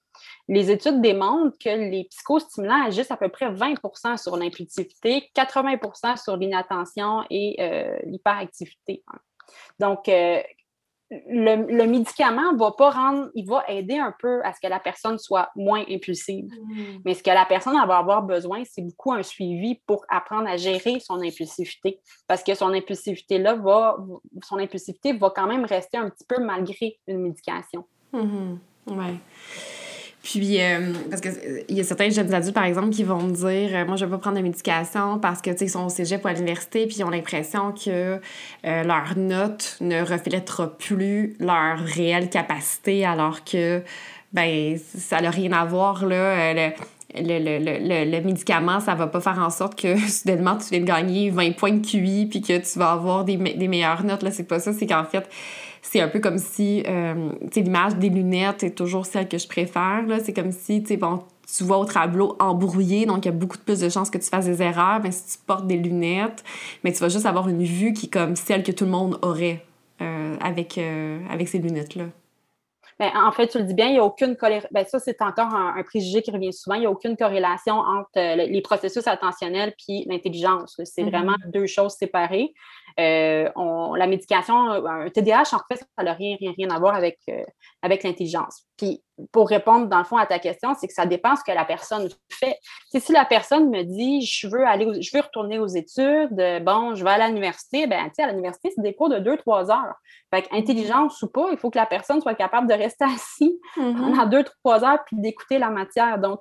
Les 0.47 0.72
études 0.72 1.01
démontrent 1.01 1.57
que 1.57 1.70
les 1.70 2.05
psychostimulants 2.09 2.86
agissent 2.86 3.11
à 3.11 3.18
peu 3.18 3.30
près 3.30 3.49
20% 3.51 4.18
sur 4.18 4.38
l'impulsivité, 4.38 5.30
80% 5.36 6.22
sur 6.22 6.38
l'inattention 6.38 7.24
et 7.30 7.55
euh, 7.59 7.97
l'hyperactivité. 8.05 9.03
Donc, 9.80 10.07
euh, 10.09 10.41
le, 11.30 11.86
médicament 11.86 12.55
va 12.55 12.72
pas 12.72 12.89
rendre, 12.89 13.30
il 13.36 13.45
va 13.47 13.64
aider 13.68 13.97
un 13.97 14.14
peu 14.18 14.43
à 14.43 14.53
ce 14.53 14.59
que 14.59 14.68
la 14.68 14.80
personne 14.80 15.18
soit 15.18 15.49
moins 15.55 15.84
impulsive. 15.89 16.45
Mm. 16.45 17.01
Mais 17.05 17.14
ce 17.14 17.24
que 17.24 17.30
la 17.30 17.45
personne 17.45 17.74
va 17.74 17.97
avoir 17.97 18.24
besoin, 18.24 18.64
c'est 18.66 18.82
beaucoup 18.82 19.14
un 19.14 19.24
suivi 19.24 19.76
pour 19.86 20.05
apprendre 20.09 20.47
à 20.47 20.57
gérer 20.57 20.99
son 20.99 21.22
impulsivité. 21.22 21.99
Parce 22.28 22.43
que 22.43 22.53
son 22.55 22.70
impulsivité-là 22.74 23.55
va, 23.55 23.97
son 24.43 24.57
impulsivité 24.57 25.14
va 25.14 25.30
quand 25.30 25.47
même 25.47 25.66
rester 25.66 25.97
un 25.97 26.09
petit 26.09 26.26
peu 26.28 26.41
malgré 26.43 26.99
une 27.07 27.20
médication. 27.20 27.86
Oui. 28.14 29.20
Puis, 30.24 30.61
euh, 30.61 30.93
parce 31.09 31.21
qu'il 31.21 31.32
euh, 31.32 31.61
y 31.67 31.82
a 31.82 31.84
certains 31.84 32.09
jeunes 32.09 32.34
adultes, 32.34 32.55
par 32.55 32.63
exemple, 32.63 32.91
qui 32.91 33.03
vont 33.03 33.21
me 33.21 33.34
dire 33.34 33.76
euh, 33.76 33.86
Moi, 33.86 33.97
je 33.97 34.05
ne 34.05 34.09
vais 34.09 34.15
pas 34.15 34.21
prendre 34.21 34.38
de 34.38 34.41
médication 34.41 35.19
parce 35.19 35.41
que, 35.41 35.49
tu 35.49 35.57
sais, 35.57 35.65
ils 35.65 35.69
sont 35.69 35.86
au 35.86 35.89
cégep 35.89 36.24
ou 36.24 36.28
à 36.30 36.34
l'université, 36.34 36.88
puis 36.88 36.95
ils 36.99 37.03
ont 37.03 37.09
l'impression 37.09 37.74
que 37.74 38.19
leur 38.63 39.17
note 39.17 39.78
ne 39.82 40.01
reflètera 40.01 40.78
plus 40.78 41.36
leur 41.39 41.78
réelle 41.78 42.30
capacité, 42.30 43.05
alors 43.05 43.43
que, 43.43 43.84
ben, 44.32 44.80
ça 44.97 45.19
n'a 45.19 45.30
rien 45.30 45.51
à 45.51 45.65
voir, 45.65 46.05
là. 46.05 46.53
Le, 47.15 47.38
le, 47.38 47.59
le, 47.59 48.09
le, 48.09 48.21
médicament, 48.21 48.80
ça 48.80 48.95
va 48.95 49.05
pas 49.05 49.21
faire 49.21 49.38
en 49.38 49.51
sorte 49.51 49.80
que 49.80 49.97
soudainement 50.09 50.57
tu 50.57 50.69
viens 50.71 50.80
de 50.80 50.86
gagner 50.86 51.30
20 51.30 51.51
points 51.51 51.74
de 51.74 51.86
QI 51.86 52.26
puis 52.26 52.41
que 52.41 52.57
tu 52.57 52.80
vas 52.80 52.93
avoir 52.93 53.24
des, 53.24 53.38
des 53.38 53.67
meilleures 53.67 54.03
notes. 54.03 54.24
Là, 54.24 54.32
c'est 54.32 54.47
pas 54.47 54.59
ça. 54.59 54.74
C'est 54.74 54.88
qu'en 54.88 55.03
fait, 55.03 55.30
c'est 55.84 55.99
un 55.99 56.07
peu 56.07 56.19
comme 56.19 56.38
si, 56.38 56.81
euh, 56.88 57.29
tu 57.41 57.47
sais, 57.55 57.61
l'image 57.61 57.97
des 57.97 58.09
lunettes 58.09 58.63
est 58.63 58.71
toujours 58.71 59.05
celle 59.05 59.27
que 59.27 59.38
je 59.38 59.47
préfère. 59.47 60.03
Là. 60.07 60.19
C'est 60.21 60.34
comme 60.34 60.53
si, 60.53 60.81
tu 60.81 60.88
sais, 60.88 60.97
bon, 60.97 61.21
tu 61.45 61.65
vois 61.65 61.77
au 61.77 61.86
tableau 61.86 62.38
embrouillé, 62.39 63.05
donc 63.05 63.25
il 63.25 63.27
y 63.27 63.29
a 63.29 63.34
beaucoup 63.34 63.57
plus 63.57 63.81
de 63.81 63.89
chances 63.89 64.09
que 64.09 64.17
tu 64.17 64.29
fasses 64.29 64.45
des 64.45 64.61
erreurs. 64.61 65.01
Mais 65.03 65.11
si 65.11 65.38
tu 65.38 65.43
portes 65.45 65.67
des 65.67 65.75
lunettes, 65.75 66.41
mais 66.84 66.93
tu 66.93 66.99
vas 66.99 67.09
juste 67.09 67.25
avoir 67.25 67.49
une 67.49 67.63
vue 67.63 67.91
qui 67.91 68.05
est 68.05 68.09
comme 68.09 68.38
celle 68.38 68.63
que 68.63 68.71
tout 68.71 68.86
le 68.86 68.91
monde 68.91 69.19
aurait 69.21 69.65
euh, 70.01 70.36
avec, 70.41 70.77
euh, 70.77 71.19
avec 71.29 71.49
ces 71.49 71.59
lunettes-là. 71.59 72.05
Ben, 72.97 73.11
en 73.15 73.31
fait, 73.34 73.47
tu 73.47 73.57
le 73.57 73.65
dis 73.65 73.73
bien, 73.73 73.88
il 73.88 73.93
n'y 73.93 73.99
a 73.99 74.05
aucune 74.05 74.38
ben, 74.71 74.86
ça, 74.86 74.99
c'est 74.99 75.21
encore 75.21 75.53
un, 75.53 75.84
préjugé 75.84 76.21
qui 76.21 76.31
revient 76.31 76.53
souvent. 76.53 76.77
Il 76.77 76.81
n'y 76.81 76.86
a 76.86 76.91
aucune 76.91 77.17
corrélation 77.17 77.75
entre 77.75 78.38
les 78.38 78.61
processus 78.61 79.05
attentionnels 79.07 79.73
puis 79.77 80.05
l'intelligence. 80.07 80.79
C'est 80.86 81.03
mm-hmm. 81.03 81.09
vraiment 81.09 81.36
deux 81.53 81.65
choses 81.65 81.93
séparées. 81.93 82.53
Euh, 82.99 83.49
la 83.95 84.07
médication, 84.07 84.55
un 84.55 85.09
TDAH, 85.09 85.53
en 85.53 85.61
fait, 85.69 85.83
ça 85.97 86.03
n'a 86.03 86.13
rien, 86.13 86.35
rien, 86.39 86.53
rien 86.55 86.69
à 86.69 86.79
voir 86.79 86.95
avec, 86.95 87.19
euh, 87.29 87.43
avec 87.81 88.03
l'intelligence. 88.03 88.63
Puis, 88.77 89.03
pour 89.31 89.49
répondre, 89.49 89.87
dans 89.87 89.99
le 89.99 90.03
fond, 90.03 90.17
à 90.17 90.25
ta 90.25 90.39
question, 90.39 90.73
c'est 90.79 90.87
que 90.87 90.93
ça 90.93 91.05
dépend 91.05 91.35
ce 91.35 91.43
que 91.43 91.51
la 91.51 91.65
personne 91.65 92.09
fait. 92.29 92.57
si 92.91 93.11
la 93.11 93.25
personne 93.25 93.69
me 93.69 93.83
dit, 93.83 94.25
je 94.25 94.47
veux 94.47 94.65
aller, 94.65 95.01
je 95.01 95.15
veux 95.15 95.21
retourner 95.21 95.59
aux 95.59 95.67
études, 95.67 96.63
bon, 96.63 96.95
je 96.95 97.03
vais 97.03 97.11
à 97.11 97.27
l'université, 97.27 97.87
ben, 97.87 98.05
tu 98.05 98.15
sais, 98.15 98.23
à 98.23 98.31
l'université, 98.31 98.71
c'est 98.75 98.81
des 98.81 98.95
cours 98.95 99.09
de 99.09 99.19
deux, 99.19 99.37
trois 99.37 99.71
heures. 99.71 99.95
Fait 100.33 100.47
intelligence 100.51 101.21
ou 101.21 101.27
pas, 101.27 101.47
il 101.51 101.57
faut 101.57 101.69
que 101.69 101.77
la 101.77 101.85
personne 101.85 102.21
soit 102.21 102.33
capable 102.33 102.67
de 102.67 102.73
rester 102.73 103.05
assis 103.15 103.59
mm-hmm. 103.77 103.95
pendant 103.95 104.25
deux, 104.25 104.43
trois 104.43 104.83
heures 104.83 105.03
puis 105.05 105.17
d'écouter 105.19 105.59
la 105.59 105.69
matière. 105.69 106.17
Donc, 106.17 106.39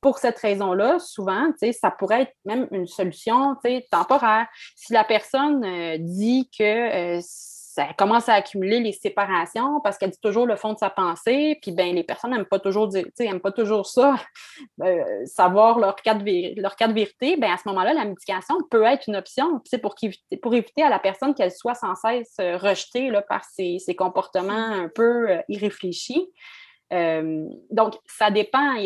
pour 0.00 0.18
cette 0.18 0.38
raison-là, 0.38 0.98
souvent, 0.98 1.50
ça 1.72 1.90
pourrait 1.90 2.22
être 2.22 2.34
même 2.44 2.68
une 2.70 2.86
solution 2.86 3.56
temporaire. 3.90 4.46
Si 4.76 4.92
la 4.92 5.04
personne 5.04 5.64
euh, 5.64 5.96
dit 6.00 6.50
que 6.56 7.18
euh, 7.18 7.20
ça 7.22 7.92
commence 7.96 8.28
à 8.28 8.34
accumuler 8.34 8.80
les 8.80 8.92
séparations 8.92 9.80
parce 9.80 9.98
qu'elle 9.98 10.10
dit 10.10 10.20
toujours 10.20 10.46
le 10.46 10.56
fond 10.56 10.72
de 10.72 10.78
sa 10.78 10.90
pensée, 10.90 11.58
puis 11.62 11.70
ben 11.70 11.94
les 11.94 12.02
personnes 12.02 12.32
n'aiment 12.32 12.44
pas 12.44 12.58
toujours 12.58 12.88
dire, 12.88 13.04
aiment 13.20 13.40
pas 13.40 13.52
toujours 13.52 13.86
ça, 13.86 14.16
euh, 14.82 15.04
savoir 15.26 15.78
leur 15.78 15.94
cas 15.96 16.14
de, 16.14 16.60
leur 16.60 16.74
de 16.76 16.92
vérité, 16.92 17.36
ben 17.36 17.52
à 17.52 17.56
ce 17.56 17.68
moment-là, 17.68 17.92
la 17.94 18.04
médication 18.04 18.56
peut 18.70 18.82
être 18.82 19.04
une 19.06 19.16
option 19.16 19.60
pour, 19.80 19.94
pour 20.42 20.54
éviter 20.54 20.82
à 20.82 20.88
la 20.88 20.98
personne 20.98 21.34
qu'elle 21.34 21.52
soit 21.52 21.76
sans 21.76 21.94
cesse 21.94 22.34
rejetée 22.38 23.10
là, 23.10 23.22
par 23.22 23.44
ses, 23.44 23.78
ses, 23.78 23.94
comportements 23.94 24.52
un 24.52 24.88
peu 24.88 25.28
irréfléchis. 25.48 26.28
Euh, 26.92 27.46
donc, 27.70 27.94
ça 28.06 28.30
dépend. 28.30 28.76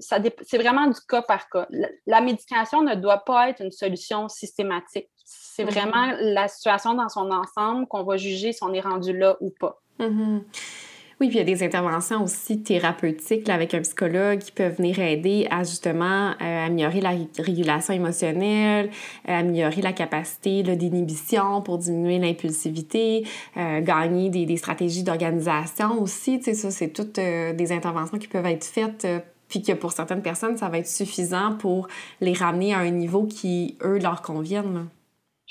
c'est 0.00 0.58
vraiment 0.58 0.86
du 0.86 1.00
cas 1.08 1.22
par 1.22 1.48
cas. 1.48 1.66
La, 2.06 2.20
médication 2.20 2.82
ne 2.82 2.94
doit 2.94 3.24
pas 3.24 3.48
être 3.50 3.62
une 3.62 3.70
solution 3.70 4.28
systématique. 4.28 5.08
C'est 5.24 5.64
mm-hmm. 5.64 5.70
vraiment 5.70 6.12
la 6.20 6.48
situation 6.48 6.94
dans 6.94 7.08
son 7.08 7.30
ensemble 7.30 7.86
qu'on 7.86 8.04
va 8.04 8.16
juger 8.16 8.52
si 8.52 8.62
on 8.62 8.72
est 8.72 8.80
rendu 8.80 9.16
là 9.16 9.36
ou 9.40 9.50
pas. 9.58 9.80
Mm-hmm. 9.98 10.42
Oui, 11.20 11.28
puis 11.28 11.36
il 11.36 11.40
y 11.40 11.42
a 11.42 11.44
des 11.44 11.62
interventions 11.62 12.24
aussi 12.24 12.62
thérapeutiques 12.62 13.50
avec 13.50 13.74
un 13.74 13.82
psychologue 13.82 14.38
qui 14.38 14.52
peuvent 14.52 14.76
venir 14.76 14.98
aider 15.00 15.46
à 15.50 15.64
justement 15.64 16.30
euh, 16.40 16.66
améliorer 16.66 17.02
la 17.02 17.12
régulation 17.38 17.92
émotionnelle, 17.92 18.88
euh, 19.28 19.40
améliorer 19.40 19.82
la 19.82 19.92
capacité 19.92 20.62
d'inhibition 20.62 21.60
pour 21.60 21.76
diminuer 21.76 22.18
l'impulsivité, 22.18 23.26
euh, 23.58 23.82
gagner 23.82 24.30
des, 24.30 24.56
stratégies 24.56 25.02
d'organisation 25.02 26.00
aussi. 26.00 26.38
Tu 26.38 26.44
sais, 26.44 26.54
ça, 26.54 26.70
c'est 26.70 26.88
toutes 26.88 27.16
des 27.16 27.72
interventions 27.72 28.16
qui 28.16 28.28
peuvent 28.28 28.46
être 28.46 28.64
faites 28.64 29.06
puis 29.48 29.62
que 29.62 29.72
pour 29.72 29.92
certaines 29.92 30.22
personnes, 30.22 30.56
ça 30.56 30.68
va 30.68 30.78
être 30.78 30.88
suffisant 30.88 31.52
pour 31.58 31.88
les 32.20 32.32
ramener 32.32 32.72
à 32.72 32.78
un 32.78 32.90
niveau 32.90 33.24
qui, 33.24 33.76
eux, 33.82 33.98
leur 33.98 34.22
convienne. 34.22 34.86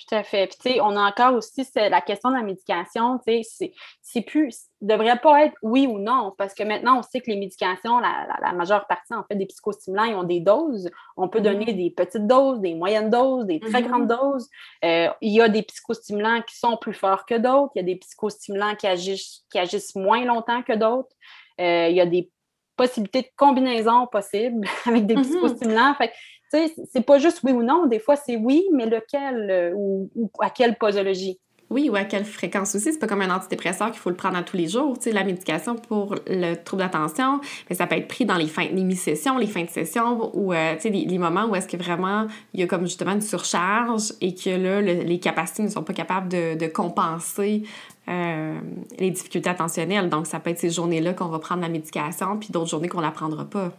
Tout 0.08 0.16
à 0.16 0.24
fait. 0.24 0.48
Puis, 0.48 0.58
tu 0.62 0.70
sais, 0.70 0.82
on 0.82 0.96
a 0.96 1.02
encore 1.02 1.34
aussi 1.34 1.68
la 1.76 2.00
question 2.02 2.30
de 2.30 2.36
la 2.36 2.44
médication, 2.44 3.20
tu 3.28 3.44
sais, 3.44 3.74
c'est 4.02 4.22
plus, 4.22 4.68
devrait 4.80 5.20
pas 5.20 5.46
être 5.46 5.56
oui 5.62 5.88
ou 5.88 6.00
non, 6.00 6.34
parce 6.38 6.54
que 6.54 6.64
maintenant, 6.64 7.00
on 7.00 7.04
sait 7.04 7.20
que 7.20 7.30
les 7.30 7.36
médications, 7.36 8.00
la, 8.00 8.54
majeure 8.54 8.88
partie, 8.88 9.14
en 9.14 9.24
fait, 9.24 9.36
des 9.36 9.46
psychostimulants, 9.46 10.06
ils 10.06 10.16
ont 10.16 10.24
des 10.24 10.40
doses. 10.40 10.90
On 11.18 11.28
peut 11.28 11.42
donner 11.42 11.66
mm-hmm. 11.66 11.78
des 11.78 11.90
petites 11.92 12.28
doses, 12.28 12.62
des 12.62 12.76
moyennes 12.76 13.10
doses, 13.10 13.46
des 13.46 13.60
très 13.60 13.84
grandes 13.84 14.10
mm-hmm. 14.10 14.32
doses. 14.32 14.50
Euh, 14.86 15.10
il 15.22 15.34
y 15.34 15.42
a 15.42 15.50
des 15.50 15.64
psychostimulants 15.64 16.42
qui 16.44 16.58
sont 16.58 16.78
plus 16.78 16.94
forts 16.94 17.26
que 17.26 17.36
d'autres. 17.36 17.72
Il 17.76 17.80
y 17.80 17.82
a 17.82 17.86
des 17.86 17.98
psychostimulants 17.98 18.76
qui 18.76 18.88
agissent, 18.88 19.44
qui 19.52 19.60
agissent 19.60 19.96
moins 19.96 20.24
longtemps 20.24 20.64
que 20.64 20.74
d'autres. 20.74 21.14
Euh, 21.60 21.88
il 21.90 21.96
y 21.96 22.02
a 22.02 22.06
des 22.06 22.32
possibilités 22.78 23.24
de 23.24 23.30
combinaison 23.36 24.08
possibles 24.08 24.66
avec 24.86 25.06
des 25.06 25.16
mm-hmm. 25.16 25.24
psychostimulants. 25.24 25.94
Fait 25.96 26.14
c'est 26.52 27.06
pas 27.06 27.20
juste 27.20 27.42
oui 27.44 27.52
ou 27.52 27.64
non. 27.64 27.86
Des 27.86 28.00
fois, 28.00 28.16
c'est 28.16 28.36
oui, 28.36 28.66
mais 28.74 28.86
lequel 28.86 29.50
euh, 29.50 29.72
ou, 29.76 30.10
à 30.40 30.50
quelle 30.50 30.78
posologie? 30.78 31.40
Oui, 31.70 31.88
ou 31.88 31.96
à 31.96 32.04
quelle 32.04 32.26
fréquence 32.26 32.74
aussi. 32.74 32.92
C'est 32.92 32.98
pas 32.98 33.06
comme 33.06 33.22
un 33.22 33.30
antidépresseur 33.30 33.92
qu'il 33.92 34.00
faut 34.00 34.10
le 34.10 34.16
prendre 34.16 34.36
à 34.36 34.42
tous 34.42 34.58
les 34.58 34.68
jours. 34.68 34.98
Tu 34.98 35.04
sais, 35.04 35.12
la 35.12 35.24
médication 35.24 35.76
pour 35.76 36.16
le 36.28 36.56
trouble 36.56 36.82
d'attention, 36.82 37.42
mais 37.70 37.76
ça 37.76 37.86
peut 37.86 37.96
être 37.96 38.08
pris 38.08 38.26
dans 38.26 38.38
les 38.38 38.48
fins, 38.48 38.68
les 38.72 38.84
mi-sessions, 38.84 39.38
les 39.38 39.46
fins 39.46 39.64
de 39.64 39.70
session, 39.70 40.36
ou 40.36 40.52
euh, 40.52 40.74
tu 40.76 40.82
sais, 40.82 40.90
les, 40.90 41.18
moments 41.20 41.46
où 41.46 41.56
est-ce 41.56 41.68
que 41.68 41.78
vraiment 41.78 42.26
il 42.56 42.62
y 42.62 42.64
a 42.64 42.68
comme 42.68 42.88
justement 42.88 43.12
une 43.12 43.22
surcharge 43.22 44.14
et 44.20 44.34
que 44.34 44.50
là, 44.50 44.82
les 44.82 45.20
capacités 45.20 45.62
ne 45.62 45.70
sont 45.70 45.84
pas 45.84 45.94
capables 45.94 46.30
de, 46.30 46.68
compenser 46.68 47.64
euh, 48.08 48.60
les 48.98 49.12
difficultés 49.12 49.50
attentionnelles. 49.50 50.10
Donc, 50.10 50.26
ça 50.26 50.40
peut 50.40 50.50
être 50.50 50.60
ces 50.60 50.72
journées-là 50.72 51.14
qu'on 51.14 51.28
va 51.28 51.38
prendre 51.38 51.62
la 51.62 51.70
médication, 51.70 52.38
puis 52.38 52.50
d'autres 52.50 52.70
journées 52.70 52.90
qu'on 52.90 53.02
la 53.02 53.12
prendra 53.12 53.46
pas. 53.46 53.72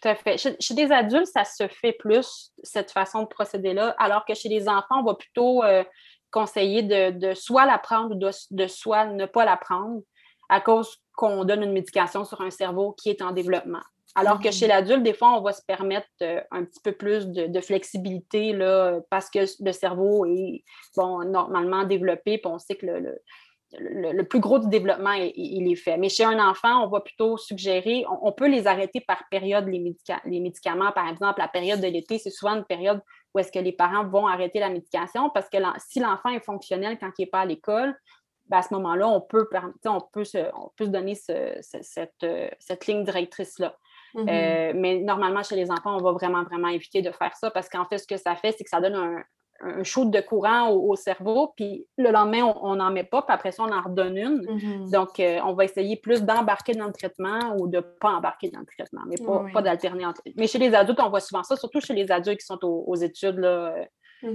Tout 0.00 0.08
à 0.08 0.14
fait. 0.14 0.36
Chez, 0.38 0.74
des 0.74 0.90
adultes, 0.90 1.26
ça 1.26 1.44
se 1.44 1.68
fait 1.68 1.92
plus, 1.92 2.50
cette 2.62 2.90
façon 2.90 3.22
de 3.22 3.26
procéder-là, 3.26 3.94
alors 3.98 4.24
que 4.24 4.34
chez 4.34 4.48
les 4.48 4.68
enfants, 4.68 5.00
on 5.00 5.04
va 5.04 5.14
plutôt 5.14 5.62
euh, 5.62 5.84
conseiller 6.30 6.82
de, 6.82 7.34
soit 7.34 7.66
la 7.66 7.78
prendre 7.78 8.16
ou 8.16 8.18
de, 8.50 8.66
soit 8.66 9.06
ne 9.06 9.26
pas 9.26 9.44
la 9.44 9.56
prendre 9.56 10.02
à 10.48 10.60
cause 10.60 10.98
qu'on 11.14 11.44
donne 11.44 11.62
une 11.62 11.72
médication 11.72 12.24
sur 12.24 12.40
un 12.40 12.50
cerveau 12.50 12.92
qui 12.92 13.10
est 13.10 13.22
en 13.22 13.32
développement. 13.32 13.82
Alors 14.16 14.40
que 14.40 14.50
chez 14.50 14.66
mm-hmm. 14.66 14.68
l'adulte, 14.68 15.02
des 15.02 15.14
fois, 15.14 15.36
on 15.36 15.42
va 15.42 15.52
se 15.52 15.62
permettre 15.66 16.06
euh, 16.22 16.40
un 16.52 16.64
petit 16.64 16.80
peu 16.82 16.92
plus 16.92 17.28
de, 17.28 17.60
flexibilité 17.60 18.52
là, 18.52 19.00
parce 19.10 19.28
que 19.30 19.40
le 19.60 19.72
cerveau 19.72 20.24
est 20.26 20.64
bon, 20.96 21.24
normalement 21.24 21.84
développé, 21.84 22.38
puis 22.38 22.46
on 22.46 22.58
sait 22.58 22.76
que 22.76 22.86
le, 22.86 23.00
le, 23.00 23.22
plus 24.28 24.40
gros 24.40 24.58
du 24.58 24.68
développement, 24.68 25.12
il, 25.12 25.70
est 25.70 25.76
fait. 25.76 25.96
Mais 25.96 26.08
chez 26.08 26.24
un 26.24 26.38
enfant, 26.38 26.84
on 26.84 26.88
va 26.88 27.00
plutôt 27.00 27.36
suggérer, 27.36 28.04
on, 28.22 28.32
peut 28.32 28.48
les 28.48 28.66
arrêter 28.66 29.00
par 29.00 29.24
période, 29.30 29.66
les, 29.68 29.96
les, 30.24 30.40
médicaments. 30.40 30.92
Par 30.92 31.08
exemple, 31.08 31.38
la 31.38 31.48
période 31.48 31.80
de 31.80 31.86
l'été, 31.86 32.18
c'est 32.18 32.30
souvent 32.30 32.56
une 32.56 32.64
période 32.64 33.00
où 33.34 33.38
est-ce 33.38 33.52
que 33.52 33.58
les 33.58 33.72
parents 33.72 34.06
vont 34.06 34.26
arrêter 34.26 34.60
la 34.60 34.70
médication 34.70 35.30
parce 35.30 35.48
que 35.48 35.58
si 35.78 36.00
l'enfant 36.00 36.30
est 36.30 36.44
fonctionnel 36.44 36.98
quand 36.98 37.10
il 37.18 37.22
n'est 37.22 37.30
pas 37.30 37.40
à 37.40 37.46
l'école, 37.46 37.96
ben, 38.46 38.58
à 38.58 38.62
ce 38.62 38.74
moment-là, 38.74 39.08
on 39.08 39.20
peut, 39.20 39.48
on 39.86 40.00
peut, 40.12 40.24
se, 40.24 40.38
on 40.54 40.70
peut 40.76 40.84
se 40.84 40.90
donner 40.90 41.14
cette, 41.14 41.62
cette, 41.62 42.86
ligne 42.86 43.04
directrice-là. 43.04 43.76
Mm-hmm. 44.14 44.28
Euh, 44.28 44.72
mais 44.76 44.98
normalement, 44.98 45.42
chez 45.42 45.56
les 45.56 45.70
enfants, 45.70 45.96
on 45.96 46.02
va 46.02 46.12
vraiment, 46.12 46.44
vraiment 46.44 46.68
éviter 46.68 47.02
de 47.02 47.10
faire 47.10 47.34
ça 47.36 47.50
parce 47.50 47.68
qu'en 47.68 47.86
fait, 47.86 47.98
ce 47.98 48.06
que 48.06 48.16
ça 48.16 48.36
fait, 48.36 48.52
c'est 48.52 48.64
que 48.64 48.70
ça 48.70 48.80
donne 48.80 48.94
un, 48.94 49.24
un 49.64 49.82
shoot 49.82 50.10
de 50.10 50.20
courant 50.20 50.70
au, 50.70 50.94
cerveau, 50.96 51.52
puis 51.56 51.86
le 51.96 52.10
lendemain, 52.10 52.54
on 52.60 52.76
n'en 52.76 52.90
met 52.90 53.04
pas, 53.04 53.22
puis 53.22 53.34
après 53.34 53.52
ça, 53.52 53.62
on 53.62 53.72
en 53.72 53.82
redonne 53.82 54.16
une. 54.16 54.40
Mm-hmm. 54.40 54.90
Donc, 54.90 55.18
euh, 55.20 55.40
on 55.44 55.54
va 55.54 55.64
essayer 55.64 55.96
plus 55.96 56.22
d'embarquer 56.22 56.74
dans 56.74 56.86
le 56.86 56.92
traitement 56.92 57.56
ou 57.58 57.66
de 57.66 57.78
ne 57.78 57.82
pas 57.82 58.10
embarquer 58.10 58.50
dans 58.50 58.60
le 58.60 58.66
traitement, 58.66 59.02
mais 59.06 59.16
pas, 59.52 59.62
d'alterner 59.62 60.06
entre. 60.06 60.22
Mais 60.36 60.46
chez 60.46 60.58
les 60.58 60.74
adultes, 60.74 61.00
on 61.02 61.08
voit 61.08 61.20
souvent 61.20 61.42
ça, 61.42 61.56
surtout 61.56 61.80
chez 61.80 61.94
les 61.94 62.10
adultes 62.12 62.40
qui 62.40 62.46
sont 62.46 62.58
aux, 62.62 62.96
études 62.96 63.38
là, 63.38 63.48
euh, 63.48 63.84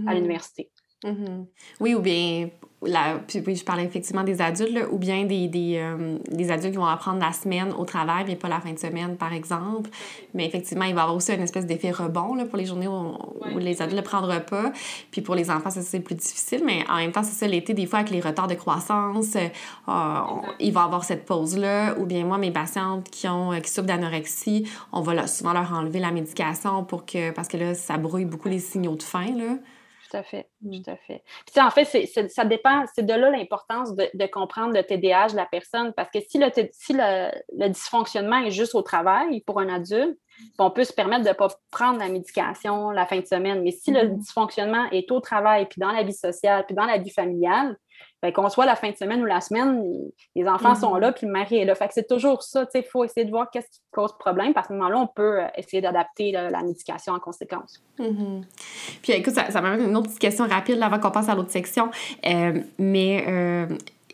à 0.07 0.13
mm-hmm. 0.13 0.67
Mm-hmm. 1.03 1.45
Oui, 1.79 1.95
ou 1.95 2.01
bien, 2.01 2.49
la, 2.81 3.19
puis, 3.25 3.55
je 3.55 3.63
parlais 3.63 3.83
effectivement 3.83 4.23
des 4.23 4.41
adultes, 4.41 4.87
ou 4.91 4.97
bien 4.97 5.25
des, 5.25 5.47
des, 5.47 5.77
euh, 5.77 6.17
des, 6.29 6.51
adultes 6.51 6.71
qui 6.71 6.77
vont 6.77 6.85
apprendre 6.85 7.19
la 7.19 7.33
semaine 7.33 7.73
au 7.77 7.83
travail, 7.83 8.25
mais 8.27 8.35
pas 8.35 8.47
la 8.47 8.59
fin 8.59 8.71
de 8.71 8.79
semaine, 8.79 9.17
par 9.17 9.33
exemple. 9.33 9.89
Mais 10.33 10.45
effectivement, 10.45 10.85
il 10.85 10.93
va 10.93 11.01
y 11.01 11.03
avoir 11.03 11.15
aussi 11.15 11.33
une 11.33 11.41
espèce 11.41 11.65
d'effet 11.65 11.91
rebond 11.91 12.35
là, 12.35 12.45
pour 12.45 12.57
les 12.57 12.65
journées 12.65 12.87
où, 12.87 13.17
les 13.57 13.81
adultes 13.81 13.97
ne 13.97 14.01
le 14.01 14.07
prendront 14.07 14.39
pas. 14.41 14.71
Puis 15.11 15.21
pour 15.21 15.35
les 15.35 15.49
enfants, 15.51 15.69
ça, 15.69 15.81
c'est 15.81 15.99
plus 15.99 16.15
difficile, 16.15 16.63
mais 16.65 16.83
en 16.89 16.97
même 16.97 17.11
temps, 17.11 17.23
c'est 17.23 17.35
ça, 17.35 17.47
l'été, 17.47 17.73
des 17.73 17.85
fois, 17.85 17.99
avec 17.99 18.11
les 18.11 18.21
retards 18.21 18.47
de 18.47 18.55
croissance, 18.55 19.35
euh, 19.35 20.19
il 20.59 20.71
va 20.71 20.81
y 20.81 20.83
avoir 20.83 21.03
cette 21.03 21.25
pause-là. 21.25 21.97
Ou 21.97 22.05
bien 22.05 22.25
moi, 22.25 22.37
mes 22.37 22.51
patientes 22.51 23.09
qui, 23.09 23.27
ont, 23.27 23.51
qui 23.61 23.69
souffrent 23.69 23.87
d'anorexie, 23.87 24.65
on 24.93 25.01
va 25.01 25.27
souvent 25.27 25.53
leur 25.53 25.73
enlever 25.73 25.99
la 25.99 26.11
médication 26.11 26.83
pour 26.83 27.05
que, 27.05 27.31
parce 27.31 27.47
que 27.47 27.57
là, 27.57 27.73
ça 27.73 27.97
brouille 27.97 28.25
beaucoup 28.25 28.49
les 28.49 28.59
signaux 28.59 28.95
de 28.95 29.03
faim, 29.03 29.33
là. 29.37 29.55
Tout 30.09 30.17
à 30.17 30.23
fait, 30.23 30.49
mmh. 30.61 30.81
tout 30.81 30.91
à 30.91 30.95
fait. 30.95 31.23
Puis 31.45 31.61
en 31.61 31.69
fait, 31.69 31.85
ça 32.29 32.45
dépend, 32.45 32.83
c'est 32.95 33.05
de 33.05 33.13
là 33.13 33.29
l'importance 33.29 33.93
de, 33.95 34.25
comprendre 34.25 34.73
le 34.73 34.83
TDAH 34.83 35.29
de 35.29 35.35
la 35.35 35.45
personne, 35.45 35.93
parce 35.93 36.09
que 36.09 36.19
si, 36.27 36.39
le, 36.39 36.47
si 36.71 36.93
le, 36.93 37.67
dysfonctionnement 37.69 38.37
est 38.37 38.51
juste 38.51 38.75
au 38.75 38.81
travail 38.81 39.41
pour 39.41 39.59
un 39.59 39.69
adulte, 39.69 40.17
on 40.57 40.71
peut 40.71 40.83
se 40.83 40.93
permettre 40.93 41.23
de 41.23 41.29
ne 41.29 41.33
pas 41.33 41.49
prendre 41.69 41.99
la 41.99 42.07
médication 42.07 42.91
la 42.91 43.05
fin 43.05 43.19
de 43.19 43.25
semaine. 43.25 43.61
Mais 43.61 43.71
si 43.71 43.91
le 43.91 44.07
mmh. 44.07 44.17
dysfonctionnement 44.17 44.89
est 44.91 45.11
au 45.11 45.19
travail, 45.19 45.67
puis 45.67 45.79
dans 45.79 45.91
la 45.91 46.03
vie 46.03 46.13
sociale, 46.13 46.65
puis 46.65 46.75
dans 46.75 46.85
la 46.85 46.97
vie 46.97 47.11
familiale, 47.11 47.77
qu'on 48.33 48.49
soit 48.49 48.65
la 48.65 48.75
fin 48.75 48.91
de 48.91 48.97
semaine 48.97 49.21
ou 49.21 49.25
la 49.25 49.41
semaine, 49.41 49.81
les 50.35 50.47
enfants 50.47 50.75
sont 50.75 50.93
mhm. 50.95 51.01
là, 51.01 51.11
puis 51.11 51.25
le 51.25 51.31
mari 51.31 51.57
est 51.57 51.65
là. 51.65 51.73
Fait 51.75 51.87
que 51.87 51.93
c'est 51.93 52.07
toujours 52.07 52.43
ça, 52.43 52.65
il 52.73 52.83
faut 52.83 53.03
essayer 53.03 53.25
de 53.25 53.31
voir 53.31 53.49
qu'est-ce 53.49 53.69
qui 53.69 53.79
cause 53.91 54.11
problème. 54.17 54.53
Parce 54.53 54.67
qu'à 54.67 54.73
ce 54.73 54.77
moment-là, 54.77 54.97
on 54.97 55.07
peut 55.07 55.41
euh, 55.41 55.47
essayer 55.55 55.81
d'adapter 55.81 56.31
la 56.31 56.61
médication 56.61 57.13
en 57.13 57.19
conséquence. 57.19 57.81
Mhm. 57.97 58.41
Puis 59.01 59.13
écoute, 59.13 59.33
ça, 59.33 59.49
ça 59.49 59.61
m'amène 59.61 59.89
une 59.89 59.95
autre 59.95 60.07
petite 60.07 60.19
question 60.19 60.47
rapide 60.47 60.81
avant 60.81 60.99
qu'on 60.99 61.11
passe 61.11 61.29
à 61.29 61.35
l'autre 61.35 61.51
section. 61.51 61.89
Euh, 62.25 62.61
mais 62.77 63.23
euh, 63.27 63.67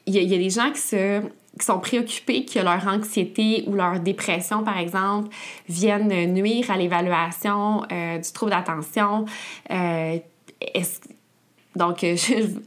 il 0.06 0.16
y, 0.16 0.36
a 0.36 0.38
des 0.38 0.50
gens 0.52 0.72
qui 0.72 0.82
se 0.82 1.22
qui 1.58 1.66
sont 1.66 1.80
préoccupés 1.80 2.44
que 2.44 2.60
leur 2.60 2.86
anxiété 2.86 3.64
ou 3.66 3.74
leur 3.76 4.02
dépression, 4.02 4.66
par 4.66 4.78
exemple, 4.78 5.30
viennent 5.70 6.34
nuire 6.34 6.70
à 6.70 6.76
l'évaluation 6.76 7.84
du 7.90 8.34
trouble 8.34 8.52
d'attention. 8.52 9.24
donc, 11.78 12.00
je, 12.02 12.60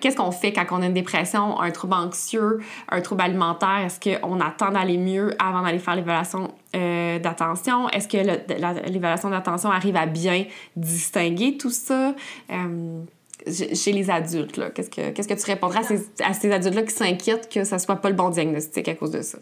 qu'est-ce 0.00 0.16
qu'on 0.16 0.30
fait 0.30 0.52
quand 0.52 0.64
on 0.70 0.82
a 0.82 0.86
une 0.86 0.94
dépression, 0.94 1.60
un 1.60 1.70
trouble 1.70 1.94
anxieux, 1.94 2.60
un 2.88 3.00
trouble 3.00 3.22
alimentaire? 3.22 3.80
Est-ce 3.86 4.00
qu'on 4.00 4.40
attend 4.40 4.70
d'aller 4.70 4.98
mieux 4.98 5.34
avant 5.38 5.62
d'aller 5.62 5.78
faire 5.78 5.96
l'évaluation 5.96 6.52
euh, 6.76 7.18
d'attention? 7.18 7.88
Est-ce 7.90 8.08
que 8.08 8.16
l'évaluation 8.88 9.30
d'attention 9.30 9.70
arrive 9.70 9.96
à 9.96 10.06
bien 10.06 10.44
distinguer 10.76 11.56
tout 11.56 11.70
ça? 11.70 12.14
Euh, 12.50 13.02
chez 13.46 13.92
les 13.92 14.10
adultes, 14.10 14.60
qu'est-ce 14.74 14.90
que, 15.28 15.34
tu 15.34 15.46
répondrais 15.46 15.80
à 16.24 16.34
ces, 16.34 16.52
adultes-là 16.52 16.82
qui 16.82 16.94
s'inquiètent 16.94 17.48
que 17.48 17.64
ça 17.64 17.78
soit 17.78 17.96
pas 17.96 18.10
le 18.10 18.16
bon 18.16 18.30
diagnostic 18.30 18.88
à 18.88 18.94
cause 18.94 19.12
de 19.12 19.22
ça? 19.22 19.38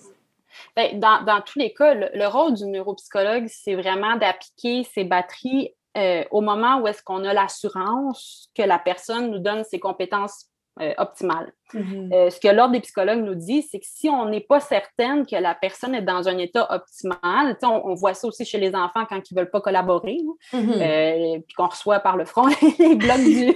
Bien, 0.76 0.91
dans, 0.95 1.24
dans, 1.24 1.41
tous 1.41 1.59
les 1.59 1.72
cas, 1.72 1.95
le 1.95 2.26
rôle 2.26 2.55
du 2.55 2.66
neuropsychologue, 2.66 3.47
c'est 3.49 3.74
vraiment 3.74 4.16
d'appliquer 4.16 4.87
ses 4.95 5.05
batteries 5.05 5.70
euh, 5.97 6.24
au 6.30 6.42
moment 6.42 6.80
où 6.80 6.88
est-ce 6.88 7.03
qu'on 7.03 7.24
a 7.24 7.32
l'assurance 7.32 8.51
que 8.55 8.62
la 8.62 8.78
personne 8.78 9.30
nous 9.30 9.38
donne 9.38 9.64
ses 9.64 9.80
compétences 9.80 10.47
euh, 10.78 10.92
optimales. 10.99 11.51
Mm-hmm. 11.72 12.12
Euh, 12.12 12.28
ce 12.28 12.38
que 12.38 12.49
l'Ordre 12.49 12.72
des 12.72 12.80
psychologues 12.80 13.22
nous 13.22 13.34
dit, 13.34 13.62
c'est 13.62 13.78
que 13.78 13.86
si 13.88 14.11
on 14.11 14.28
n'est 14.28 14.42
pas 14.42 14.61
certaine 14.61 15.24
que 15.24 15.36
la 15.36 15.55
personne 15.55 15.94
est 15.94 16.03
dans 16.03 16.28
un 16.28 16.36
état 16.36 16.70
optimal, 16.70 17.57
on, 17.62 17.94
voit 17.94 18.12
ça 18.12 18.28
aussi 18.28 18.44
chez 18.44 18.59
les 18.59 18.74
enfants 18.74 19.07
quand 19.09 19.16
ils 19.16 19.34
ne 19.34 19.40
veulent 19.40 19.51
pas 19.51 19.62
collaborer, 19.62 20.18
mm-hmm. 20.53 21.42
puis 21.44 21.55
qu'on 21.55 21.68
reçoit 21.68 22.01
par 22.01 22.18
le 22.18 22.26
front 22.26 22.49
les 22.78 22.94
blocs 22.94 23.24
du, 23.24 23.55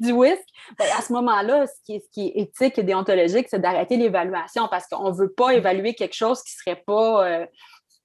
du, 0.00 0.10
whisk, 0.10 0.42
ben, 0.76 0.86
à 0.98 1.02
ce 1.02 1.12
moment-là, 1.12 1.66
ce 1.68 1.92
ce 1.92 2.10
qui 2.12 2.26
est 2.26 2.40
éthique 2.42 2.76
et 2.76 2.82
déontologique, 2.82 3.46
c'est 3.48 3.60
d'arrêter 3.60 3.96
l'évaluation 3.96 4.66
parce 4.68 4.88
qu'on 4.88 5.10
ne 5.10 5.16
veut 5.16 5.32
pas 5.32 5.54
évaluer 5.54 5.94
quelque 5.94 6.16
chose 6.16 6.42
qui 6.42 6.56
ne 6.56 6.72
serait 6.72 6.82
pas 6.84 7.46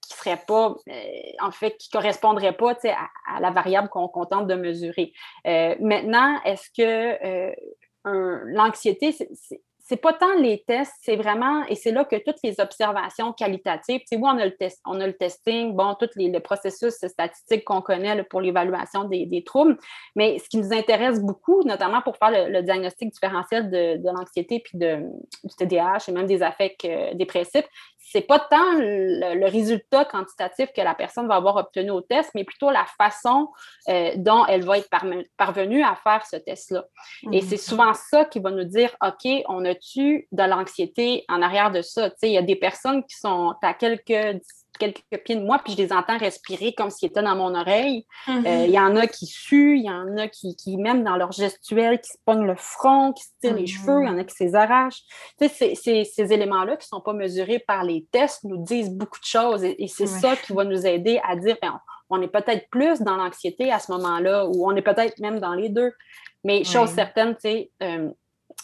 qui 0.07 0.17
serait 0.17 0.41
pas, 0.47 0.75
euh, 0.89 0.93
en 1.41 1.51
fait, 1.51 1.77
qui 1.77 1.89
correspondrait 1.89 2.53
pas 2.53 2.71
à, 2.71 3.35
à, 3.35 3.39
la 3.39 3.51
variable 3.51 3.89
qu'on 3.89 4.07
tente 4.25 4.47
de 4.47 4.55
mesurer. 4.55 5.13
Euh, 5.45 5.75
maintenant, 5.79 6.39
est-ce 6.45 6.69
que 6.75 7.51
euh, 7.51 8.41
l'anxiété, 8.45 9.13
c'est 9.79 9.97
pas 9.97 10.13
tant 10.13 10.33
les 10.33 10.63
tests, 10.65 10.93
c'est 11.01 11.15
vraiment, 11.15 11.65
et 11.65 11.75
c'est 11.75 11.91
là 11.91 12.05
que 12.05 12.15
toutes 12.17 12.39
les 12.43 12.59
observations 12.59 13.33
qualitatives, 13.33 13.99
tu 14.01 14.07
sais, 14.07 14.17
on 14.21 14.37
a 14.37 14.45
le 14.45 14.55
test, 14.55 14.81
on 14.85 14.99
a 14.99 15.07
le 15.07 15.13
testing, 15.13 15.73
bon, 15.73 15.95
tous 15.95 16.09
les, 16.15 16.29
le 16.29 16.39
processus 16.39 16.93
statistique 16.93 17.63
qu'on 17.63 17.81
connaît 17.81 18.21
pour 18.23 18.41
l'évaluation 18.41 19.05
des, 19.05 19.43
troubles, 19.45 19.77
mais 20.15 20.39
ce 20.39 20.49
qui 20.49 20.57
nous 20.57 20.73
intéresse 20.73 21.21
beaucoup, 21.21 21.63
notamment 21.63 22.01
pour 22.01 22.17
faire 22.17 22.49
le, 22.49 22.61
diagnostic 22.63 23.11
différentiel 23.11 23.69
de, 23.69 24.05
l'anxiété 24.05 24.59
puis 24.59 24.77
de, 24.77 25.03
du 25.43 25.55
TDAH 25.55 26.09
et 26.09 26.11
même 26.11 26.27
des 26.27 26.43
affects 26.43 26.87
dépressifs, 27.13 27.67
c'est 28.09 28.21
pas 28.21 28.39
tant 28.39 28.73
le, 28.73 29.47
résultat 29.49 30.05
quantitatif 30.05 30.71
que 30.73 30.81
la 30.81 30.95
personne 30.95 31.27
va 31.27 31.35
avoir 31.35 31.57
obtenu 31.57 31.91
au 31.91 32.01
test, 32.01 32.31
mais 32.35 32.45
plutôt 32.45 32.69
la 32.69 32.85
façon 32.97 33.49
euh, 33.89 34.11
dont 34.15 34.45
elle 34.45 34.63
va 34.63 34.77
être 34.77 34.89
parvenue 35.35 35.83
à 35.83 35.95
faire 35.95 36.25
ce 36.25 36.37
test-là. 36.37 36.85
Et 37.31 37.41
c'est 37.41 37.57
souvent 37.57 37.93
ça 37.93 38.23
qui 38.25 38.39
va 38.39 38.51
nous 38.51 38.63
dire, 38.63 38.95
OK, 39.05 39.29
on 39.49 39.65
a-tu 39.65 40.27
de 40.31 40.43
l'anxiété 40.43 41.25
en 41.27 41.41
arrière 41.41 41.71
de 41.71 41.81
ça? 41.81 42.09
il 42.23 42.31
y 42.31 42.37
a 42.37 42.41
des 42.41 42.55
personnes 42.55 43.03
qui 43.03 43.15
sont 43.15 43.55
à 43.61 43.73
quelques 43.73 44.41
quelques 44.77 45.01
pieds 45.25 45.35
de 45.35 45.43
moi, 45.43 45.59
puis 45.63 45.73
je 45.73 45.77
les 45.77 45.91
entends 45.91 46.17
respirer 46.17 46.73
comme 46.73 46.89
s'ils 46.89 47.09
étaient 47.09 47.21
dans 47.21 47.35
mon 47.35 47.55
oreille. 47.55 48.05
Mhm. 48.27 48.45
Euh, 48.45 48.65
il 48.65 48.71
y 48.71 48.79
en 48.79 48.95
a 48.95 49.07
qui 49.07 49.25
suent, 49.25 49.77
il 49.77 49.85
y 49.85 49.89
en 49.89 50.17
a 50.17 50.27
qui, 50.27 50.55
qui, 50.55 50.77
même 50.77 51.03
dans 51.03 51.17
leur 51.17 51.31
gestuelle, 51.31 51.99
qui 51.99 52.09
se 52.09 52.17
pognent 52.25 52.45
le 52.45 52.55
front, 52.55 53.13
qui 53.13 53.23
se 53.23 53.29
tirent 53.41 53.55
les 53.55 53.61
mhm. 53.61 53.67
cheveux, 53.67 54.03
il 54.03 54.07
y 54.07 54.09
en 54.09 54.17
a 54.17 54.23
qui 54.23 54.49
s'arrachent. 54.49 55.01
Tu 55.39 55.49
sais, 55.49 55.75
ces 55.75 56.33
éléments-là 56.33 56.77
qui 56.77 56.85
ne 56.85 56.97
sont 56.97 57.01
pas 57.01 57.13
mesurés 57.13 57.59
par 57.59 57.83
les 57.83 58.05
tests 58.11 58.43
nous 58.43 58.63
disent 58.63 58.91
beaucoup 58.91 59.19
de 59.19 59.25
choses 59.25 59.63
et, 59.63 59.87
c'est 59.87 60.07
ça 60.07 60.35
qui 60.35 60.53
va 60.53 60.63
nous 60.63 60.85
aider 60.85 61.19
à 61.27 61.35
dire, 61.35 61.57
ben, 61.61 61.79
on 62.09 62.21
est 62.21 62.27
peut-être 62.27 62.69
plus 62.69 63.01
dans 63.01 63.15
l'anxiété 63.15 63.71
à 63.71 63.79
ce 63.79 63.91
moment-là 63.93 64.45
ou 64.47 64.69
on 64.69 64.75
est 64.75 64.81
peut-être 64.81 65.19
même 65.19 65.39
dans 65.39 65.53
les 65.53 65.69
deux. 65.69 65.93
Mais 66.43 66.63
chose 66.63 66.89
certaine, 66.89 67.35
tu 67.35 67.41
sais, 67.41 67.71
euh, 67.83 68.09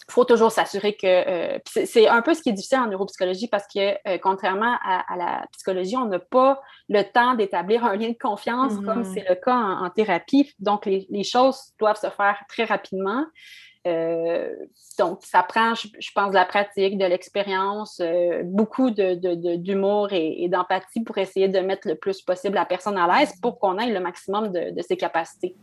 faut 0.08 0.24
toujours 0.24 0.50
s'assurer 0.52 0.94
que. 0.94 1.06
Euh, 1.06 1.58
c'est 1.66 2.08
un 2.08 2.22
peu 2.22 2.34
ce 2.34 2.42
qui 2.42 2.50
est 2.50 2.52
difficile 2.52 2.78
en 2.78 2.86
neuropsychologie 2.86 3.48
parce 3.48 3.66
que, 3.66 3.94
euh, 4.08 4.18
contrairement 4.22 4.76
à, 4.82 5.16
la 5.16 5.46
psychologie, 5.52 5.96
on 5.96 6.06
n'a 6.06 6.18
pas 6.18 6.60
le 6.88 7.02
temps 7.02 7.34
d'établir 7.34 7.84
un 7.84 7.96
lien 7.96 8.10
de 8.10 8.18
confiance 8.20 8.74
comme 8.84 9.02
mm-hmm. 9.02 9.14
c'est 9.14 9.28
le 9.28 9.34
cas 9.34 9.56
en, 9.56 9.90
thérapie. 9.90 10.52
Donc, 10.58 10.86
les, 10.86 11.06
les, 11.10 11.24
choses 11.24 11.72
doivent 11.78 12.00
se 12.00 12.10
faire 12.10 12.36
très 12.48 12.64
rapidement. 12.64 13.24
Euh, 13.86 14.48
donc, 14.98 15.18
ça 15.22 15.42
prend, 15.42 15.74
je, 15.74 16.10
pense, 16.14 16.30
de 16.30 16.34
la 16.34 16.46
pratique, 16.46 16.96
de 16.96 17.04
l'expérience, 17.04 18.00
euh, 18.00 18.42
beaucoup 18.44 18.90
d'humour 18.90 20.08
et, 20.12 20.48
d'empathie 20.48 21.02
pour 21.02 21.18
essayer 21.18 21.48
de 21.48 21.58
mettre 21.58 21.88
le 21.88 21.94
plus 21.96 22.22
possible 22.22 22.54
la 22.54 22.64
personne 22.64 22.96
à 22.96 23.06
l'aise 23.06 23.34
pour 23.42 23.58
qu'on 23.58 23.78
ait 23.78 23.90
le 23.90 24.00
maximum 24.00 24.52
de, 24.52 24.82
ses 24.86 24.96
capacités. 24.96 25.54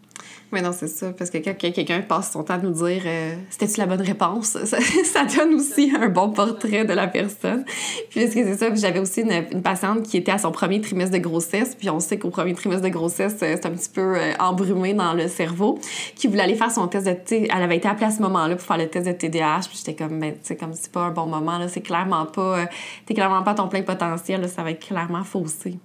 Oui, 0.51 0.61
non, 0.61 0.71
c'est 0.71 0.87
ça. 0.87 1.13
Parce 1.13 1.29
que 1.29 1.37
quand 1.37 1.55
quelqu'un 1.55 2.01
passe 2.01 2.31
son 2.31 2.43
temps 2.43 2.55
à 2.55 2.57
nous 2.57 2.71
dire 2.71 3.01
euh, 3.05 3.35
c'était-tu 3.49 3.79
la 3.79 3.87
bonne 3.87 4.01
réponse, 4.01 4.57
ça, 4.65 5.25
donne 5.25 5.55
aussi 5.55 5.91
un 5.99 6.09
bon 6.09 6.31
portrait 6.31 6.85
de 6.85 6.93
la 6.93 7.07
personne. 7.07 7.63
Puis, 8.09 8.21
parce 8.21 8.35
que 8.35 8.43
c'est 8.43 8.57
ça, 8.57 8.73
j'avais 8.75 8.99
aussi 8.99 9.21
une, 9.21 9.61
patiente 9.61 10.03
qui 10.03 10.17
était 10.17 10.31
à 10.31 10.37
son 10.37 10.51
premier 10.51 10.81
trimestre 10.81 11.13
de 11.13 11.21
grossesse. 11.21 11.75
Puis, 11.75 11.89
on 11.89 11.99
sait 11.99 12.19
qu'au 12.19 12.29
premier 12.29 12.53
trimestre 12.53 12.83
de 12.83 12.89
grossesse, 12.89 13.35
c'est 13.39 13.65
un 13.65 13.71
petit 13.71 13.89
peu 13.89 14.17
embrumé 14.39 14.93
dans 14.93 15.13
le 15.13 15.27
cerveau, 15.27 15.79
qui 16.15 16.27
voulait 16.27 16.43
aller 16.43 16.55
faire 16.55 16.71
son 16.71 16.87
test 16.87 17.07
de. 17.07 17.15
Elle 17.31 17.51
avait 17.51 17.77
été 17.77 17.87
appelée 17.87 18.10
ce 18.11 18.21
moment-là 18.21 18.55
pour 18.55 18.65
faire 18.65 18.77
le 18.77 18.89
test 18.89 19.07
de 19.07 19.11
TDAH. 19.11 19.61
Puis 19.69 19.77
j'étais 19.77 19.95
comme, 19.95 20.19
ben, 20.19 20.33
tu 20.33 20.39
sais, 20.43 20.57
comme 20.57 20.73
c'est 20.73 20.91
pas 20.91 21.01
un 21.01 21.11
bon 21.11 21.25
moment, 21.25 21.57
là. 21.57 21.67
C'est 21.67 21.81
clairement 21.81 22.25
pas, 22.25 22.59
euh, 22.59 22.65
t'es 23.05 23.13
clairement 23.13 23.43
pas 23.43 23.53
ton 23.55 23.67
plein 23.67 23.83
potentiel, 23.83 24.47
Ça 24.49 24.63
va 24.63 24.71
être 24.71 24.85
clairement 24.85 25.23
faussé. 25.23 25.79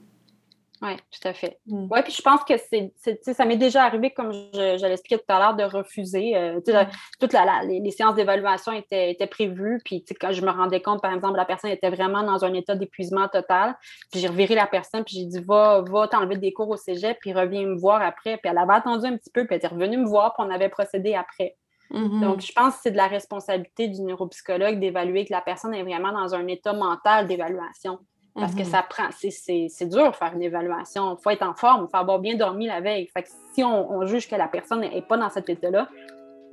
Oui, 0.83 0.95
tout 1.11 1.27
à 1.27 1.33
fait. 1.33 1.59
Mm. 1.67 1.87
Oui, 1.91 2.03
puis 2.03 2.13
je 2.13 2.21
pense 2.21 2.45
que 2.45 2.55
c'est, 2.59 2.93
ça 3.33 3.45
m'est 3.47 3.57
déjà 3.57 3.85
arrivé, 3.85 4.11
comme 4.11 4.33
je, 4.33 4.77
je 4.79 4.87
l'expliquais 4.87 5.19
tout 5.19 5.33
à 5.33 5.39
l'heure, 5.39 5.57
de 5.57 5.65
refuser. 5.65 6.37
Euh, 6.37 6.59
mm. 6.59 6.89
Toutes 7.19 7.33
les, 7.33 7.91
séances 7.91 8.15
d'évaluation 8.15 8.73
étaient, 8.73 9.11
étaient, 9.11 9.27
prévues, 9.27 9.81
puis 9.85 10.05
quand 10.21 10.33
je 10.33 10.43
me 10.43 10.51
rendais 10.51 10.83
compte, 10.83 11.01
par 11.01 11.15
exemple, 11.15 11.37
la 11.37 11.47
personne 11.47 11.71
était 11.71 11.89
vraiment 11.89 12.23
dans 12.23 12.45
un 12.45 12.53
état 12.53 12.75
d'épuisement 12.75 13.29
total, 13.29 13.75
puis 14.11 14.21
j'ai 14.21 14.29
reviré 14.29 14.55
la 14.55 14.67
personne, 14.67 15.03
puis 15.05 15.17
j'ai 15.17 15.25
dit 15.25 15.41
va, 15.41 15.83
va 15.89 16.09
t'enlever 16.09 16.37
des 16.37 16.53
cours 16.53 16.69
au 16.69 16.77
cégep, 16.77 17.17
puis 17.21 17.33
reviens 17.33 17.67
me 17.67 17.79
voir 17.79 18.03
après. 18.03 18.37
Puis 18.37 18.51
elle 18.51 18.59
avait 18.59 18.75
attendu 18.75 19.07
un 19.07 19.17
petit 19.17 19.31
peu, 19.31 19.47
puis 19.47 19.57
elle 19.57 19.65
est 19.65 19.69
revenue 19.69 19.97
me 19.97 20.07
voir, 20.07 20.35
puis 20.35 20.47
on 20.47 20.51
avait 20.51 20.69
procédé 20.69 21.15
après. 21.15 21.57
Mm-hmm. 21.93 22.21
Donc, 22.21 22.41
je 22.41 22.53
pense 22.53 22.75
que 22.77 22.81
c'est 22.85 22.91
de 22.91 22.97
la 22.97 23.07
responsabilité 23.07 23.89
du 23.89 24.03
neuropsychologue 24.03 24.81
d'évaluer 24.81 25.25
que 25.25 25.33
la 25.33 25.41
personne 25.41 25.75
est 25.75 25.83
vraiment 25.83 26.13
dans 26.13 26.35
un 26.35 26.47
état 26.47 26.73
mental 26.73 27.27
d'évaluation. 27.27 27.99
Parce 28.35 28.55
que 28.55 28.61
mm-hmm. 28.61 28.65
ça 28.65 28.83
prend, 28.83 29.09
c'est 29.19 29.89
dur 29.89 30.11
de 30.11 30.17
faire 30.17 30.35
une 30.35 30.43
évaluation. 30.43 31.17
Il 31.19 31.23
faut 31.23 31.31
être 31.31 31.43
en 31.43 31.55
forme, 31.55 31.87
il 31.89 31.91
faut 31.91 31.97
avoir 31.97 32.19
bien 32.19 32.37
dormi 32.37 32.67
la 32.67 32.83
veille. 32.83 33.09
Fait 33.09 33.23
que 33.23 33.29
si 33.55 33.65
on, 33.65 34.05
juge 34.07 34.29
que 34.29 34.35
la 34.35 34.47
personne 34.47 34.81
n'est 34.81 35.01
pas 35.01 35.17
dans 35.17 35.31
cet 35.31 35.49
état-là, 35.49 35.89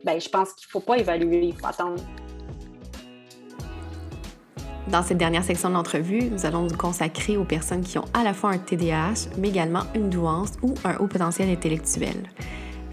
ben, 0.05 0.19
je 0.19 0.29
pense 0.29 0.53
qu'il 0.53 0.67
ne 0.67 0.71
faut 0.71 0.79
pas 0.79 0.97
évaluer, 0.97 1.47
il 1.47 1.53
faut 1.53 1.67
attendre. 1.67 2.01
Dans 4.87 5.01
cette 5.01 5.17
dernière 5.17 5.43
section 5.43 5.69
de 5.69 5.73
l'entrevue, 5.73 6.29
nous 6.29 6.45
allons 6.45 6.63
nous 6.63 6.77
consacrer 6.77 7.37
aux 7.37 7.45
personnes 7.45 7.81
qui 7.81 7.97
ont 7.97 8.05
à 8.13 8.23
la 8.23 8.33
fois 8.33 8.51
un 8.51 8.57
TDAH, 8.57 9.29
mais 9.37 9.49
également 9.49 9.83
une 9.95 10.09
douance 10.09 10.53
ou 10.61 10.73
un 10.85 10.97
haut 10.97 11.07
potentiel 11.07 11.49
intellectuel. 11.49 12.29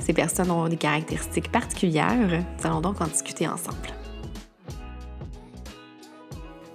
Ces 0.01 0.13
personnes 0.13 0.51
ont 0.51 0.69
des 0.69 0.77
caractéristiques 0.77 1.53
particulières. 1.53 2.45
Nous 2.59 2.67
allons 2.67 2.81
donc 2.81 3.01
en 3.01 3.07
discuter 3.07 3.47
ensemble. 3.47 4.00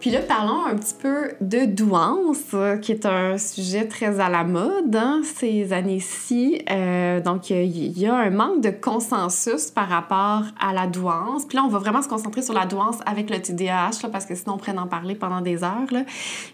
Puis 0.05 0.13
là, 0.13 0.19
parlons 0.19 0.63
un 0.67 0.75
petit 0.75 0.93
peu 0.93 1.31
de 1.41 1.65
douance, 1.65 2.55
qui 2.83 2.91
est 2.91 3.07
un 3.07 3.39
sujet 3.39 3.87
très 3.87 4.19
à 4.19 4.29
la 4.29 4.43
mode 4.43 4.95
hein, 4.95 5.23
ces 5.23 5.73
années-ci. 5.73 6.61
Euh, 6.69 7.19
donc, 7.21 7.49
il 7.49 7.97
y 7.97 8.05
a 8.05 8.13
un 8.13 8.29
manque 8.29 8.61
de 8.61 8.69
consensus 8.69 9.71
par 9.71 9.89
rapport 9.89 10.43
à 10.59 10.73
la 10.73 10.85
douance. 10.85 11.45
Puis 11.45 11.57
là, 11.57 11.63
on 11.63 11.69
va 11.69 11.79
vraiment 11.79 12.03
se 12.03 12.07
concentrer 12.07 12.43
sur 12.43 12.53
la 12.53 12.67
douance 12.67 12.97
avec 13.07 13.31
le 13.31 13.41
TDAH, 13.41 14.07
parce 14.11 14.27
que 14.27 14.35
sinon, 14.35 14.53
on 14.53 14.57
pourrait 14.59 14.77
en 14.77 14.85
parler 14.85 15.15
pendant 15.15 15.41
des 15.41 15.63
heures. 15.63 15.87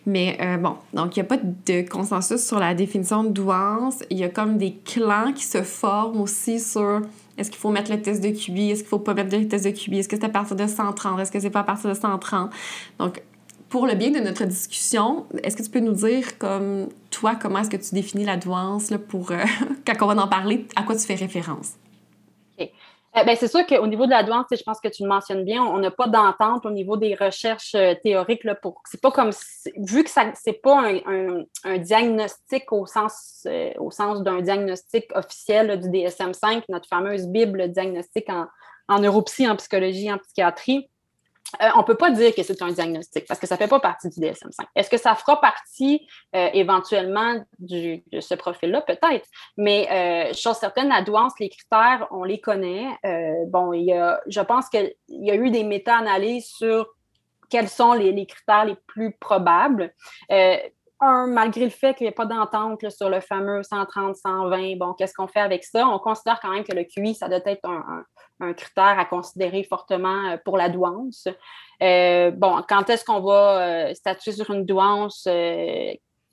Mais 0.06 0.38
euh, 0.40 0.56
bon, 0.56 0.78
donc, 0.94 1.18
il 1.18 1.20
n'y 1.20 1.26
a 1.26 1.28
pas 1.28 1.40
de 1.44 1.82
consensus 1.90 2.42
sur 2.42 2.58
la 2.58 2.74
définition 2.74 3.26
de 3.26 3.32
douance. 3.32 3.96
Il 4.10 4.18
y 4.18 4.24
a 4.24 4.30
comme 4.30 4.58
des 4.60 4.78
clans 4.86 5.34
qui 5.36 5.44
se 5.44 5.62
forment 5.62 6.22
aussi 6.22 6.62
sur 6.62 7.02
est-ce 7.38 7.50
qu'il 7.50 7.60
faut 7.60 7.72
mettre 7.72 7.92
le 7.92 8.02
test 8.02 8.24
de 8.24 8.30
QI? 8.30 8.72
Est-ce 8.72 8.82
qu'il 8.82 8.90
faut 8.90 9.00
pas 9.00 9.14
mettre 9.14 9.36
le 9.36 9.48
test 9.48 9.66
de 9.66 9.72
QI? 9.72 10.00
Est-ce 10.00 10.08
que 10.08 10.16
c'est 10.16 10.26
à 10.26 10.30
partir 10.30 10.56
de 10.56 10.68
130? 10.68 11.20
Est-ce 11.20 11.32
que 11.32 11.40
c'est 11.40 11.50
pas 11.50 11.62
à 11.62 11.64
partir 11.64 11.90
de 11.90 11.96
130? 11.96 12.52
Donc, 13.00 13.22
pour 13.72 13.88
le 13.88 13.96
bien 13.96 14.12
de 14.12 14.20
notre 14.20 14.44
discussion, 14.44 15.26
est-ce 15.44 15.56
que 15.56 15.64
tu 15.64 15.70
peux 15.70 15.80
nous 15.80 15.94
dire, 15.94 16.38
comme 16.38 16.90
toi, 17.10 17.36
comment 17.42 17.60
est-ce 17.60 17.70
que 17.70 17.78
tu 17.78 17.96
définis 17.96 18.26
la 18.26 18.36
douance 18.36 18.92
là, 18.92 19.00
pour, 19.00 19.32
euh, 19.32 19.38
quand 19.88 19.94
on 20.02 20.14
va 20.14 20.22
en 20.22 20.28
parler, 20.28 20.68
à 20.76 20.84
quoi 20.84 20.96
tu 20.96 21.06
fais 21.06 21.16
référence? 21.16 21.72
Euh, 22.60 23.24
ben, 23.26 23.36
c'est 23.38 23.48
sûr 23.48 23.66
qu'au 23.66 23.88
niveau 23.88 24.06
de 24.06 24.12
la 24.12 24.24
douance, 24.24 24.46
je 24.52 24.64
pense 24.64 24.80
que 24.82 24.90
tu 24.90 25.04
le 25.04 25.10
mentionnes 25.10 25.46
bien, 25.46 25.64
on 25.64 25.80
n'a 25.80 25.90
pas 25.90 26.08
d'entente 26.08 26.66
au 26.66 26.72
niveau 26.72 26.98
des 26.98 27.16
recherches 27.16 27.76
euh, 27.76 27.94
théoriques. 28.04 28.44
Là, 28.44 28.56
pour, 28.56 28.82
c'est 28.86 29.02
pas 29.02 29.12
comme 29.12 29.32
vu 29.78 30.04
que 30.04 30.10
ça 30.10 30.32
c'est 30.34 30.62
pas 30.62 30.84
un, 31.06 31.78
diagnostic 31.78 32.72
au 32.74 32.86
sens, 32.86 33.48
au 33.80 33.92
sens 33.92 34.22
d'un 34.22 34.42
diagnostic 34.42 35.06
officiel 35.16 35.80
du 35.80 35.90
DSM-5, 35.90 36.64
notre 36.70 36.88
fameuse 36.88 37.28
Bible 37.28 37.70
diagnostic 37.70 38.30
en, 38.30 38.48
en 38.88 39.00
neuropsy, 39.00 39.48
en 39.50 39.56
psychologie, 39.56 40.12
en 40.12 40.18
psychiatrie. 40.18 40.91
Euh, 41.62 41.70
on 41.76 41.80
ne 41.80 41.84
peut 41.84 41.96
pas 41.96 42.12
dire 42.12 42.34
que 42.34 42.44
c'est 42.44 42.62
un 42.62 42.72
diagnostic 42.72 43.26
parce 43.28 43.40
que 43.40 43.48
ça 43.48 43.56
ne 43.56 43.60
fait 43.60 43.68
pas 43.68 43.80
partie 43.80 44.10
du 44.10 44.20
DSM-5. 44.20 44.66
Est-ce 44.76 44.90
que 44.90 44.98
ça 44.98 45.16
fera 45.16 45.40
partie 45.42 46.08
euh, 46.36 46.50
éventuellement 46.54 47.44
de 47.60 48.02
ce 48.20 48.36
profil-là? 48.36 48.82
Peut-être. 48.82 49.28
Mais 49.58 49.88
euh, 49.92 50.34
chose 50.34 50.58
certaine, 50.58 50.90
la 50.90 51.02
douance, 51.02 51.34
les 51.40 51.50
critères, 51.50 52.08
on 52.12 52.24
les 52.24 52.40
connaît. 52.40 52.88
bon, 53.48 53.74
il 53.74 53.86
y 53.86 53.94
a, 53.94 54.22
je 54.28 54.42
pense 54.42 54.70
qu'il 54.70 54.94
y 55.10 55.32
a 55.32 55.36
eu 55.36 55.50
des 55.50 55.64
méta-analyses 55.64 56.48
sur 56.48 56.88
quels 57.50 57.70
sont 57.70 57.94
les, 57.94 58.26
critères 58.26 58.66
les 58.66 58.78
plus 58.88 59.12
probables. 59.12 59.94
Malgré 61.02 61.66
le 61.66 61.72
fait 61.72 61.96
qu'il 61.96 62.06
n'y 62.06 62.10
ait 62.10 62.16
pas 62.16 62.26
d'entente 62.26 62.90
sur 62.90 63.10
le 63.10 63.22
fameux 63.22 63.64
130, 63.64 64.16
120, 64.16 64.78
bon, 64.78 64.94
qu'est-ce 64.94 65.14
qu'on 65.14 65.28
fait 65.28 65.40
avec 65.40 65.64
ça? 65.64 65.88
On 65.88 66.00
considère 66.00 66.40
quand 66.40 66.52
même 66.52 66.64
que 66.64 66.76
le 66.76 66.84
QI, 66.84 67.16
ça 67.16 67.28
doit 67.28 67.40
être 67.46 67.68
un 68.42 68.54
critère 68.54 69.00
à 69.00 69.06
considérer 69.06 69.64
fortement 69.64 70.32
euh, 70.32 70.38
pour 70.44 70.58
la 70.58 70.70
douance. 70.70 71.28
Euh, 71.82 72.32
bon, 72.32 72.62
quand 72.68 72.90
est-ce 72.90 73.06
qu'on 73.06 73.22
va 73.22 73.90
euh, 73.90 73.94
statuer 73.94 74.32
sur 74.32 74.50
une 74.52 74.66
douance? 74.66 75.28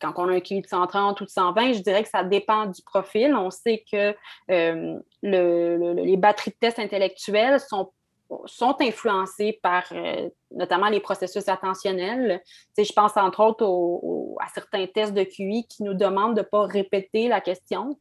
quand 0.01 0.13
on 0.15 0.29
a 0.29 0.35
un 0.35 0.39
QI 0.39 0.61
de 0.61 0.67
130 0.69 1.21
ou 1.21 1.25
de 1.25 1.29
120, 1.29 1.73
je 1.73 1.81
dirais 1.81 2.05
que 2.05 2.09
ça 2.09 2.23
dépend 2.23 2.67
du 2.67 2.81
profil. 2.83 3.35
On 3.35 3.51
sait 3.51 3.85
que 3.91 4.15
les 4.49 6.17
batteries 6.17 6.53
de 6.53 6.57
tests 6.61 6.79
intellectuels 6.79 7.59
sont, 7.59 7.91
sont 8.45 8.77
influencées 8.81 9.59
par 9.63 9.85
notamment 10.51 10.89
les 10.89 11.01
processus 11.01 11.49
attentionnels. 11.49 12.43
je 12.77 12.93
pense 12.93 13.17
entre 13.17 13.41
autres 13.41 13.65
à 14.41 14.49
certains 14.49 14.87
tests 14.87 15.15
de 15.15 15.25
QI 15.25 15.67
qui 15.69 15.83
nous 15.83 15.95
demandent 15.95 16.35
de 16.35 16.41
ne 16.41 16.47
pas 16.47 16.67
répéter 16.67 17.29
la 17.29 17.41
question. 17.41 17.97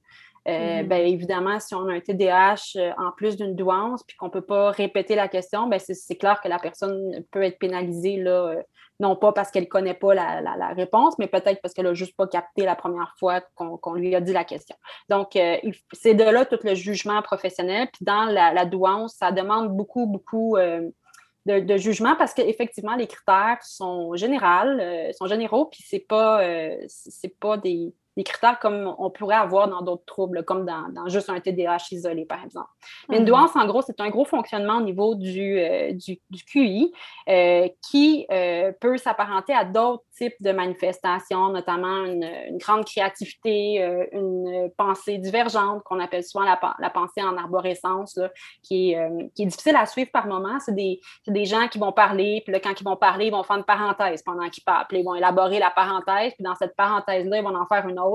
Euh, 0.48 0.82
mm-hmm. 0.82 0.88
ben, 0.88 1.06
évidemment, 1.06 1.60
si 1.60 1.76
on 1.76 1.88
a 1.90 1.94
un 1.94 2.00
TDAH 2.00 2.78
euh, 2.78 2.92
en 2.98 3.12
plus 3.12 3.36
d'une 3.36 3.56
douance, 3.56 4.04
puis 4.04 4.16
qu'on 4.16 4.28
ne 4.28 4.32
peut 4.32 4.42
pas 4.42 4.72
répéter 4.72 5.16
la 5.16 5.28
question, 5.28 5.68
ben, 5.68 5.80
c'est 5.80 6.16
clair 6.16 6.40
que 6.42 6.48
la 6.48 6.58
personne 6.58 7.24
peut 7.32 7.44
être 7.44 7.60
pénalisée, 7.60 8.18
là, 8.18 8.48
euh, 8.48 8.62
non 9.00 9.16
pas 9.16 9.32
parce 9.32 9.52
qu'elle 9.52 9.64
ne 9.64 9.70
connaît 9.70 9.94
pas 9.94 10.14
la, 10.14 10.74
réponse, 10.76 11.18
mais 11.20 11.28
peut-être 11.28 11.62
parce 11.62 11.74
qu'elle 11.74 11.86
n'a 11.86 11.94
juste 11.94 12.16
pas 12.16 12.28
capté 12.28 12.66
la 12.66 12.76
première 12.76 13.14
fois 13.20 13.42
qu'on 13.56 13.94
lui 13.94 14.16
a 14.16 14.22
dit 14.22 14.34
la 14.34 14.44
question. 14.44 14.76
Donc, 15.10 15.38
c'est 15.94 16.14
de 16.14 16.24
là 16.24 16.46
tout 16.46 16.60
le 16.64 16.74
jugement 16.74 17.22
professionnel. 17.22 17.88
Puis 17.94 18.06
dans 18.06 18.26
la, 18.26 18.66
douance, 18.66 19.16
ça 19.16 19.32
demande 19.32 19.70
beaucoup, 19.70 20.08
beaucoup 20.08 20.58
de, 21.46 21.78
jugement 21.78 22.16
parce 22.16 22.34
qu'effectivement, 22.34 22.96
les 22.96 23.08
critères 23.08 23.60
sont 23.62 24.16
généraux, 24.16 24.80
sont 25.14 25.28
généraux, 25.28 25.66
puis 25.66 26.00
pas, 26.00 26.42
c'est 26.88 27.40
pas 27.40 27.58
des, 27.58 27.94
des 28.18 28.24
critères 28.24 28.58
comme 28.58 28.96
on 28.98 29.12
pourrait 29.12 29.36
avoir 29.36 29.70
dans 29.70 29.84
d'autres 29.84 30.06
troubles, 30.06 30.44
comme 30.44 30.66
dans, 30.66 31.08
juste 31.08 31.30
un 31.30 31.40
TDAH 31.40 31.90
isolé, 31.92 32.26
par 32.26 32.44
exemple. 32.44 32.68
Mais 33.08 33.18
une 33.18 33.22
mhm. 33.22 33.30
douance, 33.30 33.56
en 33.56 33.66
gros, 33.68 33.84
c'est 33.84 34.02
un 34.02 34.10
gros 34.10 34.26
fonctionnement 34.26 34.78
au 34.78 34.82
niveau 34.82 35.14
du, 35.14 35.60
euh, 35.60 35.94
du, 35.94 36.20
QI 36.52 36.92
euh, 37.30 37.70
qui 37.88 38.26
euh, 38.32 38.72
peut 38.82 38.98
s'apparenter 38.98 39.54
à 39.54 39.66
d'autres 39.66 40.04
types 40.18 40.36
de 40.40 40.52
manifestations, 40.52 41.50
notamment 41.50 42.06
une, 42.06 42.58
grande 42.58 42.86
créativité, 42.86 43.78
une 44.12 44.72
pensée 44.76 45.20
divergente 45.20 45.84
qu'on 45.84 46.00
appelle 46.00 46.24
souvent 46.24 46.44
la, 46.44 46.90
pensée 46.90 47.22
en 47.22 47.38
arborescence, 47.38 48.20
qui, 48.64 48.94
est, 48.94 49.10
qui, 49.36 49.44
est, 49.44 49.46
difficile 49.46 49.76
à 49.76 49.86
suivre 49.86 50.10
par 50.12 50.26
moment. 50.26 50.60
C'est 50.60 50.74
des, 50.74 51.00
des, 51.28 51.46
gens 51.46 51.68
qui 51.68 51.78
vont 51.78 51.92
parler, 51.92 52.42
puis 52.44 52.52
là, 52.52 52.60
quand 52.60 52.74
ils 52.82 52.84
vont 52.84 52.96
parler, 52.96 53.28
ils 53.28 53.32
vont 53.32 53.44
faire 53.44 53.58
une 53.58 53.64
parenthèse 53.64 54.24
pendant 54.24 54.50
qu'ils 54.50 54.64
parlent, 54.64 54.88
puis 54.90 55.02
ils 55.02 55.06
vont 55.06 55.14
élaborer 55.14 55.60
la 55.60 55.70
parenthèse, 55.70 56.34
puis 56.34 56.44
dans 56.44 56.56
cette 56.56 56.76
parenthèse-là, 56.76 57.38
ils 57.38 57.44
vont 57.44 57.56
en 57.56 57.68
faire 57.68 57.88
une 57.88 58.00
autre 58.00 58.07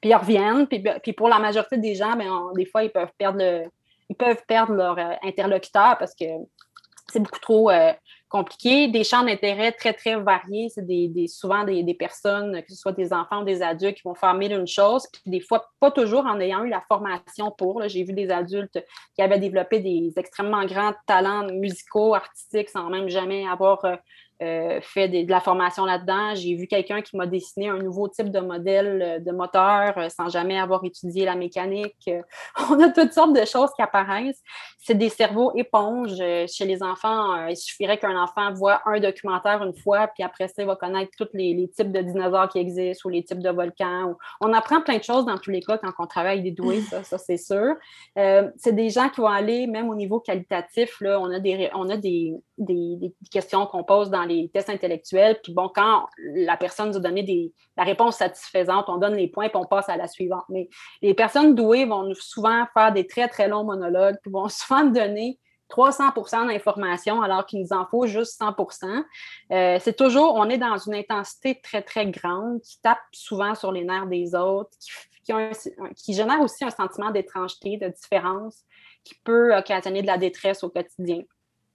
puis 0.00 0.10
ils 0.10 0.14
reviennent. 0.14 0.66
Puis, 0.66 1.12
pour 1.12 1.28
la 1.28 1.38
majorité 1.38 1.76
des 1.76 1.94
gens, 1.94 2.16
bien, 2.16 2.50
des 2.54 2.66
fois, 2.66 2.82
ils 2.82 2.90
peuvent 2.90 3.12
perdre, 3.18 3.68
ils 4.08 4.16
peuvent 4.16 4.42
perdre 4.46 4.72
leur 4.72 4.98
euh, 4.98 5.14
interlocuteur 5.22 5.96
parce 5.98 6.14
que 6.14 6.24
c'est 7.10 7.20
beaucoup 7.20 7.40
trop 7.40 7.70
euh, 7.70 7.92
compliqué. 8.28 8.88
Des 8.88 9.04
champs 9.04 9.24
d'intérêt 9.24 9.72
très, 9.72 9.92
très 9.92 10.16
variés. 10.16 10.68
C'est 10.68 10.86
des, 10.86 11.26
souvent 11.26 11.64
des, 11.64 11.94
personnes, 11.94 12.62
que 12.62 12.70
ce 12.70 12.76
soit 12.76 12.92
des 12.92 13.12
enfants 13.12 13.42
ou 13.42 13.44
des 13.44 13.62
adultes, 13.62 13.96
qui 13.96 14.02
vont 14.04 14.14
faire 14.14 14.34
mille 14.34 14.52
une 14.52 14.66
chose, 14.66 15.06
puis 15.12 15.22
des 15.26 15.40
fois, 15.40 15.70
pas 15.80 15.90
toujours 15.90 16.26
en 16.26 16.38
ayant 16.40 16.64
eu 16.64 16.68
la 16.68 16.82
formation 16.86 17.50
pour. 17.56 17.82
J'ai 17.88 18.04
vu 18.04 18.12
des 18.12 18.30
adultes 18.30 18.78
qui 19.14 19.22
avaient 19.22 19.38
développé 19.38 19.80
des 19.80 20.12
extrêmement 20.16 20.64
grands 20.66 20.92
talents 21.06 21.46
musicaux, 21.50 22.14
artistiques, 22.14 22.68
sans 22.68 22.90
même 22.90 23.08
jamais 23.08 23.46
avoir 23.48 23.84
euh, 23.84 23.96
euh, 24.40 24.80
fait 24.80 25.08
de 25.08 25.28
la 25.28 25.40
formation 25.40 25.84
là-dedans. 25.84 26.36
J'ai 26.36 26.54
vu 26.54 26.68
quelqu'un 26.68 27.02
qui 27.02 27.16
m'a 27.16 27.26
dessiné 27.26 27.68
un 27.70 27.78
nouveau 27.78 28.06
type 28.06 28.30
de 28.30 28.38
modèle 28.38 29.02
euh, 29.02 29.18
de 29.18 29.32
moteur 29.32 29.98
euh, 29.98 30.08
sans 30.08 30.28
jamais 30.28 30.56
avoir 30.60 30.84
étudié 30.84 31.24
la 31.24 31.34
mécanique. 31.34 32.08
on 32.70 32.78
a 32.78 32.88
toutes 32.90 33.12
sortes 33.12 33.32
de 33.32 33.44
choses 33.44 33.70
qui 33.74 33.82
apparaissent. 33.82 34.40
C'est 34.78 34.94
des 34.94 35.08
cerveaux 35.08 35.50
éponges. 35.56 36.22
Chez 36.46 36.64
les 36.66 36.84
enfants, 36.84 37.46
il 37.48 37.56
suffirait 37.56 37.98
qu'un 37.98 38.16
enfant 38.16 38.52
voit 38.54 38.80
un 38.86 39.00
documentaire 39.00 39.62
une 39.64 39.74
fois, 39.74 40.06
puis 40.06 40.22
après 40.22 40.46
ça, 40.46 40.62
il 40.62 40.66
va 40.66 40.76
connaître 40.76 41.10
tous 41.18 41.28
les, 41.34 41.68
types 41.76 41.90
de 41.90 42.00
dinosaures 42.00 42.48
qui 42.48 42.58
existent 42.58 43.08
ou 43.08 43.10
les 43.10 43.24
types 43.24 43.42
de 43.42 43.50
volcans. 43.50 44.14
On 44.40 44.52
apprend 44.52 44.80
plein 44.80 44.98
de 44.98 45.02
choses 45.02 45.26
dans 45.26 45.36
tous 45.36 45.50
les 45.50 45.60
cas 45.60 45.78
quand 45.78 45.92
on 45.98 46.06
travaille 46.06 46.42
des 46.42 46.52
doués, 46.52 46.80
ça, 46.80 47.18
c'est 47.18 47.36
sûr. 47.36 47.74
c'est 48.14 48.72
des 48.72 48.88
gens 48.88 49.08
qui 49.08 49.20
vont 49.20 49.28
aller, 49.28 49.66
même 49.66 49.90
au 49.90 49.94
niveau 49.94 50.20
qualitatif, 50.20 51.00
là, 51.00 51.20
on 51.20 51.30
a 51.30 51.40
des, 51.40 51.70
on 51.74 51.90
a 51.90 51.96
des, 51.96 52.34
des 52.58 53.14
questions 53.30 53.66
qu'on 53.66 53.84
pose 53.84 54.10
dans 54.10 54.24
les 54.24 54.50
tests 54.52 54.70
intellectuels. 54.70 55.38
Puis 55.42 55.52
bon, 55.52 55.70
quand 55.72 56.06
la 56.18 56.56
personne 56.56 56.88
nous 56.88 56.96
a 56.96 57.00
donné 57.00 57.22
des, 57.22 57.52
la 57.76 57.84
réponse 57.84 58.16
satisfaisante, 58.16 58.86
on 58.88 58.98
donne 58.98 59.14
les 59.14 59.28
points 59.28 59.48
puis 59.48 59.56
on 59.56 59.66
passe 59.66 59.88
à 59.88 59.96
la 59.96 60.08
suivante. 60.08 60.44
Mais 60.48 60.68
les 61.02 61.14
personnes 61.14 61.54
douées 61.54 61.84
vont 61.84 62.12
souvent 62.14 62.66
faire 62.74 62.92
des 62.92 63.06
très, 63.06 63.28
très 63.28 63.48
longs 63.48 63.64
monologues, 63.64 64.16
puis 64.22 64.30
vont 64.30 64.48
souvent 64.48 64.84
donner 64.84 65.38
300 65.68 66.46
d'informations 66.46 67.20
alors 67.22 67.44
qu'il 67.46 67.60
nous 67.60 67.72
en 67.72 67.86
faut 67.86 68.06
juste 68.06 68.38
100 68.38 68.56
euh, 69.52 69.78
C'est 69.80 69.96
toujours, 69.96 70.34
on 70.34 70.48
est 70.48 70.58
dans 70.58 70.78
une 70.78 70.94
intensité 70.94 71.60
très, 71.62 71.82
très 71.82 72.10
grande 72.10 72.60
qui 72.62 72.80
tape 72.80 72.98
souvent 73.12 73.54
sur 73.54 73.70
les 73.70 73.84
nerfs 73.84 74.06
des 74.06 74.34
autres, 74.34 74.70
qui, 75.24 75.32
qui 75.94 76.14
génère 76.14 76.40
aussi 76.40 76.64
un 76.64 76.70
sentiment 76.70 77.10
d'étrangeté, 77.10 77.76
de 77.76 77.88
différence, 77.88 78.64
qui 79.04 79.14
peut 79.24 79.56
occasionner 79.56 80.02
de 80.02 80.06
la 80.06 80.18
détresse 80.18 80.64
au 80.64 80.70
quotidien. 80.70 81.22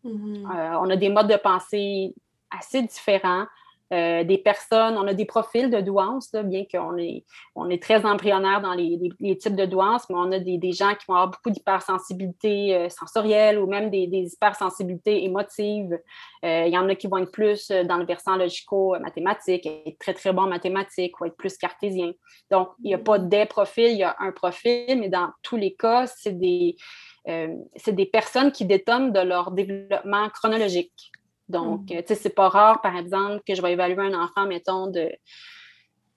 Mm-hmm. 0.04 0.46
Euh, 0.46 0.80
on 0.82 0.90
a 0.90 0.96
des 0.96 1.10
modes 1.10 1.30
de 1.30 1.38
pensée 1.38 2.14
assez 2.52 2.82
différents. 2.82 3.46
Euh, 3.94 4.24
des 4.24 4.40
personnes, 4.40 4.98
on 4.98 5.06
a 5.08 5.14
des 5.14 5.26
profils 5.26 5.70
de 5.70 5.80
douance, 5.80 6.32
bien 6.46 6.64
qu'on 6.72 6.98
est, 6.98 7.26
on 7.54 7.70
est 7.70 7.82
très 7.82 8.04
embryonnaire 8.06 8.60
dans 8.60 8.74
les, 8.74 8.98
types 9.38 9.56
de 9.56 9.66
douance, 9.66 10.10
mais 10.10 10.16
on 10.18 10.32
a 10.32 10.40
des, 10.40 10.72
gens 10.72 10.96
qui 10.96 11.06
vont 11.08 11.14
avoir 11.14 11.30
beaucoup 11.30 11.52
d'hypersensibilité 11.52 12.76
euh, 12.76 12.90
sensorielle 12.90 13.60
ou 13.60 13.68
même 13.68 13.92
des, 13.92 14.08
hypersensibilités 14.34 15.24
émotives. 15.26 16.00
Euh, 16.44 16.64
il 16.66 16.74
y 16.74 16.78
en 16.78 16.90
a 16.90 16.96
qui 16.96 17.08
vont 17.08 17.18
être 17.18 17.32
plus 17.32 17.70
dans 17.70 17.98
le 17.98 18.06
versant 18.06 18.36
logico-mathématique, 18.36 19.68
être 19.68 20.00
très, 20.00 20.14
très 20.16 20.34
bon 20.34 20.44
en 20.44 20.48
mathématiques 20.48 21.20
ou 21.22 21.26
être 21.26 21.38
plus 21.38 21.56
cartésien. 21.58 22.14
Donc, 22.50 22.70
il 22.84 22.88
n'y 22.88 22.96
a 22.96 23.00
pas 23.00 23.20
des 23.20 23.46
profils, 23.46 23.92
il 23.92 23.98
y 23.98 24.04
a 24.04 24.16
un 24.20 24.32
profil, 24.32 24.98
mais 25.00 25.10
dans 25.10 25.30
tous 25.44 25.58
les 25.58 25.76
cas, 25.76 26.08
c'est 26.08 26.40
des, 26.40 26.78
c'est 27.26 27.96
des 27.96 28.06
personnes 28.06 28.52
qui 28.52 28.66
détonnent 28.66 29.12
de 29.12 29.20
leur 29.20 29.52
développement 29.52 30.30
chronologique. 30.30 31.12
Donc, 31.50 31.84
mm. 31.84 31.88
tu 31.88 32.04
sais, 32.08 32.16
c'est 32.16 32.36
pas 32.36 32.50
rare, 32.50 32.82
par 32.82 32.96
exemple, 32.98 33.42
que 33.48 33.56
je 33.56 33.62
vais 33.62 33.74
évaluer 33.74 34.04
un 34.04 34.14
enfant, 34.14 34.46
mettons, 34.46 34.88
de 34.88 35.10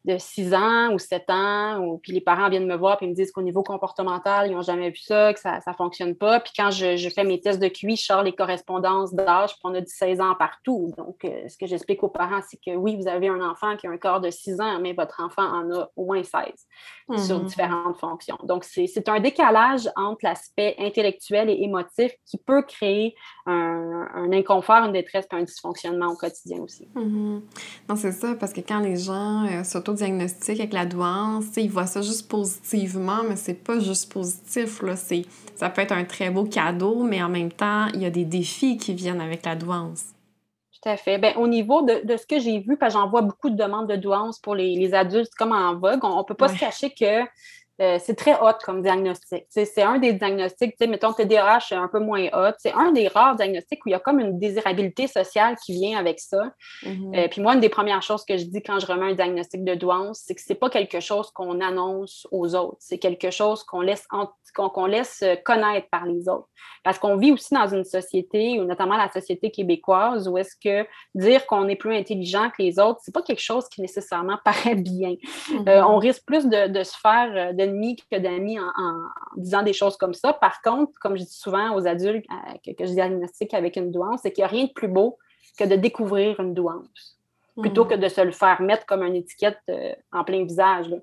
de 0.07 0.19
6 0.19 0.55
ans 0.55 0.93
ou 0.93 0.99
7 0.99 1.25
ans, 1.31 1.79
ou, 1.81 1.99
puis 1.99 2.13
les 2.13 2.21
parents 2.21 2.49
viennent 2.49 2.67
me 2.67 2.77
voir 2.77 2.97
et 3.03 3.07
me 3.07 3.15
disent 3.15 3.33
qu'au 3.33 3.43
niveau 3.43 3.63
comportemental, 3.63 4.49
ils 4.49 4.55
n'ont 4.55 4.63
jamais 4.63 4.91
vu 4.91 4.99
ça, 4.99 5.35
que 5.35 5.41
ça 5.41 5.61
ne 5.67 5.73
fonctionne 5.73 6.15
pas. 6.15 6.41
Puis 6.41 6.53
quand 6.57 6.71
je, 6.71 7.09
fais 7.15 7.25
mes 7.25 7.41
tests 7.41 7.61
de 7.61 7.69
QI, 7.69 7.97
je 7.97 8.05
sors 8.05 8.23
les 8.23 8.33
correspondances 8.33 9.13
d'âge, 9.13 9.51
puis 9.51 9.61
on 9.65 9.75
a 9.75 9.81
du 9.81 9.91
16 9.91 10.21
ans 10.21 10.35
partout. 10.39 10.93
Donc, 10.97 11.25
euh, 11.25 11.49
ce 11.49 11.59
que 11.59 11.67
j'explique 11.67 12.03
aux 12.03 12.09
parents, 12.09 12.41
c'est 12.49 12.59
que 12.65 12.77
oui, 12.77 12.97
vous 12.97 13.09
avez 13.09 13.29
un 13.29 13.41
enfant 13.41 13.77
qui 13.77 13.87
a 13.87 13.91
un 13.91 13.99
corps 13.99 14.21
de 14.21 14.31
6 14.31 14.61
ans, 14.61 14.79
mais 14.81 14.93
votre 14.93 15.21
enfant 15.21 15.43
en 15.43 15.71
a 15.73 15.91
au 15.97 16.05
moins 16.05 16.23
16 16.23 17.27
sur 17.27 17.39
mhm. 17.39 17.47
différentes 17.47 17.97
fonctions. 17.99 18.39
Donc, 18.45 18.65
c'est 18.65 19.09
un 19.09 19.21
décalage 19.21 19.89
entre 19.97 20.21
l'aspect 20.23 20.77
intellectuel 20.79 21.51
et 21.51 21.63
émotif 21.63 22.13
qui 22.25 22.39
peut 22.39 22.63
créer 22.63 23.15
un, 23.47 24.31
inconfort, 24.33 24.85
une 24.85 24.93
détresse, 24.93 25.27
puis 25.29 25.41
un 25.41 25.45
dysfonctionnement 25.45 26.09
au 26.09 26.17
quotidien 26.17 26.61
aussi. 26.61 26.89
Mhm. 26.95 27.43
Non, 27.89 27.97
c'est 27.97 28.13
ça, 28.13 28.35
parce 28.35 28.53
que 28.53 28.61
quand 28.61 28.81
les 28.81 28.97
gens, 28.97 29.47
euh, 29.47 29.65
diagnostic 29.97 30.61
avec 30.61 30.73
la 30.73 30.87
douance, 30.87 31.45
ils 31.57 31.71
voient 31.71 31.87
ça 31.87 32.03
juste 32.03 32.29
positivement, 32.29 33.23
mais 33.29 33.37
c'est 33.37 33.55
pas 33.55 33.81
juste 33.81 34.13
positif. 34.13 34.83
Là. 34.83 34.95
Ça 34.97 35.71
peut 35.71 35.83
être 35.83 35.93
un 35.93 36.05
très 36.05 36.31
beau 36.31 36.45
cadeau, 36.45 37.03
mais 37.03 37.23
en 37.23 37.29
même 37.29 37.51
temps, 37.51 37.87
il 37.95 38.03
y 38.03 38.07
a 38.07 38.11
des 38.11 38.25
défis 38.25 38.77
qui 38.77 38.95
viennent 38.95 39.21
avec 39.21 39.45
la 39.45 39.57
douance. 39.57 40.05
Tout 40.73 40.89
à 40.89 40.97
fait. 40.97 41.19
Bien, 41.19 41.35
au 41.37 41.49
niveau 41.49 41.83
de, 41.83 42.17
ce 42.17 42.27
que 42.27 42.39
j'ai 42.39 42.61
vu, 42.61 42.77
parce 42.77 42.95
que 42.95 43.01
j'en 43.01 43.09
vois 43.09 43.23
beaucoup 43.23 43.51
de 43.51 43.57
demandes 43.57 43.89
de 43.89 43.97
douance 43.97 44.39
pour 44.39 44.55
les, 44.55 44.95
adultes 44.95 45.35
comme 45.35 45.53
en 45.53 45.75
vogue, 45.75 46.05
on 46.05 46.19
ne 46.19 46.23
peut 46.23 46.35
pas 46.35 46.49
se 46.49 46.59
cacher 46.59 46.91
que 46.91 47.25
euh, 47.81 47.99
c'est 48.01 48.15
très 48.15 48.35
hot 48.35 48.59
comme 48.65 48.83
diagnostic. 48.83 49.45
C'est 49.51 49.83
un 49.83 49.99
des 49.99 50.15
diagnostics, 50.15 50.75
mettons 50.81 51.13
TDAH, 51.13 51.61
c'est 51.69 51.75
un 51.75 51.89
peu 51.89 51.99
moins 51.99 52.27
hot. 52.33 52.55
C'est 52.59 52.73
un 52.73 52.93
des 52.93 53.09
rares 53.09 53.37
diagnostics 53.37 53.85
où 53.85 53.89
il 53.89 53.93
y 53.93 53.95
a 53.95 53.99
comme 53.99 54.19
une 54.19 54.39
désirabilité 54.39 55.07
sociale 55.07 55.57
qui 55.65 55.75
vient 55.75 55.99
avec 55.99 56.21
ça. 56.21 56.53
Euh, 56.85 57.29
puis 57.29 57.43
moi, 57.43 57.55
une 57.55 57.61
des 57.61 57.69
premières 57.69 58.03
choses 58.03 58.25
que 58.25 58.37
je 58.37 58.45
dis 58.45 58.63
quand 58.63 58.79
je 58.79 58.87
remets 58.87 59.13
un 59.13 59.15
diagnostic 59.15 59.65
de 59.65 59.75
douance, 59.75 60.23
c'est 60.25 60.35
que 60.35 60.41
c'est 60.41 60.55
pas 60.55 60.71
quelque 60.71 61.01
chose 61.01 61.31
qu'on 61.31 61.61
annonce 61.61 62.27
aux 62.31 62.55
autres. 62.55 62.79
C'est 62.81 62.99
quelque 62.99 63.31
chose 63.31 63.63
qu'on 63.65 63.83
laisse, 63.83 64.07
qu'on 64.55 64.87
laisse 64.87 65.23
connaître 65.45 65.89
par 65.91 66.07
les 66.07 66.29
autres. 66.29 66.49
Parce 66.83 66.99
qu'on 66.99 67.17
vit 67.17 67.33
aussi 67.33 67.53
dans 67.53 67.67
une 67.67 67.85
société, 67.85 68.61
ou 68.61 68.65
notamment 68.65 68.97
la 68.97 69.11
société 69.11 69.51
québécoise, 69.51 70.29
où 70.29 70.39
est-ce 70.39 70.55
que 70.57 70.87
dire 71.15 71.47
qu'on 71.47 71.69
est 71.69 71.77
plus 71.77 71.95
intelligent 71.95 72.49
que 72.51 72.63
les 72.63 72.79
autres, 72.79 73.01
c'est 73.03 73.13
pas 73.13 73.23
quelque 73.23 73.43
chose 73.43 73.69
qui 73.69 73.81
nécessairement 73.81 74.39
paraît 74.45 74.77
bien. 74.77 75.15
Mm-hmm. 75.15 75.69
Euh, 75.69 75.85
on 75.85 75.99
risque 75.99 76.23
plus 76.25 76.47
de, 76.47 76.83
se 76.85 76.97
faire 76.97 77.55
d'ennemis 77.67 77.97
que 78.11 78.19
d'amis 78.19 78.59
en, 78.59 79.09
disant 79.37 79.63
des 79.63 79.73
choses 79.73 79.97
comme 79.97 80.15
ça. 80.15 80.33
Par 80.33 80.63
contre, 80.63 80.93
comme 81.01 81.17
je 81.17 81.23
dis 81.23 81.33
souvent 81.33 81.75
aux 81.75 81.87
adultes 81.87 82.27
euh, 82.31 82.73
que, 82.75 82.87
je 82.87 82.93
diagnostique 82.93 83.55
avec 83.55 83.77
une 83.77 83.91
douance, 83.91 84.21
c'est 84.23 84.33
qu'il 84.33 84.43
n'y 84.43 84.47
a 84.47 84.51
rien 84.51 84.65
de 84.65 84.73
plus 84.73 84.89
beau 84.89 85.19
que 85.59 85.65
de 85.65 85.77
découvrir 85.77 86.39
une 86.41 86.55
douance 86.55 87.19
plutôt 87.59 87.87
mm-hmm. 87.87 87.89
que 87.89 87.95
de 87.95 88.09
se 88.09 88.21
le 88.21 88.33
faire 88.33 88.61
mettre 88.61 88.85
comme 88.85 89.03
une 89.03 89.15
étiquette 89.15 89.61
euh, 89.71 89.95
en 90.13 90.25
plein 90.25 90.45
visage. 90.45 90.95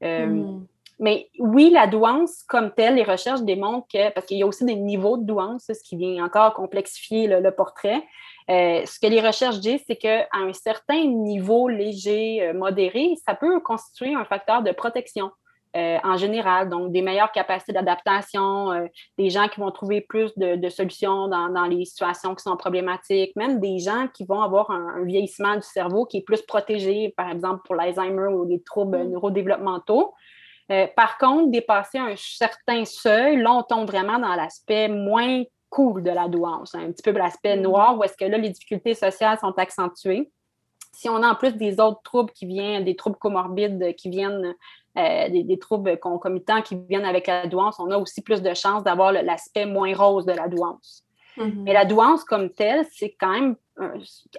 Mm-hmm. 0.00 0.60
Mais 0.98 1.28
oui, 1.38 1.70
la 1.70 1.86
douance 1.86 2.42
comme 2.44 2.72
telle, 2.72 2.94
les 2.94 3.02
recherches 3.02 3.42
démontrent 3.42 3.86
que, 3.92 4.10
parce 4.12 4.26
qu'il 4.26 4.38
y 4.38 4.42
a 4.42 4.46
aussi 4.46 4.64
des 4.64 4.76
niveaux 4.76 5.18
de 5.18 5.24
douance, 5.24 5.64
ce 5.68 5.82
qui 5.82 5.96
vient 5.96 6.24
encore 6.24 6.54
complexifier 6.54 7.26
le, 7.26 7.50
portrait. 7.50 8.02
Euh, 8.48 8.84
ce 8.86 8.98
que 8.98 9.06
les 9.06 9.20
recherches 9.20 9.60
disent, 9.60 9.82
c'est 9.86 9.96
qu'à 9.96 10.26
un 10.32 10.52
certain 10.54 11.04
niveau 11.04 11.68
léger, 11.68 12.42
euh, 12.42 12.54
modéré, 12.54 13.14
ça 13.26 13.34
peut 13.34 13.60
constituer 13.60 14.14
un 14.14 14.24
facteur 14.24 14.62
de 14.62 14.72
protection. 14.72 15.30
Euh, 15.76 15.98
en 16.02 16.16
général, 16.16 16.70
donc 16.70 16.90
des 16.90 17.02
meilleures 17.02 17.32
capacités 17.32 17.72
d'adaptation, 17.72 18.88
des 19.18 19.28
gens 19.28 19.46
qui 19.48 19.60
vont 19.60 19.70
trouver 19.70 20.00
plus 20.00 20.32
de, 20.38 20.68
solutions 20.70 21.28
dans, 21.28 21.66
les 21.66 21.84
situations 21.84 22.34
qui 22.34 22.42
sont 22.42 22.56
problématiques, 22.56 23.36
même 23.36 23.60
des 23.60 23.78
gens 23.78 24.08
qui 24.14 24.24
vont 24.24 24.40
avoir 24.40 24.70
un, 24.70 25.04
vieillissement 25.04 25.56
du 25.56 25.62
cerveau 25.62 26.06
qui 26.06 26.18
est 26.18 26.22
plus 26.22 26.40
protégé, 26.40 27.12
par 27.16 27.30
exemple 27.30 27.60
pour 27.64 27.74
l'Alzheimer 27.74 28.28
ou 28.28 28.46
les 28.48 28.62
troubles 28.62 29.04
mm. 29.04 29.10
neurodéveloppementaux. 29.10 30.14
Euh, 30.72 30.86
par 30.96 31.16
contre, 31.18 31.50
dépasser 31.50 31.98
un 31.98 32.14
certain 32.16 32.84
seuil, 32.84 33.40
là, 33.40 33.52
on 33.52 33.62
tombe 33.62 33.86
vraiment 33.86 34.18
dans 34.18 34.34
l'aspect 34.34 34.88
moins 34.88 35.42
cool 35.70 36.02
de 36.02 36.10
la 36.10 36.28
douance, 36.28 36.74
un 36.74 36.90
petit 36.90 37.02
peu 37.02 37.12
l'aspect 37.12 37.56
mm. 37.56 37.62
noir, 37.62 37.98
où 37.98 38.04
est-ce 38.04 38.16
que 38.16 38.24
là, 38.24 38.38
les 38.38 38.50
difficultés 38.50 38.94
sociales 38.94 39.38
sont 39.38 39.56
accentuées. 39.58 40.30
Si 40.92 41.08
on 41.10 41.22
a 41.22 41.28
en 41.28 41.34
plus 41.34 41.52
des 41.52 41.78
autres 41.78 42.00
troubles 42.02 42.32
qui 42.32 42.46
viennent, 42.46 42.84
des 42.84 42.96
troubles 42.96 43.18
comorbides 43.18 43.94
qui 43.96 44.08
viennent, 44.08 44.54
euh, 44.96 45.28
des, 45.28 45.58
troubles 45.58 45.98
concomitants 45.98 46.62
qui 46.62 46.76
viennent 46.88 47.04
avec 47.04 47.26
la 47.26 47.46
douance, 47.46 47.78
on 47.78 47.90
a 47.90 47.98
aussi 47.98 48.22
plus 48.22 48.42
de 48.42 48.54
chances 48.54 48.82
d'avoir 48.82 49.12
l'aspect 49.12 49.66
moins 49.66 49.94
rose 49.94 50.26
de 50.26 50.32
la 50.32 50.48
douance. 50.48 51.04
Mm-hmm. 51.36 51.62
Mais 51.62 51.72
la 51.72 51.84
douance 51.84 52.24
comme 52.24 52.50
telle, 52.50 52.86
c'est 52.92 53.14
quand 53.18 53.32
même 53.32 53.56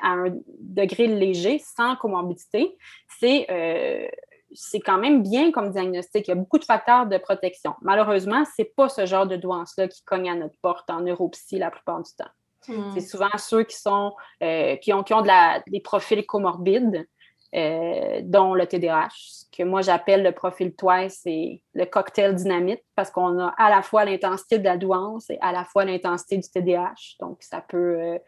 à 0.01 0.13
un 0.13 0.33
degré 0.59 1.07
léger, 1.07 1.59
sans 1.59 1.95
comorbidité, 1.95 2.75
c'est 3.19 3.45
euh, 3.51 4.07
c'est 4.53 4.79
quand 4.79 4.97
même 4.97 5.23
bien 5.23 5.51
comme 5.51 5.71
diagnostic. 5.71 6.27
Il 6.27 6.31
y 6.31 6.31
a 6.31 6.35
beaucoup 6.35 6.57
de 6.57 6.63
facteurs 6.63 7.05
de 7.05 7.17
protection. 7.17 7.75
Malheureusement, 7.81 8.43
ce 8.45 8.61
n'est 8.61 8.71
pas 8.75 8.89
ce 8.89 9.05
genre 9.05 9.27
de 9.27 9.35
douance-là 9.35 9.87
qui 9.87 10.03
cogne 10.03 10.29
à 10.29 10.35
notre 10.35 10.55
porte 10.61 10.89
en 10.89 11.01
neuropsy 11.01 11.59
la 11.59 11.69
plupart 11.69 12.01
du 12.01 12.11
temps. 12.17 12.31
Hmm. 12.67 12.91
C'est 12.93 13.01
souvent 13.01 13.29
ceux 13.37 13.63
qui, 13.63 13.77
sont, 13.77 14.13
euh, 14.41 14.75
qui, 14.77 14.93
ont, 14.93 15.03
qui 15.03 15.13
ont 15.13 15.21
de 15.21 15.27
la, 15.27 15.61
des 15.67 15.79
profils 15.79 16.25
comorbides, 16.25 17.07
euh, 17.55 18.21
dont 18.23 18.53
le 18.53 18.65
TDAH, 18.65 19.45
que 19.55 19.63
moi 19.63 19.81
j'appelle 19.81 20.23
le 20.23 20.31
profil 20.31 20.75
TWICE, 20.75 21.21
c'est 21.23 21.61
le 21.73 21.85
cocktail 21.85 22.35
dynamite, 22.35 22.83
parce 22.95 23.09
qu'on 23.09 23.39
a 23.39 23.53
à 23.57 23.69
la 23.69 23.81
fois 23.81 24.05
l'intensité 24.05 24.59
de 24.59 24.65
la 24.65 24.77
douance 24.77 25.29
et 25.29 25.37
à 25.41 25.51
la 25.51 25.63
fois 25.63 25.85
l'intensité 25.85 26.37
du 26.37 26.49
TDAH. 26.49 27.15
Donc, 27.19 27.41
ça 27.41 27.61
peut 27.61 27.99
euh, 27.99 28.19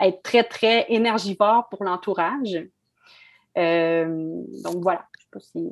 être 0.00 0.22
très, 0.22 0.44
très 0.44 0.86
énergivore 0.88 1.68
pour 1.68 1.84
l'entourage. 1.84 2.66
donc, 3.56 4.82
voilà, 4.82 5.06
je 5.16 5.22
sais 5.22 5.28
pas 5.30 5.40
si 5.40 5.70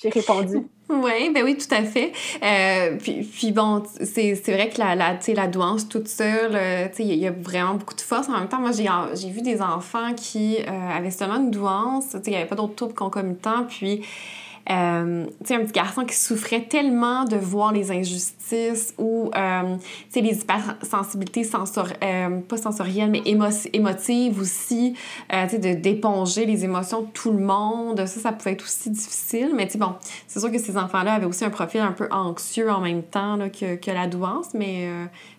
j'ai 0.00 0.10
répondu. 0.10 0.66
Oui, 0.90 1.30
ben 1.34 1.44
oui, 1.44 1.54
tout 1.58 1.74
à 1.74 1.82
fait. 1.82 2.12
Euh, 2.42 2.96
puis, 2.98 3.20
puis, 3.22 3.52
bon, 3.52 3.82
c'est 3.84 4.32
vrai 4.46 4.70
que 4.70 4.78
la, 4.78 4.94
la, 4.94 5.18
la 5.34 5.46
douance 5.46 5.86
toute 5.86 6.08
seule, 6.08 6.52
euh, 6.54 6.88
il 6.98 7.14
y, 7.14 7.26
a 7.26 7.30
vraiment 7.30 7.74
beaucoup 7.74 7.94
de 7.94 8.00
force. 8.00 8.26
En 8.30 8.38
même 8.38 8.48
temps, 8.48 8.58
moi, 8.58 8.70
j'ai 8.72 9.28
vu 9.28 9.42
des 9.42 9.60
enfants 9.60 10.14
qui 10.14 10.56
euh, 10.56 10.90
avaient 10.90 11.10
seulement 11.10 11.36
une 11.36 11.50
douance, 11.50 12.16
il 12.24 12.30
n'y 12.30 12.36
avait 12.36 12.46
pas 12.46 12.54
d'autres 12.54 12.74
troubles 12.74 12.94
concomitants, 12.94 13.64
puis 13.68 14.00
euh, 14.70 15.26
tu 15.40 15.46
sais, 15.46 15.54
un 15.54 15.64
petit 15.64 15.72
garçon 15.72 16.04
qui 16.04 16.14
souffrait 16.14 16.62
tellement 16.62 17.24
de 17.24 17.36
voir 17.36 17.72
les 17.72 17.90
injustices 17.90 18.94
ou, 18.98 19.30
euh, 19.36 19.76
tu 19.76 19.84
sais, 20.10 20.20
les 20.20 20.40
hypersensibilités 20.40 21.44
sensor 21.44 21.88
euh, 22.02 22.40
pas 22.40 22.56
sensorielles, 22.56 23.10
mais 23.10 23.22
émotives 23.24 24.40
aussi, 24.40 24.94
euh, 25.32 25.44
tu 25.48 25.60
sais, 25.60 25.74
d'éponger 25.76 26.44
les 26.46 26.64
émotions 26.64 27.02
de 27.02 27.08
tout 27.08 27.32
le 27.32 27.42
monde. 27.42 28.04
Ça, 28.06 28.20
ça 28.20 28.32
pouvait 28.32 28.52
être 28.52 28.64
aussi 28.64 28.90
difficile. 28.90 29.52
Mais, 29.54 29.66
tu 29.66 29.72
sais, 29.72 29.78
bon, 29.78 29.94
c'est 30.26 30.40
sûr 30.40 30.50
que 30.50 30.58
ces 30.58 30.76
enfants-là 30.76 31.14
avaient 31.14 31.26
aussi 31.26 31.44
un 31.44 31.50
profil 31.50 31.80
un 31.80 31.92
peu 31.92 32.08
anxieux 32.10 32.70
en 32.70 32.80
même 32.80 33.02
temps 33.02 33.36
là, 33.36 33.48
que, 33.48 33.76
que, 33.76 33.90
la 33.90 34.06
douance, 34.06 34.54
mais, 34.54 34.88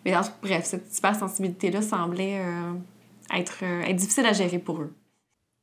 mais 0.06 0.14
bref, 0.42 0.66
cette 0.66 0.98
hypersensibilité-là 0.98 1.82
semblait 1.82 2.42
être, 3.36 3.64
être 3.64 3.96
difficile 3.96 4.26
à 4.26 4.34
gérer 4.34 4.60
pour 4.60 4.82
eux 4.82 4.94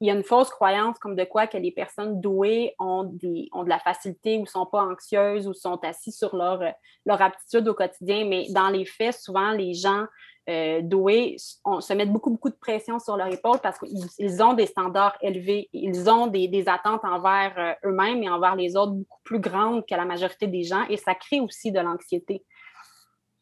il 0.00 0.08
y 0.08 0.10
a 0.10 0.14
une 0.14 0.24
fausse 0.24 0.50
croyance 0.50 0.98
comme 0.98 1.16
de 1.16 1.24
quoi 1.24 1.46
que 1.46 1.56
les 1.56 1.72
personnes 1.72 2.20
douées 2.20 2.74
ont, 2.78 3.04
des, 3.04 3.48
ont 3.52 3.64
de 3.64 3.68
la 3.68 3.78
facilité 3.78 4.38
ou 4.38 4.46
sont 4.46 4.66
pas 4.66 4.82
anxieuses 4.82 5.48
ou 5.48 5.54
sont 5.54 5.78
assis 5.84 6.12
sur 6.12 6.36
leur, 6.36 6.60
leur 7.06 7.22
aptitude 7.22 7.66
au 7.68 7.74
quotidien. 7.74 8.26
Mais 8.26 8.46
dans 8.50 8.68
les 8.68 8.84
faits, 8.84 9.14
souvent, 9.14 9.52
les 9.52 9.72
gens 9.72 10.04
euh, 10.48 10.80
doués 10.80 11.36
on, 11.64 11.80
se 11.80 11.92
mettent 11.92 12.12
beaucoup, 12.12 12.30
beaucoup 12.30 12.50
de 12.50 12.56
pression 12.56 13.00
sur 13.00 13.16
leur 13.16 13.32
épaule 13.32 13.58
parce 13.60 13.78
qu'ils 13.78 14.42
ont 14.42 14.52
des 14.52 14.66
standards 14.66 15.16
élevés. 15.20 15.68
Ils 15.72 16.08
ont 16.08 16.28
des, 16.28 16.46
des 16.46 16.68
attentes 16.68 17.04
envers 17.04 17.54
euh, 17.58 17.88
eux-mêmes 17.88 18.22
et 18.22 18.28
envers 18.28 18.54
les 18.54 18.76
autres 18.76 18.92
beaucoup 18.92 19.20
plus 19.24 19.40
grandes 19.40 19.84
que 19.86 19.94
la 19.94 20.04
majorité 20.04 20.46
des 20.46 20.62
gens 20.62 20.84
et 20.88 20.98
ça 20.98 21.14
crée 21.14 21.40
aussi 21.40 21.72
de 21.72 21.80
l'anxiété. 21.80 22.44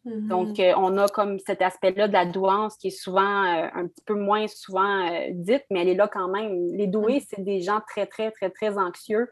Donc, 0.05 0.59
mm-hmm. 0.59 0.73
euh, 0.73 0.75
on 0.77 0.99
a 0.99 1.09
comme 1.09 1.39
cet 1.39 1.63
aspect-là 1.63 2.09
de 2.09 2.13
la 2.13 2.27
douance 2.27 2.77
qui 2.77 2.89
est 2.89 2.91
souvent 2.91 3.45
euh, 3.45 3.69
un 3.75 3.87
petit 3.87 4.03
peu 4.05 4.15
moins 4.15 4.47
souvent 4.49 5.07
euh, 5.09 5.29
dite, 5.31 5.65
mais 5.71 5.81
elle 5.81 5.89
est 5.89 5.95
là 5.95 6.09
quand 6.09 6.29
même. 6.29 6.67
Les 6.73 6.87
doués, 6.87 7.21
mm. 7.21 7.25
c'est 7.29 7.43
des 7.43 7.63
gens 7.63 7.81
très, 7.89 8.07
très, 8.07 8.31
très, 8.31 8.51
très 8.51 8.77
anxieux. 8.77 9.29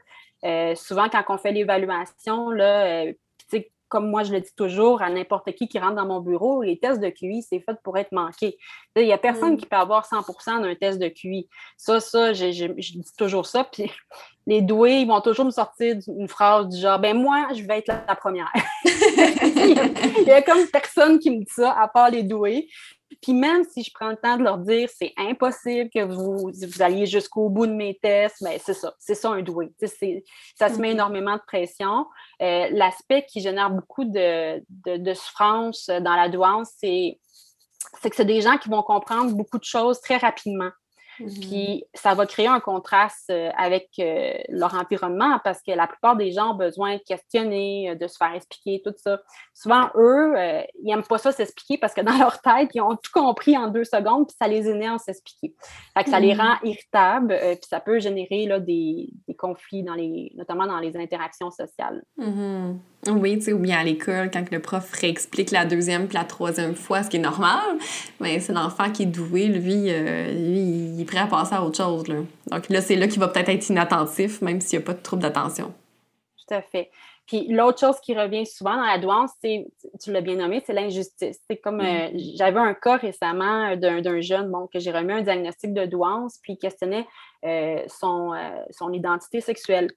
souvent, 0.74 1.09
quand 1.11 1.24
on 1.28 1.36
fait 1.39 1.53
l'évaluation, 1.53 2.51
là, 2.51 3.05
comme 3.93 4.09
moi 4.09 4.23
je 4.23 4.32
le 4.32 4.40
dis 4.40 4.55
toujours 4.56 5.02
à 5.02 5.10
n'importe 5.10 5.52
qui 5.52 5.69
qui 5.69 5.78
rentre 5.78 5.97
dans 5.97 6.06
mon 6.06 6.20
bureau, 6.20 6.62
les 6.62 6.78
tests 6.78 6.98
de 6.98 7.10
QI, 7.10 7.43
c'est 7.43 7.60
fait 7.60 7.77
pour 7.85 7.98
être 7.98 8.10
manqué. 8.10 8.56
Il 8.97 9.05
n'y 9.05 9.12
a 9.12 9.19
personne 9.19 9.52
mm. 9.52 9.56
qui 9.59 9.66
peut 9.66 9.77
avoir 9.77 10.09
100% 10.09 10.62
d'un 10.62 10.74
test 10.74 10.98
de 10.98 11.09
QI. 11.09 11.47
Ça, 11.77 12.01
ça, 12.01 12.32
je, 12.32 12.73
dis 12.73 13.16
toujours 13.19 13.44
ça. 13.44 13.64
Puis 13.64 13.93
les 14.47 14.62
doués, 14.62 15.01
ils 15.01 15.06
vont 15.06 15.20
toujours 15.20 15.44
me 15.44 15.51
sortir 15.51 15.98
une 16.09 16.27
phrase 16.27 16.69
du 16.69 16.81
genre 16.81 16.98
Ben 16.98 17.14
moi, 17.14 17.48
je 17.55 17.62
vais 17.64 17.81
être 17.81 17.89
la, 17.89 18.16
première. 18.16 18.51
Il 18.86 20.24
y 20.27 20.31
a 20.31 20.40
comme 20.40 20.66
personne 20.69 21.19
qui 21.19 21.31
me 21.31 21.40
dit 21.40 21.52
ça, 21.52 21.78
à 21.78 21.86
part 21.86 22.09
les 22.09 22.23
doués. 22.23 22.69
Puis 23.23 23.32
même 23.32 23.62
si 23.65 23.85
je 23.85 23.90
prends 23.94 24.11
le 24.11 24.16
temps 24.16 24.36
de 24.36 24.43
leur 24.43 24.59
dire 24.59 24.89
c'est 24.93 25.12
impossible 25.16 25.89
que 25.90 26.05
vous, 26.05 26.51
vous 26.53 26.82
alliez 26.82 27.07
jusqu'au 27.07 27.49
bout 27.49 27.66
de 27.66 27.73
mes 27.73 27.97
tests, 28.03 28.40
mais 28.43 28.57
ben, 28.57 28.61
c'est 28.65 28.74
ça, 28.74 28.93
c'est 28.99 29.15
ça 29.15 29.31
un 29.31 29.43
doué. 29.43 29.73
Ça 29.78 29.89
se 29.89 30.78
met 30.78 30.89
mm-hmm. 30.89 30.90
énormément 30.90 31.36
de 31.36 31.43
pression. 31.47 32.07
Euh, 32.43 32.69
l'aspect 32.73 33.24
qui 33.27 33.40
génère 33.40 33.70
beaucoup 33.70 34.05
de, 34.05 34.62
de 34.86 35.15
souffrance 35.15 35.86
dans 35.86 36.16
la 36.16 36.28
douance, 36.28 36.70
c'est 36.78 37.19
que 38.03 38.16
c'est 38.16 38.24
des 38.24 38.40
gens 38.40 38.59
qui 38.59 38.69
vont 38.69 38.82
comprendre 38.82 39.32
beaucoup 39.35 39.59
de 39.59 39.65
choses 39.65 40.01
très 40.01 40.16
rapidement. 40.16 40.70
Puis 41.16 41.26
mhm. 41.74 41.80
ça 41.94 42.14
va 42.14 42.26
créer 42.26 42.47
un 42.47 42.60
contraste 42.60 43.30
euh, 43.30 43.51
avec 43.56 43.90
euh, 43.98 44.34
leur 44.48 44.74
environnement 44.74 45.39
parce 45.44 45.60
que 45.62 45.72
la 45.72 45.86
plupart 45.86 46.16
des 46.16 46.32
gens 46.32 46.52
ont 46.52 46.56
besoin 46.56 46.97
de 46.97 47.02
questionner, 47.02 47.90
euh, 47.90 47.94
de 47.94 48.06
se 48.06 48.16
faire 48.16 48.34
expliquer, 48.34 48.82
tout 48.84 48.94
ça. 48.97 49.20
Souvent, 49.55 49.90
eux, 49.94 50.34
ils 50.80 50.86
n'aiment 50.86 51.02
pas 51.02 51.18
ça 51.18 51.32
s'expliquer 51.32 51.78
parce 51.78 51.94
que 51.94 52.01
dans 52.01 52.16
leur 52.18 52.40
tête, 52.40 52.70
ils 52.74 52.80
ont 52.80 52.97
tout 52.97 53.12
compris 53.12 53.56
en 53.56 53.68
deux 53.68 53.84
secondes, 53.84 54.26
puis 54.26 54.36
ça 54.40 54.48
les 54.48 54.68
énerve 54.68 54.98
s'expliquer. 54.98 55.55
Fait 55.97 56.05
que 56.05 56.10
ça 56.10 56.20
les 56.20 56.34
mhm. 56.34 56.40
rend 56.40 56.55
irritables, 56.62 57.39
puis 57.39 57.68
ça 57.68 57.80
peut 57.80 57.98
générer 57.98 58.47
là, 58.47 58.60
des, 58.60 59.10
des, 59.28 59.34
conflits, 59.34 59.82
dans 59.82 59.94
les, 59.94 60.32
notamment 60.36 60.66
dans 60.66 60.78
les 60.78 60.97
interactions 60.97 61.51
sociales. 61.51 62.02
Mhm. 62.16 62.80
Oui, 63.08 63.38
tu 63.38 63.46
sais, 63.46 63.52
ou 63.52 63.58
bien 63.58 63.78
à 63.78 63.84
l'école, 63.84 64.30
quand 64.30 64.48
le 64.52 64.60
prof 64.60 64.92
réexplique 64.92 65.50
la 65.50 65.64
deuxième 65.64 66.06
puis 66.06 66.16
la 66.16 66.24
troisième 66.24 66.76
fois, 66.76 67.02
ce 67.02 67.10
qui 67.10 67.16
est 67.16 67.20
normal, 67.20 67.78
mais 68.20 68.38
c'est 68.38 68.52
l'enfant 68.52 68.92
qui 68.92 69.02
est 69.02 69.06
doué, 69.06 69.46
lui, 69.46 69.90
lui, 69.90 70.60
il 70.60 71.00
est 71.00 71.04
prêt 71.04 71.18
à 71.18 71.26
passer 71.26 71.54
à 71.54 71.64
autre 71.64 71.76
chose. 71.76 72.06
Là. 72.06 72.16
Donc 72.50 72.68
là, 72.68 72.80
c'est 72.80 72.94
là 72.94 73.08
qu'il 73.08 73.18
va 73.18 73.26
peut-être 73.26 73.48
être 73.48 73.68
inattentif, 73.68 74.40
même 74.40 74.60
s'il 74.60 74.78
n'y 74.78 74.84
a 74.84 74.86
pas 74.86 74.94
de 74.94 75.02
trouble 75.02 75.22
d'attention. 75.22 75.74
Tout 76.46 76.54
à 76.54 76.62
fait. 76.62 76.90
Puis 77.26 77.46
l'autre 77.48 77.78
chose 77.78 77.98
qui 78.00 78.14
revient 78.14 78.44
souvent 78.44 78.76
dans 78.76 78.84
la 78.84 78.98
douance, 78.98 79.30
c'est, 79.40 79.66
tu 80.02 80.12
l'as 80.12 80.20
bien 80.20 80.36
nommé, 80.36 80.62
c'est 80.66 80.72
l'injustice. 80.72 81.40
C'est 81.48 81.56
comme, 81.56 81.78
mm. 81.78 81.80
euh, 81.80 82.08
j'avais 82.36 82.58
un 82.58 82.74
cas 82.74 82.96
récemment 82.96 83.76
d'un, 83.76 84.20
jeune 84.20 84.50
bon, 84.50 84.66
que 84.72 84.78
j'ai 84.78 84.90
remis 84.90 85.12
un 85.12 85.22
diagnostic 85.22 85.72
de 85.72 85.86
douance, 85.86 86.38
puis 86.42 86.54
il 86.54 86.58
questionnait 86.58 87.06
euh, 87.44 87.82
son, 87.89 88.32
euh, 88.35 88.62
son 88.70 88.93
identité 88.93 89.40
sexuelle. 89.40 89.90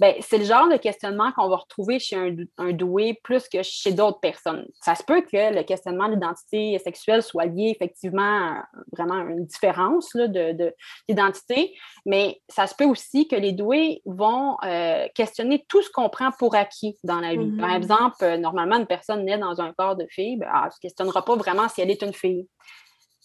Ben, 0.00 0.14
c'est 0.20 0.36
le 0.36 0.44
genre 0.44 0.68
de 0.68 0.76
questionnement 0.76 1.32
qu'on 1.32 1.48
va 1.48 1.56
retrouver 1.56 1.98
chez 1.98 2.16
un, 2.16 2.36
un, 2.58 2.72
doué 2.72 3.18
plus 3.22 3.48
que 3.48 3.62
chez 3.62 3.92
d'autres 3.92 4.20
personnes. 4.20 4.66
Ça 4.82 4.94
se 4.94 5.02
peut 5.02 5.22
que 5.22 5.54
le 5.54 5.62
questionnement 5.62 6.10
d'identité 6.10 6.78
sexuelle 6.78 7.22
soit 7.22 7.46
lié 7.46 7.72
effectivement 7.74 8.22
à 8.22 8.64
vraiment 8.92 9.26
une 9.28 9.46
différence 9.46 10.12
là, 10.12 10.28
de, 10.28 10.74
d'identité, 11.08 11.74
mais 12.04 12.42
ça 12.50 12.66
se 12.66 12.74
peut 12.74 12.84
aussi 12.84 13.26
que 13.26 13.36
les 13.36 13.52
doués 13.52 14.02
vont 14.04 14.58
euh, 14.62 15.06
questionner 15.14 15.64
tout 15.68 15.80
ce 15.80 15.88
qu'on 15.88 16.10
prend 16.10 16.30
pour 16.38 16.54
acquis 16.54 16.98
dans 17.02 17.20
la 17.20 17.34
vie. 17.34 17.50
Par 17.56 17.70
mm-hmm. 17.70 17.76
exemple, 17.76 18.36
normalement, 18.36 18.76
une 18.76 18.86
personne 18.86 19.24
naît 19.24 19.38
dans 19.38 19.62
un 19.62 19.72
corps 19.72 19.96
de 19.96 20.06
fille, 20.10 20.36
ben, 20.36 20.50
elle 20.52 20.66
ne 20.66 20.70
se 20.70 20.80
questionnera 20.80 21.24
pas 21.24 21.36
vraiment 21.36 21.66
si 21.68 21.80
elle 21.80 21.90
est 21.90 22.02
une 22.02 22.12
fille. 22.12 22.46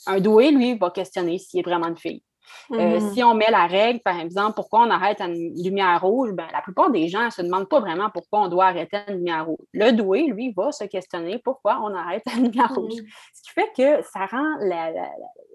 Un 0.08 0.22
doué, 0.22 0.52
lui, 0.52 0.78
va 0.78 0.92
questionner 0.92 1.40
s'il 1.40 1.60
est 1.60 1.64
vraiment 1.64 1.88
une 1.88 1.98
fille. 1.98 2.24
Euh, 2.72 2.76
mm-hmm. 2.76 3.14
si 3.14 3.24
on 3.24 3.34
met 3.34 3.50
la 3.52 3.68
règle, 3.68 4.00
par 4.00 4.20
exemple, 4.20 4.54
pourquoi 4.56 4.82
on 4.82 4.90
arrête 4.90 5.22
à 5.22 5.26
une 5.26 5.54
lumière 5.64 6.02
rouge, 6.02 6.32
ben, 6.34 6.48
la 6.52 6.62
plupart 6.62 6.92
des 6.92 7.08
gens 7.08 7.26
ne 7.26 7.30
se 7.30 7.42
demandent 7.42 7.70
pas 7.70 7.80
vraiment 7.80 8.10
pourquoi 8.10 8.42
on 8.42 8.48
doit 8.48 8.66
arrêter 8.66 8.98
à 8.98 9.12
une 9.12 9.18
lumière 9.18 9.46
rouge. 9.46 9.66
Le 9.74 9.92
doué, 9.92 10.28
lui, 10.28 10.54
va 10.56 10.72
se 10.72 10.84
questionner 10.86 11.40
pourquoi 11.40 11.80
on 11.84 11.94
arrête 11.94 12.24
à 12.28 12.38
une 12.38 12.46
lumière 12.46 12.74
rouge. 12.74 12.94
Mm-hmm. 12.94 13.14
Ce 13.34 13.42
qui 13.44 13.52
fait 13.52 13.72
que 13.76 14.04
ça 14.12 14.26
rend, 14.26 14.58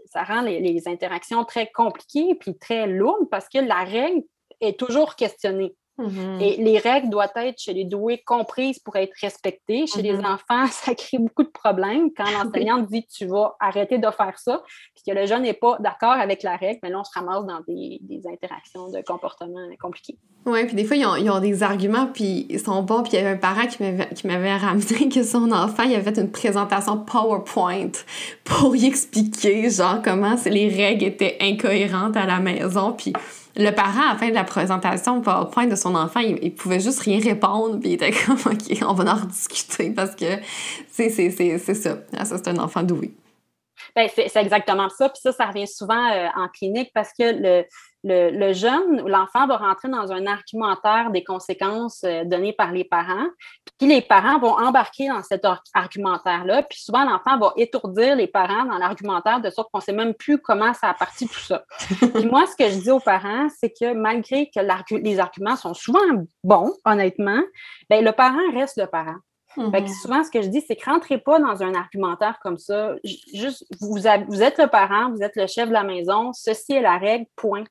ça 0.07 0.25
rend 0.25 0.43
les, 0.43 0.61
les, 0.61 0.89
interactions 0.89 1.45
très 1.45 1.71
compliquées 1.71 2.35
puis 2.39 2.57
très 2.57 2.87
lourdes 2.87 3.29
parce 3.31 3.49
que 3.49 3.59
la 3.59 3.85
règle 3.85 4.23
est 4.61 4.79
toujours 4.79 5.17
questionnée. 5.17 5.75
Mm-hmm. 6.01 6.43
Et 6.43 6.57
les 6.57 6.79
règles 6.79 7.11
doivent 7.11 7.31
être 7.37 7.59
chez 7.59 7.73
les 7.73 7.85
doués 7.85 8.23
comprises 8.25 8.79
pour 8.79 8.97
être 8.97 9.13
respectées. 9.21 9.87
Chez 9.87 10.03
les 10.03 10.15
mm-hmm. 10.15 10.35
enfants, 10.35 10.67
ça 10.71 10.95
crée 10.95 11.19
beaucoup 11.19 11.43
de 11.43 11.51
problèmes 11.51 12.11
quand 12.17 12.25
l'enseignante 12.45 12.89
dit 12.89 13.07
tu 13.07 13.27
vas 13.27 13.57
arrêter 13.61 13.99
de 13.99 14.11
faire 14.11 14.39
ça, 14.39 14.63
puis 14.95 15.05
que 15.07 15.19
le 15.19 15.27
jeune 15.27 15.43
n'est 15.43 15.53
pas 15.53 15.77
d'accord 15.81 16.13
avec 16.13 16.43
la 16.43 16.57
règle, 16.57 16.79
mais 16.83 16.91
là, 16.91 17.01
on 17.01 17.05
se 17.05 17.11
ramasse 17.15 17.45
dans 17.47 17.61
des, 17.67 18.01
interactions 18.31 18.91
de 18.91 19.01
comportement 19.03 19.67
compliqués. 19.81 20.19
Oui, 20.47 20.65
puis 20.67 20.75
des 20.75 20.85
fois, 20.85 20.97
ils 20.97 21.31
ont, 21.31 21.41
des 21.41 21.63
arguments, 21.63 22.07
puis 22.07 22.47
ils 22.49 22.61
sont 22.61 22.83
bons. 22.83 23.03
Puis 23.03 23.13
il 23.13 23.17
y 23.17 23.19
avait 23.19 23.31
un 23.31 23.37
parent 23.37 23.67
qui 23.67 24.27
m'avait 24.27 24.57
ramené 24.57 25.09
que 25.09 25.23
son 25.23 25.51
enfant, 25.53 25.83
il 25.85 25.95
avait 25.95 26.13
fait 26.13 26.21
une 26.21 26.31
présentation 26.31 26.99
PowerPoint 26.99 27.93
pour 28.45 28.77
y 28.77 28.87
expliquer, 28.87 29.71
genre, 29.71 30.01
comment 30.03 30.37
les 30.47 30.69
règles 30.69 31.05
étaient 31.05 31.37
incohérentes 31.41 32.17
à 32.17 32.27
la 32.27 32.41
maison. 32.41 32.93
Puis 32.93 33.13
le 33.57 33.71
parent, 33.71 34.09
à 34.09 34.13
la 34.13 34.19
fin 34.19 34.29
de 34.29 34.35
la 34.35 34.45
présentation 34.45 35.21
point 35.21 35.67
de 35.67 35.77
son 35.77 35.95
enfant, 35.95 36.21
il, 36.21 36.55
pouvait 36.55 36.81
juste 36.81 37.01
rien 37.01 37.21
répondre, 37.21 37.81
puis 37.81 37.91
il 37.91 37.93
était 37.95 38.13
comme, 38.27 38.37
OK, 38.37 38.79
on 38.83 38.93
va 38.93 39.13
en 39.13 39.17
rediscuter 39.17 39.91
parce 39.91 40.15
que 40.15 40.39
c'est 40.91 41.11
ça. 41.75 41.99
Ah, 42.17 42.25
ça, 42.25 42.39
c'est 42.39 42.49
un 42.49 42.59
enfant 42.59 42.83
doué. 42.83 43.13
Ben, 43.97 44.09
c'est 44.15 44.37
exactement 44.37 44.89
ça. 44.89 45.09
Puis 45.09 45.21
ça, 45.23 45.33
ça 45.33 45.47
revient 45.47 45.67
souvent 45.67 46.11
euh, 46.13 46.29
en 46.37 46.49
clinique 46.49 46.91
parce 46.95 47.11
que 47.19 47.25
le, 47.25 47.65
le, 48.03 48.53
jeune 48.53 49.01
ou 49.03 49.09
l'enfant 49.09 49.47
va 49.47 49.57
rentrer 49.57 49.89
dans 49.89 50.13
un 50.13 50.27
argumentaire 50.27 51.11
des 51.11 51.23
conséquences 51.23 52.03
euh, 52.05 52.25
données 52.25 52.53
par 52.53 52.73
les 52.73 52.85
parents. 52.85 53.27
Puis 53.79 53.89
les 53.89 54.01
parents 54.01 54.39
vont 54.39 54.53
embarquer 54.59 55.09
dans 55.09 55.23
cet 55.23 55.47
argumentaire-là. 55.75 56.63
Puis 56.63 56.81
souvent, 56.81 57.05
l'enfant 57.05 57.39
va 57.39 57.53
étourdir 57.57 58.17
les 58.17 58.27
parents 58.27 58.65
dans 58.65 58.79
l'argumentaire 58.79 59.41
de 59.41 59.51
sorte 59.51 59.71
qu'on 59.73 59.79
ne 59.79 59.85
sait 59.85 59.93
même 59.93 60.15
plus 60.15 60.39
comment 60.39 60.73
ça 60.75 60.89
a 60.91 60.95
parti 60.95 61.29
tout 61.29 61.41
ça. 61.41 61.65
Puis 62.15 62.27
moi, 62.27 62.47
ce 62.47 62.57
que 62.57 62.71
je 62.71 62.81
dis 62.81 62.91
aux 62.91 63.01
parents, 63.01 63.49
c'est 63.59 63.71
que 63.71 63.93
malgré 63.93 64.51
que 64.51 64.95
les 64.95 65.19
arguments 65.19 65.57
sont 65.57 65.75
souvent 65.75 66.01
bons, 66.43 66.75
honnêtement, 66.85 67.43
bien, 67.89 68.01
le 68.01 68.13
parent 68.13 68.39
reste 68.55 68.79
le 68.79 68.87
parent. 68.87 69.17
Mhm. 69.57 69.89
souvent, 69.89 70.23
ce 70.23 70.31
que 70.31 70.43
je 70.43 70.49
dis, 70.49 70.61
c'est 70.61 70.77
que 70.77 70.85
rentrez 70.85 71.19
pas 71.19 71.41
dans 71.41 71.63
un 71.63 71.75
argumentaire 71.75 72.39
comme 72.41 72.59
ça. 72.59 72.95
Juste, 73.05 73.65
vous, 73.81 73.97
vous 73.97 74.07
êtes 74.07 74.59
le 74.59 74.69
parent, 74.69 75.11
vous 75.11 75.23
êtes 75.23 75.37
le 75.37 75.47
chef 75.47 75.69
de 75.69 75.73
la 75.73 75.83
maison, 75.83 76.33
ceci 76.33 76.73
est 76.73 76.81
la 76.81 76.99
règle, 76.99 77.27
point. 77.37 77.65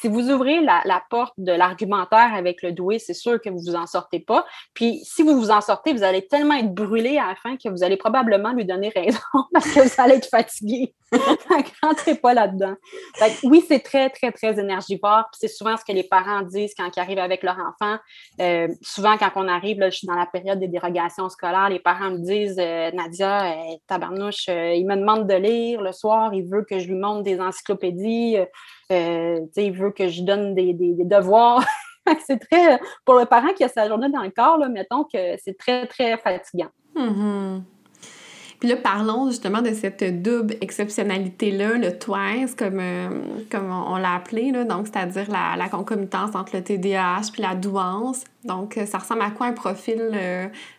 Si 0.00 0.08
vous 0.08 0.30
ouvrez 0.30 0.60
la, 0.60 1.02
porte 1.10 1.34
de 1.38 1.52
l'argumentaire 1.52 2.34
avec 2.34 2.62
le 2.62 2.72
doué, 2.72 2.98
c'est 2.98 3.14
sûr 3.14 3.40
que 3.40 3.50
vous 3.50 3.58
vous 3.58 3.74
en 3.74 3.86
sortez 3.86 4.20
pas. 4.20 4.44
Puis 4.74 5.00
si 5.04 5.22
vous 5.22 5.38
vous 5.38 5.50
en 5.50 5.60
sortez, 5.60 5.92
vous 5.92 6.02
allez 6.02 6.26
tellement 6.26 6.54
être 6.54 6.72
brûlé 6.72 7.18
à 7.18 7.28
la 7.28 7.34
fin 7.36 7.56
que 7.56 7.68
vous 7.68 7.82
allez 7.82 7.96
probablement 7.96 8.52
lui 8.52 8.64
donner 8.64 8.90
raison 8.94 9.18
parce 9.52 9.70
que 9.72 9.80
vous 9.80 10.02
allez 10.02 10.16
être 10.16 10.28
fatigué. 10.28 10.94
rentrez 11.82 12.14
pas 12.16 12.34
là-dedans. 12.34 12.74
Oui, 13.44 13.64
c'est 13.66 13.80
très, 13.80 14.10
très, 14.10 14.30
très 14.30 14.58
énergivore. 14.58 15.24
c'est 15.32 15.48
souvent 15.48 15.76
ce 15.76 15.84
que 15.84 15.92
les 15.92 16.04
parents 16.04 16.42
disent 16.42 16.74
quand 16.76 16.88
ils 16.94 17.00
arrivent 17.00 17.18
avec 17.18 17.42
leur 17.42 17.56
enfant. 17.58 17.98
Euh, 18.40 18.68
souvent, 18.82 19.16
quand 19.16 19.30
on 19.36 19.48
arrive, 19.48 19.82
je 19.84 19.90
suis 19.90 20.06
dans 20.06 20.14
la 20.14 20.26
période 20.26 20.58
des 20.58 20.68
dérogations 20.68 21.28
scolaires, 21.28 21.70
les 21.70 21.78
parents 21.78 22.10
me 22.10 22.18
disent 22.18 22.58
euh, 22.58 22.90
Nadia, 22.92 23.52
euh, 23.52 23.76
tabarnouche, 23.86 24.48
il 24.48 24.84
me 24.86 24.96
demande 24.96 25.26
de 25.26 25.34
lire 25.34 25.80
le 25.80 25.92
soir, 25.92 26.34
il 26.34 26.44
veut 26.44 26.64
que 26.68 26.78
je 26.78 26.88
lui 26.88 26.96
montre 26.96 27.22
des 27.22 27.40
encyclopédies. 27.40 28.36
Euh, 28.90 29.40
il 29.56 29.72
veut 29.72 29.90
que 29.90 30.08
je 30.08 30.22
donne 30.22 30.54
des, 30.54 30.72
devoirs. 30.74 31.64
c'est 32.26 32.38
très, 32.38 32.80
pour 33.04 33.18
le 33.18 33.26
parent 33.26 33.52
qui 33.54 33.64
a 33.64 33.68
sa 33.68 33.86
journée 33.86 34.08
dans 34.08 34.22
le 34.22 34.30
corps, 34.30 34.58
là, 34.58 34.68
mettons 34.68 35.04
que 35.04 35.36
c'est 35.44 35.56
très, 35.58 35.86
très 35.86 36.16
fatigant. 36.16 36.70
Mm-hmm. 36.96 37.60
Puis 38.60 38.68
là, 38.68 38.76
parlons 38.76 39.28
justement 39.28 39.62
de 39.62 39.72
cette 39.72 40.22
double 40.22 40.56
exceptionnalité-là, 40.60 41.74
le 41.74 41.96
TWICE, 41.96 42.56
comme, 42.56 42.80
euh, 42.80 43.08
comme 43.52 43.70
on, 43.70 43.96
l'a 43.98 44.14
appelé, 44.14 44.50
là, 44.50 44.64
donc 44.64 44.88
c'est-à-dire 44.88 45.30
la, 45.30 45.68
concomitance 45.68 46.34
entre 46.34 46.56
le 46.56 46.64
TDAH 46.64 47.30
puis 47.32 47.42
la 47.42 47.54
douance. 47.54 48.24
Donc, 48.44 48.76
euh, 48.76 48.86
ça 48.86 48.98
ressemble 48.98 49.22
à 49.22 49.30
quoi 49.30 49.46
un 49.46 49.52
profil 49.52 50.10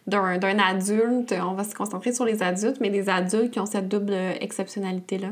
d'un 0.08 0.60
adulte? 0.60 1.34
On 1.42 1.54
va 1.54 1.64
se 1.64 1.74
concentrer 1.76 2.12
sur 2.12 2.26
les 2.26 2.44
adultes, 2.44 2.80
mais 2.82 2.90
les 2.90 3.08
adultes 3.08 3.52
qui 3.52 3.60
ont 3.62 3.66
cette 3.66 3.88
double 3.88 4.14
exceptionnalité-là. 4.42 5.30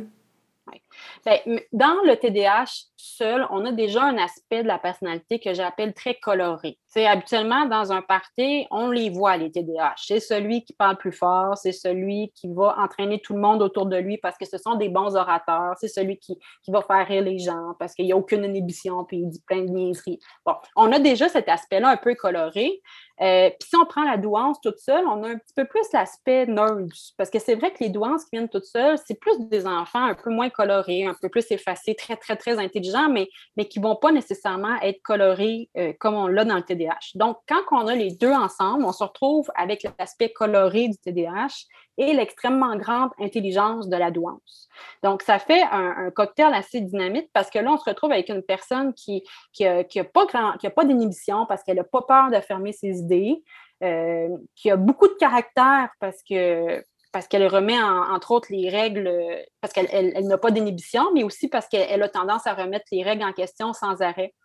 Bien, 1.27 1.59
dans 1.73 2.01
le 2.05 2.15
TDAH 2.15 2.85
seul, 2.97 3.47
on 3.49 3.65
a 3.65 3.71
déjà 3.71 4.03
un 4.03 4.17
aspect 4.17 4.63
de 4.63 4.67
la 4.67 4.79
personnalité 4.79 5.39
que 5.39 5.53
j'appelle 5.53 5.93
très 5.93 6.15
coloré. 6.15 6.77
C'est 6.87 7.05
habituellement 7.05 7.65
dans 7.65 7.91
un 7.91 8.01
party, 8.01 8.65
on 8.71 8.89
les 8.89 9.09
voit 9.09 9.37
les 9.37 9.51
TDAH. 9.51 9.95
C'est 9.97 10.19
celui 10.19 10.63
qui 10.63 10.73
parle 10.73 10.97
plus 10.97 11.11
fort, 11.11 11.57
c'est 11.57 11.71
celui 11.71 12.31
qui 12.35 12.47
va 12.53 12.75
entraîner 12.79 13.19
tout 13.19 13.33
le 13.33 13.39
monde 13.39 13.61
autour 13.61 13.85
de 13.85 13.97
lui 13.97 14.17
parce 14.17 14.37
que 14.37 14.45
ce 14.45 14.57
sont 14.57 14.75
des 14.75 14.89
bons 14.89 15.15
orateurs, 15.15 15.75
c'est 15.79 15.87
celui 15.87 16.17
qui, 16.17 16.37
qui, 16.63 16.71
va 16.71 16.81
faire 16.81 17.05
rire 17.07 17.23
les 17.23 17.39
gens 17.39 17.75
parce 17.79 17.93
qu'il 17.93 18.05
n'y 18.05 18.13
a 18.13 18.17
aucune 18.17 18.43
inhibition 18.43 19.03
puis 19.05 19.17
il 19.17 19.29
dit 19.29 19.41
plein 19.45 19.61
de 19.61 19.69
niaiseries. 19.69 20.19
Bon, 20.45 20.55
on 20.75 20.91
a 20.91 20.99
déjà 20.99 21.29
cet 21.29 21.49
aspect-là 21.49 21.89
un 21.89 21.97
peu 21.97 22.15
coloré. 22.15 22.81
Euh, 23.19 23.49
puis 23.49 23.69
si 23.69 23.75
on 23.75 23.85
prend 23.85 24.03
la 24.03 24.17
douance 24.17 24.61
toute 24.61 24.77
seule, 24.77 25.05
on 25.07 25.23
a 25.23 25.29
un 25.29 25.37
petit 25.37 25.53
peu 25.55 25.65
plus 25.65 25.85
l'aspect 25.91 26.45
nerds. 26.45 27.13
Parce 27.17 27.29
que 27.29 27.39
c'est 27.39 27.55
vrai 27.55 27.71
que 27.71 27.83
les 27.83 27.89
douances 27.89 28.25
qui 28.25 28.31
viennent 28.33 28.49
toutes 28.49 28.65
seules, 28.65 28.97
c'est 29.05 29.19
plus 29.19 29.39
des 29.49 29.65
enfants 29.65 30.03
un 30.03 30.13
peu 30.13 30.29
moins 30.29 30.49
colorés, 30.49 31.05
un 31.05 31.15
peu 31.19 31.29
plus 31.29 31.45
effacés, 31.51 31.95
très, 31.95 32.15
très, 32.15 32.35
très 32.35 32.59
intelligents, 32.59 32.86
mais, 33.09 33.29
mais 33.55 33.65
qui 33.65 33.79
ne 33.79 33.85
vont 33.85 33.95
pas 33.95 34.11
nécessairement 34.11 34.75
être 34.81 35.01
colorés 35.01 35.69
euh, 35.77 35.93
comme 35.99 36.15
on 36.15 36.27
l'a 36.27 36.45
dans 36.45 36.55
le 36.55 36.63
TDAH. 36.63 37.13
Donc, 37.15 37.37
quand 37.47 37.61
on 37.71 37.87
a 37.87 37.95
les 37.95 38.11
deux 38.11 38.31
ensemble, 38.31 38.85
on 38.85 38.91
se 38.91 39.03
retrouve 39.03 39.49
avec 39.55 39.85
l'aspect 39.97 40.29
coloré 40.29 40.89
du 40.89 40.97
TDAH 40.97 41.65
et 41.97 42.13
l'extrêmement 42.13 42.75
grande 42.75 43.09
intelligence 43.19 43.89
de 43.89 43.97
la 43.97 44.11
douance. 44.11 44.69
Donc, 45.03 45.21
ça 45.23 45.39
fait 45.39 45.63
un, 45.71 46.11
cocktail 46.11 46.53
assez 46.53 46.81
dynamique 46.81 47.29
parce 47.33 47.49
que 47.49 47.59
là, 47.59 47.71
on 47.71 47.77
se 47.77 47.89
retrouve 47.89 48.11
avec 48.11 48.29
une 48.29 48.43
personne 48.43 48.93
qui 48.93 49.23
n'a 49.59 49.83
qui, 49.83 50.01
pas, 50.03 50.25
pas 50.25 50.85
d'inhibition 50.85 51.45
parce 51.47 51.63
qu'elle 51.63 51.77
n'a 51.77 51.83
pas 51.83 52.01
peur 52.01 52.29
de 52.29 52.39
fermer 52.39 52.73
ses 52.73 52.99
idées, 52.99 53.43
euh, 53.83 54.29
qui 54.55 54.71
a 54.71 54.75
beaucoup 54.75 55.07
de 55.07 55.13
caractère 55.13 55.89
parce 55.99 56.23
que 56.27 56.83
parce 57.17 57.27
qu'elle 57.27 57.47
remet, 57.47 57.81
entre 57.81 58.29
autres, 58.29 58.49
les 58.51 58.69
règles, 58.69 59.11
parce 59.59 59.73
qu'elle 59.73 59.87
elle, 59.91 60.27
n'a 60.27 60.37
pas 60.37 60.51
d'inhibition, 60.51 61.11
mais 61.15 61.23
aussi 61.23 61.47
parce 61.47 61.67
qu'elle 61.67 62.03
a 62.03 62.09
tendance 62.09 62.45
à 62.45 62.53
remettre 62.53 62.85
les 62.91 63.01
règles 63.01 63.23
en 63.23 63.33
question 63.33 63.73
sans 63.73 64.03
arrêt. 64.03 64.35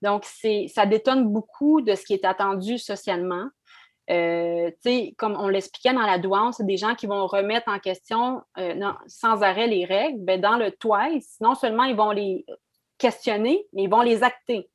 Donc, 0.00 0.24
ça 0.68 0.86
détonne 0.86 1.26
beaucoup 1.26 1.80
de 1.80 1.92
ce 1.96 2.04
qui 2.04 2.14
est 2.14 2.24
attendu 2.24 2.78
socialement. 2.78 3.48
Euh, 4.10 4.70
comme 5.18 5.36
on 5.40 5.48
l'expliquait 5.48 5.92
dans 5.92 6.06
la 6.06 6.18
douane, 6.18 6.52
c'est 6.52 6.64
des 6.64 6.76
gens 6.76 6.94
qui 6.94 7.08
vont 7.08 7.26
remettre 7.26 7.66
en 7.66 7.80
question 7.80 8.42
euh, 8.58 8.92
sans 9.08 9.42
arrêt 9.42 9.66
les 9.66 9.84
règles. 9.84 10.20
Ben, 10.20 10.40
dans 10.40 10.56
le 10.56 10.70
TWICE, 10.70 11.38
non 11.40 11.56
seulement 11.56 11.82
ils 11.82 11.96
vont 11.96 12.12
les 12.12 12.46
questionner, 12.96 13.66
mais 13.72 13.82
ils 13.82 13.90
vont 13.90 14.02
les 14.02 14.22
acter. 14.22 14.70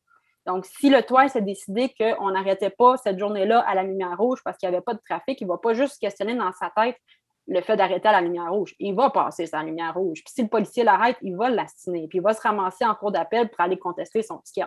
Donc, 0.46 0.66
si 0.66 0.90
le 0.90 1.02
TWICE 1.02 1.38
a 1.38 1.42
décidé 1.42 1.96
qu'on 1.98 2.32
n'arrêtait 2.32 2.70
pas 2.70 2.98
cette 2.98 3.18
journée-là 3.18 3.62
à 3.62 3.76
la 3.76 3.84
lumière 3.84 4.18
rouge 4.18 4.42
parce 4.44 4.58
qu'il 4.58 4.68
n'y 4.68 4.76
avait 4.76 4.84
pas 4.84 4.94
de 4.94 5.02
trafic, 5.10 5.40
il 5.40 5.46
ne 5.46 5.52
va 5.52 5.58
pas 5.58 5.74
juste 5.74 6.02
questionner 6.02 6.36
dans 6.36 6.52
sa 6.52 6.70
tête 6.76 6.98
le 7.48 7.62
fait 7.62 7.76
d'arrêter 7.76 8.08
à 8.08 8.14
la 8.14 8.22
lumière 8.22 8.52
rouge. 8.52 8.76
Il 8.80 8.96
va 8.96 9.10
passer 9.10 9.46
sa 9.46 9.64
lumière 9.64 9.94
rouge. 9.94 10.24
Puis 10.24 10.34
si 10.34 10.42
le 10.44 10.48
policier 10.48 10.84
l'arrête, 10.84 11.18
il 11.22 11.36
va 11.36 11.50
l'astiner. 11.50 12.08
Puis 12.08 12.18
il 12.18 12.22
va 12.22 12.34
se 12.34 12.42
ramasser 12.42 12.86
en 12.86 12.96
cours 12.96 13.12
d'appel 13.12 13.50
pour 13.50 13.62
aller 13.62 13.78
contester 13.78 14.24
son 14.24 14.40
ticket. 14.40 14.66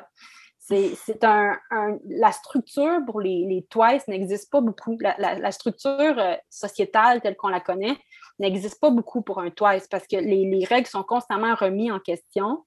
C'est 0.58 1.24
un, 1.24 1.58
La 2.08 2.30
structure 2.30 3.00
pour 3.06 3.20
les, 3.20 3.46
les 3.46 3.66
TWICE 3.70 4.06
n'existe 4.06 4.50
pas 4.50 4.60
beaucoup. 4.60 4.98
La, 5.00 5.50
structure 5.50 6.18
euh, 6.18 6.34
sociétale 6.50 7.22
telle 7.22 7.36
qu'on 7.36 7.48
la 7.48 7.60
connaît 7.60 7.96
n'existe 8.38 8.78
pas 8.78 8.90
beaucoup 8.90 9.22
pour 9.22 9.40
un 9.40 9.50
TWICE 9.50 9.88
parce 9.88 10.06
que 10.06 10.16
les, 10.16 10.64
règles 10.66 10.86
sont 10.86 11.02
constamment 11.02 11.54
remises 11.54 11.90
en 11.90 12.00
question. 12.00 12.64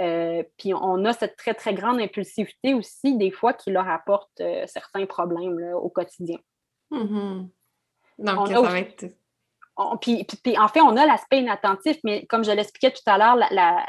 Euh, 0.00 0.42
puis 0.58 0.74
on 0.74 1.04
a 1.04 1.12
cette 1.12 1.36
très, 1.36 1.54
très 1.54 1.72
grande 1.72 2.00
impulsivité 2.00 2.74
aussi, 2.74 3.16
des 3.16 3.30
fois, 3.30 3.52
qui 3.52 3.70
leur 3.70 3.88
apporte 3.88 4.40
euh, 4.40 4.64
certains 4.66 5.06
problèmes 5.06 5.74
au 5.74 5.88
quotidien. 5.88 6.38
Mm-hmm. 6.90 7.48
Donc, 8.18 8.48
ça 8.48 8.60
va 8.60 8.80
être 8.80 9.04
puis, 10.00 10.26
en 10.58 10.68
fait, 10.68 10.80
on 10.80 10.96
a 10.96 11.06
l'aspect 11.06 11.40
inattentif, 11.40 11.98
mais 12.04 12.26
comme 12.26 12.44
je 12.44 12.50
l'expliquais 12.50 12.92
tout 12.92 13.02
à 13.06 13.18
l'heure, 13.18 13.36
la, 13.50 13.84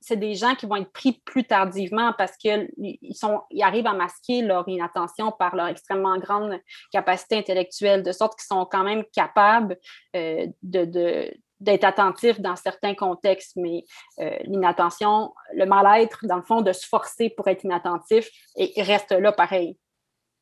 c'est 0.00 0.16
des 0.16 0.34
gens 0.34 0.54
qui 0.54 0.66
vont 0.66 0.76
être 0.76 0.92
pris 0.92 1.20
plus 1.24 1.44
tardivement 1.44 2.12
parce 2.16 2.36
qu'ils 2.36 2.70
ils 2.76 3.62
arrivent 3.62 3.86
à 3.86 3.92
masquer 3.92 4.42
leur 4.42 4.66
inattention 4.68 5.30
par 5.30 5.54
leur 5.54 5.68
extrêmement 5.68 6.18
grande 6.18 6.58
capacité 6.90 7.36
intellectuelle, 7.36 8.02
de 8.02 8.12
sorte 8.12 8.38
qu'ils 8.38 8.46
sont 8.46 8.64
quand 8.64 8.82
même 8.82 9.04
capables 9.12 9.76
euh, 10.16 10.46
de, 10.62 11.30
d'être 11.60 11.84
attentifs 11.84 12.40
dans 12.40 12.56
certains 12.56 12.94
contextes, 12.94 13.56
mais 13.56 13.84
euh, 14.20 14.36
l'inattention, 14.44 15.34
le 15.54 15.66
mal-être, 15.66 16.26
dans 16.26 16.36
le 16.36 16.42
fond, 16.42 16.62
de 16.62 16.72
se 16.72 16.86
forcer 16.86 17.28
pour 17.30 17.46
être 17.48 17.64
inattentif, 17.64 18.30
et, 18.56 18.82
reste 18.82 19.12
là 19.12 19.32
pareil. 19.32 19.76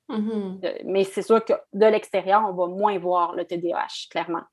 Mm-hmm. 0.09 0.65
Euh, 0.65 0.78
mais 0.85 1.05
c'est 1.05 1.23
sûr 1.23 1.44
que 1.44 1.52
de 1.73 1.86
l'extérieur, 1.86 2.43
on 2.48 2.55
va 2.55 2.66
moins 2.69 2.98
voir 2.98 3.35
le 3.35 3.44
TDAH, 3.44 4.09
clairement. 4.10 4.44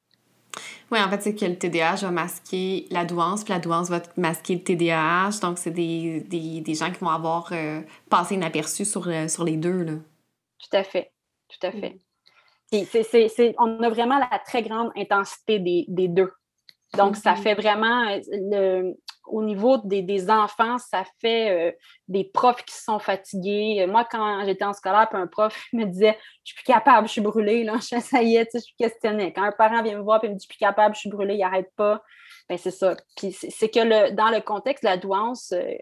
Oui, 0.91 0.99
en 0.99 1.09
fait, 1.09 1.21
c'est 1.21 1.35
que 1.35 1.45
le 1.45 1.57
TDAH 1.57 1.97
va 2.01 2.11
masquer 2.11 2.87
la 2.91 3.05
douance, 3.05 3.43
puis 3.43 3.53
la 3.53 3.59
douance 3.59 3.89
va 3.89 4.01
masquer 4.17 4.55
le 4.55 4.63
TDAH. 4.63 5.39
Donc, 5.41 5.57
c'est 5.57 5.71
des, 5.71 6.21
des, 6.21 6.61
des, 6.61 6.73
gens 6.75 6.91
qui 6.91 6.99
vont 6.99 7.09
avoir 7.09 7.49
euh, 7.51 7.81
passé 8.09 8.35
inaperçu 8.35 8.85
sur, 8.85 9.07
euh, 9.07 9.27
sur 9.27 9.43
les 9.43 9.57
deux. 9.57 9.83
Là. 9.83 9.93
Tout 9.93 10.77
à 10.77 10.83
fait. 10.83 11.11
Tout 11.47 11.67
à 11.67 11.71
fait. 11.71 11.97
Mm. 12.71 13.53
on 13.59 13.83
a 13.83 13.89
vraiment 13.89 14.19
la 14.19 14.39
très 14.45 14.63
grande 14.63 14.91
intensité 14.95 15.59
des, 15.59 15.85
des 15.87 16.07
deux. 16.07 16.31
Donc, 16.97 17.15
ça 17.15 17.33
mm-hmm. 17.33 17.37
fait 17.37 17.53
vraiment 17.55 18.07
euh, 18.09 18.19
le, 18.31 18.93
au 19.27 19.43
niveau 19.43 19.77
des, 19.84 20.30
enfants, 20.30 20.77
ça 20.77 21.03
fait 21.19 21.69
euh, 21.69 21.72
des 22.07 22.23
profs 22.23 22.64
qui 22.64 22.76
sont 22.76 22.99
fatigués. 22.99 23.85
Moi, 23.88 24.06
quand 24.10 24.43
j'étais 24.45 24.65
en 24.65 24.73
scolaire, 24.73 25.07
un 25.14 25.27
prof 25.27 25.68
me 25.73 25.85
disait 25.85 26.18
Je 26.43 26.53
suis 26.53 26.56
plus 26.56 26.72
capable, 26.72 27.07
je 27.07 27.14
suis 27.14 27.22
brûlée. 27.22 27.64
Là. 27.64 27.80
Ça 27.81 28.22
y 28.22 28.35
est, 28.35 28.49
je 28.53 28.60
suis 28.60 28.76
questionnée. 28.77 29.34
Quand 29.34 29.43
un 29.43 29.52
parent 29.52 29.81
vient 29.81 29.97
me 29.97 30.03
voir 30.03 30.23
et 30.23 30.30
me 30.30 30.34
dit 30.34 30.39
Je 30.39 30.43
suis 30.43 30.57
plus 30.57 30.65
capable, 30.65 30.95
je 30.95 31.02
suis 31.02 31.10
brûlée, 31.10 31.35
il 31.35 31.39
n'arrête 31.39 31.72
pas. 31.76 32.03
Ben, 32.49 32.57
c'est 32.57 32.72
ça. 32.72 32.95
Puis 33.18 33.31
c'est 33.31 33.69
que 33.69 33.80
le, 33.80 34.11
dans 34.11 34.30
le 34.30 34.41
contexte 34.41 34.84
de 34.84 34.89
la 34.89 34.97
douance, 34.97 35.52
euh, 35.52 35.73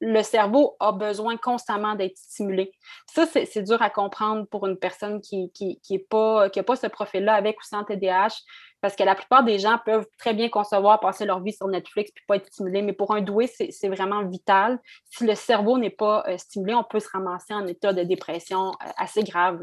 le 0.00 0.22
cerveau 0.22 0.76
a 0.80 0.92
besoin 0.92 1.36
constamment 1.36 1.94
d'être 1.94 2.16
stimulé. 2.16 2.72
Ça, 3.12 3.26
c'est 3.26 3.62
dur 3.62 3.82
à 3.82 3.90
comprendre 3.90 4.46
pour 4.46 4.66
une 4.66 4.78
personne 4.78 5.20
qui 5.20 5.52
n'a 5.90 5.98
pas, 6.08 6.48
pas 6.48 6.76
ce 6.76 6.86
profil-là 6.86 7.34
avec 7.34 7.60
ou 7.60 7.64
sans 7.64 7.84
TDAH. 7.84 8.40
Parce 8.80 8.96
que 8.96 9.02
la 9.02 9.14
plupart 9.14 9.44
des 9.44 9.58
gens 9.58 9.78
peuvent 9.84 10.06
très 10.18 10.32
bien 10.32 10.48
concevoir 10.48 11.00
passer 11.00 11.26
leur 11.26 11.40
vie 11.40 11.52
sur 11.52 11.68
Netflix 11.68 12.10
puis 12.14 12.24
pas 12.26 12.36
être 12.36 12.46
stimulés. 12.46 12.82
Mais 12.82 12.92
pour 12.92 13.14
un 13.14 13.20
doué, 13.20 13.46
c'est 13.46 13.88
vraiment 13.88 14.24
vital. 14.24 14.78
Si 15.10 15.26
le 15.26 15.34
cerveau 15.34 15.78
n'est 15.78 15.90
pas 15.90 16.24
euh, 16.28 16.38
stimulé, 16.38 16.74
on 16.74 16.84
peut 16.84 17.00
se 17.00 17.08
ramasser 17.12 17.52
en 17.52 17.66
état 17.66 17.92
de 17.92 18.02
dépression 18.02 18.68
euh, 18.68 18.90
assez 18.96 19.22
grave. 19.22 19.60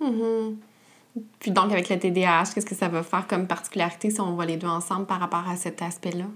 Mm-hmm. 0.00 0.56
Puis 1.40 1.50
donc, 1.50 1.72
avec 1.72 1.88
le 1.88 1.98
TDAH, 1.98 2.52
qu'est-ce 2.54 2.66
que 2.66 2.74
ça 2.74 2.88
va 2.88 3.02
faire 3.02 3.26
comme 3.26 3.48
particularité 3.48 4.10
si 4.10 4.20
on 4.20 4.34
voit 4.34 4.46
les 4.46 4.56
deux 4.56 4.68
ensemble 4.68 5.06
par 5.06 5.18
rapport 5.18 5.48
à 5.48 5.56
cet 5.56 5.82
aspect-là? 5.82 6.26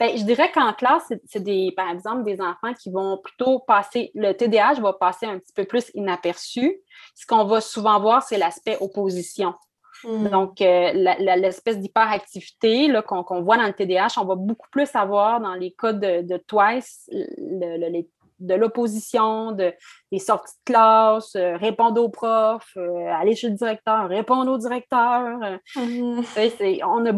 Bien, 0.00 0.16
je 0.16 0.24
dirais 0.24 0.50
qu'en 0.52 0.72
classe, 0.72 1.12
c'est 1.26 1.42
des, 1.42 1.72
par 1.76 1.88
exemple, 1.90 2.24
des 2.24 2.40
enfants 2.40 2.74
qui 2.74 2.90
vont 2.90 3.18
plutôt 3.18 3.60
passer, 3.60 4.10
le 4.14 4.32
TDAH 4.32 4.80
va 4.80 4.92
passer 4.92 5.26
un 5.26 5.38
petit 5.38 5.52
peu 5.52 5.64
plus 5.64 5.90
inaperçu. 5.94 6.80
Ce 7.14 7.26
qu'on 7.26 7.44
va 7.44 7.60
souvent 7.60 8.00
voir, 8.00 8.22
c'est 8.22 8.38
l'aspect 8.38 8.76
opposition. 8.80 9.54
Hmm. 10.04 10.28
Donc, 10.28 10.60
euh, 10.60 10.92
l'espèce 10.92 11.78
d'hyperactivité 11.78 12.92
qu'on 13.06 13.42
voit 13.42 13.56
dans 13.56 13.66
le 13.66 13.72
TDAH, 13.72 14.20
on 14.20 14.24
va 14.24 14.34
beaucoup 14.36 14.68
plus 14.70 14.88
avoir 14.94 15.40
dans 15.40 15.54
les 15.54 15.72
cas 15.72 15.92
de, 15.92 16.36
TWICE, 16.46 17.10
de 18.40 18.54
l'opposition, 18.54 19.52
de, 19.52 19.72
des 20.12 20.18
sorties 20.18 20.54
de 20.66 20.72
classe, 20.72 21.34
euh, 21.34 21.56
répondre 21.56 22.02
aux 22.02 22.08
profs, 22.08 22.76
euh, 22.76 23.06
aller 23.12 23.34
chez 23.34 23.48
le 23.48 23.56
directeur, 23.56 24.08
répondre 24.08 24.52
au 24.52 24.58
directeur. 24.58 25.38
Hmm. 25.74 26.22
On 26.84 27.06
a 27.06 27.12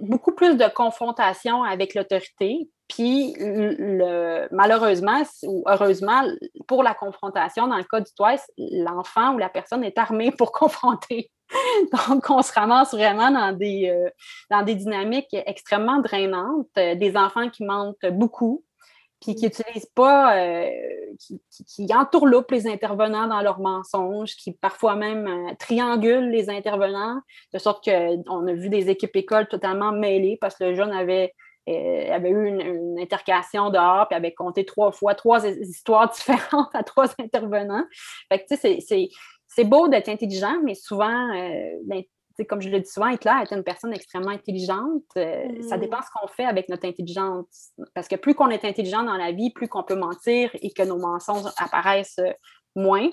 beaucoup 0.00 0.32
plus 0.32 0.56
de 0.56 0.68
confrontation 0.74 1.62
avec 1.62 1.94
l'autorité. 1.94 2.68
Puis, 2.88 3.34
le, 3.38 4.48
malheureusement 4.50 5.22
ou 5.44 5.62
heureusement, 5.68 6.22
pour 6.66 6.82
la 6.82 6.94
confrontation, 6.94 7.68
dans 7.68 7.76
le 7.76 7.84
cas 7.84 8.00
du 8.00 8.12
TWICE, 8.12 8.50
l'enfant 8.58 9.34
ou 9.34 9.38
la 9.38 9.48
personne 9.48 9.84
est 9.84 9.96
armée 9.96 10.32
pour 10.32 10.50
confronter. 10.60 11.30
Donc, 12.08 12.30
on 12.30 12.42
se 12.42 12.52
ramasse 12.52 12.92
vraiment 12.92 13.30
dans 13.30 13.52
des, 13.52 13.88
euh, 13.88 14.10
dans 14.50 14.62
des 14.62 14.74
dynamiques 14.74 15.34
extrêmement 15.46 16.00
drainantes, 16.00 16.68
euh, 16.78 16.94
des 16.94 17.16
enfants 17.16 17.48
qui 17.48 17.64
mentent 17.64 18.06
beaucoup, 18.12 18.64
puis 19.20 19.34
qui 19.34 19.44
n'utilisent 19.44 19.90
pas, 19.94 20.36
euh, 20.38 20.70
qui, 21.18 21.42
qui, 21.66 21.94
entourloupent 21.94 22.50
les 22.52 22.66
intervenants 22.66 23.26
dans 23.26 23.42
leurs 23.42 23.60
mensonges, 23.60 24.34
qui 24.36 24.52
parfois 24.52 24.94
même 24.94 25.54
triangulent 25.58 26.30
les 26.30 26.48
intervenants, 26.48 27.20
de 27.52 27.58
sorte 27.58 27.84
qu'on 27.84 28.46
a 28.46 28.52
vu 28.52 28.68
des 28.68 28.88
équipes 28.88 29.16
écoles 29.16 29.48
totalement 29.48 29.92
mêlées 29.92 30.38
parce 30.40 30.56
que 30.56 30.64
le 30.64 30.74
jeune 30.74 30.92
avait 30.92 31.34
avait 31.66 32.30
eu 32.30 32.46
une, 32.48 32.60
une, 32.60 32.98
intercation 32.98 33.70
dehors, 33.70 34.08
puis 34.08 34.16
avait 34.16 34.34
compté 34.34 34.64
trois 34.64 34.90
fois 34.90 35.14
trois 35.14 35.46
histoires 35.46 36.10
différentes 36.14 36.74
à 36.74 36.82
trois 36.82 37.06
intervenants. 37.20 37.84
Fait 38.28 38.40
que, 38.40 38.46
tu 38.48 38.56
sais, 38.56 38.78
c'est 38.80 39.08
c'est 39.50 39.64
beau 39.64 39.88
d'être 39.88 40.08
intelligent, 40.08 40.56
mais 40.64 40.74
souvent, 40.74 41.34
euh, 41.34 41.72
ben, 41.84 42.02
comme 42.48 42.62
je 42.62 42.68
le 42.70 42.80
dis 42.80 42.88
souvent, 42.88 43.08
Hitler 43.08 43.32
est 43.42 43.52
une 43.52 43.64
personne 43.64 43.92
extrêmement 43.92 44.30
intelligente. 44.30 45.02
Euh, 45.16 45.60
ça 45.68 45.76
mm. 45.76 45.80
dépend 45.80 45.98
ce 46.00 46.08
qu'on 46.14 46.28
fait 46.28 46.44
avec 46.44 46.68
notre 46.68 46.86
intelligence. 46.86 47.72
Parce 47.92 48.06
que 48.06 48.14
plus 48.14 48.34
qu'on 48.34 48.48
est 48.48 48.64
intelligent 48.64 49.02
dans 49.02 49.16
la 49.16 49.32
vie, 49.32 49.50
plus 49.50 49.68
qu'on 49.68 49.82
peut 49.82 49.96
mentir 49.96 50.50
et 50.54 50.70
que 50.70 50.84
nos 50.84 50.98
mensonges 50.98 51.50
apparaissent 51.58 52.20
euh, 52.20 52.32
moins, 52.76 53.10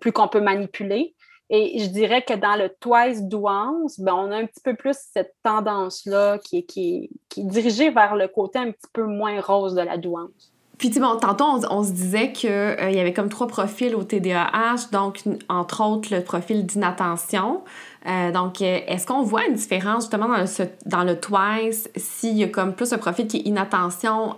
plus 0.00 0.10
qu'on 0.10 0.26
peut 0.26 0.40
manipuler. 0.40 1.14
Et 1.48 1.78
je 1.78 1.86
dirais 1.86 2.22
que 2.22 2.34
dans 2.34 2.56
le 2.56 2.68
twice 2.80 3.22
douance, 3.22 4.00
ben, 4.00 4.14
on 4.14 4.32
a 4.32 4.36
un 4.36 4.46
petit 4.46 4.60
peu 4.62 4.74
plus 4.74 4.96
cette 5.12 5.34
tendance-là 5.44 6.38
qui 6.38 6.66
qui, 6.66 7.08
qui 7.28 7.42
est 7.42 7.44
dirigée 7.44 7.90
vers 7.90 8.16
le 8.16 8.26
côté 8.26 8.58
un 8.58 8.72
petit 8.72 8.90
peu 8.92 9.04
moins 9.04 9.40
rose 9.40 9.74
de 9.74 9.82
la 9.82 9.96
douance. 9.96 10.51
Puis, 10.82 10.90
bon, 10.98 11.16
tantôt, 11.16 11.44
on, 11.70 11.84
se 11.84 11.92
disait 11.92 12.32
qu'il 12.32 12.50
euh, 12.50 12.90
y 12.90 12.98
avait 12.98 13.12
comme 13.12 13.28
trois 13.28 13.46
profils 13.46 13.94
au 13.94 14.02
TDAH, 14.02 14.88
donc, 14.90 15.22
entre 15.48 15.84
autres, 15.84 16.12
le 16.12 16.24
profil 16.24 16.66
d'inattention. 16.66 17.60
Euh, 18.08 18.32
donc, 18.32 18.60
euh, 18.60 18.80
est-ce 18.88 19.06
qu'on 19.06 19.22
voit 19.22 19.46
une 19.46 19.54
différence 19.54 20.02
justement 20.02 20.26
dans 20.26 20.38
le, 20.38 20.68
dans 20.84 21.04
le 21.04 21.20
TWICE 21.20 21.88
s'il 21.94 22.36
y 22.36 22.42
a 22.42 22.48
comme 22.48 22.74
plus 22.74 22.92
un 22.92 22.98
profil 22.98 23.28
qui 23.28 23.36
est 23.36 23.42
inattention 23.42 24.34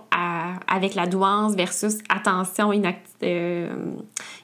avec 0.67 0.93
la 0.93 1.07
douance 1.07 1.55
versus 1.55 1.97
attention, 2.09 2.71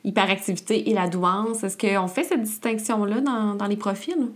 hyperactivité 0.03 0.89
et 0.89 0.95
la 0.95 1.07
douance? 1.07 1.63
Est-ce 1.63 1.77
qu'on 1.77 2.07
fait 2.07 2.23
cette 2.23 2.41
distinction-là 2.41 3.21
dans, 3.21 3.53
dans 3.53 3.67
les 3.67 3.77
profils? 3.77 4.27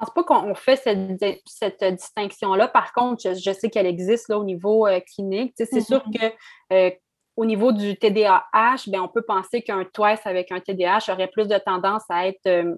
Je 0.00 0.06
pense 0.06 0.14
pas 0.14 0.24
qu'on 0.24 0.54
fait 0.54 0.76
cette, 0.76 1.42
cette 1.44 1.84
distinction-là. 1.84 2.68
Par 2.68 2.92
contre, 2.94 3.34
je, 3.34 3.52
sais 3.52 3.68
qu'elle 3.68 3.86
existe 3.86 4.28
là, 4.28 4.38
au 4.38 4.44
niveau 4.44 4.86
euh, 4.86 4.98
clinique. 5.00 5.52
c'est 5.56 5.70
mm-hmm. 5.70 5.84
sûr 5.84 6.02
que 6.04 6.26
euh, 6.72 6.90
au 7.36 7.44
niveau 7.44 7.72
du 7.72 7.96
TDAH, 7.96 8.84
ben, 8.86 9.00
on 9.00 9.08
peut 9.08 9.22
penser 9.22 9.60
qu'un 9.60 9.84
TWICE 9.84 10.20
avec 10.24 10.52
un 10.52 10.60
TDAH 10.60 11.12
aurait 11.12 11.28
plus 11.28 11.48
de 11.48 11.58
tendance 11.58 12.04
à 12.08 12.26
être 12.26 12.46
euh, 12.46 12.74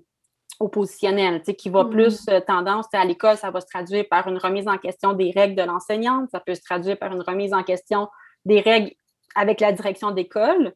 oppositionnel, 0.58 1.42
qui 1.42 1.70
va 1.70 1.84
mm-hmm. 1.84 1.90
plus 1.90 2.26
tendance 2.46 2.86
à 2.92 3.04
l'école, 3.04 3.36
ça 3.36 3.52
va 3.52 3.60
se 3.60 3.66
traduire 3.66 4.08
par 4.08 4.26
une 4.26 4.38
remise 4.38 4.66
en 4.66 4.78
question 4.78 5.12
des 5.12 5.30
règles 5.30 5.54
de 5.54 5.62
l'enseignante, 5.62 6.28
ça 6.30 6.40
peut 6.40 6.54
se 6.54 6.62
traduire 6.62 6.98
par 6.98 7.12
une 7.12 7.22
remise 7.22 7.54
en 7.54 7.62
question 7.62 8.08
des 8.44 8.60
règles 8.60 8.90
avec 9.36 9.60
la 9.60 9.70
direction 9.70 10.10
d'école. 10.10 10.74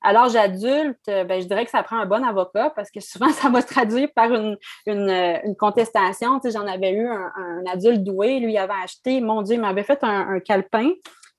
À 0.00 0.12
l'âge 0.12 0.36
adulte, 0.36 1.08
euh, 1.08 1.24
ben, 1.24 1.40
je 1.40 1.46
dirais 1.46 1.64
que 1.64 1.70
ça 1.70 1.82
prend 1.82 1.98
un 1.98 2.06
bon 2.06 2.24
avocat 2.24 2.70
parce 2.70 2.90
que 2.90 3.00
souvent, 3.00 3.28
ça 3.32 3.48
va 3.48 3.60
se 3.60 3.66
traduire 3.66 4.08
par 4.14 4.32
une, 4.32 4.56
une, 4.86 5.10
euh, 5.10 5.54
contestation. 5.58 6.38
Tu 6.40 6.50
J'en 6.50 6.66
avais 6.66 6.92
eu 6.92 7.06
un, 7.08 7.64
adulte 7.70 8.04
doué, 8.04 8.38
lui, 8.38 8.52
il 8.52 8.58
avait 8.58 8.72
acheté, 8.82 9.20
mon 9.20 9.42
Dieu, 9.42 9.56
il 9.56 9.60
m'avait 9.60 9.82
fait 9.82 10.02
un, 10.02 10.34
un 10.34 10.40
calepin. 10.40 10.90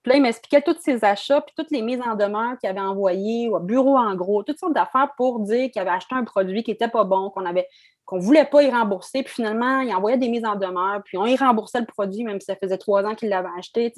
Puis 0.02 0.12
là, 0.12 0.16
il 0.16 0.22
m'expliquait 0.22 0.62
tous 0.62 0.78
ses 0.80 1.04
achats, 1.04 1.42
puis 1.42 1.54
toutes 1.58 1.72
les 1.72 1.82
mises 1.82 2.00
en 2.02 2.16
demeure 2.16 2.58
qu'il 2.58 2.70
avait 2.70 2.80
envoyées 2.80 3.50
au 3.50 3.60
bureau 3.60 3.98
en 3.98 4.16
gros, 4.16 4.44
toutes 4.44 4.58
sortes 4.58 4.74
d'affaires 4.74 5.10
pour 5.18 5.40
dire 5.40 5.70
qu'il 5.72 5.82
avait 5.82 5.92
acheté 5.92 6.16
un 6.16 6.24
produit 6.24 6.64
qui 6.64 6.72
n'était 6.72 6.88
pas 6.88 7.04
bon, 7.04 7.30
qu'on 7.30 7.46
avait 7.46 7.68
qu'on 8.10 8.18
ne 8.18 8.22
voulait 8.22 8.46
pas 8.46 8.64
y 8.64 8.72
rembourser. 8.72 9.22
Puis 9.22 9.36
finalement, 9.36 9.82
il 9.82 9.94
envoyait 9.94 10.18
des 10.18 10.30
mises 10.30 10.46
en 10.46 10.56
demeure, 10.56 11.02
puis 11.06 11.18
on 11.18 11.28
y 11.28 11.36
remboursait 11.36 11.80
le 11.80 11.86
produit, 11.86 12.24
même 12.24 12.40
si 12.40 12.46
ça 12.46 12.56
faisait 12.56 12.80
trois 12.80 13.04
ans 13.04 13.14
qu'il 13.14 13.30
l'avait 13.30 13.50
acheté. 13.58 13.94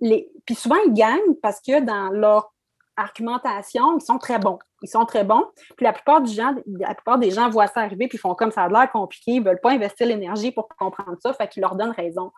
Les... 0.00 0.28
Puis 0.44 0.54
souvent, 0.56 0.76
ils 0.86 0.92
gagnent 0.92 1.34
parce 1.40 1.60
que 1.60 1.80
dans 1.80 2.10
leur 2.10 2.52
argumentation, 2.96 3.98
ils 3.98 4.04
sont 4.04 4.18
très 4.18 4.38
bons. 4.38 4.58
Ils 4.82 4.88
sont 4.88 5.04
très 5.04 5.24
bons. 5.24 5.44
Puis 5.76 5.84
la 5.84 5.92
plupart, 5.92 6.22
du 6.22 6.32
gens, 6.32 6.54
la 6.66 6.94
plupart 6.94 7.18
des 7.18 7.30
gens 7.30 7.48
voient 7.50 7.66
ça 7.66 7.80
arriver 7.80 8.08
puis 8.08 8.18
font 8.18 8.34
comme 8.34 8.50
ça 8.50 8.64
a 8.64 8.68
l'air 8.68 8.90
compliqué, 8.90 9.32
ils 9.32 9.40
ne 9.40 9.44
veulent 9.44 9.60
pas 9.60 9.70
investir 9.70 10.06
l'énergie 10.06 10.52
pour 10.52 10.68
comprendre 10.68 11.16
ça, 11.20 11.32
fait 11.32 11.48
qu'ils 11.48 11.62
leur 11.62 11.76
donnent 11.76 11.94
raison. 11.96 12.32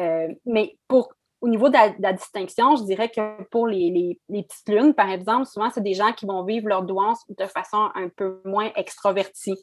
Euh, 0.00 0.28
mais 0.46 0.76
pour 0.88 1.10
au 1.40 1.48
niveau 1.48 1.68
de 1.70 1.76
la, 1.98 2.12
distinction, 2.12 2.76
je 2.76 2.84
dirais 2.84 3.08
que 3.08 3.42
pour 3.44 3.66
les, 3.66 4.18
petites 4.28 4.68
lunes, 4.68 4.94
par 4.94 5.08
exemple, 5.08 5.46
souvent, 5.46 5.70
c'est 5.70 5.82
des 5.82 5.94
gens 5.94 6.12
qui 6.12 6.26
vont 6.26 6.44
vivre 6.44 6.68
leur 6.68 6.82
douance 6.82 7.24
de 7.28 7.46
façon 7.46 7.88
un 7.94 8.08
peu 8.14 8.42
moins 8.44 8.70
extrovertie. 8.76 9.56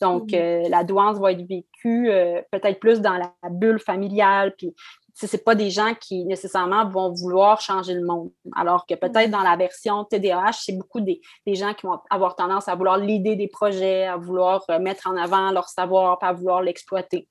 Donc, 0.00 0.30
mmh. 0.30 0.34
euh, 0.34 0.68
la 0.68 0.84
douance 0.84 1.18
va 1.18 1.32
être 1.32 1.46
vécue 1.48 2.08
euh, 2.08 2.40
peut-être 2.52 2.78
plus 2.78 3.00
dans 3.00 3.16
la 3.16 3.32
bulle 3.50 3.80
familiale, 3.80 4.54
puis 4.56 4.74
ce 5.14 5.26
n'est 5.26 5.42
pas 5.42 5.54
des 5.54 5.70
gens 5.70 5.94
qui 5.98 6.24
nécessairement 6.24 6.88
vont 6.88 7.12
vouloir 7.12 7.60
changer 7.60 7.94
le 7.94 8.04
monde. 8.04 8.32
Alors 8.56 8.84
que 8.84 8.94
peut-être 8.94 9.30
dans 9.30 9.42
la 9.42 9.56
version 9.56 10.04
TDAH, 10.04 10.52
c'est 10.64 10.76
beaucoup 10.76 11.00
des, 11.00 11.20
gens 11.46 11.72
qui 11.72 11.86
vont 11.86 12.00
avoir 12.10 12.34
tendance 12.34 12.68
à 12.68 12.74
vouloir 12.74 12.98
l'idée 12.98 13.36
des 13.36 13.48
projets, 13.48 14.06
à 14.06 14.16
vouloir 14.16 14.64
euh, 14.70 14.80
mettre 14.80 15.08
en 15.08 15.16
avant 15.16 15.52
leur 15.52 15.68
savoir, 15.68 16.18
pas 16.18 16.28
à 16.28 16.32
vouloir 16.32 16.62
l'exploiter. 16.62 17.28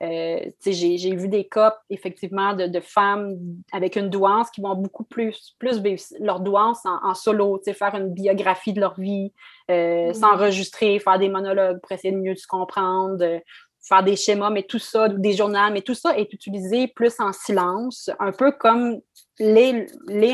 Euh, 0.00 0.38
j'ai 0.64 1.16
vu 1.16 1.28
des 1.28 1.48
cas, 1.48 1.76
effectivement, 1.90 2.54
de, 2.54 2.80
femmes 2.80 3.34
avec 3.72 3.96
une 3.96 4.08
douance 4.08 4.48
qui 4.50 4.60
vont 4.60 4.76
beaucoup 4.76 5.02
plus, 5.02 5.56
plus 5.58 5.80
vivre 5.80 6.00
leur 6.20 6.40
douance 6.40 6.80
en, 6.84 7.14
solo, 7.14 7.60
faire 7.66 7.94
une 7.96 8.14
biographie 8.14 8.72
de 8.72 8.80
leur 8.80 8.98
vie, 8.98 9.32
euh, 9.70 10.10
mm. 10.10 10.14
s'enregistrer, 10.14 10.98
faire 11.00 11.18
des 11.18 11.28
monologues 11.28 11.80
pour 11.80 11.90
essayer 11.92 12.12
de 12.12 12.20
mieux 12.20 12.36
se 12.36 12.46
comprendre, 12.46 13.40
faire 13.88 14.02
des 14.02 14.16
schémas, 14.16 14.50
mais 14.50 14.62
tout 14.62 14.78
ça, 14.78 15.08
des 15.08 15.32
journaux, 15.32 15.70
mais 15.72 15.82
tout 15.82 15.94
ça 15.94 16.16
est 16.16 16.32
utilisé 16.32 16.88
plus 16.88 17.18
en 17.20 17.32
silence, 17.32 18.10
un 18.18 18.32
peu 18.32 18.52
comme 18.52 19.00
les, 19.38 19.86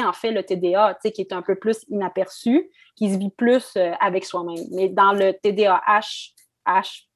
en 0.05 0.13
fait 0.13 0.33
le 0.33 0.43
TDA, 0.43 0.99
qui 1.03 1.21
est 1.21 1.33
un 1.33 1.43
peu 1.43 1.55
plus 1.55 1.85
inaperçu, 1.89 2.71
qui 2.97 3.13
se 3.13 3.19
vit 3.19 3.31
plus 3.31 3.77
euh, 3.77 3.93
avec 4.01 4.25
soi-même. 4.25 4.65
Mais 4.73 4.89
dans 4.89 5.13
le 5.13 5.33
TDAH, 5.33 6.33
H, 6.67 7.07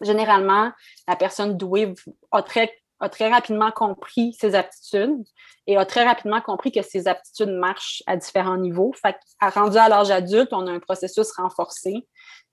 généralement, 0.00 0.72
la 1.08 1.16
personne 1.16 1.56
douée 1.56 1.94
a 2.30 2.42
très, 2.42 2.72
a 3.02 3.08
très 3.08 3.28
rapidement 3.28 3.70
compris 3.70 4.32
ses 4.40 4.54
aptitudes 4.54 5.22
et 5.66 5.76
a 5.76 5.84
très 5.84 6.04
rapidement 6.04 6.40
compris 6.40 6.72
que 6.72 6.82
ses 6.82 7.08
aptitudes 7.08 7.50
marchent 7.50 8.02
à 8.06 8.16
différents 8.16 8.56
niveaux. 8.56 8.92
Fait 8.94 9.16
rendu 9.40 9.76
à 9.76 9.88
l'âge 9.88 10.10
adulte, 10.10 10.52
on 10.52 10.66
a 10.66 10.70
un 10.70 10.80
processus 10.80 11.30
renforcé 11.32 12.06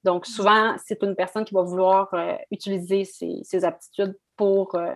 donc, 0.03 0.25
souvent, 0.25 0.75
c'est 0.85 1.01
une 1.03 1.15
personne 1.15 1.45
qui 1.45 1.53
va 1.53 1.61
vouloir 1.61 2.13
euh, 2.13 2.35
utiliser 2.51 3.03
ses, 3.05 3.65
aptitudes 3.65 4.17
pour 4.37 4.75
euh, 4.75 4.93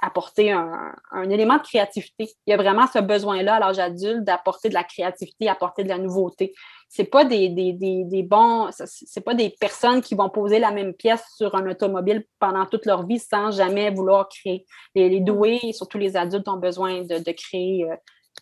apporter 0.00 0.52
un, 0.52 0.94
élément 1.30 1.56
de 1.56 1.62
créativité. 1.62 2.30
Il 2.46 2.50
y 2.50 2.52
a 2.52 2.56
vraiment 2.56 2.86
ce 2.86 2.98
besoin-là 2.98 3.54
à 3.54 3.60
l'âge 3.60 3.78
adulte 3.78 4.24
d'apporter 4.24 4.68
de 4.68 4.74
la 4.74 4.84
créativité, 4.84 5.48
apporter 5.48 5.84
de 5.84 5.88
la 5.88 5.98
nouveauté. 5.98 6.54
C'est 6.88 7.04
pas 7.04 7.24
des, 7.24 7.48
bons, 8.28 8.70
c'est 8.70 9.24
pas 9.24 9.34
des 9.34 9.50
personnes 9.50 10.02
qui 10.02 10.14
vont 10.14 10.28
poser 10.28 10.58
la 10.58 10.70
même 10.70 10.92
pièce 10.94 11.24
sur 11.36 11.54
un 11.54 11.68
automobile 11.68 12.24
pendant 12.38 12.66
toute 12.66 12.86
leur 12.86 13.06
vie 13.06 13.18
sans 13.18 13.50
jamais 13.50 13.90
vouloir 13.90 14.28
créer. 14.28 14.66
Les, 14.94 15.20
doués, 15.20 15.72
surtout 15.72 15.98
les 15.98 16.16
adultes, 16.16 16.48
ont 16.48 16.58
besoin 16.58 17.02
de, 17.02 17.32
créer 17.32 17.90
euh, 17.90 17.96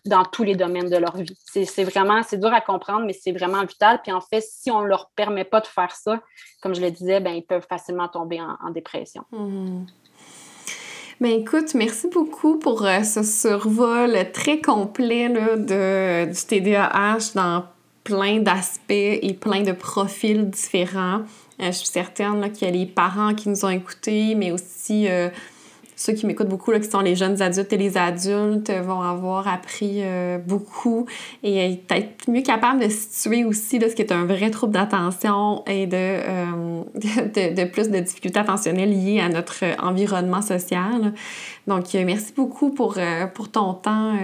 dans 0.05 0.25
tous 0.25 0.43
les 0.43 0.57
domaines 0.57 0.91
de 0.91 0.97
leur 0.97 1.17
vie. 1.17 1.37
C'est 1.47 1.85
vraiment, 1.85 2.23
c'est 2.23 2.39
dur 2.39 2.53
à 2.53 2.61
comprendre, 2.61 3.07
mais 3.07 3.13
c'est 3.15 3.33
vraiment 3.33 3.65
vital. 3.65 4.01
Puis 4.03 4.13
en 4.13 4.21
fait, 4.21 4.43
si 4.43 4.71
on 4.71 4.83
ne 4.83 4.87
leur 4.87 5.11
permet 5.17 5.45
pas 5.45 5.61
de 5.61 5.67
faire 5.67 5.93
ça, 5.93 6.21
comme 6.61 6.75
je 6.75 6.81
le 6.81 6.91
disais, 6.91 7.21
ben, 7.21 7.31
ils 7.31 7.45
peuvent 7.47 7.67
facilement 7.69 8.09
tomber 8.09 8.41
en, 8.41 8.71
dépression. 8.71 9.25
Hmm. 9.31 9.85
Ben 11.25 11.41
écoute, 11.41 11.73
merci 11.73 12.09
beaucoup 12.13 12.59
pour 12.59 12.85
euh, 12.85 13.03
ce 13.03 13.23
survol 13.23 14.15
très 14.35 14.61
complet 14.61 15.31
là, 15.31 15.57
de, 15.57 16.31
du 16.31 16.39
TDAH 16.39 17.33
dans 17.35 17.65
plein 18.05 18.41
d'aspects 18.41 18.91
et 18.91 19.33
plein 19.33 19.63
de 19.63 19.73
profils 19.73 20.51
différents. 20.51 21.23
je 21.59 21.71
suis 21.71 21.87
certaine 21.87 22.53
qu'il 22.53 22.69
y 22.69 22.71
a 22.71 22.75
les 22.75 22.85
parents 22.85 23.35
qui 23.35 23.49
nous 23.49 23.65
ont 23.65 23.71
écoutés, 23.71 24.35
mais 24.35 24.51
aussi 24.51 25.09
ceux 25.97 26.13
qui 26.13 26.27
m'écoutent 26.27 26.49
beaucoup, 26.49 26.71
là, 26.71 26.81
qui 26.81 26.91
sont 26.91 27.01
les 27.01 27.15
jeunes 27.15 27.41
adultes 27.41 27.73
et 27.73 27.77
les 27.77 27.97
adultes, 27.97 28.71
vont 28.71 29.01
avoir 29.01 29.49
appris 29.49 30.01
euh, 30.03 30.39
beaucoup 30.39 31.07
et 31.43 31.81
être 31.91 32.31
mieux 32.31 32.43
capables 32.43 32.81
de 32.81 32.89
situer 32.89 33.45
aussi 33.45 33.79
là, 33.79 33.89
ce 33.89 33.95
qui 33.95 34.03
est 34.03 34.13
un 34.13 34.25
vrai 34.25 34.51
trouble 34.51 34.73
d'attention 34.73 35.65
et 35.67 35.87
de, 35.87 35.97
euh, 35.97 36.83
de, 36.95 37.55
de, 37.55 37.65
plus 37.65 37.91
de 37.91 37.99
difficultés 37.99 38.41
attentionnelles 38.41 38.91
liées 38.91 39.21
à 39.21 39.29
notre 39.29 39.65
environnement 39.83 40.43
social. 40.43 41.13
Donc, 41.67 41.95
euh, 41.95 42.05
merci 42.05 42.33
beaucoup 42.35 42.71
pour, 42.71 42.99
pour 43.35 43.51
ton 43.51 43.75
temps. 43.75 44.17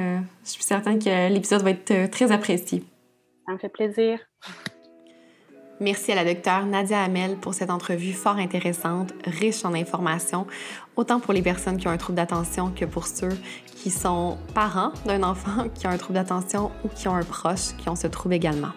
je 0.44 0.50
suis 0.50 0.62
certaine 0.62 0.98
que 0.98 1.32
l'épisode 1.32 1.62
va 1.62 1.70
être 1.70 2.10
très 2.10 2.32
apprécié. 2.32 2.84
Ça 3.46 3.52
me 3.52 3.58
fait 3.58 3.68
plaisir. 3.68 4.18
Merci 5.82 6.12
à 6.12 6.14
la 6.14 6.26
docteure 6.26 6.66
Nadia 6.66 7.02
Hamel 7.02 7.36
pour 7.36 7.54
cette 7.54 7.70
entrevue 7.70 8.12
fort 8.12 8.36
intéressante, 8.36 9.14
riche 9.24 9.64
en 9.64 9.72
informations, 9.72 10.46
autant 10.94 11.20
pour 11.20 11.32
les 11.32 11.40
personnes 11.40 11.78
qui 11.78 11.88
ont 11.88 11.90
un 11.90 11.96
trouble 11.96 12.16
d'attention 12.16 12.70
que 12.70 12.84
pour 12.84 13.06
ceux 13.06 13.30
qui 13.76 13.90
sont 13.90 14.36
parents 14.54 14.92
d'un 15.06 15.22
enfant 15.22 15.70
qui 15.74 15.86
a 15.86 15.90
un 15.90 15.96
trouble 15.96 16.18
d'attention 16.18 16.70
ou 16.84 16.88
qui 16.88 17.08
ont 17.08 17.14
un 17.14 17.24
proche 17.24 17.74
qui 17.78 17.88
ont 17.88 17.96
ce 17.96 18.08
trouble 18.08 18.34
également. 18.34 18.72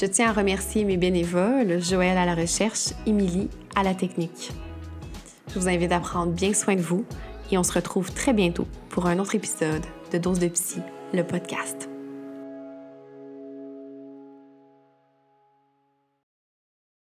Je 0.00 0.06
tiens 0.06 0.28
à 0.28 0.32
remercier 0.32 0.84
mes 0.84 0.96
bénévoles, 0.96 1.82
Joël 1.82 2.16
à 2.16 2.24
la 2.24 2.36
recherche, 2.36 2.90
Émilie 3.04 3.50
à 3.74 3.82
la 3.82 3.94
technique. 3.94 4.52
Je 5.52 5.58
vous 5.58 5.68
invite 5.68 5.90
à 5.90 5.98
prendre 5.98 6.30
bien 6.30 6.54
soin 6.54 6.76
de 6.76 6.80
vous 6.80 7.04
et 7.50 7.58
on 7.58 7.64
se 7.64 7.72
retrouve 7.72 8.12
très 8.12 8.32
bientôt 8.32 8.68
pour 8.90 9.06
un 9.06 9.18
autre 9.18 9.34
épisode 9.34 9.84
de 10.12 10.18
Dose 10.18 10.38
de 10.38 10.46
Psy, 10.46 10.78
le 11.12 11.24
podcast. 11.24 11.89